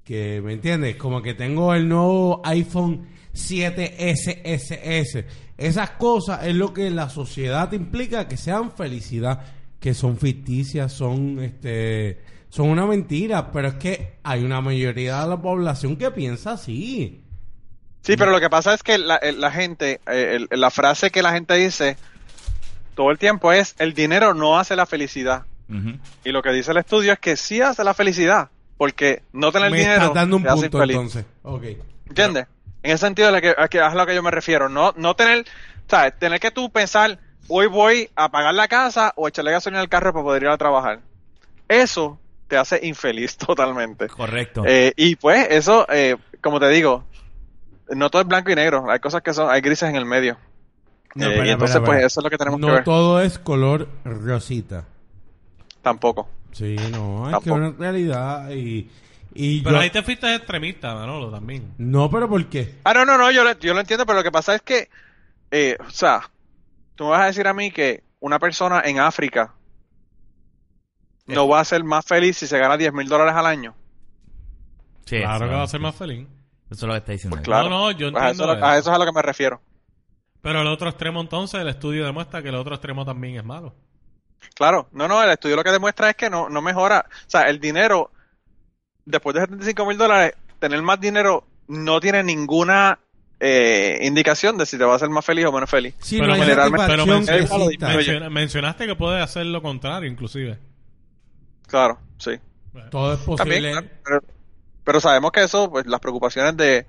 que 0.06 0.40
me 0.42 0.54
entiendes 0.54 0.96
como 0.98 1.22
que 1.22 1.34
tengo 1.34 1.74
el 1.74 1.90
nuevo 1.90 2.40
iPhone 2.46 3.08
7SSS 3.34 5.26
esas 5.58 5.92
cosas 5.92 6.46
es 6.46 6.56
lo 6.56 6.74
que 6.74 6.90
la 6.92 7.10
sociedad 7.10 7.72
implica 7.72 8.28
que 8.28 8.38
sean 8.38 8.72
felicidad 8.72 9.42
que 9.80 9.94
son 9.94 10.18
ficticias 10.18 10.92
son 10.94 11.40
este 11.40 12.20
son 12.50 12.70
una 12.70 12.86
mentira 12.86 13.52
pero 13.52 13.68
es 13.70 13.74
que 13.76 14.16
hay 14.24 14.44
una 14.44 14.62
mayoría 14.62 15.22
de 15.22 15.28
la 15.30 15.42
población 15.42 15.96
que 15.98 16.10
piensa 16.12 16.54
así 16.54 17.22
Sí, 18.02 18.18
pero 18.18 18.30
lo 18.30 18.40
que 18.40 18.52
pasa 18.52 18.76
es 18.76 18.84
que 18.84 19.00
la, 19.00 19.16
el- 19.16 19.42
la 19.42 19.50
gente, 19.50 20.00
eh, 20.06 20.38
el- 20.52 20.60
la 20.60 20.70
frase 20.70 21.10
que 21.10 21.24
la 21.24 21.32
gente 21.32 21.56
dice 21.56 21.98
todo 22.94 23.10
el 23.10 23.18
tiempo 23.18 23.52
es, 23.52 23.74
el 23.80 23.96
dinero 23.96 24.36
no 24.36 24.60
hace 24.60 24.76
la 24.76 24.86
felicidad. 24.86 25.44
Y 26.24 26.30
lo 26.32 26.44
que 26.44 26.52
dice 26.52 26.70
el 26.70 26.78
estudio 26.78 27.14
es 27.14 27.18
que 27.20 27.36
sí 27.36 27.62
hace 27.62 27.84
la 27.84 27.96
felicidad, 27.96 28.50
porque 28.78 29.24
no 29.34 29.52
tener 29.52 29.72
me 29.72 29.78
dinero 29.80 29.96
estás 30.02 30.14
dando 30.14 30.36
un 30.38 30.44
te 30.44 30.50
punto 30.50 30.66
infeliz. 30.78 30.96
entonces 30.96 31.26
ok 31.42 31.64
¿Entiendes? 32.10 32.46
En 32.84 32.92
ese 32.92 33.00
sentido 33.08 33.42
que, 33.42 33.56
a 33.58 33.68
que 33.68 33.78
es 33.80 33.84
a 33.84 33.96
lo 33.96 34.06
que 34.06 34.14
yo 34.14 34.22
me 34.22 34.30
refiero. 34.30 34.70
No, 34.70 34.94
no 34.96 35.16
tener, 35.16 35.44
¿sabes? 35.90 36.14
Tener 36.20 36.40
que 36.40 36.52
tú 36.52 36.70
pensar, 36.70 37.18
hoy 37.48 37.68
voy 37.68 38.10
a 38.16 38.30
pagar 38.30 38.54
la 38.54 38.68
casa 38.68 39.14
o 39.16 39.28
echarle 39.28 39.52
gasolina 39.52 39.82
al 39.82 39.90
carro 39.90 40.14
para 40.14 40.24
poder 40.24 40.44
ir 40.44 40.50
a 40.50 40.58
trabajar. 40.58 41.00
Eso 41.68 42.20
te 42.48 42.58
hace 42.58 42.80
infeliz 42.86 43.38
totalmente. 43.38 44.08
Correcto. 44.08 44.64
Eh, 44.66 44.94
y 44.96 45.16
pues 45.16 45.48
eso, 45.50 45.86
eh, 45.92 46.16
como 46.42 46.60
te 46.60 46.70
digo, 46.70 47.04
no 47.90 48.10
todo 48.10 48.22
es 48.22 48.28
blanco 48.28 48.52
y 48.52 48.56
negro. 48.56 48.90
Hay 48.90 49.00
cosas 49.00 49.22
que 49.22 49.34
son, 49.34 49.50
hay 49.52 49.62
grises 49.62 49.90
en 49.90 49.96
el 49.96 50.06
medio. 50.06 50.38
No, 51.16 51.28
Eh, 51.28 51.30
espera, 51.30 51.48
y 51.48 51.52
entonces 51.52 51.82
pues 51.86 52.04
eso 52.04 52.20
es 52.20 52.24
lo 52.24 52.30
que 52.30 52.38
tenemos 52.38 52.60
no 52.60 52.68
que 52.68 52.74
ver. 52.74 52.84
todo 52.84 53.22
es 53.22 53.40
color 53.40 53.88
rosita 54.04 54.84
Tampoco. 55.82 56.28
sí 56.52 56.76
no 56.92 57.30
es 57.30 57.44
que 57.44 57.52
una 57.52 57.72
realidad 57.72 58.50
y, 58.50 58.90
y 59.34 59.62
Pero 59.62 59.76
yo- 59.78 59.82
ahí 59.82 59.90
te 59.92 60.04
fuiste 60.04 60.34
extremista, 60.36 60.94
Manolo, 60.94 61.32
también. 61.32 61.72
no 61.78 62.10
pero 62.10 62.28
¿por 62.28 62.46
qué? 62.48 62.76
Ah, 62.84 62.94
no, 62.94 63.06
no, 63.06 63.18
no, 63.18 63.32
yo 63.32 63.44
lo, 63.44 63.58
yo 63.60 63.74
lo 63.74 63.80
entiendo, 63.80 64.06
pero 64.06 64.18
lo 64.18 64.24
que 64.24 64.32
pasa 64.32 64.56
es 64.56 64.62
que, 64.62 64.90
eh, 65.52 65.78
o 65.88 65.90
sea, 65.92 66.30
tú 66.96 67.06
me 67.06 67.12
vas 67.12 67.22
a 67.22 67.26
decir 67.26 67.48
a 67.48 67.54
mí 67.54 67.72
que 67.72 68.04
una 68.20 68.40
persona 68.40 68.82
en 68.86 69.00
África 69.00 69.54
no 71.28 71.48
va 71.48 71.60
a 71.60 71.66
ser 71.66 71.84
más 71.84 72.06
feliz 72.06 72.38
si 72.38 72.48
se 72.48 72.58
gana 72.58 72.78
10 72.78 72.94
mil 72.94 73.08
dólares 73.08 73.34
al 73.36 73.46
año. 73.46 73.76
Sí, 75.06 75.20
claro 75.20 75.46
eso, 75.46 75.52
que 75.52 75.56
va 75.56 75.64
a 75.64 75.68
ser 75.68 75.80
más 75.80 75.96
feliz. 75.96 76.28
Eso 76.70 76.74
es 76.74 76.82
lo 76.84 76.94
que 76.94 76.98
está 76.98 77.12
diciendo. 77.12 77.36
Pues 77.38 77.46
claro. 77.46 77.70
No, 77.70 77.86
no, 77.86 77.92
yo 77.92 78.12
Pues 78.12 78.24
a, 78.24 78.30
entiendo 78.30 78.54
eso, 78.54 78.66
a 78.66 78.78
eso 78.78 78.90
es 78.90 78.96
a 78.96 79.00
lo 79.00 79.06
que 79.06 79.12
me 79.12 79.22
refiero. 79.22 79.62
Pero 80.42 80.62
el 80.62 80.68
otro 80.68 80.90
extremo 80.90 81.22
entonces, 81.22 81.60
el 81.60 81.68
estudio 81.68 82.06
demuestra 82.06 82.42
que 82.42 82.50
el 82.50 82.56
otro 82.56 82.76
extremo 82.76 83.06
también 83.06 83.36
es 83.36 83.44
malo. 83.44 83.74
Claro, 84.54 84.88
no, 84.92 85.08
no, 85.08 85.24
el 85.24 85.30
estudio 85.32 85.56
lo 85.56 85.64
que 85.64 85.72
demuestra 85.72 86.10
es 86.10 86.16
que 86.16 86.30
no, 86.30 86.50
no 86.50 86.62
mejora. 86.62 87.06
O 87.10 87.30
sea, 87.30 87.44
el 87.44 87.60
dinero, 87.60 88.12
después 89.06 89.34
de 89.34 89.42
75 89.42 89.86
mil 89.86 89.98
dólares, 89.98 90.34
tener 90.60 90.82
más 90.82 91.00
dinero 91.00 91.48
no 91.68 92.00
tiene 92.00 92.24
ninguna 92.24 93.00
eh, 93.40 94.00
indicación 94.02 94.58
de 94.58 94.66
si 94.66 94.78
te 94.78 94.84
va 94.86 94.94
a 94.94 94.96
hacer 94.96 95.10
más 95.10 95.26
feliz 95.26 95.46
o 95.46 95.52
menos 95.52 95.70
feliz. 95.70 95.94
Sí, 96.00 96.18
Pero 96.20 96.36
no 96.36 96.36
generalmente- 96.42 96.86
pero 96.88 97.06
men-. 97.06 97.26
Menciona- 97.80 98.30
mencionaste 98.30 98.88
que 98.88 98.96
puede 98.96 99.22
hacer 99.22 99.46
lo 99.46 99.62
contrario, 99.62 100.10
inclusive. 100.10 100.58
Claro, 101.68 102.00
sí. 102.18 102.32
Todo 102.92 103.14
es 103.14 103.20
posible. 103.22 103.74
pero, 104.04 104.22
pero 104.84 105.00
sabemos 105.02 105.32
que 105.32 105.44
eso, 105.44 105.70
pues 105.70 105.86
las 105.86 106.00
preocupaciones 106.00 106.56
de, 106.58 106.86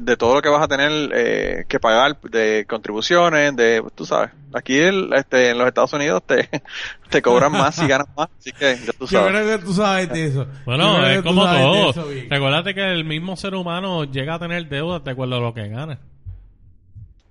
de 0.00 0.16
todo 0.18 0.34
lo 0.34 0.42
que 0.42 0.50
vas 0.50 0.62
a 0.62 0.68
tener 0.68 1.10
eh, 1.14 1.64
que 1.66 1.80
pagar, 1.80 2.20
de 2.20 2.66
contribuciones, 2.68 3.56
de, 3.56 3.82
tú 3.94 4.04
sabes, 4.04 4.30
aquí 4.52 4.76
el, 4.78 5.10
este, 5.14 5.50
en 5.50 5.58
los 5.58 5.66
Estados 5.66 5.92
Unidos 5.94 6.22
te, 6.26 6.48
te 7.08 7.22
cobran 7.22 7.52
más 7.52 7.74
si 7.76 7.86
ganas 7.86 8.06
más, 8.14 8.28
así 8.38 8.52
que 8.52 8.76
ya 8.76 8.92
tú 8.92 9.06
Yo 9.06 9.06
sabes. 9.06 9.30
creo 9.30 9.58
que 9.58 9.64
tú 9.64 9.72
sabes 9.72 10.08
de 10.10 10.26
eso. 10.26 10.44
Yo 10.44 10.50
Bueno, 10.66 11.06
es 11.06 11.22
como 11.22 11.42
todo. 11.46 12.04
Recuérdate 12.28 12.74
que 12.74 12.92
el 12.92 13.04
mismo 13.04 13.36
ser 13.36 13.54
humano 13.54 14.04
llega 14.04 14.34
a 14.34 14.38
tener 14.38 14.68
deudas 14.68 15.02
de 15.04 15.10
acuerdo 15.10 15.36
a 15.36 15.40
lo 15.40 15.54
que 15.54 15.68
gana. 15.68 15.98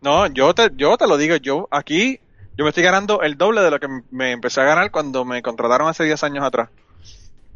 No, 0.02 0.28
yo 0.28 0.54
te, 0.54 0.70
yo 0.76 0.98
te 0.98 1.08
lo 1.08 1.18
digo, 1.18 1.36
yo 1.36 1.68
aquí, 1.72 2.20
yo 2.58 2.64
me 2.64 2.70
estoy 2.70 2.84
ganando 2.84 3.22
el 3.22 3.38
doble 3.38 3.62
de 3.62 3.72
lo 3.72 3.80
que 3.80 3.88
me 4.12 4.32
empecé 4.32 4.62
a 4.62 4.66
ganar 4.66 4.90
cuando 4.92 5.26
me 5.26 5.42
contrataron 5.42 5.88
hace 5.90 6.04
10 6.06 6.24
años 6.24 6.44
atrás. 6.44 6.70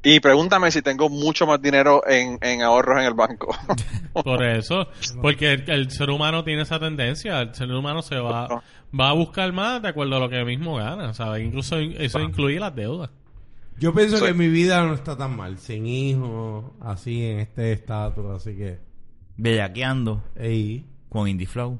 Y 0.03 0.19
pregúntame 0.19 0.71
si 0.71 0.81
tengo 0.81 1.09
mucho 1.09 1.45
más 1.45 1.61
dinero 1.61 2.01
en, 2.07 2.39
en 2.41 2.61
ahorros 2.63 2.99
en 2.99 3.05
el 3.05 3.13
banco. 3.13 3.55
Por 4.23 4.43
eso, 4.43 4.87
porque 5.21 5.53
el, 5.53 5.69
el 5.69 5.91
ser 5.91 6.09
humano 6.09 6.43
tiene 6.43 6.63
esa 6.63 6.79
tendencia, 6.79 7.39
el 7.41 7.53
ser 7.55 7.71
humano 7.71 8.01
se 8.01 8.15
va, 8.17 8.63
va 8.99 9.09
a 9.09 9.13
buscar 9.13 9.53
más 9.53 9.81
de 9.81 9.89
acuerdo 9.89 10.15
a 10.17 10.19
lo 10.19 10.27
que 10.29 10.43
mismo 10.43 10.75
gana, 10.75 11.13
¿sabes? 11.13 11.45
Incluso 11.45 11.79
in- 11.79 11.95
eso 11.99 12.19
incluye 12.19 12.59
las 12.59 12.75
deudas. 12.75 13.09
Yo 13.79 13.93
pienso 13.93 14.23
que 14.23 14.33
mi 14.33 14.47
vida 14.49 14.83
no 14.83 14.93
está 14.95 15.15
tan 15.17 15.35
mal. 15.37 15.57
Sin 15.59 15.85
hijos, 15.87 16.65
así 16.81 17.23
en 17.25 17.39
este 17.39 17.71
estatus, 17.71 18.25
así 18.35 18.55
que. 18.55 18.79
Bellaqueando 19.37 20.23
Ey. 20.35 20.85
con 21.09 21.27
Indie 21.27 21.47
Flow. 21.47 21.79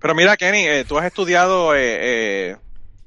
Pero 0.00 0.14
mira, 0.14 0.36
Kenny, 0.36 0.60
eh, 0.66 0.84
tú 0.86 0.96
has 0.98 1.04
estudiado 1.06 1.74
eh, 1.74 1.80
eh, 2.52 2.56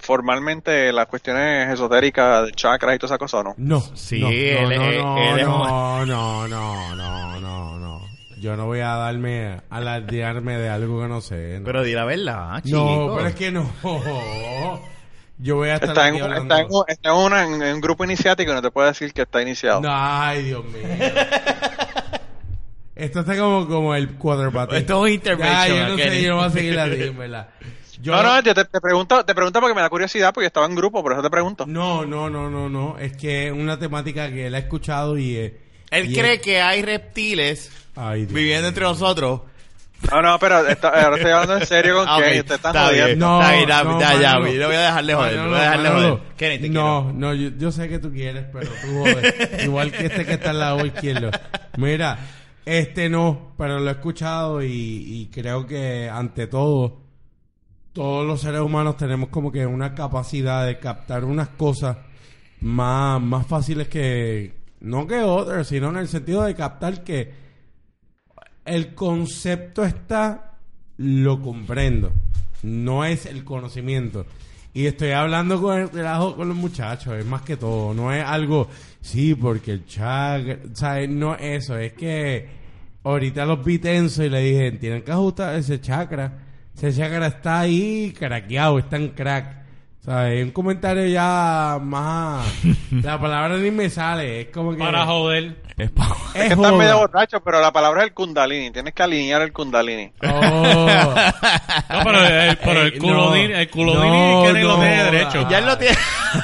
formalmente 0.06 0.94
las 0.94 1.08
cuestiones 1.08 1.74
esotéricas 1.74 2.46
de 2.46 2.52
chakras 2.54 2.96
y 2.96 3.00
toda 3.00 3.14
esa 3.14 3.18
cosa, 3.18 3.40
¿o 3.40 3.44
no? 3.44 3.56
No. 3.58 3.82
Sí, 3.96 4.20
no, 4.22 4.30
él- 4.30 4.78
no, 4.78 4.84
él- 4.90 4.98
no, 5.02 5.18
él 5.34 5.40
es 5.40 5.46
no, 5.48 6.06
no, 6.06 6.48
no, 6.48 6.96
no, 6.96 7.40
no, 7.42 7.80
no. 7.80 8.02
Yo 8.40 8.56
no 8.56 8.66
voy 8.68 8.80
a 8.82 8.90
darme, 8.96 9.62
alardearme 9.70 10.58
de 10.58 10.70
algo 10.70 11.02
que 11.02 11.08
no 11.08 11.22
sé. 11.22 11.60
No, 11.60 11.66
Pero 11.66 11.84
di 11.84 11.94
la 11.94 12.06
verdad, 12.06 12.62
chico. 12.64 12.78
no 13.10 13.16
pero 13.16 13.28
es 13.30 13.36
que 13.36 13.52
no. 13.52 13.72
Yo 15.38 15.56
voy 15.58 15.70
a 15.70 15.76
estar 15.76 15.90
Está 15.90 16.08
en, 16.10 16.16
está 16.16 16.60
en 16.62 16.68
un- 16.70 16.84
está 16.88 17.10
en 17.10 17.16
una- 17.16 17.44
en 17.44 17.74
un 17.76 17.82
grupo 17.82 18.04
iniciático 18.06 18.52
y 18.52 18.56
no 18.56 18.62
te 18.62 18.72
puede 18.72 18.90
decir 18.90 19.12
que 19.14 19.24
está 19.24 19.42
iniciado. 19.42 19.82
No, 19.82 19.90
ay, 19.92 20.44
Dios 20.44 20.64
mío. 20.66 20.84
Esto 22.96 23.20
está 23.22 23.38
como, 23.38 23.68
como 23.68 23.96
el 23.96 24.12
quarterback. 24.16 24.72
Esto 24.74 24.94
es 24.98 25.02
un 25.02 25.10
intervention, 25.16 25.68
Ya, 25.68 25.68
yo 25.68 25.88
no 25.90 25.98
sé, 25.98 26.22
yo 26.22 26.30
no 26.30 26.36
voy 26.38 26.46
a 26.46 26.50
seguir 26.50 26.80
así, 26.80 27.04
en 27.04 27.18
verdad. 27.18 27.50
Yo 28.06 28.12
no, 28.16 28.22
no, 28.24 28.42
yo 28.44 28.54
te, 28.54 28.66
te 28.66 28.80
pregunto, 28.80 29.26
te 29.26 29.34
pregunto 29.34 29.60
porque 29.60 29.74
me 29.76 29.82
da 29.82 29.90
curiosidad 29.90 30.34
porque 30.34 30.48
estaba 30.48 30.66
en 30.68 30.76
grupo, 30.76 31.02
por 31.02 31.14
eso 31.14 31.22
te 31.24 31.30
pregunto. 31.30 31.66
No, 31.66 32.06
no, 32.06 32.30
no, 32.30 32.50
no, 32.50 32.70
no. 32.70 32.98
Es 33.00 33.18
que 33.18 33.48
es 33.48 33.52
una 33.54 33.80
temática 33.80 34.30
que 34.30 34.46
él 34.48 34.54
ha 34.56 34.60
escuchado 34.60 35.18
y... 35.18 35.36
eh, 35.38 35.60
Él 35.92 36.12
y 36.12 36.16
cree 36.16 36.40
que 36.40 36.62
hay 36.62 36.82
reptiles 36.84 37.72
Ay, 37.96 38.22
Dios 38.22 38.34
viviendo 38.34 38.68
entre 38.68 38.84
nosotros. 38.84 39.42
No, 40.12 40.22
no, 40.22 40.38
pero 40.38 40.68
está- 40.68 40.90
ahora 40.90 41.16
estoy 41.16 41.32
hablando 41.32 41.58
en 41.58 41.66
serio 41.66 41.96
con 41.96 42.08
Ah, 42.08 42.18
ok, 42.20 42.24
Kenny, 42.26 42.44
te 42.44 42.54
está 42.56 42.86
jodiendo. 42.88 43.26
No, 43.26 43.42
Está 43.42 43.54
bien, 43.56 43.68
ya, 43.70 43.84
no, 43.84 44.00
ya, 44.00 44.14
ya, 44.22 44.34
yo 44.52 44.68
voy 44.68 44.76
a 44.76 44.80
dejarle 44.82 45.14
joder, 45.16 45.36
Manolo, 45.38 45.50
voy 45.50 45.58
a 45.58 45.62
dejarle 45.64 45.90
joder. 45.90 46.20
Kenny, 46.38 46.60
te 46.60 46.70
no, 46.70 47.14
no, 47.14 47.34
yo, 47.34 47.50
yo 47.58 47.72
sé 47.72 47.90
que 47.90 47.98
tú 48.00 48.12
quieres, 48.12 48.46
pero 48.54 48.70
tú 48.70 48.88
jodes. 49.00 49.64
Igual 49.64 49.92
que 49.92 50.06
este 50.06 50.26
que 50.26 50.34
está 50.34 50.52
al 50.52 50.60
lado 50.60 50.86
izquierdo. 50.86 51.32
Mira, 51.78 52.20
este 52.66 53.10
no, 53.10 53.54
pero 53.58 53.80
lo 53.80 53.90
he 53.90 53.94
escuchado 53.94 54.62
y, 54.62 54.68
y 54.70 55.30
creo 55.34 55.66
que 55.66 56.10
ante 56.10 56.48
todo, 56.48 57.02
todos 57.96 58.28
los 58.28 58.42
seres 58.42 58.60
humanos 58.60 58.98
tenemos 58.98 59.30
como 59.30 59.54
que 59.54 59.66
una 59.66 59.96
capacidad 59.96 60.68
de 60.68 60.80
captar 60.80 61.24
unas 61.24 61.48
cosas 61.48 61.96
más, 62.60 63.22
más 63.22 63.48
fáciles 63.48 63.88
que, 63.88 64.54
no 64.82 65.08
que 65.08 65.22
otras, 65.22 65.68
sino 65.68 65.92
en 65.92 65.96
el 65.96 66.10
sentido 66.10 66.44
de 66.44 66.56
captar 66.56 67.06
que 67.06 67.34
el 68.66 68.94
concepto 68.94 69.86
está, 69.86 70.58
lo 70.98 71.42
comprendo. 71.42 72.12
No 72.64 73.06
es 73.06 73.26
el 73.28 73.46
conocimiento. 73.46 74.26
Y 74.74 74.88
estoy 74.88 75.12
hablando 75.12 75.62
con 75.62 75.80
el 75.80 75.90
relajo 75.90 76.36
con 76.36 76.50
los 76.50 76.58
muchachos, 76.58 77.14
es 77.14 77.26
más 77.26 77.44
que 77.44 77.56
todo. 77.56 77.94
No 77.94 78.12
es 78.12 78.26
algo, 78.26 78.68
sí, 79.00 79.36
porque 79.36 79.72
el 79.72 79.86
chakra, 79.86 80.60
¿sabes? 80.74 81.10
No 81.10 81.36
es 81.36 81.64
eso, 81.64 81.78
es 81.78 81.94
que 81.94 82.46
ahorita 83.04 83.46
los 83.46 83.64
vi 83.64 83.80
tenso 83.80 84.22
y 84.22 84.30
le 84.30 84.42
dije, 84.42 84.72
tienen 84.74 85.02
que 85.02 85.14
ajustar 85.14 85.56
ese 85.56 85.80
chakra. 85.80 86.45
Ese 86.76 86.94
chakra 86.94 87.28
está 87.28 87.62
ahí 87.62 88.14
craqueado, 88.18 88.80
está 88.80 88.98
en 88.98 89.10
crack. 89.10 89.65
¿Sabes? 90.06 90.44
Un 90.46 90.52
comentario 90.52 91.08
ya 91.08 91.80
más... 91.82 92.46
La 93.04 93.20
palabra 93.20 93.58
ni 93.58 93.72
me 93.72 93.90
sale, 93.90 94.42
es 94.42 94.48
como 94.50 94.72
que... 94.72 94.78
Para 94.78 95.06
joder. 95.06 95.64
Es 95.78 95.90
pa- 95.92 96.16
Es 96.36 96.42
que 96.50 96.54
estás 96.54 96.74
medio 96.74 96.98
borracho, 97.00 97.40
pero 97.42 97.60
la 97.62 97.72
palabra 97.72 98.02
es 98.04 98.08
el 98.10 98.14
kundalini, 98.14 98.70
tienes 98.72 98.94
que 98.94 99.04
alinear 99.04 99.42
el 99.42 99.52
kundalini. 99.52 100.12
Oh. 100.24 101.14
No, 101.88 102.04
pero 102.04 102.26
el, 102.26 102.58
pero 102.58 102.82
el 102.82 102.94
Eh, 102.94 102.98
culodini, 102.98 103.54
el 103.54 103.70
culodini 103.70 104.10
No, 104.34 104.44
Kenny 104.44 104.62
lo 104.62 104.68
no, 104.70 104.80
tiene 104.80 105.04
derecho. 105.04 105.50
Ya 105.50 105.60
él 105.60 105.66
lo 105.66 105.78
tiene. 105.78 105.98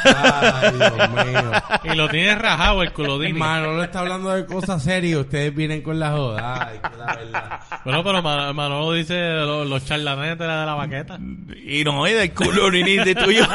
Ay, 0.06 0.72
Dios 0.78 1.10
mío. 1.10 1.52
Y 1.84 1.96
lo 1.98 2.10
tiene 2.10 2.36
rajado 2.36 2.84
el 2.84 2.94
culodini. 2.94 3.34
Manolo 3.38 3.84
está 3.84 4.00
hablando 4.00 4.30
de 4.30 4.46
cosas 4.46 4.82
serias. 4.84 5.20
Ustedes 5.20 5.54
vienen 5.54 5.82
con 5.82 6.00
la 6.00 6.12
joda. 6.12 6.68
Ay, 6.70 6.80
que 6.80 6.98
la 6.98 7.06
verdad. 7.16 7.60
Bueno, 7.84 8.04
pero 8.04 8.22
Ma- 8.22 8.54
Manolo 8.54 8.94
dice 8.94 9.16
los, 9.20 9.68
los 9.68 9.84
charlatanes 9.86 10.38
de 10.38 10.48
la, 10.48 10.60
de 10.62 10.66
la 10.68 10.74
baqueta. 10.76 11.18
Y 11.66 11.84
no, 11.84 12.08
y 12.08 12.14
del 12.14 12.34
culo 12.34 12.72
ni 12.72 12.96
de 12.98 13.16
tuyo. 13.16 13.46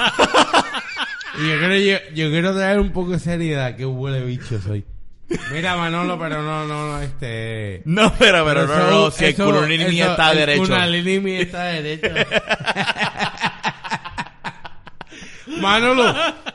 Y 1.39 1.49
yo 1.49 1.59
quiero, 1.59 1.77
yo, 1.77 1.97
yo 2.15 2.31
quiero 2.31 2.55
traer 2.55 2.79
un 2.81 2.93
poco 2.93 3.13
de 3.13 3.19
seriedad. 3.19 3.77
Que 3.77 3.85
huele 3.87 4.25
bicho 4.25 4.61
soy. 4.61 4.85
Mira, 5.53 5.77
Manolo, 5.77 6.19
pero 6.19 6.41
no, 6.43 6.65
no, 6.67 6.87
no, 6.87 7.01
este... 7.03 7.83
No, 7.85 8.13
pero, 8.17 8.45
pero, 8.45 8.63
eso- 8.65 8.77
no, 8.79 8.91
no, 8.91 9.11
si 9.11 9.25
el 9.25 9.31
eso- 9.33 9.45
culo 9.45 9.67
ni 9.67 9.75
eso- 9.75 10.11
está 10.13 10.31
el 10.31 10.39
derecho. 10.39 10.61
Kundalini 10.63 11.19
mío 11.21 11.41
está 11.41 11.65
derecho. 11.65 12.09
Manolo, 15.61 16.15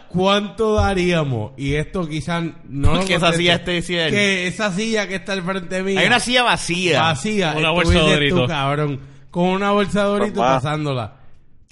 ¿cuánto 0.10 0.76
daríamos? 0.76 1.54
Y 1.58 1.76
esto 1.76 2.08
quizás 2.08 2.44
no 2.68 2.92
lo 2.94 2.98
Porque 3.00 3.16
esa 3.16 3.32
silla 3.34 3.56
esté 3.56 3.82
cien. 3.82 4.10
Que 4.10 4.48
esa 4.48 4.72
silla 4.72 5.08
que 5.08 5.16
está 5.16 5.34
al 5.34 5.44
frente 5.44 5.82
mío. 5.82 6.00
Hay 6.00 6.08
una 6.08 6.20
silla 6.20 6.44
vacía. 6.44 7.02
vacía. 7.02 7.54
Una 7.58 7.72
bolsa 7.72 7.94
de 7.94 8.00
Doritos. 8.00 8.48
cabrón. 8.48 9.00
Con 9.32 9.46
una 9.46 9.72
bolsa 9.72 10.04
de 10.04 10.08
Doritos 10.10 10.38
pasándola. 10.44 11.16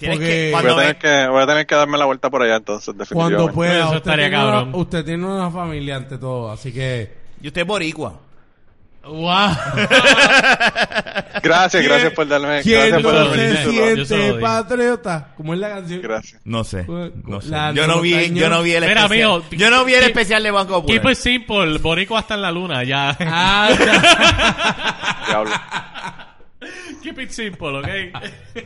Tienes 0.00 0.18
Porque 0.18 0.30
que- 0.30 0.42
Voy 0.50 0.52
Cuando 0.52 0.72
a, 0.72 0.80
tener 0.80 0.96
que, 0.98 1.28
voy 1.28 1.42
a 1.42 1.46
tener 1.46 1.66
que 1.66 1.74
darme 1.76 1.98
la 1.98 2.04
vuelta 2.06 2.30
por 2.30 2.42
allá 2.42 2.56
entonces, 2.56 2.86
cuando 2.86 3.04
definitivamente. 3.04 3.54
pueda. 3.54 3.76
Eso 3.78 3.84
Usted 3.86 3.96
estaría 3.98 4.28
tiene, 4.30 4.42
una, 4.44 4.52
cabrón. 4.52 4.70
usted 4.74 5.04
tiene 5.04 5.26
una 5.26 5.50
familia 5.50 5.96
ante 5.96 6.18
todo. 6.18 6.50
Así 6.50 6.72
que... 6.72 7.14
Y 7.42 7.46
usted 7.48 7.60
es 7.60 7.66
boricua. 7.66 8.18
¡Wow! 9.02 9.20
Gracias, 11.42 11.82
gracias 11.84 12.12
por 12.12 12.28
darme, 12.28 12.60
¿Quién 12.62 12.80
gracias 12.80 13.02
por 13.02 13.14
no 13.14 13.18
darme 13.24 13.46
el 13.48 13.56
se 13.56 13.64
siente 14.06 14.34
patriota? 14.40 15.28
¿Cómo 15.38 15.54
es 15.54 15.60
la 15.60 15.70
canción? 15.70 16.02
Gracias. 16.02 16.40
No 16.44 16.64
sé. 16.64 16.84
No 16.86 17.40
sé. 17.40 17.48
Yo 17.74 17.86
no 17.86 18.00
vi, 18.02 18.30
yo 18.34 18.50
no 18.50 18.62
vi 18.62 18.72
el 18.74 18.84
Mira, 18.86 19.04
especial. 19.04 19.38
mijo, 19.38 19.44
yo 19.52 19.70
no 19.70 19.84
vi 19.86 19.94
el 19.94 20.02
keep- 20.02 20.06
especial 20.08 20.42
de 20.42 20.50
Banco 20.50 20.84
Keep 20.84 20.96
Popular. 21.02 21.12
it 21.12 21.18
simple. 21.18 21.78
Boricua 21.78 22.18
hasta 22.20 22.34
en 22.34 22.42
la 22.42 22.52
luna, 22.52 22.84
ya. 22.84 23.16
Ah, 23.20 23.70
Diablo. 25.28 25.50
Keep 27.02 27.18
it 27.18 27.32
simple, 27.32 27.76
okay? 27.76 28.12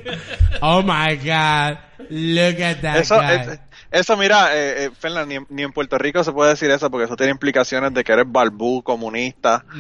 oh 0.62 0.82
my 0.82 1.14
God. 1.16 1.78
Look 2.11 2.59
at 2.61 2.82
that 2.82 2.97
Eso, 2.99 3.18
guy. 3.18 3.35
es- 3.35 3.59
eso 3.95 4.16
mira, 4.16 4.55
eh, 4.55 4.84
eh, 4.86 4.90
Fernan, 4.99 5.28
ni, 5.28 5.34
en- 5.36 5.47
ni 5.49 5.62
en 5.62 5.72
Puerto 5.72 5.97
Rico 5.99 6.22
se 6.24 6.32
puede 6.32 6.51
decir 6.51 6.70
eso 6.70 6.90
porque 6.90 7.05
eso 7.07 7.16
tiene 7.16 7.32
implicaciones 7.32 7.95
de 7.95 8.05
que 8.05 8.12
eres 8.12 8.26
balbú, 8.28 8.82
comunista. 8.82 9.64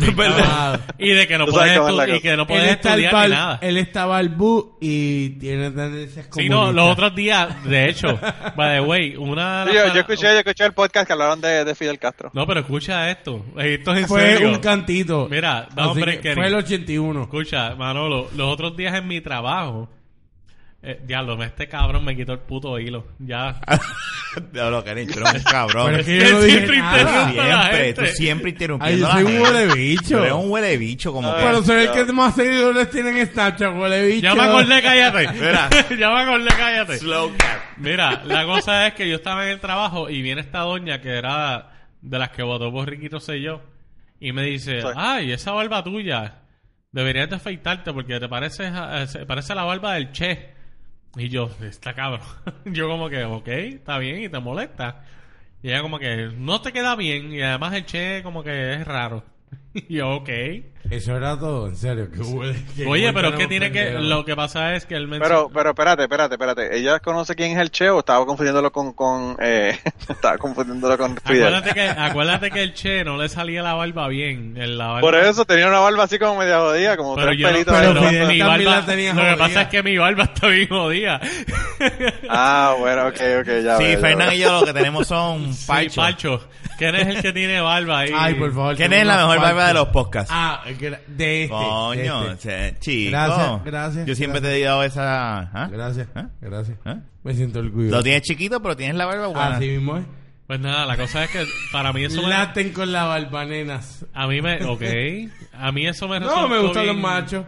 Ah, 0.46 0.78
Y 0.98 1.10
de 1.10 1.26
que 1.26 1.36
no 1.38 1.46
puedes, 1.46 1.78
estu- 1.78 2.16
y 2.16 2.20
que 2.20 2.36
no 2.36 2.46
puedes 2.46 2.70
estudiar 2.72 3.12
ni 3.28 3.30
nada. 3.34 3.58
él 3.60 3.76
está 3.76 4.06
balbú 4.06 4.76
y 4.80 5.30
tiene 5.38 5.70
tendencias 5.70 6.26
Sí, 6.32 6.48
no, 6.48 6.56
comunistas. 6.58 6.74
los 6.84 6.92
otros 6.92 7.14
días, 7.14 7.64
de 7.64 7.88
hecho, 7.88 8.06
by 8.56 8.76
the 8.76 8.80
way, 8.80 9.16
una... 9.16 9.64
Yo, 9.72 9.84
escuché, 10.00 10.22
yo 10.32 10.38
escuché 10.38 10.64
el 10.64 10.72
podcast 10.72 11.06
que 11.06 11.12
hablaron 11.12 11.40
de, 11.40 11.64
de 11.64 11.74
Fidel 11.74 11.98
Castro. 11.98 12.30
No, 12.34 12.46
pero 12.46 12.60
escucha 12.60 13.10
esto. 13.10 13.44
Esto 13.58 13.92
es 13.92 14.02
en 14.02 14.08
Fue 14.08 14.20
serio. 14.20 14.48
un 14.50 14.58
cantito. 14.58 15.28
Mira, 15.30 15.68
un 15.76 15.94
break, 16.00 16.20
que. 16.20 16.34
Fue 16.34 16.46
el 16.46 16.54
81. 16.54 17.22
Escucha, 17.22 17.74
Manolo, 17.74 18.28
los 18.36 18.52
otros 18.52 18.76
días 18.76 18.94
en 18.94 19.06
mi 19.08 19.20
trabajo, 19.20 19.88
eh, 20.84 21.00
diablo, 21.04 21.42
este 21.42 21.66
cabrón 21.68 22.04
me 22.04 22.14
quitó 22.16 22.32
el 22.32 22.40
puto 22.40 22.78
hilo. 22.78 23.06
Ya. 23.18 23.60
Diablo, 24.52 24.82
que 24.82 24.90
eres 24.90 25.08
un 25.16 25.42
cabrón. 25.50 25.86
Pero 25.86 25.98
es 26.00 26.06
que 26.06 26.18
yo 26.18 26.30
no 26.32 26.40
dije 26.42 26.56
Siempre 26.58 26.78
nada. 26.78 27.30
Siempre, 27.30 27.94
tú 27.94 28.06
siempre 28.06 28.46
Ay, 28.48 28.52
interrumpiendo 28.52 28.98
yo 28.98 29.06
a 29.08 29.12
soy 29.12 29.22
un 29.24 29.40
huele 29.40 29.74
bicho. 29.74 30.18
Eres 30.18 30.32
un 30.32 30.50
huele 30.50 30.76
bicho 30.76 31.12
como 31.12 31.28
Ay, 31.32 31.38
que... 31.40 31.46
Pero 31.46 31.62
soy 31.62 31.76
el 31.84 31.92
Dios. 31.92 32.06
que 32.06 32.12
más 32.12 32.34
seguidores 32.34 32.90
tiene 32.90 33.20
en 33.20 33.26
Snapchat, 33.28 33.76
huele 33.76 34.06
bicho. 34.06 34.22
Ya 34.22 34.34
me 34.34 34.42
acordé, 34.42 34.82
cállate. 34.82 35.28
Mira. 35.40 35.68
ya 35.96 36.10
me 36.10 36.20
acordé, 36.22 36.48
cállate. 36.48 36.98
Slow 36.98 37.32
clap. 37.36 37.60
Mira, 37.78 38.22
la 38.24 38.44
cosa 38.44 38.86
es 38.88 38.94
que 38.94 39.08
yo 39.08 39.16
estaba 39.16 39.44
en 39.44 39.50
el 39.50 39.60
trabajo 39.60 40.10
y 40.10 40.20
viene 40.22 40.40
esta 40.40 40.60
doña 40.60 41.00
que 41.00 41.10
era 41.10 41.70
de 42.02 42.18
las 42.18 42.30
que 42.30 42.42
votó 42.42 42.72
por 42.72 42.88
Riquito 42.88 43.20
sé 43.20 43.40
yo 43.40 43.62
y 44.20 44.32
me 44.32 44.42
dice, 44.42 44.80
Sí. 44.80 44.86
ay, 44.96 45.32
esa 45.32 45.52
barba 45.52 45.82
tuya, 45.84 46.38
deberías 46.92 47.30
de 47.30 47.36
afeitarte 47.36 47.92
porque 47.92 48.18
te 48.18 48.28
parece, 48.28 48.66
a- 48.66 49.06
se 49.06 49.24
parece 49.26 49.52
a 49.52 49.56
la 49.56 49.64
barba 49.64 49.94
del 49.94 50.10
Che. 50.12 50.53
Y 51.16 51.28
yo, 51.28 51.50
está 51.62 51.94
cabrón. 51.94 52.26
yo 52.64 52.88
como 52.88 53.08
que, 53.08 53.24
ok, 53.24 53.48
está 53.48 53.98
bien 53.98 54.22
y 54.22 54.28
te 54.28 54.38
molesta. 54.40 55.04
Y 55.62 55.68
ella 55.68 55.82
como 55.82 55.98
que 55.98 56.30
no 56.36 56.60
te 56.60 56.72
queda 56.72 56.96
bien 56.96 57.32
y 57.32 57.40
además 57.40 57.74
el 57.74 57.86
che 57.86 58.22
como 58.22 58.42
que 58.42 58.74
es 58.74 58.86
raro. 58.86 59.24
y 59.88 59.94
yo, 59.96 60.10
ok. 60.16 60.28
Eso 60.90 61.16
era 61.16 61.38
todo, 61.38 61.68
en 61.68 61.76
serio. 61.76 62.10
Que 62.12 62.20
huele, 62.20 62.62
que 62.76 62.84
Oye, 62.86 63.10
pero 63.14 63.28
es 63.30 63.36
que 63.36 63.46
tiene 63.46 63.72
que... 63.72 63.92
Lo 63.92 64.22
que 64.22 64.36
pasa 64.36 64.74
es 64.74 64.84
que 64.84 64.94
él 64.96 65.08
Pero, 65.08 65.18
mencionó... 65.20 65.48
pero 65.48 65.70
espérate, 65.70 66.02
espérate, 66.02 66.34
espérate. 66.34 66.76
¿Ella 66.76 67.00
conoce 67.00 67.34
quién 67.34 67.52
es 67.52 67.58
el 67.58 67.70
Che 67.70 67.88
o 67.88 68.00
estaba 68.00 68.26
confundiéndolo 68.26 68.70
con, 68.70 68.92
con 68.92 69.34
eh, 69.40 69.78
estaba 70.10 70.36
confundiéndolo 70.36 70.98
con 70.98 71.16
Fidel? 71.16 71.44
Acuérdate 71.54 71.72
que, 71.72 71.88
acuérdate 71.88 72.50
que 72.50 72.62
el 72.62 72.74
che 72.74 73.02
no 73.02 73.16
le 73.16 73.30
salía 73.30 73.62
la 73.62 73.72
barba 73.72 74.08
bien. 74.08 74.58
El- 74.58 74.76
la 74.76 74.88
barba- 74.88 75.00
Por 75.00 75.14
eso 75.14 75.46
tenía 75.46 75.68
una 75.68 75.78
barba 75.78 76.02
así 76.04 76.18
como 76.18 76.38
media 76.38 76.58
jodida, 76.58 76.98
como 76.98 77.14
Pero 77.14 77.28
tres 77.28 77.38
yo 77.38 77.46
no- 77.46 77.52
pelitos. 77.54 77.74
pero 77.78 78.26
mi 78.28 78.40
barba, 78.42 78.64
la 78.80 78.84
tenía 78.86 79.14
lo 79.14 79.22
que 79.24 79.36
pasa 79.38 79.62
es 79.62 79.68
que 79.68 79.82
mi 79.82 79.96
barba 79.96 80.24
está 80.24 80.48
bien 80.48 80.68
jodida. 80.68 81.18
Ah, 82.28 82.76
bueno, 82.78 83.06
ok, 83.08 83.20
ok, 83.40 83.48
ya 83.64 83.76
Sí, 83.78 83.96
Fernán 83.96 84.34
y 84.34 84.38
yo 84.38 84.60
lo 84.60 84.66
que 84.66 84.72
tenemos 84.74 85.06
son 85.06 85.52
Sí, 85.54 85.66
parchos. 85.66 85.96
Parcho. 85.96 86.48
¿Quién 86.76 86.94
es 86.96 87.06
el 87.06 87.22
que 87.22 87.32
tiene 87.32 87.60
barba 87.60 88.00
ahí? 88.00 88.10
Ay, 88.14 88.34
por 88.34 88.52
favor. 88.52 88.74
¿Quién 88.76 88.92
es 88.92 89.06
la 89.06 89.16
mejor 89.18 89.38
barba 89.40 89.63
de 89.68 89.74
los 89.74 89.88
podcasts? 89.88 90.30
Ah, 90.34 90.62
de 90.66 90.72
este. 91.44 91.48
Coño, 91.48 92.24
de 92.24 92.32
este. 92.32 92.76
chico. 92.80 93.10
Gracias, 93.10 93.64
gracias, 93.64 94.06
Yo 94.06 94.14
siempre 94.14 94.40
gracias. 94.40 94.54
te 94.58 94.62
he 94.62 94.64
dado 94.64 94.82
esa... 94.82 95.38
¿ah? 95.40 95.68
Gracias, 95.70 96.08
¿Ah? 96.14 96.26
gracias. 96.40 96.78
¿Ah? 96.84 96.96
Me 97.22 97.34
siento 97.34 97.58
orgulloso. 97.60 97.96
Lo 97.96 98.02
tienes 98.02 98.22
chiquito, 98.22 98.60
pero 98.62 98.76
tienes 98.76 98.96
la 98.96 99.06
barba 99.06 99.26
buena. 99.28 99.56
Así 99.56 99.68
mismo 99.68 99.96
es. 99.96 100.04
Pues 100.46 100.60
nada, 100.60 100.84
la 100.84 100.96
cosa 100.98 101.24
es 101.24 101.30
que 101.30 101.44
para 101.72 101.92
mí 101.92 102.04
eso 102.04 102.20
me... 102.22 102.28
Laten 102.28 102.72
con 102.72 102.92
la 102.92 103.04
barba, 103.04 103.44
nenas. 103.46 104.04
A 104.12 104.26
mí 104.26 104.42
me... 104.42 104.62
Ok. 104.64 104.82
A 105.58 105.72
mí 105.72 105.86
eso 105.86 106.06
me 106.06 106.20
No, 106.20 106.48
me 106.48 106.58
gustan 106.58 106.82
bien- 106.82 106.94
los 106.96 107.02
machos. 107.02 107.44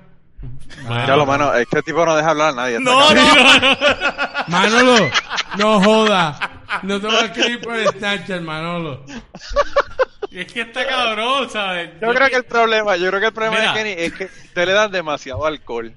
Bueno. 0.86 1.06
Ya 1.06 1.16
lo 1.16 1.26
mano, 1.26 1.52
este 1.54 1.82
tipo 1.82 2.04
no 2.06 2.14
deja 2.16 2.30
hablar 2.30 2.50
a 2.50 2.56
nadie. 2.56 2.78
No, 2.80 3.12
no. 3.12 3.22
Manolo, 4.48 5.10
no 5.58 5.80
joda. 5.82 6.38
No 6.82 7.00
te 7.00 7.06
voy 7.06 7.16
a 7.16 7.24
escribir 7.26 7.60
por 7.60 7.76
Snapchat, 7.92 8.40
Manolo. 8.42 9.04
Y 10.30 10.40
es 10.40 10.52
que 10.52 10.60
está 10.62 10.86
cabrón, 10.86 11.48
¿sabes? 11.50 11.90
Yo 12.00 12.12
creo 12.12 12.28
que 12.28 12.36
el 12.36 12.44
problema, 12.44 12.96
yo 12.96 13.08
creo 13.08 13.20
que 13.20 13.26
el 13.26 13.32
problema 13.32 13.58
Mira. 13.58 13.72
de 13.72 13.78
Kenny 13.78 14.02
es 14.02 14.12
que 14.12 14.24
usted 14.24 14.66
le 14.66 14.72
dan 14.72 14.90
demasiado 14.90 15.44
alcohol. 15.46 15.92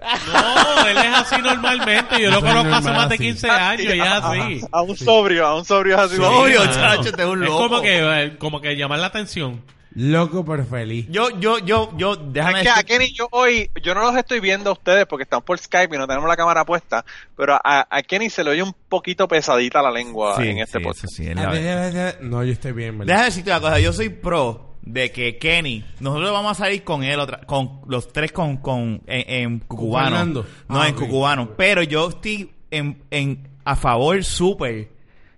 No, 0.00 0.86
él 0.88 0.98
es 0.98 1.14
así 1.14 1.40
normalmente. 1.40 2.20
Yo 2.20 2.30
lo 2.30 2.40
conozco 2.40 2.74
hace 2.74 2.90
más 2.90 3.08
de 3.08 3.14
así. 3.14 3.24
15 3.24 3.50
años 3.50 3.94
y 3.94 4.00
es 4.00 4.06
así. 4.06 4.60
A 4.72 4.82
un 4.82 4.96
sobrio, 4.96 5.46
a 5.46 5.56
un 5.56 5.64
sobrio 5.64 5.94
es 5.94 6.00
así. 6.02 6.16
Sobrio, 6.16 6.66
chacho, 6.66 7.08
este 7.08 7.22
es 7.22 7.28
un 7.28 7.40
loco. 7.40 7.62
Es 7.64 7.68
como 7.68 7.80
que, 7.82 8.22
eh, 8.22 8.36
como 8.38 8.60
que 8.60 8.76
llamar 8.76 8.98
la 8.98 9.06
atención. 9.06 9.62
Loco 9.94 10.44
pero 10.44 10.64
feliz. 10.66 11.06
Yo, 11.08 11.30
yo, 11.38 11.58
yo, 11.58 11.96
yo, 11.96 12.16
déjame 12.16 12.62
Es 12.62 12.64
que 12.64 12.70
a 12.80 12.82
Kenny 12.82 13.12
yo 13.12 13.28
hoy, 13.30 13.70
yo 13.82 13.94
no 13.94 14.00
los 14.02 14.16
estoy 14.16 14.40
viendo 14.40 14.70
a 14.70 14.72
ustedes 14.72 15.06
porque 15.06 15.22
están 15.22 15.42
por 15.42 15.56
Skype 15.58 15.94
y 15.94 15.98
no 15.98 16.06
tenemos 16.08 16.28
la 16.28 16.36
cámara 16.36 16.64
puesta, 16.64 17.04
pero 17.36 17.54
a, 17.54 17.86
a 17.88 18.02
Kenny 18.02 18.28
se 18.28 18.42
le 18.42 18.50
oye 18.50 18.62
un 18.62 18.74
poquito 18.88 19.28
pesadita 19.28 19.80
la 19.82 19.92
lengua 19.92 20.36
Sí, 20.36 20.48
en 20.48 20.58
este 20.58 20.78
sí, 20.78 20.84
podcast. 20.84 21.14
sí, 21.14 21.26
es 21.28 21.36
la- 21.36 22.16
No, 22.22 22.42
yo 22.42 22.52
estoy 22.52 22.72
bien, 22.72 22.98
¿verdad? 22.98 23.06
Déjame 23.12 23.26
decirte 23.26 23.50
una 23.50 23.60
cosa, 23.60 23.78
yo 23.78 23.92
soy 23.92 24.08
pro 24.08 24.74
de 24.82 25.12
que 25.12 25.38
Kenny, 25.38 25.84
nosotros 26.00 26.30
vamos 26.32 26.50
a 26.52 26.64
salir 26.64 26.82
con 26.84 27.04
él 27.04 27.18
otra, 27.20 27.40
con 27.46 27.80
los 27.86 28.12
tres 28.12 28.32
con, 28.32 28.56
con 28.58 29.00
en, 29.06 29.42
en 29.44 29.58
Cucubano. 29.60 30.10
Fernando? 30.10 30.46
No, 30.68 30.80
Ah, 30.82 30.88
en 30.88 30.94
ok. 30.94 31.00
Cucubano. 31.02 31.50
Pero 31.56 31.82
yo 31.84 32.08
estoy 32.08 32.50
en, 32.70 33.02
en 33.10 33.48
a 33.64 33.76
favor 33.76 34.22
súper. 34.24 34.90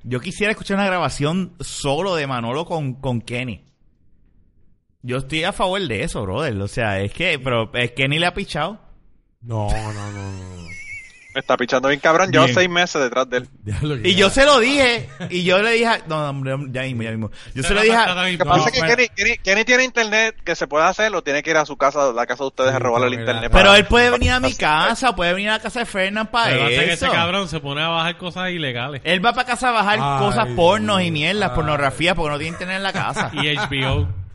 Yo 0.03 0.19
quisiera 0.21 0.51
escuchar 0.53 0.79
una 0.79 0.87
grabación 0.87 1.53
solo 1.61 2.17
de 2.17 2.27
Manolo 2.27 2.65
con, 2.65 2.95
con 2.95 3.21
Kenny. 3.21 3.63
Yo 5.07 5.19
estoy 5.19 5.45
a 5.45 5.53
favor 5.53 5.81
de 5.81 6.03
eso, 6.03 6.23
brother. 6.23 6.61
O 6.61 6.69
sea, 6.69 7.01
es 7.01 7.13
que, 7.13 7.39
pero 7.39 7.71
es 7.75 7.93
Kenny 7.93 8.19
le 8.19 8.27
ha 8.27 8.35
pichado. 8.35 8.81
No, 9.41 9.69
no, 9.71 9.93
no, 9.93 10.11
no. 10.13 10.67
Me 11.35 11.41
está 11.41 11.55
pichando 11.59 11.89
bien 11.89 12.01
cabrón, 12.01 12.33
llevo 12.33 12.49
seis 12.49 12.69
meses 12.69 13.01
detrás 13.01 13.29
de 13.29 13.37
él. 13.37 13.49
Que 14.03 14.09
Y 14.09 14.15
yo 14.15 14.31
se 14.31 14.47
lo 14.47 14.59
dije, 14.59 15.07
y 15.29 15.45
yo 15.45 15.61
le 15.63 15.73
dije, 15.73 15.87
a- 15.87 16.01
no, 16.09 16.31
hombre, 16.31 16.57
ya 16.71 16.81
mismo, 16.83 17.03
ya 17.03 17.11
mismo. 17.11 17.31
Yo 17.55 17.63
se 17.63 17.75
lo 17.75 17.83
dije, 17.83 17.95
a- 17.95 18.15
Lo 18.15 18.25
que 18.25 18.39
No, 18.39 18.45
pasa 18.47 18.69
es 18.71 18.75
que 18.75 18.81
pero- 18.81 18.97
Kenny, 18.97 19.09
Kenny, 19.15 19.37
Kenny 19.45 19.65
tiene 19.67 19.85
internet 19.85 20.35
que 20.43 20.55
se 20.57 20.67
puede 20.67 20.87
hacer 20.87 21.15
o 21.15 21.23
tiene 21.23 21.43
que 21.43 21.51
ir 21.51 21.59
a 21.59 21.67
su 21.67 21.77
casa, 21.77 22.11
la 22.15 22.25
casa 22.27 22.43
de 22.45 22.49
ustedes 22.49 22.73
a 22.73 22.79
robarle 22.79 23.09
el 23.09 23.15
internet. 23.21 23.51
pero 23.53 23.67
para- 23.67 23.77
él 23.79 23.85
puede 23.85 24.09
venir 24.11 24.31
a 24.33 24.41
mi 24.41 24.55
casa, 24.55 25.15
puede 25.15 25.35
venir 25.35 25.51
a 25.51 25.59
la 25.59 25.61
casa 25.61 25.81
de 25.81 25.87
Fernán 25.87 26.29
para 26.29 26.51
Pero 26.53 26.65
hace 26.65 26.75
que 26.75 26.93
eso. 26.95 27.07
ese 27.07 27.15
cabrón 27.15 27.49
se 27.49 27.61
pone 27.61 27.83
a 27.83 27.89
bajar 27.89 28.17
cosas 28.17 28.51
ilegales. 28.51 29.03
Él 29.05 29.23
va 29.25 29.35
para 29.35 29.47
casa 29.47 29.69
a 29.69 29.73
bajar 29.73 29.99
Ay, 30.01 30.19
cosas 30.27 30.49
pornos 30.57 31.03
y 31.03 31.11
mierdas, 31.11 31.51
pornografía, 31.51 32.15
porque 32.15 32.31
no 32.33 32.39
tiene 32.39 32.53
internet 32.55 32.79
en 32.79 32.83
la 32.83 32.93
casa. 32.95 33.31
Y 33.35 33.55
HBO. 33.55 34.26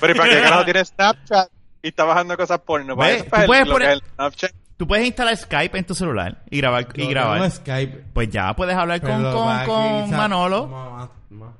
Pero 0.00 0.12
¿y 0.14 0.16
para 0.18 0.30
qué 0.30 0.40
carajo 0.42 0.64
tiene 0.64 0.84
Snapchat 0.84 1.48
y 1.82 1.88
está 1.88 2.04
bajando 2.04 2.36
cosas 2.36 2.60
porno? 2.60 2.96
Para 2.96 3.10
eso 3.12 3.24
tú 3.24 3.30
puedes 3.46 3.62
el- 3.64 3.68
lo 3.68 3.74
poner- 3.74 3.88
que 3.88 3.94
es 3.94 4.00
el 4.02 4.08
Snapchat. 4.14 4.50
Tú 4.76 4.86
puedes 4.88 5.06
instalar 5.06 5.36
Skype 5.36 5.78
en 5.78 5.84
tu 5.86 5.94
celular 5.94 6.42
y 6.50 6.58
grabar. 6.58 6.86
Yo 6.92 7.04
y 7.04 7.06
grabar. 7.08 7.38
tengo 7.40 7.50
Skype. 7.54 8.04
Pues 8.12 8.28
ya 8.30 8.52
puedes 8.54 8.76
hablar 8.76 9.00
pero 9.00 9.14
con, 9.32 9.64
con, 9.66 10.10
Manolo. 10.10 10.66
Más, 10.66 11.08
más, 11.30 11.50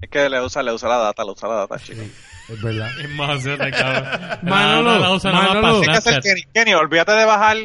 Es 0.00 0.08
que 0.08 0.28
le 0.28 0.40
usa, 0.40 0.62
le 0.62 0.72
usa 0.72 0.88
la 0.88 0.98
data, 0.98 1.24
le 1.24 1.32
usa 1.32 1.48
la 1.48 1.54
data, 1.56 1.78
chicos. 1.78 2.04
es 2.48 2.62
verdad. 2.62 2.88
Es 3.00 3.08
más, 3.10 3.42
cabrón. 3.44 4.38
Manolo, 4.42 4.82
No, 4.92 4.94
no 4.94 4.98
la 5.00 5.10
usa 5.12 5.32
nada 5.32 5.44
más 5.46 5.54
Manolo. 5.62 5.82
para 5.84 6.00
Snapchat. 6.00 6.22
Kenny, 6.22 6.42
Kenny, 6.54 6.74
olvídate 6.74 7.12
de 7.12 7.24
bajar, 7.24 7.56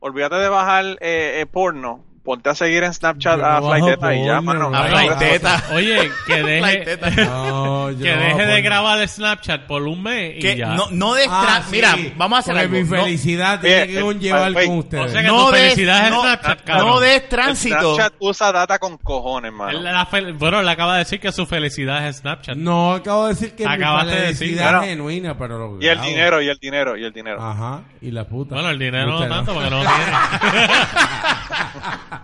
olvídate 0.00 0.36
de 0.36 0.48
bajar 0.48 0.84
eh, 1.00 1.40
eh, 1.42 1.46
porno. 1.46 2.04
Ponte 2.28 2.50
a 2.50 2.54
seguir 2.54 2.84
en 2.84 2.92
Snapchat 2.92 3.40
a 3.42 3.62
Flighteta 3.62 4.14
y 4.14 4.26
ya, 4.26 4.42
mano. 4.42 4.68
no 4.68 4.76
A 4.76 4.84
Ay, 4.84 4.90
Flighteta. 5.08 5.64
Oye, 5.72 6.10
que 6.26 6.42
deje, 6.42 6.84
que 6.84 8.16
deje 8.16 8.46
de 8.46 8.60
grabar 8.60 9.08
Snapchat 9.08 9.62
por 9.62 9.80
un 9.84 10.02
mes 10.02 10.36
y 10.36 10.40
Que 10.40 10.54
ya. 10.58 10.74
no, 10.74 10.88
no 10.90 11.14
de 11.14 11.24
Ah, 11.26 11.62
Mira, 11.70 11.96
vamos 12.16 12.36
a 12.36 12.40
hacer 12.40 12.54
porque 12.54 12.66
algo. 12.80 12.96
mi 12.96 13.02
felicidad 13.02 13.60
tiene 13.62 13.86
que 13.86 13.98
eh, 13.98 14.02
conllevar 14.02 14.52
con 14.52 14.78
ustedes. 14.78 15.06
o 15.06 15.08
sea 15.08 15.22
que- 15.22 15.26
no 15.28 15.46
tu 15.46 15.52
des- 15.52 15.62
felicidad 15.72 16.06
es 16.08 16.14
Snapchat, 16.20 16.64
cabrón. 16.64 16.86
No 16.86 17.00
des 17.00 17.28
tránsito. 17.30 17.94
Snapchat 17.94 18.12
usa 18.18 18.52
data 18.52 18.78
con 18.78 18.98
cojones, 18.98 19.50
mano. 19.50 19.70
Él- 19.78 19.84
la 19.84 20.06
fel- 20.06 20.34
bueno, 20.36 20.60
le 20.60 20.70
acaba 20.70 20.92
de 20.92 20.98
decir 20.98 21.20
que 21.20 21.32
su 21.32 21.46
felicidad 21.46 22.06
es 22.08 22.16
Snapchat. 22.18 22.56
No, 22.58 22.92
acabo 22.92 23.22
de 23.28 23.34
decir 23.36 23.54
que 23.56 23.64
Acabaste 23.66 24.10
de 24.14 24.20
mi 24.20 24.26
decir, 24.26 24.38
felicidad 24.48 24.82
es 24.84 24.90
genuina, 24.90 25.38
pero 25.38 25.56
lo 25.56 25.82
Y 25.82 25.86
el 25.88 25.98
dinero, 26.02 26.42
y 26.42 26.48
el 26.50 26.58
dinero, 26.58 26.94
y 26.94 27.04
el 27.06 27.12
dinero. 27.14 27.42
Ajá, 27.42 27.80
y 28.02 28.10
la 28.10 28.24
puta. 28.24 28.54
Bueno, 28.56 28.68
el 28.68 28.78
dinero 28.78 29.18
no 29.18 29.26
tanto 29.26 29.54
porque 29.54 29.70
no 29.70 29.82
lo 29.82 29.88
tiene. 29.88 30.12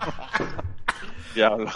Diablo. 1.35 1.71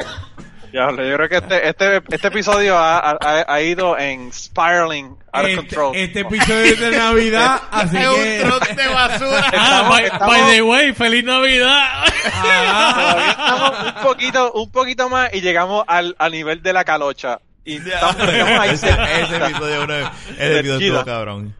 Diablo, 0.70 1.02
yo 1.02 1.16
creo 1.16 1.28
que 1.30 1.36
este, 1.38 1.68
este, 1.68 1.96
este 2.10 2.28
episodio 2.28 2.76
ha, 2.76 2.98
ha, 2.98 3.44
ha 3.48 3.60
ido 3.62 3.98
en 3.98 4.30
spiraling 4.32 5.16
out 5.32 5.44
of 5.44 5.46
Este, 5.46 5.56
control. 5.56 5.96
este 5.96 6.20
episodio 6.20 6.60
es 6.64 6.78
de 6.80 6.90
Navidad, 6.90 7.62
así 7.70 7.96
es 7.96 8.02
que... 8.06 8.42
un 8.44 8.50
truck 8.50 8.68
de 8.76 8.88
basura. 8.88 9.44
ah, 9.46 9.50
Estamos- 9.52 9.88
by, 9.88 10.04
estamos- 10.04 10.26
by 10.28 10.50
the 10.52 10.62
way, 10.62 10.92
feliz 10.92 11.24
Navidad. 11.24 12.04
Todavía 12.42 13.30
estamos 13.30 13.72
un 13.86 14.02
poquito, 14.02 14.52
un 14.52 14.70
poquito 14.70 15.08
más 15.08 15.32
y 15.32 15.40
llegamos 15.40 15.84
al, 15.88 16.14
al 16.18 16.32
nivel 16.32 16.62
de 16.62 16.72
la 16.74 16.84
calocha. 16.84 17.40
Y 17.64 17.76
estamos, 17.78 18.16
estamos 18.18 18.60
ahí 18.60 18.70
ese, 18.70 18.88
ese 18.90 19.36
episodio, 19.36 19.86
bro, 19.86 19.96
ese 20.38 20.58
episodio 20.58 20.86
estuvo 20.88 21.04
cabrón. 21.06 21.54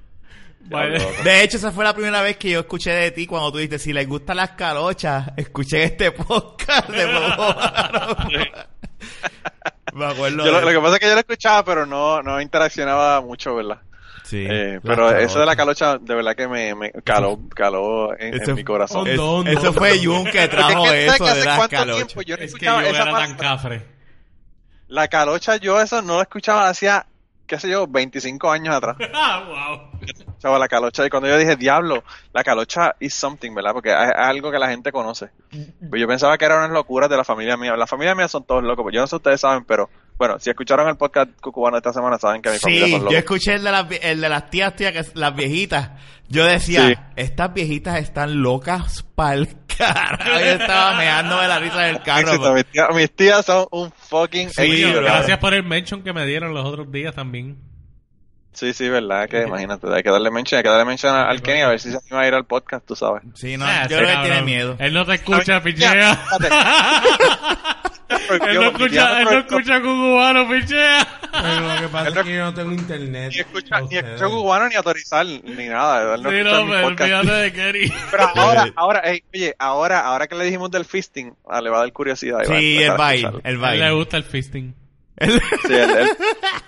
De 1.25 1.43
hecho, 1.43 1.57
esa 1.57 1.73
fue 1.73 1.85
la 1.85 1.95
primera 1.95 2.21
vez 2.23 2.37
que 2.37 2.51
yo 2.51 2.61
escuché 2.61 2.91
de 2.93 3.11
ti 3.11 3.27
cuando 3.27 3.51
tú 3.53 3.59
dijiste, 3.59 3.79
si 3.79 3.93
les 3.93 4.07
gustan 4.09 4.37
las 4.37 4.51
calochas, 4.51 5.31
escuchen 5.37 5.83
este 5.83 6.13
podcast 6.13 6.89
de 6.91 7.07
Bobo 7.07 7.55
Me 9.95 10.05
acuerdo 10.05 10.45
Yo 10.45 10.53
lo, 10.53 10.59
de- 10.61 10.65
lo 10.67 10.71
que 10.73 10.79
pasa 10.81 10.95
es 10.95 11.01
que 11.01 11.07
yo 11.07 11.15
lo 11.15 11.21
escuchaba, 11.21 11.65
pero 11.65 11.87
no, 11.87 12.23
no 12.23 12.41
interaccionaba 12.41 13.21
mucho, 13.21 13.55
¿verdad? 13.57 13.79
Sí, 14.25 14.45
Eh, 14.49 14.79
pero 14.83 15.17
eso 15.17 15.41
de 15.41 15.47
la 15.47 15.57
calocha, 15.57 15.97
de 15.97 16.15
verdad 16.15 16.37
que 16.37 16.47
me, 16.47 16.75
me 16.75 16.93
caló, 17.03 17.39
caló 17.55 18.11
en, 18.19 18.55
mi 18.55 18.63
corazón. 18.63 19.07
Es- 19.09 19.19
eso 19.59 19.73
fue 19.73 19.99
Jun 20.05 20.27
que 20.27 20.47
trajo 20.49 20.85
es 20.87 20.91
que, 20.93 21.07
¿sabes 21.07 21.15
eso 21.15 21.25
que 21.25 21.25
de 21.25 21.31
hace 21.31 21.45
las 21.47 21.57
cuánto 21.57 21.77
calochas. 21.77 22.07
tiempo 22.09 22.23
yo 22.23 22.37
no 22.37 22.43
Es 22.45 22.55
que 22.55 22.65
yo 22.67 22.81
esa 22.81 23.03
era 23.03 23.13
tan 23.13 23.37
cafre. 23.37 23.83
La 24.89 25.09
calocha, 25.09 25.57
yo 25.57 25.81
eso 25.81 26.03
no 26.03 26.17
lo 26.17 26.23
escuchaba 26.23 26.69
hacía, 26.69 27.07
qué 27.49 27.59
sé 27.59 27.69
yo, 27.69 27.87
25 27.89 28.51
años 28.51 28.77
atrás. 28.77 28.97
Ah, 29.15 29.43
wow. 29.49 30.01
Chava, 30.39 30.59
la 30.61 30.69
calocha. 30.69 31.05
Y 31.05 31.11
cuando 31.11 31.29
yo 31.29 31.37
dije, 31.37 31.57
diablo, 31.57 32.05
la 32.33 32.45
calocha 32.45 32.95
is 33.01 33.13
something, 33.15 33.53
¿verdad? 33.53 33.73
Porque 33.73 33.91
es 33.91 33.97
es 34.11 34.15
algo 34.17 34.53
que 34.53 34.59
la 34.61 34.69
gente 34.69 34.93
conoce. 34.93 35.31
Pues 35.51 36.01
yo 36.01 36.07
pensaba 36.07 36.39
que 36.39 36.45
eran 36.45 36.59
unas 36.59 36.71
locuras 36.71 37.11
de 37.11 37.17
la 37.17 37.25
familia 37.25 37.57
mía. 37.57 37.75
La 37.77 37.89
familia 37.89 38.15
mía 38.15 38.29
son 38.29 38.45
todos 38.45 38.63
locos. 38.63 38.85
Pues 38.85 38.95
yo 38.95 39.01
no 39.01 39.07
sé 39.09 39.11
si 39.11 39.17
ustedes 39.17 39.41
saben, 39.41 39.65
pero 39.65 39.91
bueno, 40.17 40.39
si 40.39 40.51
escucharon 40.51 40.89
el 40.89 40.97
podcast 40.97 41.31
cucubano 41.41 41.77
esta 41.79 41.93
semana, 41.93 42.19
saben 42.19 42.41
que 42.43 42.51
mi 42.51 42.59
familia 42.59 42.85
Sí, 42.87 42.91
son 42.93 43.01
yo 43.01 43.05
locos. 43.07 43.19
escuché 43.19 43.55
el 43.55 43.65
de 43.65 43.73
las, 43.73 43.87
el 44.03 44.21
de 44.21 44.29
las 44.29 44.51
tías, 44.51 44.77
tías, 44.77 44.93
que 44.93 45.19
las 45.19 45.35
viejitas. 45.35 45.91
Yo 46.29 46.45
decía, 46.45 46.87
Sí. 46.87 46.95
estas 47.17 47.53
viejitas 47.55 47.99
están 47.99 48.41
locas 48.43 49.05
pa'l 49.15 49.49
carajo. 49.79 50.25
Yo 50.41 50.47
estaba 50.47 50.97
meando 50.97 51.41
de 51.41 51.49
la 51.49 51.59
risa 51.59 51.81
del 51.83 52.03
carro. 52.03 52.29
Éxito, 52.29 52.53
mis, 52.55 52.67
tías, 52.67 52.89
mis 52.95 53.11
tías 53.17 53.47
son 53.47 53.67
un 53.71 53.91
fucking 53.93 54.51
Sí, 54.51 54.63
éxito, 54.63 54.93
bro. 54.93 55.03
gracias 55.03 55.39
por 55.39 55.55
el 55.55 55.63
mention 55.63 56.03
que 56.03 56.13
me 56.13 56.27
dieron 56.27 56.53
los 56.55 56.67
otros 56.67 56.91
días 56.93 57.15
también. 57.15 57.57
Sí, 58.53 58.73
sí, 58.73 58.89
verdad, 58.89 59.29
que 59.29 59.43
imagínate, 59.43 59.87
hay 59.95 60.03
que 60.03 60.11
darle 60.11 60.33
mention, 60.33 60.57
hay 60.59 60.63
que 60.65 60.69
darle 60.69 60.85
mention 60.85 61.15
al 61.15 61.29
al 61.29 61.43
Kenny 61.43 61.61
a 61.61 61.69
ver 61.69 61.79
si 61.79 61.93
se 61.93 61.99
anima 61.99 62.23
a 62.23 62.27
ir 62.27 62.35
al 62.35 62.45
podcast, 62.45 62.85
tú 62.85 62.97
sabes. 62.97 63.23
Sí, 63.35 63.57
no, 63.57 63.65
Ah, 63.65 63.87
yo 63.89 63.99
creo 63.99 64.09
que 64.09 64.27
tiene 64.29 64.43
miedo. 64.43 64.75
Él 64.81 64.93
no 64.95 65.07
te 65.07 65.15
escucha, 65.15 65.63
pichea. 65.63 66.19
Él 68.49 68.55
no 68.55 68.63
escucha, 68.69 69.21
él 69.21 69.25
no 69.25 69.39
escucha 69.39 69.81
cubano, 69.83 70.49
pichea. 70.49 71.07
Pero 71.31 71.61
lo 71.61 71.81
que 71.81 71.89
pasa 71.89 72.09
es 72.09 72.27
que 72.27 72.35
yo 72.37 72.45
no 72.45 72.55
tengo 72.55 72.73
internet. 72.73 73.33
Ni 73.35 73.41
escucha, 73.41 73.77
a 73.77 73.81
ni 73.83 73.97
escucha 73.97 74.27
cubano 74.27 74.69
ni 74.69 74.75
autorizar 74.77 75.27
ni 75.27 75.67
nada. 75.69 76.17
no 76.17 76.31
Sí, 76.31 76.37
no, 76.43 76.95
pero 76.95 77.37
de 77.37 77.53
Kerry. 77.53 77.93
Pero 78.11 78.31
ahora, 78.35 78.73
ahora, 78.77 79.01
ey, 79.01 79.23
oye, 79.35 79.55
ahora, 79.59 80.01
ahora 80.01 80.27
que 80.27 80.35
le 80.35 80.45
dijimos 80.45 80.71
del 80.71 80.85
fisting, 80.85 81.35
ah, 81.49 81.61
le 81.61 81.69
va 81.71 81.79
a 81.79 81.81
dar 81.81 81.93
curiosidad. 81.93 82.41
Sí, 82.47 82.79
el 82.83 82.97
baile, 82.97 83.29
el 83.29 83.37
A 83.37 83.49
él 83.49 83.55
le 83.55 83.61
baile. 83.61 83.91
gusta 83.93 84.17
el 84.17 84.25
fisting. 84.25 84.75
Sí, 85.21 85.75
él 85.75 86.09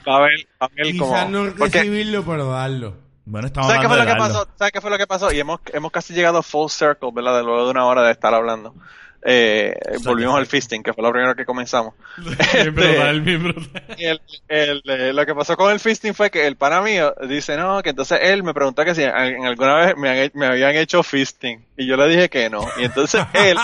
va 0.08 0.16
a 0.16 0.20
ver, 0.20 0.48
a 0.58 0.68
ver. 0.68 0.86
Quizás 0.92 1.30
no 1.30 1.54
porque- 1.56 1.78
recibirlo, 1.78 2.24
pero 2.24 2.50
darlo. 2.50 2.96
bueno, 3.24 3.46
estamos 3.46 3.68
¿Sabes 3.68 3.80
qué 3.82 3.88
fue 3.88 3.96
lo 3.96 4.02
hablando 4.02 4.24
que 4.24 4.32
pasó? 4.34 4.48
¿Sabes 4.58 4.72
qué 4.72 4.80
fue 4.80 4.90
lo 4.90 4.98
que 4.98 5.06
pasó? 5.06 5.32
Y 5.32 5.40
hemos, 5.40 5.60
hemos 5.72 5.90
casi 5.92 6.12
llegado 6.12 6.42
full 6.42 6.68
circle, 6.68 7.10
¿verdad? 7.14 7.38
De 7.38 7.42
luego 7.44 7.64
de 7.64 7.70
una 7.70 7.86
hora 7.86 8.02
de 8.02 8.12
estar 8.12 8.34
hablando. 8.34 8.74
Eh, 9.22 9.74
volvimos 10.02 10.34
al 10.36 10.46
fisting, 10.46 10.82
que 10.82 10.94
fue 10.94 11.04
lo 11.04 11.12
primero 11.12 11.34
que 11.34 11.44
comenzamos. 11.44 11.94
Brutal, 12.16 13.20
brutal. 13.20 13.82
El, 13.98 14.20
el, 14.48 14.82
eh, 14.86 15.12
lo 15.12 15.26
que 15.26 15.34
pasó 15.34 15.56
con 15.56 15.70
el 15.72 15.78
fisting 15.80 16.14
fue 16.14 16.30
que 16.30 16.46
el 16.46 16.56
pana 16.56 16.80
mío 16.80 17.14
dice, 17.28 17.56
no, 17.56 17.82
que 17.82 17.90
entonces 17.90 18.18
él 18.22 18.42
me 18.42 18.54
preguntó 18.54 18.82
que 18.84 18.94
si 18.94 19.02
en, 19.02 19.10
en 19.14 19.44
alguna 19.46 19.74
vez 19.76 19.96
me, 19.96 20.08
han- 20.08 20.30
me 20.34 20.46
habían 20.46 20.74
hecho 20.76 21.02
fisting. 21.02 21.62
Y 21.76 21.86
yo 21.86 21.96
le 21.96 22.08
dije 22.08 22.28
que 22.30 22.48
no. 22.48 22.66
Y 22.78 22.84
entonces 22.84 23.22
él, 23.34 23.58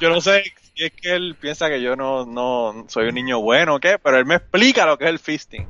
yo 0.00 0.10
no 0.10 0.20
sé 0.20 0.42
si 0.74 0.84
es 0.84 0.92
que 0.92 1.14
él 1.14 1.34
piensa 1.40 1.68
que 1.68 1.80
yo 1.80 1.96
no, 1.96 2.26
no 2.26 2.84
soy 2.88 3.08
un 3.08 3.14
niño 3.14 3.40
bueno 3.40 3.76
o 3.76 3.80
qué, 3.80 3.98
pero 3.98 4.18
él 4.18 4.26
me 4.26 4.34
explica 4.36 4.84
lo 4.86 4.98
que 4.98 5.04
es 5.04 5.10
el 5.10 5.18
fisting. 5.18 5.66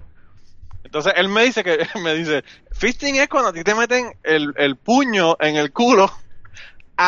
Entonces 0.85 1.13
él 1.17 1.29
me 1.29 1.45
dice 1.45 1.63
que, 1.63 1.87
me 2.03 2.15
dice, 2.15 2.43
fisting 2.73 3.17
es 3.17 3.29
cuando 3.29 3.51
a 3.51 3.53
ti 3.53 3.63
te 3.63 3.75
meten 3.75 4.13
el, 4.25 4.53
el 4.57 4.77
puño 4.77 5.37
en 5.41 5.57
el 5.57 5.73
culo 5.73 6.11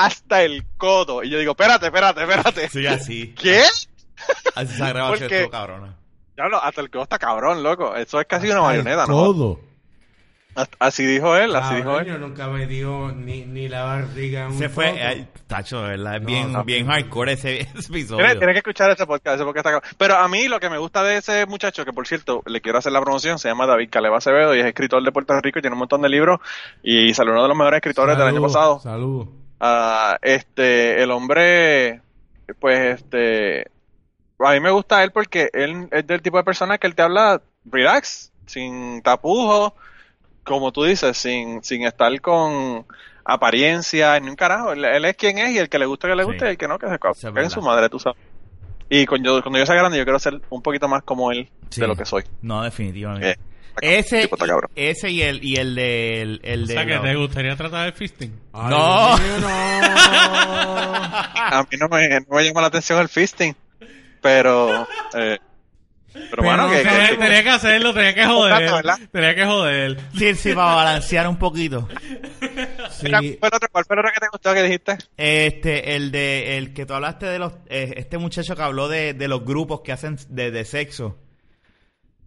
hasta 0.02 0.42
el 0.42 0.64
codo. 0.76 1.22
Y 1.22 1.30
yo 1.30 1.38
digo, 1.38 1.52
espérate, 1.52 1.86
espérate, 1.86 2.22
espérate. 2.22 2.68
Sí, 2.68 2.86
así. 2.86 3.34
¿Qué? 3.34 3.62
Así 4.54 4.76
se 4.76 4.82
ha 4.82 4.88
grabado 4.90 5.14
Porque- 5.18 5.48
cabrona. 5.50 5.96
Diablo, 6.36 6.62
hasta 6.62 6.80
el 6.80 6.90
codo 6.90 7.02
está 7.04 7.18
cabrón, 7.18 7.62
loco. 7.62 7.94
Eso 7.96 8.20
es 8.20 8.26
casi 8.26 8.46
una 8.46 8.56
Hasta 8.56 8.66
marioneta, 8.66 9.06
¿no? 9.06 9.58
Hasta- 10.56 10.76
Así 10.78 11.04
dijo 11.04 11.36
él, 11.36 11.54
así 11.56 11.74
dijo 11.76 11.88
Cabrón, 11.88 12.06
él. 12.06 12.12
yo 12.12 12.18
nunca 12.18 12.46
me 12.46 12.66
dio 12.68 13.10
ni, 13.10 13.44
ni 13.44 13.68
la 13.68 13.82
barriga 13.82 14.46
un 14.46 14.56
Se 14.56 14.68
fue, 14.68 14.86
ay, 15.02 15.26
tacho, 15.48 15.82
de 15.82 15.88
verdad, 15.96 16.14
es 16.14 16.20
No, 16.22 16.26
bien, 16.28 16.52
no. 16.52 16.62
bien 16.64 16.86
hardcore 16.86 17.32
ese, 17.32 17.62
ese 17.62 17.88
episodio. 17.88 18.24
Tienes, 18.38 18.52
que 18.52 18.58
escuchar 18.58 18.88
ese 18.92 19.04
podcast, 19.04 19.34
ese 19.34 19.44
podcast 19.44 19.66
está 19.66 19.70
cabrón. 19.80 19.90
Pero 19.98 20.16
a 20.16 20.28
mí 20.28 20.46
lo 20.46 20.60
que 20.60 20.70
me 20.70 20.78
gusta 20.78 21.02
de 21.02 21.16
ese 21.16 21.44
muchacho, 21.46 21.84
que 21.84 21.92
por 21.92 22.06
cierto, 22.06 22.42
le 22.46 22.60
quiero 22.60 22.78
hacer 22.78 22.92
la 22.92 23.00
promoción, 23.00 23.40
se 23.40 23.48
llama 23.48 23.66
David 23.66 23.88
Caleva 23.90 24.18
Acevedo 24.18 24.54
y 24.54 24.60
es 24.60 24.66
escritor 24.66 25.02
de 25.02 25.10
Puerto 25.10 25.38
Rico 25.40 25.58
y 25.58 25.62
tiene 25.62 25.74
un 25.74 25.80
montón 25.80 26.02
de 26.02 26.08
libros 26.08 26.38
y 26.84 27.12
salió 27.14 27.32
uno 27.32 27.42
de 27.42 27.48
los 27.48 27.56
mejores 27.56 27.78
escritores 27.78 28.16
del 28.16 28.28
año 28.28 28.40
pasado. 28.42 28.78
Saludos. 28.78 29.28
Ah, 29.66 30.18
este, 30.20 31.02
el 31.02 31.10
hombre, 31.10 32.02
pues, 32.60 33.00
este, 33.00 33.70
a 34.38 34.52
mí 34.52 34.60
me 34.60 34.70
gusta 34.70 35.02
él 35.02 35.10
porque 35.10 35.48
él 35.54 35.88
es 35.90 36.06
del 36.06 36.20
tipo 36.20 36.36
de 36.36 36.44
persona 36.44 36.76
que 36.76 36.86
él 36.86 36.94
te 36.94 37.00
habla 37.00 37.40
relax, 37.64 38.30
sin 38.44 39.00
tapujos, 39.00 39.72
como 40.44 40.70
tú 40.70 40.84
dices, 40.84 41.16
sin, 41.16 41.64
sin 41.64 41.82
estar 41.86 42.20
con 42.20 42.84
apariencia, 43.24 44.20
ni 44.20 44.28
un 44.28 44.36
carajo. 44.36 44.72
Él, 44.72 44.84
él 44.84 45.04
es 45.06 45.16
quien 45.16 45.38
es 45.38 45.52
y 45.52 45.58
el 45.58 45.70
que 45.70 45.78
le 45.78 45.86
gusta 45.86 46.08
que 46.08 46.14
le 46.14 46.24
guste 46.24 46.40
Sí. 46.40 46.44
y 46.44 46.48
el 46.50 46.58
que 46.58 46.68
no, 46.68 46.78
que 46.78 46.86
se 46.86 47.28
es 47.28 47.36
en 47.36 47.48
su 47.50 47.62
madre, 47.62 47.88
tú 47.88 47.98
sabes. 47.98 48.18
Y 48.90 49.06
cuando 49.06 49.36
yo, 49.36 49.42
cuando 49.42 49.58
yo 49.58 49.64
sea 49.64 49.76
grande, 49.76 49.96
yo 49.96 50.04
quiero 50.04 50.18
ser 50.18 50.42
un 50.50 50.60
poquito 50.60 50.88
más 50.88 51.02
como 51.04 51.32
él 51.32 51.48
Sí. 51.70 51.80
de 51.80 51.86
lo 51.86 51.96
que 51.96 52.04
soy. 52.04 52.22
No, 52.42 52.62
definitivamente. 52.62 53.30
Eh, 53.30 53.36
ese, 53.80 54.22
tipo 54.22 54.36
está 54.36 54.46
cabrón. 54.46 54.70
ese 54.74 55.10
y 55.10 55.22
el, 55.22 55.42
y 55.44 55.56
el 55.56 55.74
de, 55.74 56.22
el, 56.22 56.40
el 56.42 56.64
O 56.64 56.66
de 56.66 56.72
sea, 56.74 56.86
que 56.86 56.94
los- 56.94 57.02
te 57.04 57.14
gustaría 57.16 57.56
tratar 57.56 57.86
el 57.86 57.92
fisting. 57.92 58.32
Ay, 58.52 58.70
No. 58.70 59.18
Mío, 59.18 59.38
no. 59.40 59.48
A 61.46 61.66
mí 61.70 61.76
no 61.78 61.88
me, 61.88 62.08
no 62.20 62.36
me 62.36 62.44
llama 62.44 62.60
la 62.62 62.66
atención 62.68 63.00
el 63.00 63.08
fisting, 63.08 63.54
pero, 64.20 64.82
eh, 65.14 65.38
pero, 66.12 66.26
Pero 66.30 66.42
bueno, 66.44 66.66
no 66.68 66.70
que, 66.72 66.82
que- 66.82 67.16
Tenía, 67.16 67.42
que 67.42 67.50
hacerlo, 67.50 67.92
tenía 67.92 68.14
que 68.14 68.24
joder. 68.24 68.70
Tenía 69.12 69.34
que 69.34 69.44
joder. 69.44 69.96
Sí, 70.16 70.34
sí, 70.34 70.52
para 70.54 70.74
balancear 70.76 71.28
un 71.28 71.36
poquito. 71.38 71.88
Sí. 72.90 73.02
Mira, 73.04 73.18
¿cuál 73.18 73.36
fue 73.40 73.48
el 73.48 73.54
otro- 73.54 73.68
cuál 73.72 73.84
fue 73.84 73.96
el 73.96 74.00
otro 74.00 74.12
que 74.14 74.20
te 74.20 74.28
gustó 74.32 74.54
que 74.54 74.62
dijiste? 74.62 74.98
Este, 75.16 75.96
el 75.96 76.10
de, 76.12 76.56
el 76.58 76.72
que 76.72 76.86
tú 76.86 76.94
hablaste 76.94 77.26
de 77.26 77.38
los, 77.40 77.52
eh, 77.68 77.94
este 77.96 78.18
muchacho 78.18 78.54
que 78.54 78.62
habló 78.62 78.88
de, 78.88 79.14
de 79.14 79.28
los 79.28 79.44
grupos 79.44 79.80
que 79.82 79.92
hacen 79.92 80.16
de, 80.28 80.50
de 80.52 80.64
sexo. 80.64 81.18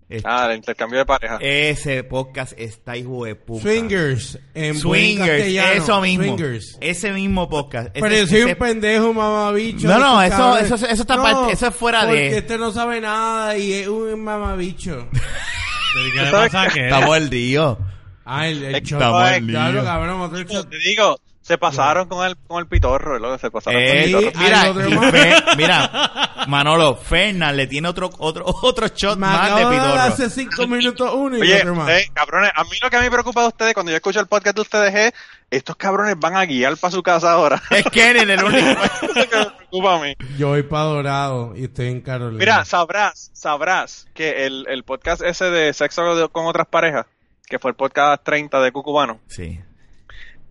Este, 0.09 0.27
Ah, 0.29 0.47
el 0.49 0.55
intercambio 0.57 0.99
de 0.99 1.05
pareja. 1.05 1.37
Ese 1.41 2.01
podcast 2.05 2.53
está 2.57 2.95
hijo 2.95 3.25
de 3.25 3.35
puta. 3.35 3.63
Swingers. 3.63 4.39
En 4.53 4.79
Swingers, 4.79 5.43
eso 5.45 5.99
mismo. 6.01 6.23
Swingers. 6.23 6.77
Ese 6.79 7.11
mismo 7.11 7.49
podcast. 7.49 7.89
Pero 7.93 8.05
Ese- 8.07 8.19
yo 8.21 8.27
soy 8.27 8.39
ese- 8.39 8.51
un 8.53 8.55
pendejo, 8.57 9.13
mamabicho. 9.13 9.87
No, 9.87 9.99
no, 9.99 10.21
eso- 10.21 10.37
cabrones. 10.37 10.65
eso- 10.71 10.75
eso 10.87 11.01
está 11.01 11.21
parte- 11.21 11.53
eso 11.53 11.67
es 11.67 11.75
fuera 11.75 12.01
de- 12.05 12.07
Porque 12.07 12.37
este 12.37 12.57
no 12.57 12.71
sabe 12.71 13.01
nada 13.01 13.57
y 13.57 13.73
es 13.73 13.87
un 13.89 14.23
mamabicho. 14.23 15.09
¿Y 15.11 16.11
¿Qué 16.13 16.31
pasa 16.31 16.61
a 16.63 16.67
qué? 16.69 16.85
Está 16.85 17.01
mordido. 17.01 17.77
Ah, 18.23 18.47
el, 18.47 18.63
el 18.63 18.73
que 18.83 18.93
estamos 18.93 19.23
Ay, 19.23 19.37
en 19.39 19.47
claro, 19.47 19.83
cabrón, 19.83 20.21
otro. 20.21 20.65
Te 20.65 20.77
digo, 20.85 21.19
se 21.47 21.57
pasaron 21.57 22.09
con 22.09 22.25
el, 22.25 22.35
con 22.45 22.59
el 22.59 22.67
pitorro, 22.67 23.17
luego 23.19 23.37
se 23.37 23.49
pasaron 23.49 23.79
con 23.81 23.89
el 23.89 23.97
Eh, 23.99 24.05
pitorro. 24.05 24.31
Mira, 24.37 24.67
y. 24.67 25.11
Fe- 25.11 25.43
mira, 25.55 26.45
Manolo, 26.47 26.95
Fernan 26.95 27.55
le 27.55 27.67
tiene 27.67 27.87
otro, 27.87 28.09
otro, 28.17 28.43
otro 28.45 28.87
shot 28.93 29.15
Me 29.17 29.27
más 29.27 29.55
de 29.55 29.65
pitorro. 29.65 29.93
hace 30.01 30.29
cinco 30.29 30.67
minutos 30.67 31.09
uno 31.13 31.37
y 31.37 31.41
Oye, 31.41 31.55
otro 31.61 31.75
más. 31.75 31.85
ustedes, 31.87 32.09
cabrones, 32.11 32.51
a 32.53 32.63
mí 32.65 32.71
lo 32.81 32.89
que 32.89 32.97
a 32.97 32.99
mí 32.99 33.05
me 33.05 33.11
preocupa 33.11 33.41
de 33.43 33.47
ustedes 33.47 33.73
cuando 33.73 33.91
yo 33.91 33.95
escucho 33.95 34.19
el 34.19 34.27
podcast 34.27 34.55
de 34.55 34.61
ustedes 34.61 34.93
es, 34.95 35.13
estos 35.49 35.77
cabrones 35.77 36.15
van 36.19 36.35
a 36.35 36.45
guiar 36.45 36.75
para 36.75 36.91
su 36.91 37.01
casa 37.01 37.31
ahora. 37.31 37.61
Es 37.69 37.85
Kenny 37.85 38.19
el 38.29 38.43
único. 38.43 38.67
Lo 39.01 39.13
que 39.13 39.37
me 39.37 39.45
preocupa 39.45 39.95
a 39.95 39.99
mí. 40.01 40.13
Yo 40.37 40.49
voy 40.49 40.63
para 40.63 40.83
Dorado 40.83 41.53
y 41.55 41.63
estoy 41.63 41.87
en 41.87 42.01
Carolina. 42.01 42.39
Mira, 42.39 42.65
sabrás, 42.65 43.31
sabrás 43.33 44.07
que 44.13 44.45
el, 44.45 44.65
el 44.67 44.83
podcast 44.83 45.21
ese 45.21 45.45
de 45.49 45.71
sexo 45.73 46.29
con 46.33 46.45
otras 46.47 46.67
parejas, 46.67 47.05
que 47.47 47.59
fue 47.59 47.71
el 47.71 47.75
podcast 47.75 48.21
30 48.25 48.59
de 48.59 48.71
Cucubano, 48.73 49.21
Sí. 49.27 49.61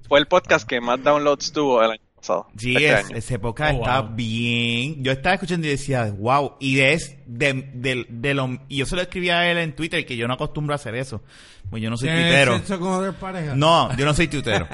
Fue 0.09 0.19
el 0.21 0.27
podcast 0.27 0.69
que 0.69 0.81
más 0.81 1.03
downloads 1.03 1.53
tuvo 1.53 1.83
el 1.83 1.93
año 1.93 2.01
pasado. 2.17 2.47
Sí, 2.57 2.75
este 2.75 2.89
es, 2.89 3.05
año. 3.07 3.17
ese 3.17 3.39
podcast 3.39 3.75
Oh, 3.75 3.81
está 3.83 4.01
wow. 4.03 4.17
bien. 4.17 5.03
Yo 5.05 5.13
estaba 5.13 5.35
escuchando 5.35 5.67
y 5.67 5.71
decía, 5.71 6.13
wow. 6.19 6.57
Y 6.61 6.81
es, 6.81 7.17
de, 7.27 7.71
de, 7.75 8.07
de 8.09 8.35
lo, 8.35 8.49
y 8.69 8.77
yo 8.79 8.87
se 8.87 8.97
lo 8.97 9.03
escribí 9.03 9.31
a 9.31 9.51
él 9.51 9.59
en 9.59 9.75
Twitter 9.77 10.05
que 10.07 10.17
yo 10.17 10.27
no 10.29 10.35
acostumbro 10.35 10.75
a 10.75 10.77
hacer 10.77 10.95
eso. 10.95 11.23
Pues 11.71 11.83
yo 11.83 11.91
no 11.91 11.97
soy 11.97 12.09
¿Tienes 12.09 12.27
tuitero. 12.27 12.57
sexo 12.59 12.81
con 12.81 12.93
otras 12.93 13.15
parejas? 13.17 13.57
No, 13.57 13.97
yo 13.97 14.05
no 14.05 14.15
soy 14.15 14.29
tuitero. 14.29 14.69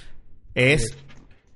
es, 0.54 0.96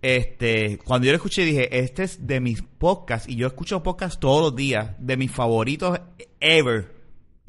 este, 0.02 0.78
cuando 0.85 1.07
yo 1.07 1.12
lo 1.12 1.16
escuché 1.16 1.44
dije, 1.44 1.78
este 1.78 2.02
es 2.05 2.27
de 2.27 2.40
mis 2.40 2.62
podcasts, 2.62 3.28
y 3.28 3.36
yo 3.36 3.47
escucho 3.47 3.82
podcasts 3.82 4.19
todos 4.19 4.40
los 4.43 4.57
días, 4.57 4.90
de 4.98 5.16
mis 5.16 5.31
favoritos 5.31 6.01
ever. 6.40 7.00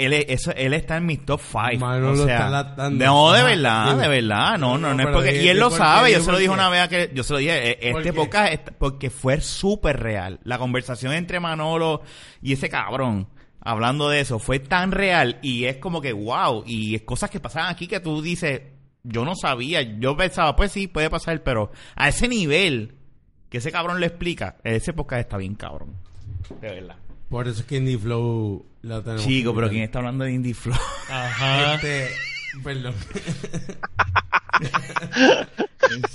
Él, 0.06 0.14
es- 0.14 0.26
eso, 0.30 0.52
él 0.56 0.73
está 0.73 0.98
en 0.98 1.06
mis 1.06 1.26
top 1.26 1.40
5. 1.41 1.80
Manolo 1.80 2.23
o 2.23 2.26
sea, 2.26 2.49
no, 2.91 3.32
de 3.32 3.44
verdad, 3.44 3.98
de 3.98 4.07
verdad. 4.07 4.57
No, 4.57 4.78
no, 4.78 4.90
No, 4.90 4.94
no, 4.95 5.03
es 5.03 5.15
porque. 5.15 5.41
Y 5.44 5.48
él 5.49 5.60
lo 5.60 5.69
sabe, 5.69 6.11
yo 6.11 6.22
se 6.22 6.32
lo 6.32 6.38
dije 6.38 6.49
una 6.52 6.69
vez 6.69 6.82
a 6.82 6.88
que. 6.88 7.11
Yo 7.14 7.23
se 7.23 7.34
lo 7.34 7.40
dije, 7.40 7.78
¿Por 7.91 8.02
este 8.02 8.14
podcast, 8.14 8.53
es- 8.53 8.60
porque 8.78 9.10
fue 9.10 9.40
súper 9.41 9.99
real. 9.99 10.40
La 10.44 10.57
conversación 10.57 11.14
entre 11.14 11.40
Manolo 11.40 12.02
y 12.41 12.53
ese 12.53 12.69
cabrón. 12.69 13.28
Hablando 13.64 14.10
de 14.10 14.22
eso, 14.22 14.40
fue 14.40 14.57
tan 14.60 14.91
real 14.91 15.38
y 15.44 15.65
es 15.65 15.78
como 15.78 16.02
que 16.02 16.14
wow. 16.14 16.64
Y 16.65 16.95
es 16.95 17.03
cosas 17.03 17.30
que 17.30 17.40
pasaban 17.40 17.69
aquí 17.69 17.86
que 17.88 17.99
tú 17.99 18.22
dices, 18.22 18.61
yo 19.03 19.23
no 19.23 19.36
sabía. 19.36 19.82
Yo 19.84 20.18
pensaba, 20.18 20.56
pues 20.56 20.72
sí, 20.72 20.88
puede 20.88 21.11
pasar, 21.11 21.44
pero 21.44 21.72
a 21.95 22.10
ese 22.10 22.28
nivel 22.28 22.95
que 23.49 23.60
ese 23.60 23.72
cabrón 23.72 23.99
le 23.99 24.07
explica, 24.07 24.57
ese 24.64 24.94
podcast 24.94 25.19
está 25.22 25.38
bien 25.38 25.53
cabrón. 25.53 25.95
De 26.60 26.69
verdad. 26.69 26.95
Por 27.30 27.48
eso 27.48 27.61
es 27.61 27.68
que 27.68 27.78
Indie 27.78 27.99
Flow 27.99 28.65
tenemos. 28.81 29.23
Chico, 29.25 29.53
pero. 29.53 29.69
¿quién 29.69 29.83
está 29.83 29.99
hablando 29.99 30.23
de 30.25 30.31
Indie 30.33 30.53
Flow? 30.53 30.77
Ajá. 31.09 31.75
Este, 31.75 32.09
perdón. 32.63 32.95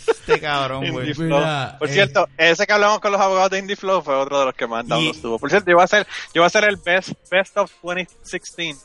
este 0.09 0.41
cabrón, 0.41 0.91
güey. 0.91 1.09
Indie 1.11 1.15
Flow. 1.15 1.39
Mira, 1.39 1.77
Por 1.79 1.89
eh, 1.89 1.93
cierto, 1.93 2.29
ese 2.37 2.67
que 2.67 2.73
hablamos 2.73 3.01
con 3.01 3.13
los 3.13 3.21
abogados 3.21 3.51
de 3.51 3.59
Indie 3.59 3.77
Flow 3.77 4.03
fue 4.03 4.15
otro 4.15 4.41
de 4.41 4.45
los 4.47 4.55
que 4.55 4.67
más 4.67 4.87
downloads 4.87 5.23
tuvo. 5.23 5.39
Por 5.39 5.51
cierto, 5.51 5.71
yo 5.71 5.77
voy 5.77 5.83
a 5.83 5.85
hacer, 5.85 6.07
yo 6.35 6.43
voy 6.43 6.45
a 6.45 6.47
hacer 6.47 6.65
el 6.65 6.77
best, 6.77 7.11
best 7.31 7.57
of 7.57 7.71
2016. 7.83 8.77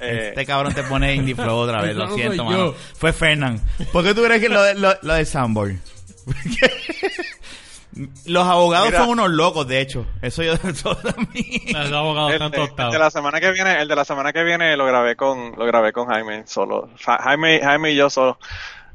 Eh, 0.00 0.28
Este 0.30 0.46
cabrón 0.46 0.74
te 0.74 0.82
pone 0.82 1.14
Indie 1.14 1.34
Flow 1.34 1.56
otra 1.56 1.80
vez, 1.80 1.94
lo 1.96 2.12
siento, 2.14 2.44
mano. 2.44 2.74
Fue 2.96 3.12
Fernán. 3.12 3.60
¿Por 3.92 4.04
qué 4.04 4.14
tú 4.14 4.22
crees 4.24 4.40
que 4.40 4.48
lo 4.48 4.62
de, 4.62 4.74
lo, 4.74 4.94
lo 5.00 5.14
de 5.14 5.24
Sandboard? 5.24 5.76
Los 8.26 8.46
abogados 8.46 8.86
Mira. 8.88 9.00
son 9.00 9.10
unos 9.10 9.30
locos, 9.30 9.66
de 9.68 9.80
hecho. 9.80 10.06
Eso 10.22 10.42
yo 10.42 10.52
eso 10.64 10.96
también. 10.96 11.60
Los 11.74 11.92
abogados 11.92 12.30
el, 12.30 12.34
están 12.36 12.50
de- 12.52 12.60
el 12.62 12.66
tostados. 12.68 12.92
de 12.92 12.98
la 12.98 13.10
semana 13.10 13.40
que 13.40 13.50
viene, 13.52 13.80
el 13.82 13.88
de 13.88 13.96
la 13.96 14.04
semana 14.04 14.32
que 14.32 14.42
viene 14.44 14.76
lo 14.76 14.86
grabé 14.86 15.14
con, 15.16 15.52
lo 15.56 15.66
grabé 15.66 15.92
con 15.92 16.06
Jaime 16.08 16.46
solo. 16.46 16.88
Ja- 17.04 17.18
Jaime, 17.22 17.60
Jaime 17.62 17.90
y 17.92 17.96
yo 17.96 18.08
solo. 18.08 18.38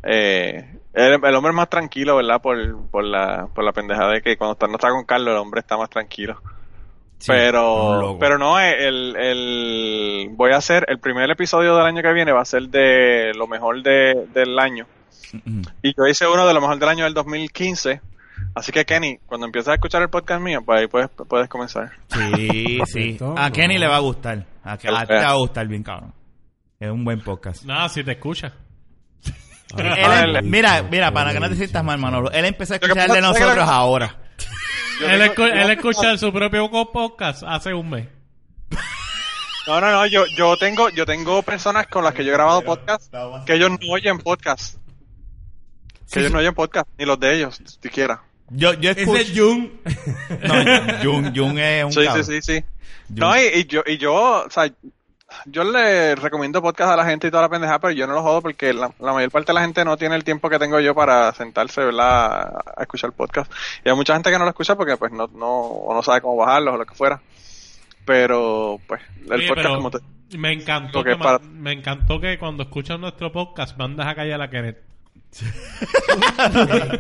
Eh, 0.04 0.78
el, 0.94 1.14
el 1.24 1.36
hombre 1.36 1.52
es 1.52 1.56
más 1.56 1.70
tranquilo, 1.70 2.16
¿verdad? 2.16 2.42
Por, 2.42 2.58
por 2.90 3.04
la, 3.04 3.48
por 3.54 3.64
la 3.64 3.72
pendejada 3.74 4.14
de 4.14 4.22
que 4.22 4.36
cuando 4.38 4.54
está, 4.54 4.68
no 4.68 4.76
está 4.76 4.90
con 4.90 5.06
Carlos, 5.06 5.32
el 5.34 5.38
hombre 5.38 5.60
está 5.60 5.78
más 5.78 5.90
tranquilo. 5.90 6.42
Sí, 7.20 7.28
pero, 7.32 8.16
pero 8.20 8.38
no, 8.38 8.60
el, 8.60 9.16
el, 9.16 10.30
voy 10.34 10.52
a 10.52 10.58
hacer, 10.58 10.86
el 10.88 11.00
primer 11.00 11.30
episodio 11.32 11.76
del 11.76 11.86
año 11.86 12.02
que 12.04 12.14
viene 12.14 12.32
va 12.32 12.42
a 12.42 12.46
ser 12.46 12.70
de 12.70 13.32
lo 13.36 13.48
mejor 13.48 13.82
de, 13.82 14.28
del 14.34 14.58
año. 14.60 14.86
Y 15.82 15.96
yo 15.96 16.06
hice 16.08 16.28
uno 16.28 16.48
de 16.48 16.54
lo 16.54 16.62
mejor 16.62 16.78
del 16.80 16.90
año 16.90 17.04
del 17.06 17.14
2015. 17.16 18.02
Así 18.58 18.72
que 18.72 18.86
Kenny, 18.86 19.20
cuando 19.28 19.46
empieces 19.46 19.70
a 19.70 19.74
escuchar 19.76 20.02
el 20.02 20.10
podcast 20.10 20.42
mío, 20.42 20.62
pues 20.66 20.80
ahí 20.82 20.88
puedes, 20.88 21.10
puedes 21.30 21.48
comenzar. 21.48 21.92
Sí, 22.10 22.80
sí. 22.88 23.18
A 23.38 23.52
Kenny 23.52 23.78
le 23.78 23.88
va 23.88 23.98
a 23.98 24.00
gustar. 24.00 24.46
A, 24.64 24.74
a 24.74 24.78
ti 24.78 24.88
te 24.88 24.92
va 25.14 25.30
a 25.30 25.34
gustar 25.36 25.68
bien, 25.68 25.84
cabrón. 25.84 26.14
Es 26.80 26.90
un 26.90 27.06
buen 27.06 27.22
podcast. 27.22 27.64
Nada, 27.66 27.88
si 27.90 28.04
te 28.04 28.14
escucha. 28.14 28.54
Él 29.78 29.88
Ah, 29.88 30.24
em- 30.40 30.50
mira, 30.50 30.82
mira, 30.84 31.12
para 31.12 31.34
que 31.34 31.40
no 31.40 31.48
te 31.50 31.56
sientas 31.56 31.84
mal, 31.84 32.00
Manolo. 32.00 32.32
Él 32.32 32.46
empezó 32.46 32.74
a 32.74 32.78
escuchar 32.78 33.12
de 33.12 33.22
nosotros 33.22 33.68
ahora. 33.68 34.16
Escu- 35.02 35.52
él 35.52 35.70
escucha 35.70 36.18
su 36.18 36.34
propio 36.34 36.70
podcast 36.92 37.44
hace 37.46 37.72
un 37.74 37.88
mes. 37.90 38.08
No, 39.68 39.80
no, 39.82 39.92
no, 39.92 40.06
yo, 40.08 40.26
yo 40.36 40.56
tengo, 40.58 40.90
yo 40.90 41.06
tengo 41.06 41.44
personas 41.44 41.86
con 41.88 42.04
las 42.04 42.14
que 42.14 42.24
yo 42.24 42.32
he 42.32 42.34
grabado 42.34 42.62
podcast 42.64 43.14
que 43.46 43.54
ellos 43.54 43.70
no 43.70 43.78
oyen 43.92 44.18
podcast. 44.18 44.78
Que 46.12 46.22
ellos 46.22 46.32
no 46.32 46.40
oyen 46.40 46.54
podcast, 46.56 46.88
ni 46.98 47.06
los 47.06 47.20
de 47.20 47.36
ellos, 47.36 47.62
siquiera. 47.82 48.24
Yo, 48.50 48.74
yo 48.76 48.92
Ese 48.92 49.02
escucho... 49.02 49.20
es 49.22 49.38
Jung. 49.38 49.70
No, 50.44 51.04
Jun, 51.04 51.36
Jun 51.36 51.60
es 51.60 51.84
un 51.86 51.92
Sí, 51.92 52.00
sí, 52.02 52.06
cabrón. 52.06 52.24
sí, 52.26 52.42
sí. 52.42 52.64
No, 53.10 53.36
y, 53.38 53.46
y 53.60 53.66
yo, 53.66 53.84
y 53.86 53.98
yo, 53.98 54.14
o 54.46 54.50
sea, 54.50 54.70
yo 55.46 55.64
le 55.66 56.16
recomiendo 56.16 56.62
podcast 56.62 56.92
a 56.92 56.96
la 56.96 57.06
gente 57.06 57.28
y 57.28 57.32
toda 57.32 57.44
la 57.44 57.50
pendejada, 57.50 57.80
pero 57.80 57.92
yo 57.94 58.08
no 58.08 58.14
lo 58.14 58.22
jodo 58.24 58.42
porque 58.42 58.74
la, 58.74 58.92
la 59.00 59.14
mayor 59.14 59.32
parte 59.32 59.48
de 59.48 59.56
la 59.56 59.62
gente 59.62 59.84
no 59.84 59.98
tiene 59.98 60.16
el 60.16 60.24
tiempo 60.24 60.50
que 60.50 60.60
tengo 60.60 60.80
yo 60.80 60.96
para 60.96 61.34
sentarse, 61.34 61.84
¿verdad? 61.84 62.54
A 62.78 62.82
escuchar 62.82 63.12
podcast. 63.12 63.52
Y 63.86 63.90
hay 63.90 63.96
mucha 63.96 64.14
gente 64.14 64.32
que 64.32 64.38
no 64.38 64.46
lo 64.46 64.50
escucha 64.52 64.76
porque 64.76 64.96
pues 64.98 65.12
no, 65.12 65.28
no, 65.28 65.48
o 65.50 65.94
no 65.94 66.02
sabe 66.04 66.22
cómo 66.22 66.38
bajarlos 66.38 66.74
o 66.76 66.78
lo 66.78 66.86
que 66.86 66.96
fuera. 66.96 67.22
Pero, 68.06 68.80
pues, 68.88 69.02
el 69.26 69.34
Oye, 69.34 69.48
podcast 69.50 69.76
como 69.76 69.92
te... 69.92 70.00
me 70.38 70.54
encantó 70.54 71.04
que 71.04 71.16
para- 71.18 71.40
me 71.40 71.74
encantó 71.74 72.22
que 72.22 72.38
cuando 72.40 72.64
escuchan 72.64 73.02
nuestro 73.02 73.32
podcast 73.34 73.78
mandas 73.78 74.08
a 74.08 74.16
callar 74.16 74.42
a 74.42 74.50
Kenneth. 74.50 74.78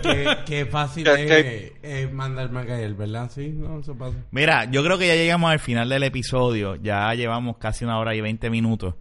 Qué, 0.02 0.38
qué 0.46 0.66
fácil 0.66 1.04
¿Qué- 1.04 1.12
es 1.24 1.28
qué? 1.28 1.74
eh, 1.84 2.08
mandarme 2.12 2.62
a 2.62 2.66
caer, 2.66 2.94
¿verdad? 2.94 3.32
Sí, 3.34 3.50
no, 3.56 3.80
eso 3.80 3.98
pasa. 3.98 4.16
Mira, 4.32 4.66
yo 4.66 4.84
creo 4.84 4.98
que 4.98 5.08
ya 5.08 5.16
llegamos 5.16 5.52
al 5.52 5.60
final 5.60 5.90
del 5.90 6.04
episodio. 6.04 6.76
Ya 6.76 7.14
llevamos 7.14 7.58
casi 7.58 7.86
una 7.86 8.00
hora 8.00 8.16
y 8.16 8.22
20 8.22 8.50
minutos. 8.50 8.96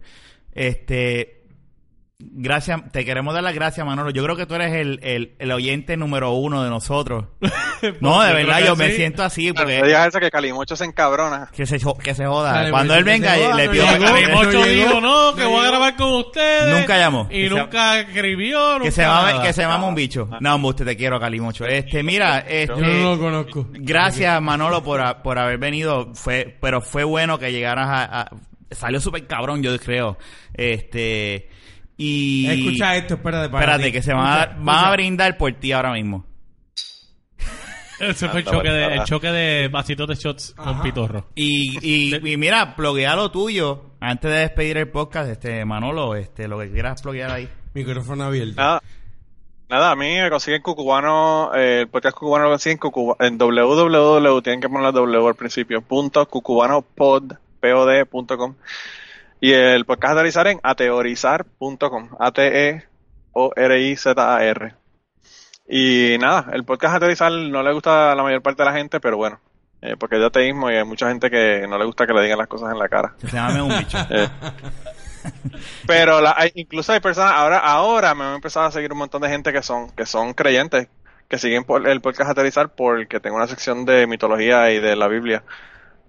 Este. 0.53 1.36
Gracias, 2.19 2.81
te 2.91 3.05
queremos 3.05 3.35
dar 3.35 3.43
las 3.43 3.53
gracias, 3.53 3.85
Manolo. 3.85 4.09
Yo 4.09 4.23
creo 4.23 4.35
que 4.35 4.47
tú 4.47 4.55
eres 4.55 4.73
el, 4.73 4.99
el, 5.03 5.35
el 5.37 5.51
oyente 5.51 5.95
número 5.97 6.31
uno 6.31 6.63
de 6.63 6.69
nosotros. 6.69 7.25
No, 8.01 8.23
de 8.23 8.29
Yo 8.29 8.35
verdad, 8.37 8.59
yo 8.65 8.75
me 8.75 8.89
siento 8.93 9.21
así 9.21 9.49
No 9.49 9.53
porque 9.53 9.83
digas 9.83 10.07
eso 10.07 10.19
que 10.19 10.31
Calimocho 10.31 10.75
se 10.75 10.83
encabrona. 10.85 11.47
que 11.55 11.67
se, 11.67 11.79
jo- 11.79 11.95
que 11.95 12.15
se 12.15 12.25
joda. 12.25 12.53
Dale, 12.53 12.71
Cuando 12.71 12.95
pues, 12.95 12.97
él 12.97 13.03
venga, 13.03 13.35
joda, 13.35 13.53
le 13.55 13.65
no 13.67 13.71
pido 13.71 13.85
Calimocho 13.85 14.43
no 14.45 14.51
llegó, 14.65 14.65
dijo, 14.65 15.01
no, 15.01 15.35
que 15.35 15.43
no 15.43 15.49
voy 15.51 15.63
a 15.63 15.67
grabar 15.69 15.95
con 15.95 16.13
ustedes. 16.15 16.75
Nunca 16.75 16.97
llamó. 16.97 17.27
Y 17.29 17.47
nunca 17.49 17.99
escribió, 17.99 18.71
nunca 18.79 18.83
que 18.85 18.91
se 18.91 19.05
mame, 19.05 19.31
nada. 19.33 19.43
que 19.43 19.53
se 19.53 19.67
mame 19.67 19.85
un 19.85 19.93
bicho. 19.93 20.27
No, 20.41 20.55
hombre, 20.55 20.69
usted 20.69 20.85
te 20.85 20.97
quiero, 20.97 21.19
Calimocho. 21.19 21.67
Este, 21.67 22.01
mira, 22.01 22.39
este. 22.39 22.65
Yo 22.65 22.77
no 22.81 23.15
lo 23.15 23.19
conozco. 23.19 23.67
Gracias, 23.73 24.41
Manolo, 24.41 24.81
por, 24.83 24.99
a- 24.99 25.21
por 25.21 25.37
haber 25.37 25.59
venido. 25.59 26.15
Fue, 26.15 26.57
pero 26.59 26.81
fue 26.81 27.03
bueno 27.03 27.37
que 27.37 27.51
llegaras 27.51 27.87
a. 27.87 28.21
a- 28.21 28.29
salió 28.71 28.99
súper 28.99 29.27
cabrón, 29.27 29.61
yo 29.61 29.77
creo. 29.77 30.17
Este. 30.55 31.47
Y. 31.97 32.47
Escucha 32.47 32.95
esto, 32.95 33.15
espérate. 33.15 33.49
para 33.49 33.63
Espérate, 33.65 33.83
ti. 33.85 33.91
que 33.91 34.01
se 34.03 34.13
van 34.13 34.25
a, 34.25 34.41
Escucha, 34.43 34.55
van 34.59 34.69
a 34.69 34.79
escucha. 34.79 34.91
brindar 34.93 35.37
por 35.37 35.51
ti 35.53 35.71
ahora 35.71 35.93
mismo. 35.93 36.25
Ese 37.99 38.29
fue 38.29 38.41
el 38.41 38.45
choque, 38.45 38.69
de, 38.69 38.85
el 38.93 39.03
choque 39.05 39.27
de 39.31 39.67
vasitos 39.69 40.07
de 40.07 40.13
shots 40.15 40.53
con 40.55 40.81
pitorro. 40.81 41.27
Y, 41.33 41.77
y, 41.81 42.15
y 42.33 42.37
mira, 42.37 42.75
pluguea 42.75 43.15
lo 43.15 43.31
tuyo. 43.31 43.85
Antes 43.99 44.29
de 44.29 44.37
despedir 44.37 44.77
el 44.77 44.89
podcast, 44.89 45.31
este, 45.31 45.65
Manolo, 45.65 46.15
este, 46.15 46.47
lo 46.47 46.59
que 46.59 46.69
quieras 46.71 47.01
pluguear 47.01 47.31
ahí. 47.31 47.49
Micrófono 47.73 48.25
abierto. 48.25 48.61
Nada, 48.61 48.83
nada, 49.67 49.91
a 49.91 49.95
mí 49.95 50.15
me 50.21 50.29
consiguen 50.29 50.61
Cucubano, 50.61 51.51
eh, 51.55 51.81
el 51.81 51.87
podcast 51.87 52.15
Cucubano 52.15 52.43
lo 52.45 52.51
consiguen 52.51 52.77
Cucuba- 52.77 53.15
en 53.19 53.39
www, 53.39 54.41
tienen 54.43 54.61
que 54.61 54.67
poner 54.69 54.83
la 54.83 54.91
W 54.91 55.27
al 55.27 55.33
principio, 55.35 55.81
punto 55.81 56.23
cucubanopod, 56.27 57.23
pod, 57.59 58.05
punto 58.11 58.37
com. 58.37 58.53
Y 59.39 59.53
el 59.53 59.85
podcast 59.85 60.13
aterrizar 60.13 60.47
en 60.47 60.59
ateorizar.com, 60.63 62.09
A-T-E-O-R-I-Z-A-R. 62.19 64.73
Y 65.69 66.17
nada, 66.19 66.47
el 66.53 66.63
podcast 66.63 66.95
aterrizar 66.95 67.31
no 67.31 67.61
le 67.61 67.73
gusta 67.73 68.11
a 68.11 68.15
la 68.15 68.23
mayor 68.23 68.41
parte 68.41 68.63
de 68.63 68.69
la 68.69 68.75
gente, 68.75 68.99
pero 68.99 69.17
bueno, 69.17 69.39
eh, 69.81 69.95
porque 69.99 70.15
es 70.15 70.21
de 70.21 70.27
ateísmo 70.27 70.71
y 70.71 70.75
hay 70.75 70.83
mucha 70.85 71.07
gente 71.09 71.29
que 71.29 71.67
no 71.69 71.77
le 71.77 71.85
gusta 71.85 72.07
que 72.07 72.13
le 72.13 72.23
digan 72.23 72.37
las 72.39 72.47
cosas 72.47 72.71
en 72.71 72.79
la 72.79 72.89
cara. 72.89 73.13
Llame 73.31 73.61
un 73.61 73.77
bicho. 73.77 73.97
Eh, 74.09 74.29
pero 75.85 76.21
la- 76.21 76.35
hay- 76.37 76.51
incluso 76.55 76.93
hay 76.93 77.01
personas, 77.01 77.33
ahora, 77.33 77.57
ahora 77.57 78.15
me 78.15 78.23
han 78.23 78.35
empezado 78.35 78.65
a 78.67 78.71
seguir 78.71 78.93
un 78.93 78.99
montón 78.99 79.21
de 79.21 79.27
gente 79.27 79.51
que 79.51 79.61
son, 79.61 79.91
que 79.91 80.05
son 80.05 80.33
creyentes, 80.33 80.87
que 81.27 81.37
siguen 81.37 81.65
por 81.65 81.85
el 81.85 81.99
podcast 81.99 82.31
aterrizar 82.31 82.69
porque 82.69 83.19
tengo 83.19 83.35
una 83.35 83.47
sección 83.47 83.83
de 83.83 84.07
mitología 84.07 84.71
y 84.71 84.79
de 84.79 84.95
la 84.95 85.09
Biblia, 85.09 85.43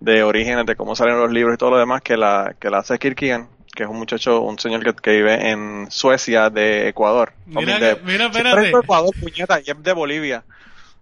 de 0.00 0.22
orígenes, 0.22 0.66
de 0.66 0.76
cómo 0.76 0.94
salen 0.94 1.18
los 1.18 1.30
libros 1.32 1.54
y 1.54 1.58
todo 1.58 1.70
lo 1.70 1.78
demás 1.78 2.02
que 2.02 2.16
la, 2.16 2.54
que 2.60 2.70
la 2.70 2.78
hace 2.78 2.98
Kirkian, 2.98 3.48
que 3.74 3.82
es 3.84 3.88
un 3.88 3.96
muchacho, 3.98 4.40
un 4.40 4.58
señor 4.58 4.82
que, 4.84 4.92
que 5.00 5.10
vive 5.16 5.50
en 5.50 5.90
Suecia 5.90 6.50
de 6.50 6.88
Ecuador. 6.88 7.32
Mira 7.46 7.78
de- 7.78 7.96
mira, 8.04 8.26
espérate. 8.26 8.66
es 8.66 8.72
de 8.72 8.78
Ecuador, 8.80 9.10
puñeta, 9.20 9.60
y 9.64 9.70
es 9.70 9.82
de 9.82 9.92
Bolivia. 9.92 10.44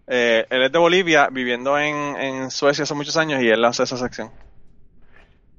Eh, 0.08 0.46
él 0.50 0.62
es 0.62 0.72
de 0.72 0.78
Bolivia, 0.78 1.28
viviendo 1.32 1.78
en, 1.78 2.16
en 2.16 2.50
Suecia 2.50 2.84
hace 2.84 2.94
muchos 2.94 3.16
años 3.16 3.42
y 3.42 3.48
él 3.48 3.64
hace 3.64 3.82
esa 3.82 3.96
sección. 3.96 4.30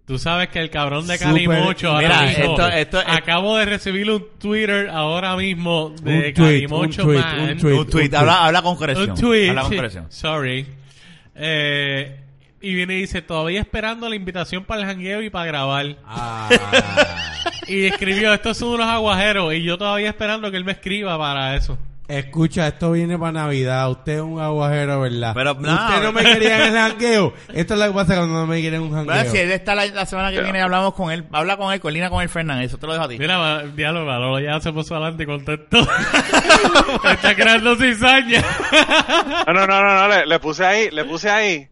Tú 0.06 0.18
sabes 0.18 0.48
que 0.48 0.60
el 0.60 0.70
cabrón 0.70 1.06
de 1.06 1.20
Calimocho 1.20 1.90
ahora 1.90 2.08
Mira, 2.08 2.22
mismo, 2.22 2.52
esto- 2.54 2.68
esto- 2.70 3.00
acabo 3.06 3.58
de 3.58 3.66
recibir 3.66 4.10
un 4.10 4.26
Twitter 4.40 4.90
ahora 4.90 5.36
mismo 5.36 5.90
de 6.02 6.12
Un 6.14 6.22
tweet, 6.22 6.34
Calimocho 6.34 7.02
un 7.02 7.08
tweet, 7.10 7.20
Man. 7.20 7.50
un 7.52 7.58
tweet. 7.58 7.74
Un 7.80 7.90
tweet, 7.90 8.16
habla, 8.16 8.46
habla 8.46 8.62
con 8.62 8.78
corrección. 8.78 9.10
Un 9.12 9.18
tweet. 9.20 9.50
Habla 9.50 9.62
con 9.64 9.76
corrección. 9.76 10.06
Sorry. 10.10 10.66
Eh, 11.36 12.20
y 12.62 12.74
viene 12.74 12.96
y 12.96 13.02
dice, 13.02 13.22
todavía 13.22 13.62
esperando 13.62 14.10
la 14.10 14.16
invitación 14.16 14.66
para 14.66 14.82
el 14.82 14.88
jangueo 14.88 15.22
y 15.22 15.30
para 15.30 15.46
grabar. 15.46 15.98
Ah. 16.06 16.50
Y 17.68 17.86
escribió, 17.86 18.34
estos 18.34 18.58
son 18.58 18.70
unos 18.70 18.88
aguajeros. 18.88 19.54
Y 19.54 19.62
yo 19.62 19.78
todavía 19.78 20.10
esperando 20.10 20.50
que 20.50 20.58
él 20.58 20.64
me 20.64 20.72
escriba 20.72 21.18
para 21.18 21.56
eso. 21.56 21.78
Escucha, 22.08 22.68
esto 22.68 22.94
viene 22.94 23.20
para 23.20 23.34
Navidad. 23.34 23.92
Usted 23.92 24.16
es 24.16 24.22
un 24.22 24.40
aguajero, 24.40 25.02
¿verdad? 25.02 25.34
Pero, 25.36 25.54
no. 25.56 25.74
Usted 25.74 26.04
no 26.04 26.14
me 26.14 26.24
quería 26.24 26.66
en 26.66 26.74
el 26.74 26.82
jangueo. 26.82 27.34
Esto 27.54 27.74
es 27.74 27.80
lo 27.82 27.88
que 27.88 27.94
pasa 27.94 28.16
cuando 28.16 28.36
no 28.36 28.48
me 28.48 28.62
quieren 28.62 28.82
en 28.82 28.88
un 28.88 28.94
jangueo. 28.94 29.14
Bueno, 29.14 29.30
si 29.30 29.38
él 29.40 29.52
está 29.52 29.76
la, 29.76 29.86
la 29.88 30.06
semana 30.06 30.32
que 30.32 30.42
viene, 30.42 30.62
hablamos 30.62 30.94
con 30.94 31.12
él. 31.12 31.26
Habla 31.34 31.58
con 31.58 31.74
él, 31.74 31.82
coordina 31.82 32.10
con 32.10 32.22
él, 32.22 32.30
Fernández. 32.30 32.68
Eso 32.68 32.78
te 32.78 32.88
lo 32.88 32.94
dejo 32.94 33.04
a 33.04 33.10
ti. 33.10 33.20
Mira, 33.20 33.64
diálogo, 33.76 34.06
Manolo 34.06 34.40
ya 34.40 34.58
se 34.62 34.72
puso 34.72 34.96
adelante 34.96 35.24
y 35.24 35.26
contestó. 35.26 35.80
Está 37.12 37.36
creando 37.36 37.76
cizaña. 37.76 38.42
No, 39.46 39.54
no, 39.54 39.68
no, 39.68 39.84
no, 39.84 39.96
no, 39.96 40.08
le, 40.08 40.26
le 40.26 40.40
puse 40.40 40.66
ahí, 40.66 40.90
le 40.90 41.04
puse 41.04 41.30
ahí. 41.30 41.68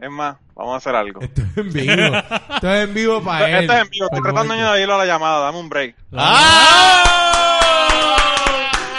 Es 0.00 0.10
más, 0.10 0.36
vamos 0.54 0.74
a 0.74 0.76
hacer 0.76 0.94
algo. 0.94 1.20
Esto 1.20 1.42
es 1.42 1.56
en 1.58 1.72
vivo. 1.72 2.16
Esto 2.54 2.72
es 2.72 2.84
en 2.84 2.94
vivo 2.94 3.22
para 3.24 3.48
él. 3.48 3.54
Esto 3.64 3.72
es 3.74 3.80
en 3.82 3.88
vivo, 3.90 4.06
estoy 4.06 4.22
tratando 4.22 4.54
de 4.54 4.60
añadirlo 4.60 4.94
a 4.94 4.98
la 4.98 5.06
llamada, 5.06 5.40
dame 5.40 5.58
un 5.58 5.68
break. 5.68 5.94
¡Ah! 6.12 7.04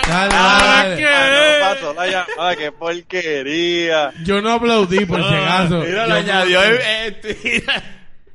Dale, 0.07 0.31
Ah, 0.33 0.59
dale. 0.83 0.97
¿qué? 0.97 1.07
Ah, 1.07 1.75
no 1.83 1.93
la 1.93 2.07
llamada, 2.07 2.55
qué 2.55 2.71
porquería. 2.71 4.11
Yo 4.23 4.41
no 4.41 4.53
aplaudí 4.53 5.05
por 5.05 5.21
si 5.23 5.33
acaso. 5.35 5.79
Mira, 5.81 6.07
lo 6.07 6.15
añadió. 6.15 6.59
eh. 6.63 7.21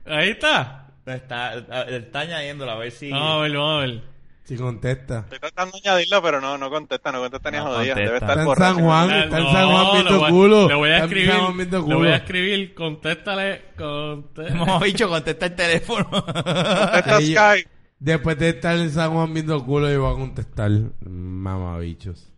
Ahí 0.06 0.30
está. 0.30 0.80
Está, 1.04 1.54
está 1.88 2.20
añadiéndolo, 2.20 2.70
a 2.70 2.76
ver 2.76 2.92
si. 2.92 3.10
Vamos 3.10 3.38
a 3.38 3.42
ver, 3.42 3.52
vamos 3.56 3.76
a 3.76 3.86
ver. 3.86 4.00
Si 4.44 4.56
contesta. 4.56 5.20
Estoy 5.20 5.38
tratando 5.38 5.78
de 5.82 5.88
añadirlo, 5.88 6.22
pero 6.22 6.38
no, 6.40 6.58
no 6.58 6.68
contesta, 6.68 7.10
no 7.10 7.20
contesta 7.20 7.50
ni 7.50 7.56
No 7.56 7.64
jodida. 7.64 7.94
Debe 7.94 8.14
estar 8.16 8.30
Está 8.30 8.40
en 8.40 8.46
borracho. 8.46 8.74
San 8.74 8.84
Juan. 8.84 9.10
está 9.10 9.38
en 9.38 9.52
San 9.52 9.70
Juan 9.70 9.86
viendo 9.94 10.18
voy, 10.18 10.30
culo. 10.30 10.68
Le 10.68 10.74
voy 10.74 10.90
a 10.90 10.98
escribir. 10.98 11.34
Le 11.34 11.78
voy 11.78 12.08
a 12.08 12.16
escribir, 12.16 12.74
contéstale. 12.74 13.62
Conté... 13.78 14.48
Hemos 14.48 14.82
dicho, 14.84 15.08
contesta 15.08 15.46
el 15.46 15.54
teléfono. 15.56 16.10
Contesta 16.10 17.20
Skype. 17.22 17.68
Después 17.98 18.38
de 18.38 18.48
estar 18.50 18.76
en 18.76 18.90
San 18.90 19.12
Juan 19.14 19.32
viendo 19.32 19.64
culo, 19.64 19.90
yo 19.90 20.02
voy 20.02 20.12
a 20.14 20.18
contestar. 20.18 20.70
Mamabichos. 21.00 22.30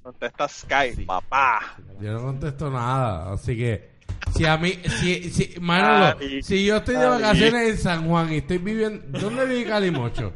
Contesta 0.00 0.48
Skype, 0.48 1.02
papá. 1.06 1.76
Yo 2.00 2.12
no 2.12 2.22
contesto 2.22 2.70
nada. 2.70 3.32
Así 3.32 3.56
que. 3.56 3.90
Si 4.36 4.46
a 4.46 4.56
mí. 4.56 4.78
Si, 5.00 5.28
si, 5.30 5.54
Manolo, 5.60 6.16
Ay, 6.20 6.40
si 6.42 6.64
yo 6.64 6.76
estoy 6.76 6.94
de 6.94 7.04
ay. 7.04 7.10
vacaciones 7.10 7.68
en 7.70 7.78
San 7.78 8.06
Juan 8.08 8.32
y 8.32 8.36
estoy 8.36 8.58
viviendo. 8.58 9.18
¿Dónde 9.18 9.44
vive 9.44 9.64
Calimocho? 9.64 10.32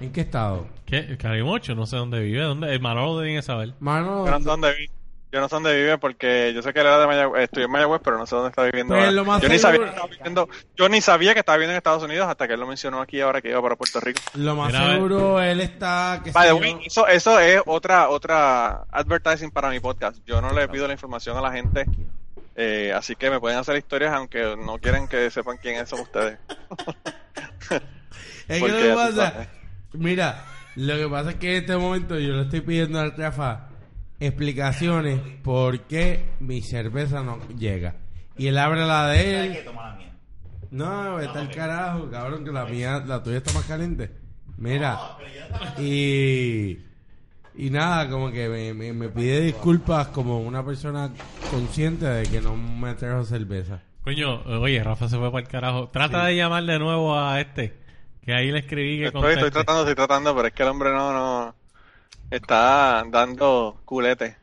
¿En 0.00 0.12
qué 0.12 0.20
estado? 0.22 0.66
¿Qué? 0.86 1.16
Calimocho, 1.18 1.74
no 1.74 1.86
sé 1.86 1.96
dónde 1.96 2.20
vive. 2.20 2.42
¿Dónde? 2.42 2.72
El 2.72 2.80
Manolo 2.80 3.20
tiene 3.22 3.36
que 3.36 3.42
saber. 3.42 3.74
Manolo. 3.80 4.26
Yo 4.26 4.30
no 4.30 4.38
sé 4.38 4.44
dónde 4.44 4.72
vive. 4.74 4.90
Yo 5.30 5.40
no 5.40 5.48
sé 5.48 5.56
dónde 5.56 5.76
vive 5.76 5.98
porque 5.98 6.52
yo 6.54 6.62
sé 6.62 6.72
que 6.72 6.80
él 6.80 6.86
era 6.86 6.98
de 6.98 7.06
Mayagüez, 7.06 7.44
estoy 7.44 7.64
en 7.64 7.70
Mayagüez, 7.70 8.00
pero 8.02 8.16
no 8.16 8.24
sé 8.24 8.34
dónde 8.34 8.48
está 8.48 8.62
viviendo. 8.62 8.94
Pues 8.94 9.04
ahora. 9.04 9.12
lo 9.12 9.24
más 9.26 9.42
yo, 9.42 9.48
ni 9.50 9.58
sabía 9.58 9.80
que 9.80 9.88
estaba 9.90 10.08
viviendo, 10.08 10.48
yo 10.74 10.88
ni 10.88 11.00
sabía 11.02 11.34
que 11.34 11.40
estaba 11.40 11.56
viviendo 11.58 11.72
en 11.72 11.76
Estados 11.76 12.02
Unidos 12.02 12.28
hasta 12.28 12.46
que 12.46 12.54
él 12.54 12.60
lo 12.60 12.66
mencionó 12.66 13.02
aquí 13.02 13.20
ahora 13.20 13.42
que 13.42 13.50
iba 13.50 13.60
para 13.60 13.76
Puerto 13.76 14.00
Rico. 14.00 14.22
Lo 14.32 14.56
más 14.56 14.68
Mira, 14.68 14.92
seguro, 14.92 15.42
él 15.42 15.60
está. 15.60 16.22
By 16.32 16.48
the 16.48 16.54
way, 16.54 16.78
eso, 16.86 17.06
eso 17.06 17.38
es 17.40 17.60
otra 17.66 18.08
otra 18.08 18.84
advertising 18.90 19.50
para 19.50 19.68
mi 19.68 19.80
podcast. 19.80 20.16
Yo 20.24 20.40
no 20.40 20.50
le 20.54 20.66
pido 20.68 20.86
la 20.86 20.94
información 20.94 21.36
a 21.36 21.42
la 21.42 21.52
gente, 21.52 21.84
eh, 22.56 22.94
así 22.96 23.14
que 23.14 23.28
me 23.28 23.38
pueden 23.38 23.58
hacer 23.58 23.76
historias 23.76 24.14
aunque 24.14 24.56
no 24.56 24.78
quieren 24.78 25.08
que 25.08 25.30
sepan 25.30 25.58
quiénes 25.58 25.90
son 25.90 26.00
ustedes. 26.00 26.38
Es 28.48 28.62
que 28.62 28.72
que 28.72 28.94
pasa. 28.94 29.46
Mira, 29.92 30.44
lo 30.76 30.96
que 30.96 31.08
pasa 31.08 31.30
es 31.30 31.36
que 31.36 31.56
en 31.56 31.62
este 31.62 31.76
momento 31.76 32.18
yo 32.18 32.34
le 32.34 32.42
estoy 32.42 32.60
pidiendo 32.60 33.00
al 33.00 33.16
Rafa 33.16 33.68
explicaciones 34.20 35.20
por 35.42 35.80
qué 35.82 36.30
mi 36.40 36.62
cerveza 36.62 37.22
no 37.22 37.38
llega. 37.56 37.96
Y 38.36 38.46
él 38.46 38.58
abre 38.58 38.86
la 38.86 39.08
de 39.08 39.46
él. 39.46 39.58
No, 40.70 41.18
está 41.18 41.40
el 41.40 41.50
carajo, 41.50 42.10
cabrón, 42.10 42.44
que 42.44 42.52
la 42.52 42.64
mía, 42.66 43.02
la 43.06 43.22
tuya 43.22 43.38
está 43.38 43.52
más 43.52 43.64
caliente. 43.64 44.10
Mira, 44.56 45.16
y 45.78 46.78
y 47.58 47.70
nada, 47.70 48.08
como 48.08 48.30
que 48.30 48.48
me, 48.48 48.72
me, 48.72 48.92
me 48.92 49.08
pide 49.08 49.40
disculpas 49.40 50.06
como 50.08 50.40
una 50.40 50.64
persona 50.64 51.10
consciente 51.50 52.06
de 52.06 52.22
que 52.28 52.40
no 52.40 52.54
me 52.54 52.94
trajo 52.94 53.24
cerveza. 53.24 53.82
Coño, 54.04 54.42
oye, 54.60 54.82
Rafa 54.82 55.08
se 55.08 55.18
fue 55.18 55.32
para 55.32 55.42
el 55.42 55.48
carajo. 55.48 55.88
Trata 55.88 56.26
de 56.26 56.36
llamar 56.36 56.64
de 56.64 56.78
nuevo 56.78 57.18
a 57.18 57.40
este. 57.40 57.76
Que 58.28 58.34
ahí 58.34 58.50
le 58.52 58.58
escribí 58.58 58.98
que 58.98 59.06
Estoy, 59.06 59.32
estoy 59.32 59.50
tratando, 59.50 59.80
estoy 59.80 59.94
tratando, 59.94 60.36
pero 60.36 60.48
es 60.48 60.52
que 60.52 60.62
el 60.62 60.68
hombre 60.68 60.90
no, 60.92 61.14
no. 61.14 61.54
Está 62.30 63.02
dando 63.10 63.80
culete. 63.86 64.36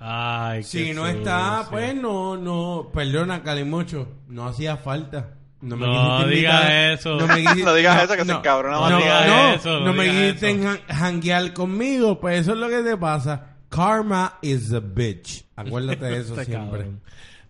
Ay, 0.00 0.62
Si 0.62 0.82
qué 0.86 0.94
no 0.94 1.06
está, 1.06 1.66
pues 1.68 1.94
no, 1.94 2.38
no, 2.38 2.88
perdona, 2.90 3.42
Calimocho, 3.42 4.08
no 4.28 4.46
hacía 4.46 4.78
falta. 4.78 5.34
No, 5.60 5.76
me 5.76 5.86
No 5.88 6.26
digas 6.26 6.70
eso. 6.98 7.16
No, 7.16 7.26
me 7.26 7.34
quisiste- 7.42 7.64
No 7.66 7.74
digas 7.74 8.02
eso, 8.02 8.16
que 8.16 8.24
se 8.24 8.32
encabrona 8.32 8.76
No, 8.76 8.80
más. 8.80 8.90
no, 8.92 8.96
digas 8.96 9.26
no, 9.26 9.48
eso, 9.56 9.80
no 9.80 9.84
no 9.84 9.92
me 9.92 10.04
quisiste 10.08 10.78
janguear 10.88 11.52
conmigo, 11.52 12.18
pues 12.18 12.40
eso 12.40 12.52
es 12.52 12.58
lo 12.58 12.70
que 12.70 12.82
te 12.82 12.96
pasa. 12.96 13.56
Karma 13.68 14.38
is 14.40 14.72
a 14.72 14.80
bitch. 14.80 15.44
Acuérdate 15.54 16.02
de 16.06 16.16
eso 16.20 16.32
Este 16.32 16.46
siempre. 16.46 16.78
cabrón. 16.78 17.02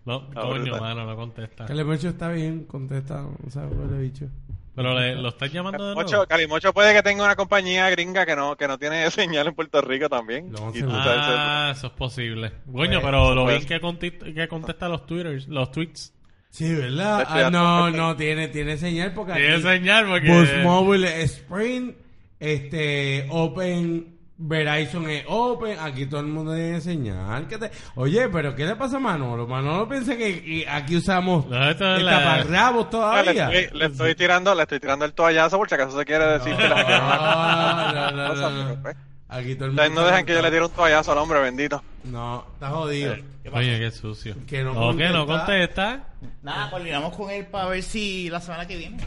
No, 0.04 0.28
coño, 0.34 0.80
mano, 0.80 1.06
no 1.06 1.14
contesta. 1.14 1.66
Calimocho 1.66 2.08
está 2.08 2.28
bien, 2.30 2.64
contesta, 2.64 3.24
o 3.46 3.48
sea, 3.48 3.62
huele 3.68 3.98
bicho. 4.02 4.26
Pero 4.74 4.98
le, 4.98 5.14
lo 5.16 5.28
estás 5.28 5.52
llamando 5.52 5.88
de 5.88 5.94
nuevo. 5.94 6.26
Calimocho 6.26 6.72
puede 6.72 6.94
que 6.94 7.02
tenga 7.02 7.24
una 7.24 7.36
compañía 7.36 7.90
gringa 7.90 8.24
que 8.24 8.34
no, 8.34 8.56
que 8.56 8.66
no 8.66 8.78
tiene 8.78 9.10
señal 9.10 9.48
en 9.48 9.54
Puerto 9.54 9.80
Rico 9.82 10.08
también. 10.08 10.52
Y 10.74 10.82
Ah, 10.88 11.72
eso 11.76 11.88
es 11.88 11.92
posible. 11.92 12.52
Coño, 12.70 13.00
Pues, 13.00 13.04
pero 13.04 13.34
lo 13.34 13.46
bien 13.46 13.64
que 13.66 13.80
contesta, 13.80 14.26
que 14.32 14.48
contesta 14.48 14.88
los 14.88 15.06
twitters, 15.06 15.46
los 15.48 15.70
tweets. 15.70 16.14
Sí, 16.48 16.74
¿verdad? 16.74 17.24
Ah, 17.26 17.50
no, 17.50 17.90
no, 17.90 18.14
tiene, 18.14 18.48
tiene 18.48 18.76
señal 18.76 19.14
porque 19.14 19.32
Tiene 19.32 19.54
aquí 19.54 19.62
señal 19.62 20.06
porque... 20.06 20.28
Boost 20.28 20.56
Mobile 20.62 21.22
Sprint, 21.22 21.96
este, 22.38 23.26
Open, 23.30 24.11
Verizon 24.44 25.08
es 25.08 25.24
Open, 25.28 25.78
aquí 25.80 26.06
todo 26.06 26.20
el 26.20 26.26
mundo 26.26 26.52
tiene 26.54 26.80
señal. 26.80 27.46
¿Qué 27.46 27.58
te- 27.58 27.70
Oye, 27.94 28.28
pero 28.28 28.54
¿qué 28.56 28.66
le 28.66 28.74
pasa 28.76 28.96
a 28.96 29.00
Manolo? 29.00 29.46
Manolo 29.46 29.88
piensa 29.88 30.16
que 30.16 30.42
que 30.42 30.68
aquí 30.68 30.96
usamos 30.96 31.46
No, 31.46 31.70
esto 31.70 31.94
es 31.96 32.02
la- 32.02 32.18
taparrabos 32.18 32.84
le, 32.86 32.90
todavía. 32.90 33.50
estoy, 33.52 33.78
le 33.78 33.86
estoy 33.86 34.14
tirando, 34.16 34.54
le 34.54 34.62
estoy 34.62 34.80
tirando 34.80 35.04
el 35.04 35.12
toallazo 35.12 35.58
por 35.58 35.68
si 35.68 35.74
acaso 35.76 35.96
se 35.98 36.04
quiere 36.04 36.24
decir 36.26 36.56
que 36.56 36.68
la 36.68 36.82
No, 36.82 37.92
no, 38.10 38.10
no, 38.24 38.28
cosa, 38.34 38.50
no, 38.50 38.56
no. 38.62 38.68
pero, 38.68 38.82
pues, 38.82 38.96
Aquí 39.28 39.54
todo 39.54 39.64
el 39.66 39.70
mundo 39.72 39.88
no 40.02 40.06
dejan 40.06 40.26
que 40.26 40.34
yo 40.34 40.42
le 40.42 40.50
tire 40.50 40.62
un 40.62 40.70
toallazo 40.72 41.12
al 41.12 41.18
hombre, 41.18 41.40
bendito. 41.40 41.82
No, 42.04 42.44
está 42.52 42.68
jodido. 42.68 43.14
Oye, 43.52 43.78
qué 43.78 43.90
sucio. 43.90 44.34
Que 44.46 44.62
no 44.62 44.74
No, 44.74 44.94
que 44.94 45.08
no 45.08 45.24
contesta. 45.26 45.46
contesta. 45.46 46.04
Nada, 46.42 46.68
coordinamos 46.70 47.16
con 47.16 47.30
él 47.30 47.46
para 47.46 47.68
ver 47.68 47.82
si 47.82 48.28
la 48.28 48.40
semana 48.42 48.66
que 48.66 48.76
viene. 48.76 48.98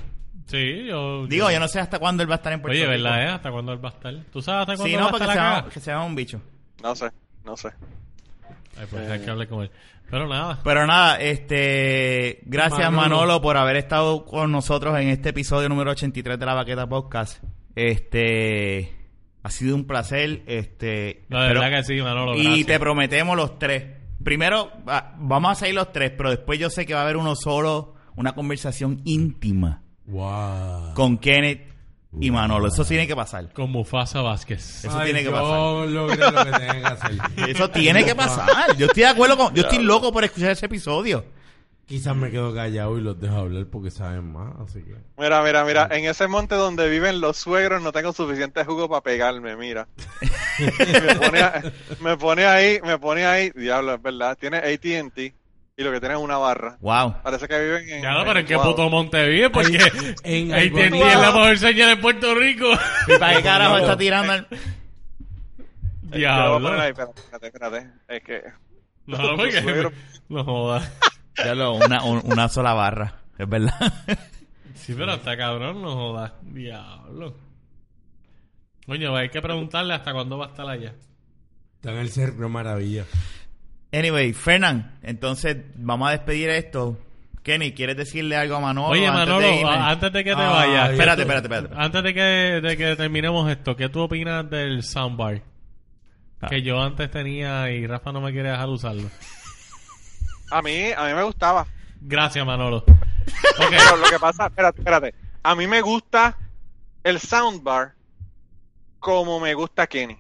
Sí, 0.47 0.85
yo... 0.85 1.25
Digo, 1.27 1.49
yo 1.49 1.59
no 1.59 1.67
sé 1.67 1.79
hasta 1.79 1.97
cuándo 1.99 2.21
él 2.23 2.29
va 2.29 2.35
a 2.35 2.37
estar 2.37 2.53
en 2.53 2.61
Puerto 2.61 2.75
Oye, 2.77 2.87
Rico. 2.87 3.03
¿verdad, 3.03 3.23
eh? 3.23 3.27
¿Hasta 3.29 3.51
cuándo 3.51 3.73
él 3.73 3.83
va 3.83 3.89
a 3.89 3.93
estar? 3.93 4.13
¿Tú 4.31 4.41
sabes 4.41 4.61
hasta 4.61 4.75
cuándo 4.75 4.85
Sí, 4.85 4.93
va 4.95 4.99
no, 5.01 5.07
a 5.07 5.09
porque 5.11 5.23
estar 5.23 5.35
se 5.35 5.39
acá? 5.41 5.55
llama, 5.57 5.69
que 5.69 5.79
se 5.79 5.91
llama 5.91 6.05
un 6.05 6.15
bicho. 6.15 6.41
No 6.83 6.95
sé, 6.95 7.11
no 7.43 7.57
sé. 7.57 7.69
Ay, 8.77 8.85
pues 8.89 9.09
hay 9.09 9.19
que 9.21 9.29
hablar 9.29 9.47
con 9.47 9.63
él. 9.63 9.71
Pero 10.11 10.27
nada. 10.27 10.59
Pero 10.63 10.85
nada, 10.85 11.19
este, 11.19 12.41
gracias 12.45 12.91
Manolo. 12.91 13.15
Manolo. 13.21 13.41
por 13.41 13.57
haber 13.57 13.75
estado 13.77 14.23
con 14.25 14.51
nosotros 14.51 14.95
en 14.99 15.07
este 15.09 15.29
episodio 15.29 15.67
número 15.67 15.91
83 15.91 16.37
de 16.37 16.45
la 16.45 16.53
Baqueta 16.53 16.87
Podcast. 16.87 17.41
Este, 17.75 18.93
ha 19.41 19.49
sido 19.49 19.75
un 19.75 19.85
placer, 19.87 20.43
este, 20.45 21.25
No, 21.29 21.39
de 21.39 21.47
espero- 21.47 21.61
verdad 21.61 21.77
que 21.79 21.83
sí, 21.85 22.01
Manolo, 22.01 22.35
y 22.35 22.43
gracias. 22.43 22.67
te 22.67 22.79
prometemos 22.79 23.35
los 23.35 23.57
tres. 23.57 23.85
Primero, 24.23 24.71
va- 24.87 25.15
vamos 25.17 25.51
a 25.51 25.55
salir 25.55 25.73
los 25.75 25.91
tres, 25.91 26.11
pero 26.15 26.29
después 26.29 26.59
yo 26.59 26.69
sé 26.69 26.85
que 26.85 26.93
va 26.93 26.99
a 27.01 27.03
haber 27.03 27.17
uno 27.17 27.35
solo, 27.35 27.95
una 28.15 28.33
conversación 28.33 29.01
íntima 29.05 29.81
Wow. 30.07 30.93
con 30.93 31.17
Kenneth 31.17 31.73
y 32.19 32.31
Manolo. 32.31 32.67
Eso 32.67 32.85
tiene 32.85 33.07
que 33.07 33.15
pasar. 33.15 33.51
Con 33.51 33.71
Mufasa 33.71 34.21
Vázquez. 34.21 34.85
Eso 34.85 34.97
Ay, 34.97 35.05
tiene 35.05 35.19
que 35.19 35.25
yo 35.25 35.31
pasar. 35.31 35.89
logré 35.89 36.17
lo 36.17 36.45
que 36.45 36.51
tenía 36.51 36.79
que 36.81 36.85
hacer. 36.85 37.11
Eso 37.49 37.69
tiene 37.71 38.05
que 38.05 38.15
pasar. 38.15 38.75
Yo 38.77 38.85
estoy 38.87 39.03
de 39.03 39.09
acuerdo 39.09 39.35
con, 39.37 39.53
yo 39.53 39.63
estoy 39.63 39.83
loco 39.83 40.11
por 40.13 40.23
escuchar 40.23 40.51
ese 40.51 40.67
episodio. 40.67 41.25
Quizás 41.87 42.15
me 42.15 42.31
quedo 42.31 42.51
callado 42.55 42.97
y 42.97 43.01
los 43.01 43.19
dejo 43.19 43.35
hablar 43.35 43.67
porque 43.67 43.91
saben 43.91 44.33
más, 44.33 44.53
así 44.59 44.81
que... 44.81 44.95
Mira, 45.19 45.43
mira, 45.43 45.63
mira, 45.63 45.87
en 45.91 46.05
ese 46.05 46.27
monte 46.27 46.55
donde 46.55 46.89
viven 46.89 47.21
los 47.21 47.37
suegros 47.37 47.79
no 47.83 47.91
tengo 47.91 48.11
suficiente 48.11 48.65
jugo 48.65 48.89
para 48.89 49.01
pegarme, 49.01 49.55
mira. 49.55 49.87
me, 50.59 51.15
pone 51.15 51.41
a- 51.43 51.63
me 51.99 52.17
pone 52.17 52.45
ahí, 52.47 52.79
me 52.83 52.97
pone 52.97 53.27
ahí, 53.27 53.51
diablo, 53.51 53.93
es 53.93 54.01
verdad, 54.01 54.35
tiene 54.35 54.57
AT&T 54.57 55.35
y 55.77 55.83
lo 55.83 55.91
que 55.91 55.99
tiene 55.99 56.15
es 56.15 56.21
una 56.21 56.37
barra. 56.37 56.77
Wow. 56.79 57.15
Parece 57.21 57.47
que 57.47 57.59
viven 57.59 57.89
en... 57.89 58.01
Ya 58.01 58.11
no, 58.13 58.23
pero 58.23 58.39
¿en 58.39 58.45
qué 58.45 58.55
Wow. 58.55 58.65
puto 58.65 58.89
monte 58.89 59.27
vive? 59.27 59.49
Porque 59.49 59.77
en 60.23 60.53
ahí 60.53 60.69
tiene 60.71 60.99
la 60.99 61.31
mejor 61.31 61.57
señal 61.57 61.89
en 61.91 62.01
Puerto 62.01 62.33
Rico. 62.35 62.65
¿Y 63.07 63.17
para 63.19 63.35
qué 63.37 63.43
carajo 63.43 63.77
está 63.77 63.97
tirando 63.97 64.33
el... 64.33 64.47
Diablo. 66.03 66.79
ahí, 66.79 66.91
espérate. 66.91 67.91
Es 68.07 68.23
que... 68.23 68.41
No, 69.07 69.17
porque... 69.35 69.91
No 70.29 70.43
jodas. 70.43 70.91
Ya 71.43 71.53
lo- 71.55 71.73
una, 71.73 72.03
un- 72.03 72.21
una 72.23 72.47
sola 72.47 72.73
barra, 72.73 73.15
es 73.37 73.47
verdad. 73.49 73.93
Sí, 74.75 74.93
pero 74.97 75.13
está 75.15 75.35
cabrón, 75.35 75.81
no 75.81 75.93
jodas. 75.93 76.31
Diablo. 76.43 77.35
Coño, 78.85 79.15
hay 79.15 79.29
que 79.29 79.41
preguntarle 79.41 79.93
hasta 79.95 80.13
cuándo 80.13 80.37
va 80.37 80.45
a 80.45 80.49
estar 80.49 80.67
allá. 80.69 80.93
Está 81.75 81.91
en 81.91 81.97
el 81.97 82.09
cerro 82.09 82.47
maravilla. 82.49 83.03
Anyway, 83.97 84.33
Fernán, 84.33 84.97
entonces 85.03 85.57
vamos 85.75 86.09
a 86.09 86.11
despedir 86.11 86.49
esto. 86.49 86.97
Kenny, 87.43 87.73
¿quieres 87.73 87.95
decirle 87.95 88.35
algo 88.35 88.55
a 88.55 88.59
Manolo? 88.59 88.87
Oye, 88.89 89.05
antes 89.07 89.19
Manolo, 89.27 89.47
de 89.47 89.55
irme? 89.59 89.69
a- 89.69 89.89
antes 89.91 90.11
de 90.11 90.23
que 90.23 90.35
te 90.35 90.41
Ay, 90.41 90.49
vayas. 90.49 90.89
Espérate, 90.91 91.21
¿qué 91.21 91.25
tú- 91.25 91.31
espérate, 91.33 91.47
espérate. 91.55 91.75
Antes 91.85 92.03
de 92.03 92.13
que, 92.13 92.21
de 92.67 92.77
que 92.77 92.95
terminemos 92.95 93.49
esto, 93.51 93.75
¿qué 93.75 93.87
tú 93.89 94.01
opinas 94.01 94.49
del 94.49 94.81
soundbar? 94.83 95.41
Ah. 96.41 96.47
Que 96.49 96.61
yo 96.63 96.81
antes 96.81 97.09
tenía 97.11 97.69
y 97.71 97.85
Rafa 97.87 98.11
no 98.11 98.19
me 98.19 98.31
quiere 98.31 98.49
dejar 98.49 98.67
usarlo. 98.67 99.09
A 100.51 100.61
mí, 100.61 100.91
a 100.95 101.05
mí 101.05 101.13
me 101.13 101.23
gustaba. 101.23 101.65
Gracias, 102.01 102.45
Manolo. 102.45 102.83
Pero 103.57 103.95
lo 103.97 104.09
que 104.09 104.19
pasa, 104.19 104.47
espérate, 104.47 104.79
espérate. 104.79 105.15
A 105.43 105.55
mí 105.55 105.67
me 105.67 105.81
gusta 105.81 106.37
el 107.03 107.19
soundbar 107.19 107.93
como 108.99 109.39
me 109.39 109.53
gusta 109.53 109.85
Kenny. 109.87 110.17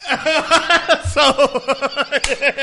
So- 1.12 1.62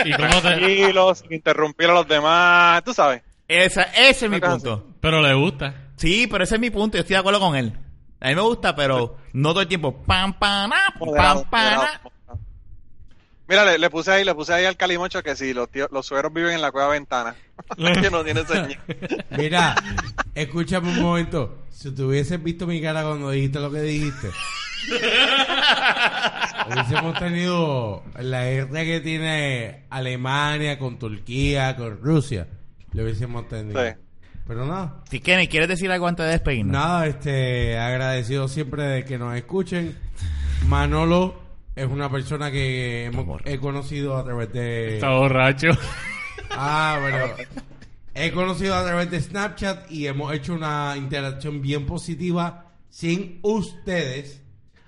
¿Y 0.06 0.14
cómo 0.14 0.42
te... 0.42 0.42
Tranquilo, 0.42 1.16
sin 1.16 1.34
interrumpir 1.34 1.90
a 1.90 1.94
los 1.94 2.08
demás, 2.08 2.84
tú 2.84 2.94
sabes. 2.94 3.22
Esa, 3.48 3.84
ese 3.84 4.26
es 4.26 4.32
mi 4.32 4.40
punto. 4.40 4.86
Pero 5.00 5.22
le 5.22 5.34
gusta. 5.34 5.92
Sí, 5.96 6.28
pero 6.28 6.44
ese 6.44 6.56
es 6.56 6.62
mi 6.62 6.70
punto. 6.70 6.98
Yo 6.98 7.02
estoy 7.02 7.14
de 7.16 7.20
acuerdo 7.20 7.40
con 7.40 7.56
él. 7.56 7.74
A 8.20 8.30
mí 8.30 8.36
me 8.36 8.42
gusta, 8.42 8.76
pero 8.76 9.18
no 9.34 9.50
todo 9.50 9.62
el 9.62 9.68
tiempo. 9.68 10.04
Pam, 10.04 10.34
pam, 10.34 10.72
ah, 10.74 10.94
pam, 11.00 11.44
pam. 11.50 11.88
Mira, 13.48 13.64
le, 13.64 13.78
le 13.78 13.90
puse 13.90 14.12
ahí, 14.12 14.26
le 14.26 14.36
puse 14.36 14.54
ahí 14.54 14.66
al 14.66 14.76
calimocho 14.76 15.24
que 15.24 15.36
si 15.36 15.54
los 15.54 15.70
tíos, 15.72 15.88
los 15.92 16.06
suegros 16.06 16.34
viven 16.34 16.54
en 16.54 16.62
la 16.62 16.72
cueva 16.72 16.90
ventana. 16.90 17.36
que 18.02 18.10
no 18.12 18.24
tiene 18.24 18.46
señal. 18.46 18.78
Mira, 19.32 19.76
escúchame 20.36 20.90
un 20.90 21.02
momento. 21.02 21.64
Si 21.72 21.92
tú 21.94 22.08
hubieses 22.10 22.42
visto 22.44 22.68
mi 22.68 22.82
cara 22.82 23.04
cuando 23.04 23.30
dijiste 23.30 23.60
lo 23.60 23.72
que 23.72 23.82
dijiste, 23.82 24.32
hubiésemos 26.70 27.20
tenido 27.20 28.04
la 28.20 28.46
guerra 28.46 28.84
que 28.84 29.00
tiene 29.02 29.86
Alemania 29.90 30.78
con 30.78 31.00
Turquía, 31.00 31.76
con 31.76 32.02
Rusia. 32.02 32.48
Lo 32.94 33.04
hubiésemos 33.04 33.48
tenido. 33.48 33.84
Sí. 33.84 33.92
Pero 34.48 34.66
nada. 34.66 35.04
Si 35.10 35.20
Kenny, 35.20 35.48
¿quieres 35.48 35.68
decir 35.68 35.92
algo 35.92 36.08
antes 36.08 36.26
de 36.26 36.32
despedirnos? 36.32 36.72
Nada, 36.72 37.06
este, 37.08 37.78
agradecido 37.78 38.48
siempre 38.48 38.84
de 38.84 39.04
que 39.04 39.18
nos 39.18 39.36
escuchen. 39.36 39.98
Manolo 40.68 41.36
es 41.76 41.86
una 41.86 42.10
persona 42.10 42.50
que 42.50 43.06
hemos, 43.06 43.42
he 43.46 43.60
conocido 43.60 44.18
a 44.18 44.24
través 44.24 44.52
de... 44.54 44.96
Está 44.96 45.10
borracho. 45.10 45.68
Ah, 46.52 46.98
bueno. 47.02 47.26
He 48.16 48.32
conocido 48.32 48.74
a 48.74 48.84
través 48.84 49.12
de 49.12 49.22
Snapchat 49.22 49.92
y 49.92 50.08
hemos 50.08 50.34
hecho 50.34 50.54
una 50.54 50.96
interacción 50.98 51.62
bien 51.62 51.86
positiva 51.86 52.72
sin 52.90 53.40
ustedes. 53.44 54.42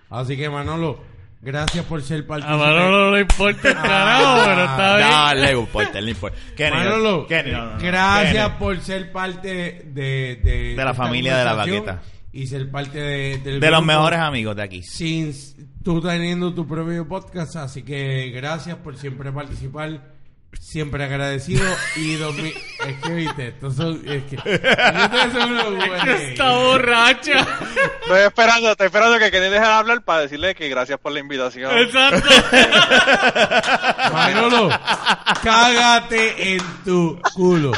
Así 0.10 0.36
que 0.38 0.49
Manolo, 0.49 0.99
gracias 1.41 1.86
por 1.86 2.02
ser 2.02 2.23
A 2.23 2.27
partícipe. 2.27 2.57
Manolo 2.57 3.06
no 3.06 3.11
le 3.15 3.22
importa 3.22 3.69
el 3.69 3.76
carajo, 3.76 4.41
pero 4.45 4.64
está 4.64 4.98
bien. 4.98 5.10
No, 5.10 5.34
le 5.34 5.60
importa, 5.60 6.02
le 6.02 6.11
importa. 6.11 6.38
Kenny, 6.56 6.77
Manolo, 6.77 7.27
Kenny, 7.27 7.52
no, 7.52 7.65
no, 7.65 7.72
no. 7.73 7.80
gracias 7.80 8.48
Kenny. 8.48 8.60
por 8.60 8.80
ser 8.81 9.11
parte 9.11 9.48
de, 9.86 10.40
de, 10.44 10.76
De 10.76 10.84
la 10.84 10.94
familia 10.94 11.38
de 11.38 11.45
la 11.45 11.53
Baqueta. 11.53 12.02
Y 12.31 12.45
ser 12.45 12.69
parte 12.69 12.99
de, 12.99 13.38
del 13.40 13.60
De 13.60 13.72
los 13.72 13.84
mejores 13.84 14.19
amigos 14.19 14.56
de 14.56 14.64
aquí. 14.64 14.84
Sin 14.84 15.34
tú 15.84 15.99
teniendo 16.02 16.53
tu 16.53 16.68
propio 16.68 17.07
podcast. 17.07 17.56
Así 17.56 17.81
que 17.84 18.30
gracias 18.30 18.77
por 18.77 18.98
siempre 18.98 19.31
participar. 19.31 20.18
Siempre 20.59 21.03
agradecido. 21.03 21.63
Y 21.95 22.15
dos 22.15 22.34
mil- 22.35 22.53
Es 22.88 22.95
que 23.03 23.13
viste, 23.13 23.47
estos 23.49 23.76
son. 23.76 24.01
Es 24.07 24.23
que. 24.23 24.35
ustedes 24.35 25.34
son 25.34 25.51
unos 25.51 25.76
güeyes. 25.88 26.21
Está 26.31 26.51
borracha. 26.51 27.47
Estoy 28.01 28.21
esperando, 28.21 28.71
estoy 28.71 28.85
esperando 28.88 29.19
que 29.19 29.31
Kenny 29.31 29.45
deje 29.49 29.59
de 29.65 29.71
hablar 29.71 30.01
para 30.03 30.21
decirle 30.21 30.55
que 30.55 30.69
gracias 30.69 30.99
por 30.99 31.11
la 31.11 31.19
invitación. 31.19 31.76
Exacto. 31.77 32.30
Manolo, 34.13 34.69
cágate 35.43 36.53
en 36.55 36.61
tu 36.84 37.19
culo. 37.34 37.71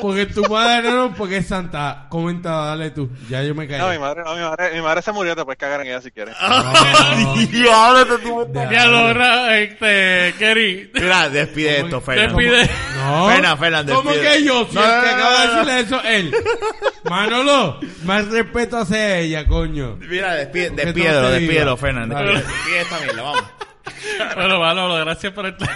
Porque 0.00 0.26
tu 0.26 0.42
madre 0.48 0.90
no, 0.90 1.14
porque 1.14 1.38
es 1.38 1.46
santa. 1.46 2.06
Comenta, 2.08 2.50
dale 2.66 2.90
tú. 2.90 3.10
Ya 3.28 3.42
yo 3.42 3.54
me 3.54 3.66
caí. 3.68 3.78
No, 3.78 3.88
mi 3.90 3.98
madre, 3.98 4.22
no, 4.24 4.34
mi 4.34 4.40
madre, 4.42 4.74
mi 4.74 4.80
madre 4.82 5.02
se 5.02 5.12
murió, 5.12 5.34
te 5.36 5.44
puedes 5.44 5.58
cagar 5.58 5.80
en 5.80 5.88
ella 5.88 6.00
si 6.00 6.10
quieres. 6.10 6.34
Diablo, 7.50 8.18
tipo 8.18 8.42
está- 8.44 8.70
Ya 8.70 8.86
logra, 8.86 9.58
este, 9.58 10.34
Kerry. 10.38 10.90
Mira, 10.94 11.28
despide 11.46 11.80
esto, 11.80 12.00
Fernan. 12.00 12.36
Despide. 12.36 12.70
No. 12.96 13.28
Fernan, 13.28 13.58
Fernan, 13.58 13.86
¿Cómo 13.88 14.10
despide. 14.10 14.32
que 14.32 14.44
yo? 14.44 14.66
Si 14.68 14.74
No, 14.74 14.84
el 14.84 14.88
no, 14.90 15.02
que 15.02 15.08
no, 15.08 15.14
acaba 15.14 15.40
de 15.40 15.48
decirle 15.48 15.80
eso, 15.80 16.02
él. 16.04 16.34
Manolo, 17.10 17.80
más 18.04 18.28
respeto 18.28 18.78
hacia 18.78 19.18
ella, 19.18 19.46
coño. 19.46 19.96
Mira, 20.00 20.34
despide, 20.34 20.70
despídelo, 20.70 21.30
despídelo. 21.30 21.76
Fernan. 21.76 22.08
Despide 22.08 22.80
esta 22.80 22.98
mierda, 23.00 23.22
vamos. 23.22 23.44
Bueno, 24.34 24.60
Manolo, 24.60 24.96
gracias 25.04 25.32
por 25.32 25.46
estar. 25.46 25.68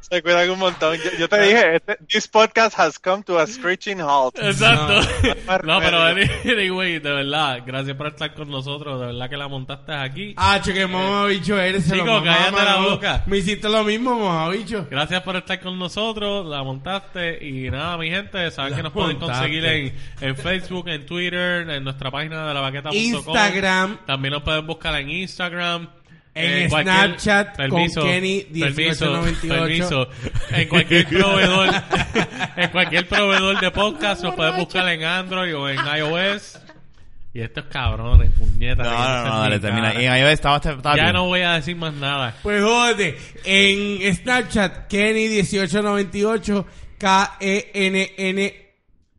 Se 0.00 0.22
cuidan 0.22 0.48
un 0.50 0.58
montón. 0.58 0.96
Yo, 0.96 1.10
yo 1.18 1.28
te 1.28 1.40
dije, 1.42 1.76
este, 1.76 1.96
this 2.08 2.28
podcast 2.28 2.78
has 2.78 2.98
come 2.98 3.24
to 3.24 3.38
a 3.38 3.46
screeching 3.46 4.00
halt. 4.00 4.38
Exacto. 4.38 5.00
No. 5.46 5.58
No, 5.64 5.80
pero 5.80 6.00
anyway, 6.02 6.98
de 7.00 7.10
verdad, 7.10 7.62
gracias 7.66 7.96
por 7.96 8.06
estar 8.08 8.32
con 8.34 8.48
nosotros. 8.48 9.00
De 9.00 9.06
verdad 9.06 9.28
que 9.28 9.36
la 9.36 9.48
montaste 9.48 9.92
aquí. 9.92 10.34
Ah, 10.36 10.60
que 10.62 10.86
mamá 10.86 11.26
bicho 11.26 11.58
eres. 11.58 11.90
Chico, 11.90 12.22
cállate 12.22 12.64
la 12.64 12.76
boca. 12.76 13.24
Me 13.26 13.38
hiciste 13.38 13.68
lo 13.68 13.82
mismo, 13.82 14.18
mamá 14.18 14.48
bicho. 14.50 14.86
Gracias 14.90 15.22
por 15.22 15.36
estar 15.36 15.60
con 15.60 15.78
nosotros, 15.78 16.46
la 16.46 16.62
montaste 16.62 17.44
y 17.44 17.70
nada, 17.70 17.96
mi 17.98 18.10
gente, 18.10 18.50
saben 18.50 18.72
La 18.72 18.76
que 18.76 18.82
nos 18.84 18.92
pueden 18.92 19.18
conseguir 19.18 19.64
en, 19.64 19.96
en 20.20 20.36
Facebook, 20.36 20.88
en 20.88 21.04
Twitter, 21.06 21.68
en 21.68 21.82
nuestra 21.82 22.10
página 22.10 22.46
de 22.46 22.54
la 22.54 22.60
baqueta.com. 22.60 22.96
Instagram. 22.96 23.98
También 24.06 24.34
nos 24.34 24.42
pueden 24.42 24.66
buscar 24.66 24.94
en 25.00 25.10
Instagram. 25.10 25.88
En 26.36 26.70
Snapchat 26.70 27.56
con 27.70 27.86
Kenny 27.88 28.42
permiso, 28.42 29.06
1898. 29.22 29.48
permiso. 29.48 30.08
En 30.50 30.68
cualquier 30.68 31.06
proveedor, 31.08 31.68
en 32.56 32.70
cualquier 32.70 33.08
proveedor 33.08 33.60
de 33.60 33.70
podcast 33.70 34.22
nos 34.22 34.34
pueden 34.34 34.56
buscar 34.56 34.86
en 34.88 35.02
Android 35.04 35.56
o 35.56 35.68
en 35.68 35.78
iOS. 35.98 36.58
Y 37.32 37.40
estos 37.40 37.64
cabrones, 37.66 38.30
puñetas. 38.38 38.86
No, 38.86 39.24
no, 39.30 39.40
dale, 39.40 39.58
termina. 39.58 39.94
Y 40.00 40.04
en 40.06 40.16
iOS 40.16 40.30
estaba, 40.32 40.56
estaba 40.56 40.96
Ya 40.96 41.02
bien. 41.04 41.14
no 41.14 41.24
voy 41.26 41.40
a 41.40 41.52
decir 41.54 41.76
más 41.76 41.92
nada. 41.94 42.34
Pues 42.42 42.62
jódete, 42.62 43.18
en 43.44 44.14
Snapchat, 44.14 44.90
Kenny1898, 44.92 46.64
K-E-N-N. 46.98 48.54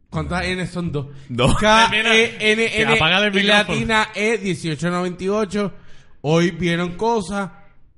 ¿Cuántas 0.10 0.46
N 0.46 0.66
son 0.68 0.92
dos? 0.92 1.08
Dos. 1.30 1.56
Que 1.58 1.66
K-E-N-N 1.66 2.94
apágale 2.94 3.28
el 3.28 3.34
y 3.38 3.42
micrófono. 3.42 3.74
latina 3.74 4.08
E1898. 4.16 5.72
Hoy 6.30 6.52
vieron 6.52 6.98
cosas 6.98 7.52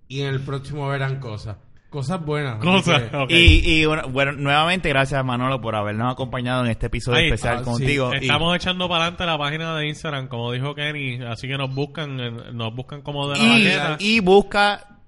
y 0.07 0.21
en 0.21 0.27
el 0.27 0.41
próximo 0.41 0.87
verán 0.87 1.19
cosas. 1.19 1.57
Cosas 1.89 2.23
buenas. 2.23 2.59
Cosas. 2.63 3.09
que- 3.09 3.17
ok. 3.17 3.31
Y, 3.31 3.81
y 3.81 3.85
bueno, 3.87 4.07
bueno, 4.09 4.33
nuevamente 4.33 4.87
gracias 4.89 5.25
Manolo 5.25 5.59
por 5.59 5.75
habernos 5.75 6.13
acompañado 6.13 6.63
en 6.63 6.69
este 6.69 6.85
episodio 6.85 7.17
Ay, 7.17 7.25
especial 7.25 7.57
ah, 7.61 7.63
contigo. 7.63 8.13
Estamos 8.13 8.55
echando 8.55 8.87
para 8.87 9.05
adelante 9.05 9.25
la 9.25 9.35
página 9.35 9.75
de 9.75 9.87
Instagram, 9.87 10.27
como 10.27 10.51
dijo 10.51 10.75
Kenny, 10.75 11.23
así 11.23 11.47
que 11.47 11.57
nos 11.57 11.73
buscan, 11.73 12.55
nos 12.55 12.75
buscan 12.75 13.01
como 13.01 13.29
de 13.29 13.39
la 13.39 13.97
y, 13.99 14.17
y 14.17 14.19
busca 14.19 14.99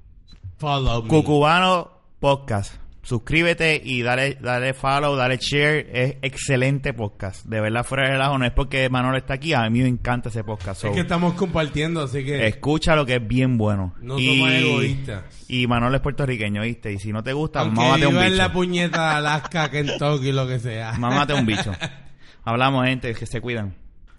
Follow 0.58 1.04
me. 1.04 1.10
Cucubano 1.10 1.92
Podcast. 2.20 2.81
Suscríbete 3.04 3.82
y 3.84 4.04
dale, 4.04 4.38
dale 4.40 4.74
follow, 4.76 5.16
dale 5.16 5.38
share. 5.38 5.90
Es 5.92 6.16
excelente 6.22 6.94
podcast. 6.94 7.46
De 7.46 7.60
verdad, 7.60 7.84
fuera 7.84 8.06
de 8.06 8.12
relajo, 8.12 8.38
no 8.38 8.46
es 8.46 8.52
porque 8.52 8.90
Manolo 8.90 9.18
está 9.18 9.34
aquí. 9.34 9.54
A 9.54 9.68
mí 9.70 9.82
me 9.82 9.88
encanta 9.88 10.30
ese 10.30 10.44
podcast. 10.44 10.82
So, 10.82 10.88
Es 10.90 10.94
que 10.94 11.00
estamos 11.02 11.34
compartiendo, 11.34 12.04
así 12.04 12.24
que 12.24 12.48
escucha 12.48 12.96
lo 12.96 13.06
que 13.06 13.16
es 13.16 13.28
bien 13.28 13.58
bueno. 13.58 13.96
no 14.02 14.20
y, 14.20 14.28
somos 14.38 14.52
egoístas. 14.52 15.46
y 15.48 15.66
Manolo 15.66 15.96
es 15.96 16.02
puertorriqueño, 16.02 16.62
¿viste? 16.62 16.94
Y 16.94 17.00
si 17.00 17.12
no 17.12 17.24
te 17.24 17.34
gusta, 17.34 17.62
Aunque 17.62 17.76
mámate 17.82 18.06
un 18.06 18.12
viva 18.14 18.26
en 18.26 18.32
bicho. 18.34 18.44
la 18.44 18.54
puñeta 18.54 19.10
de 19.10 19.16
Alaska, 19.16 19.72
Kentucky, 19.72 20.32
lo 20.32 20.48
que 20.48 20.60
sea. 20.60 20.94
Mámate 21.00 21.34
un 21.34 21.46
bicho. 21.46 21.72
Hablamos, 22.44 22.86
gente, 22.86 23.14
que 23.16 23.26
se 23.26 23.42
cuidan. 23.42 23.74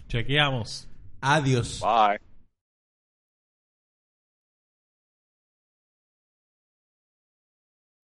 Chequeamos. 0.08 0.88
Adiós. 1.20 1.80
Bye. 1.80 2.31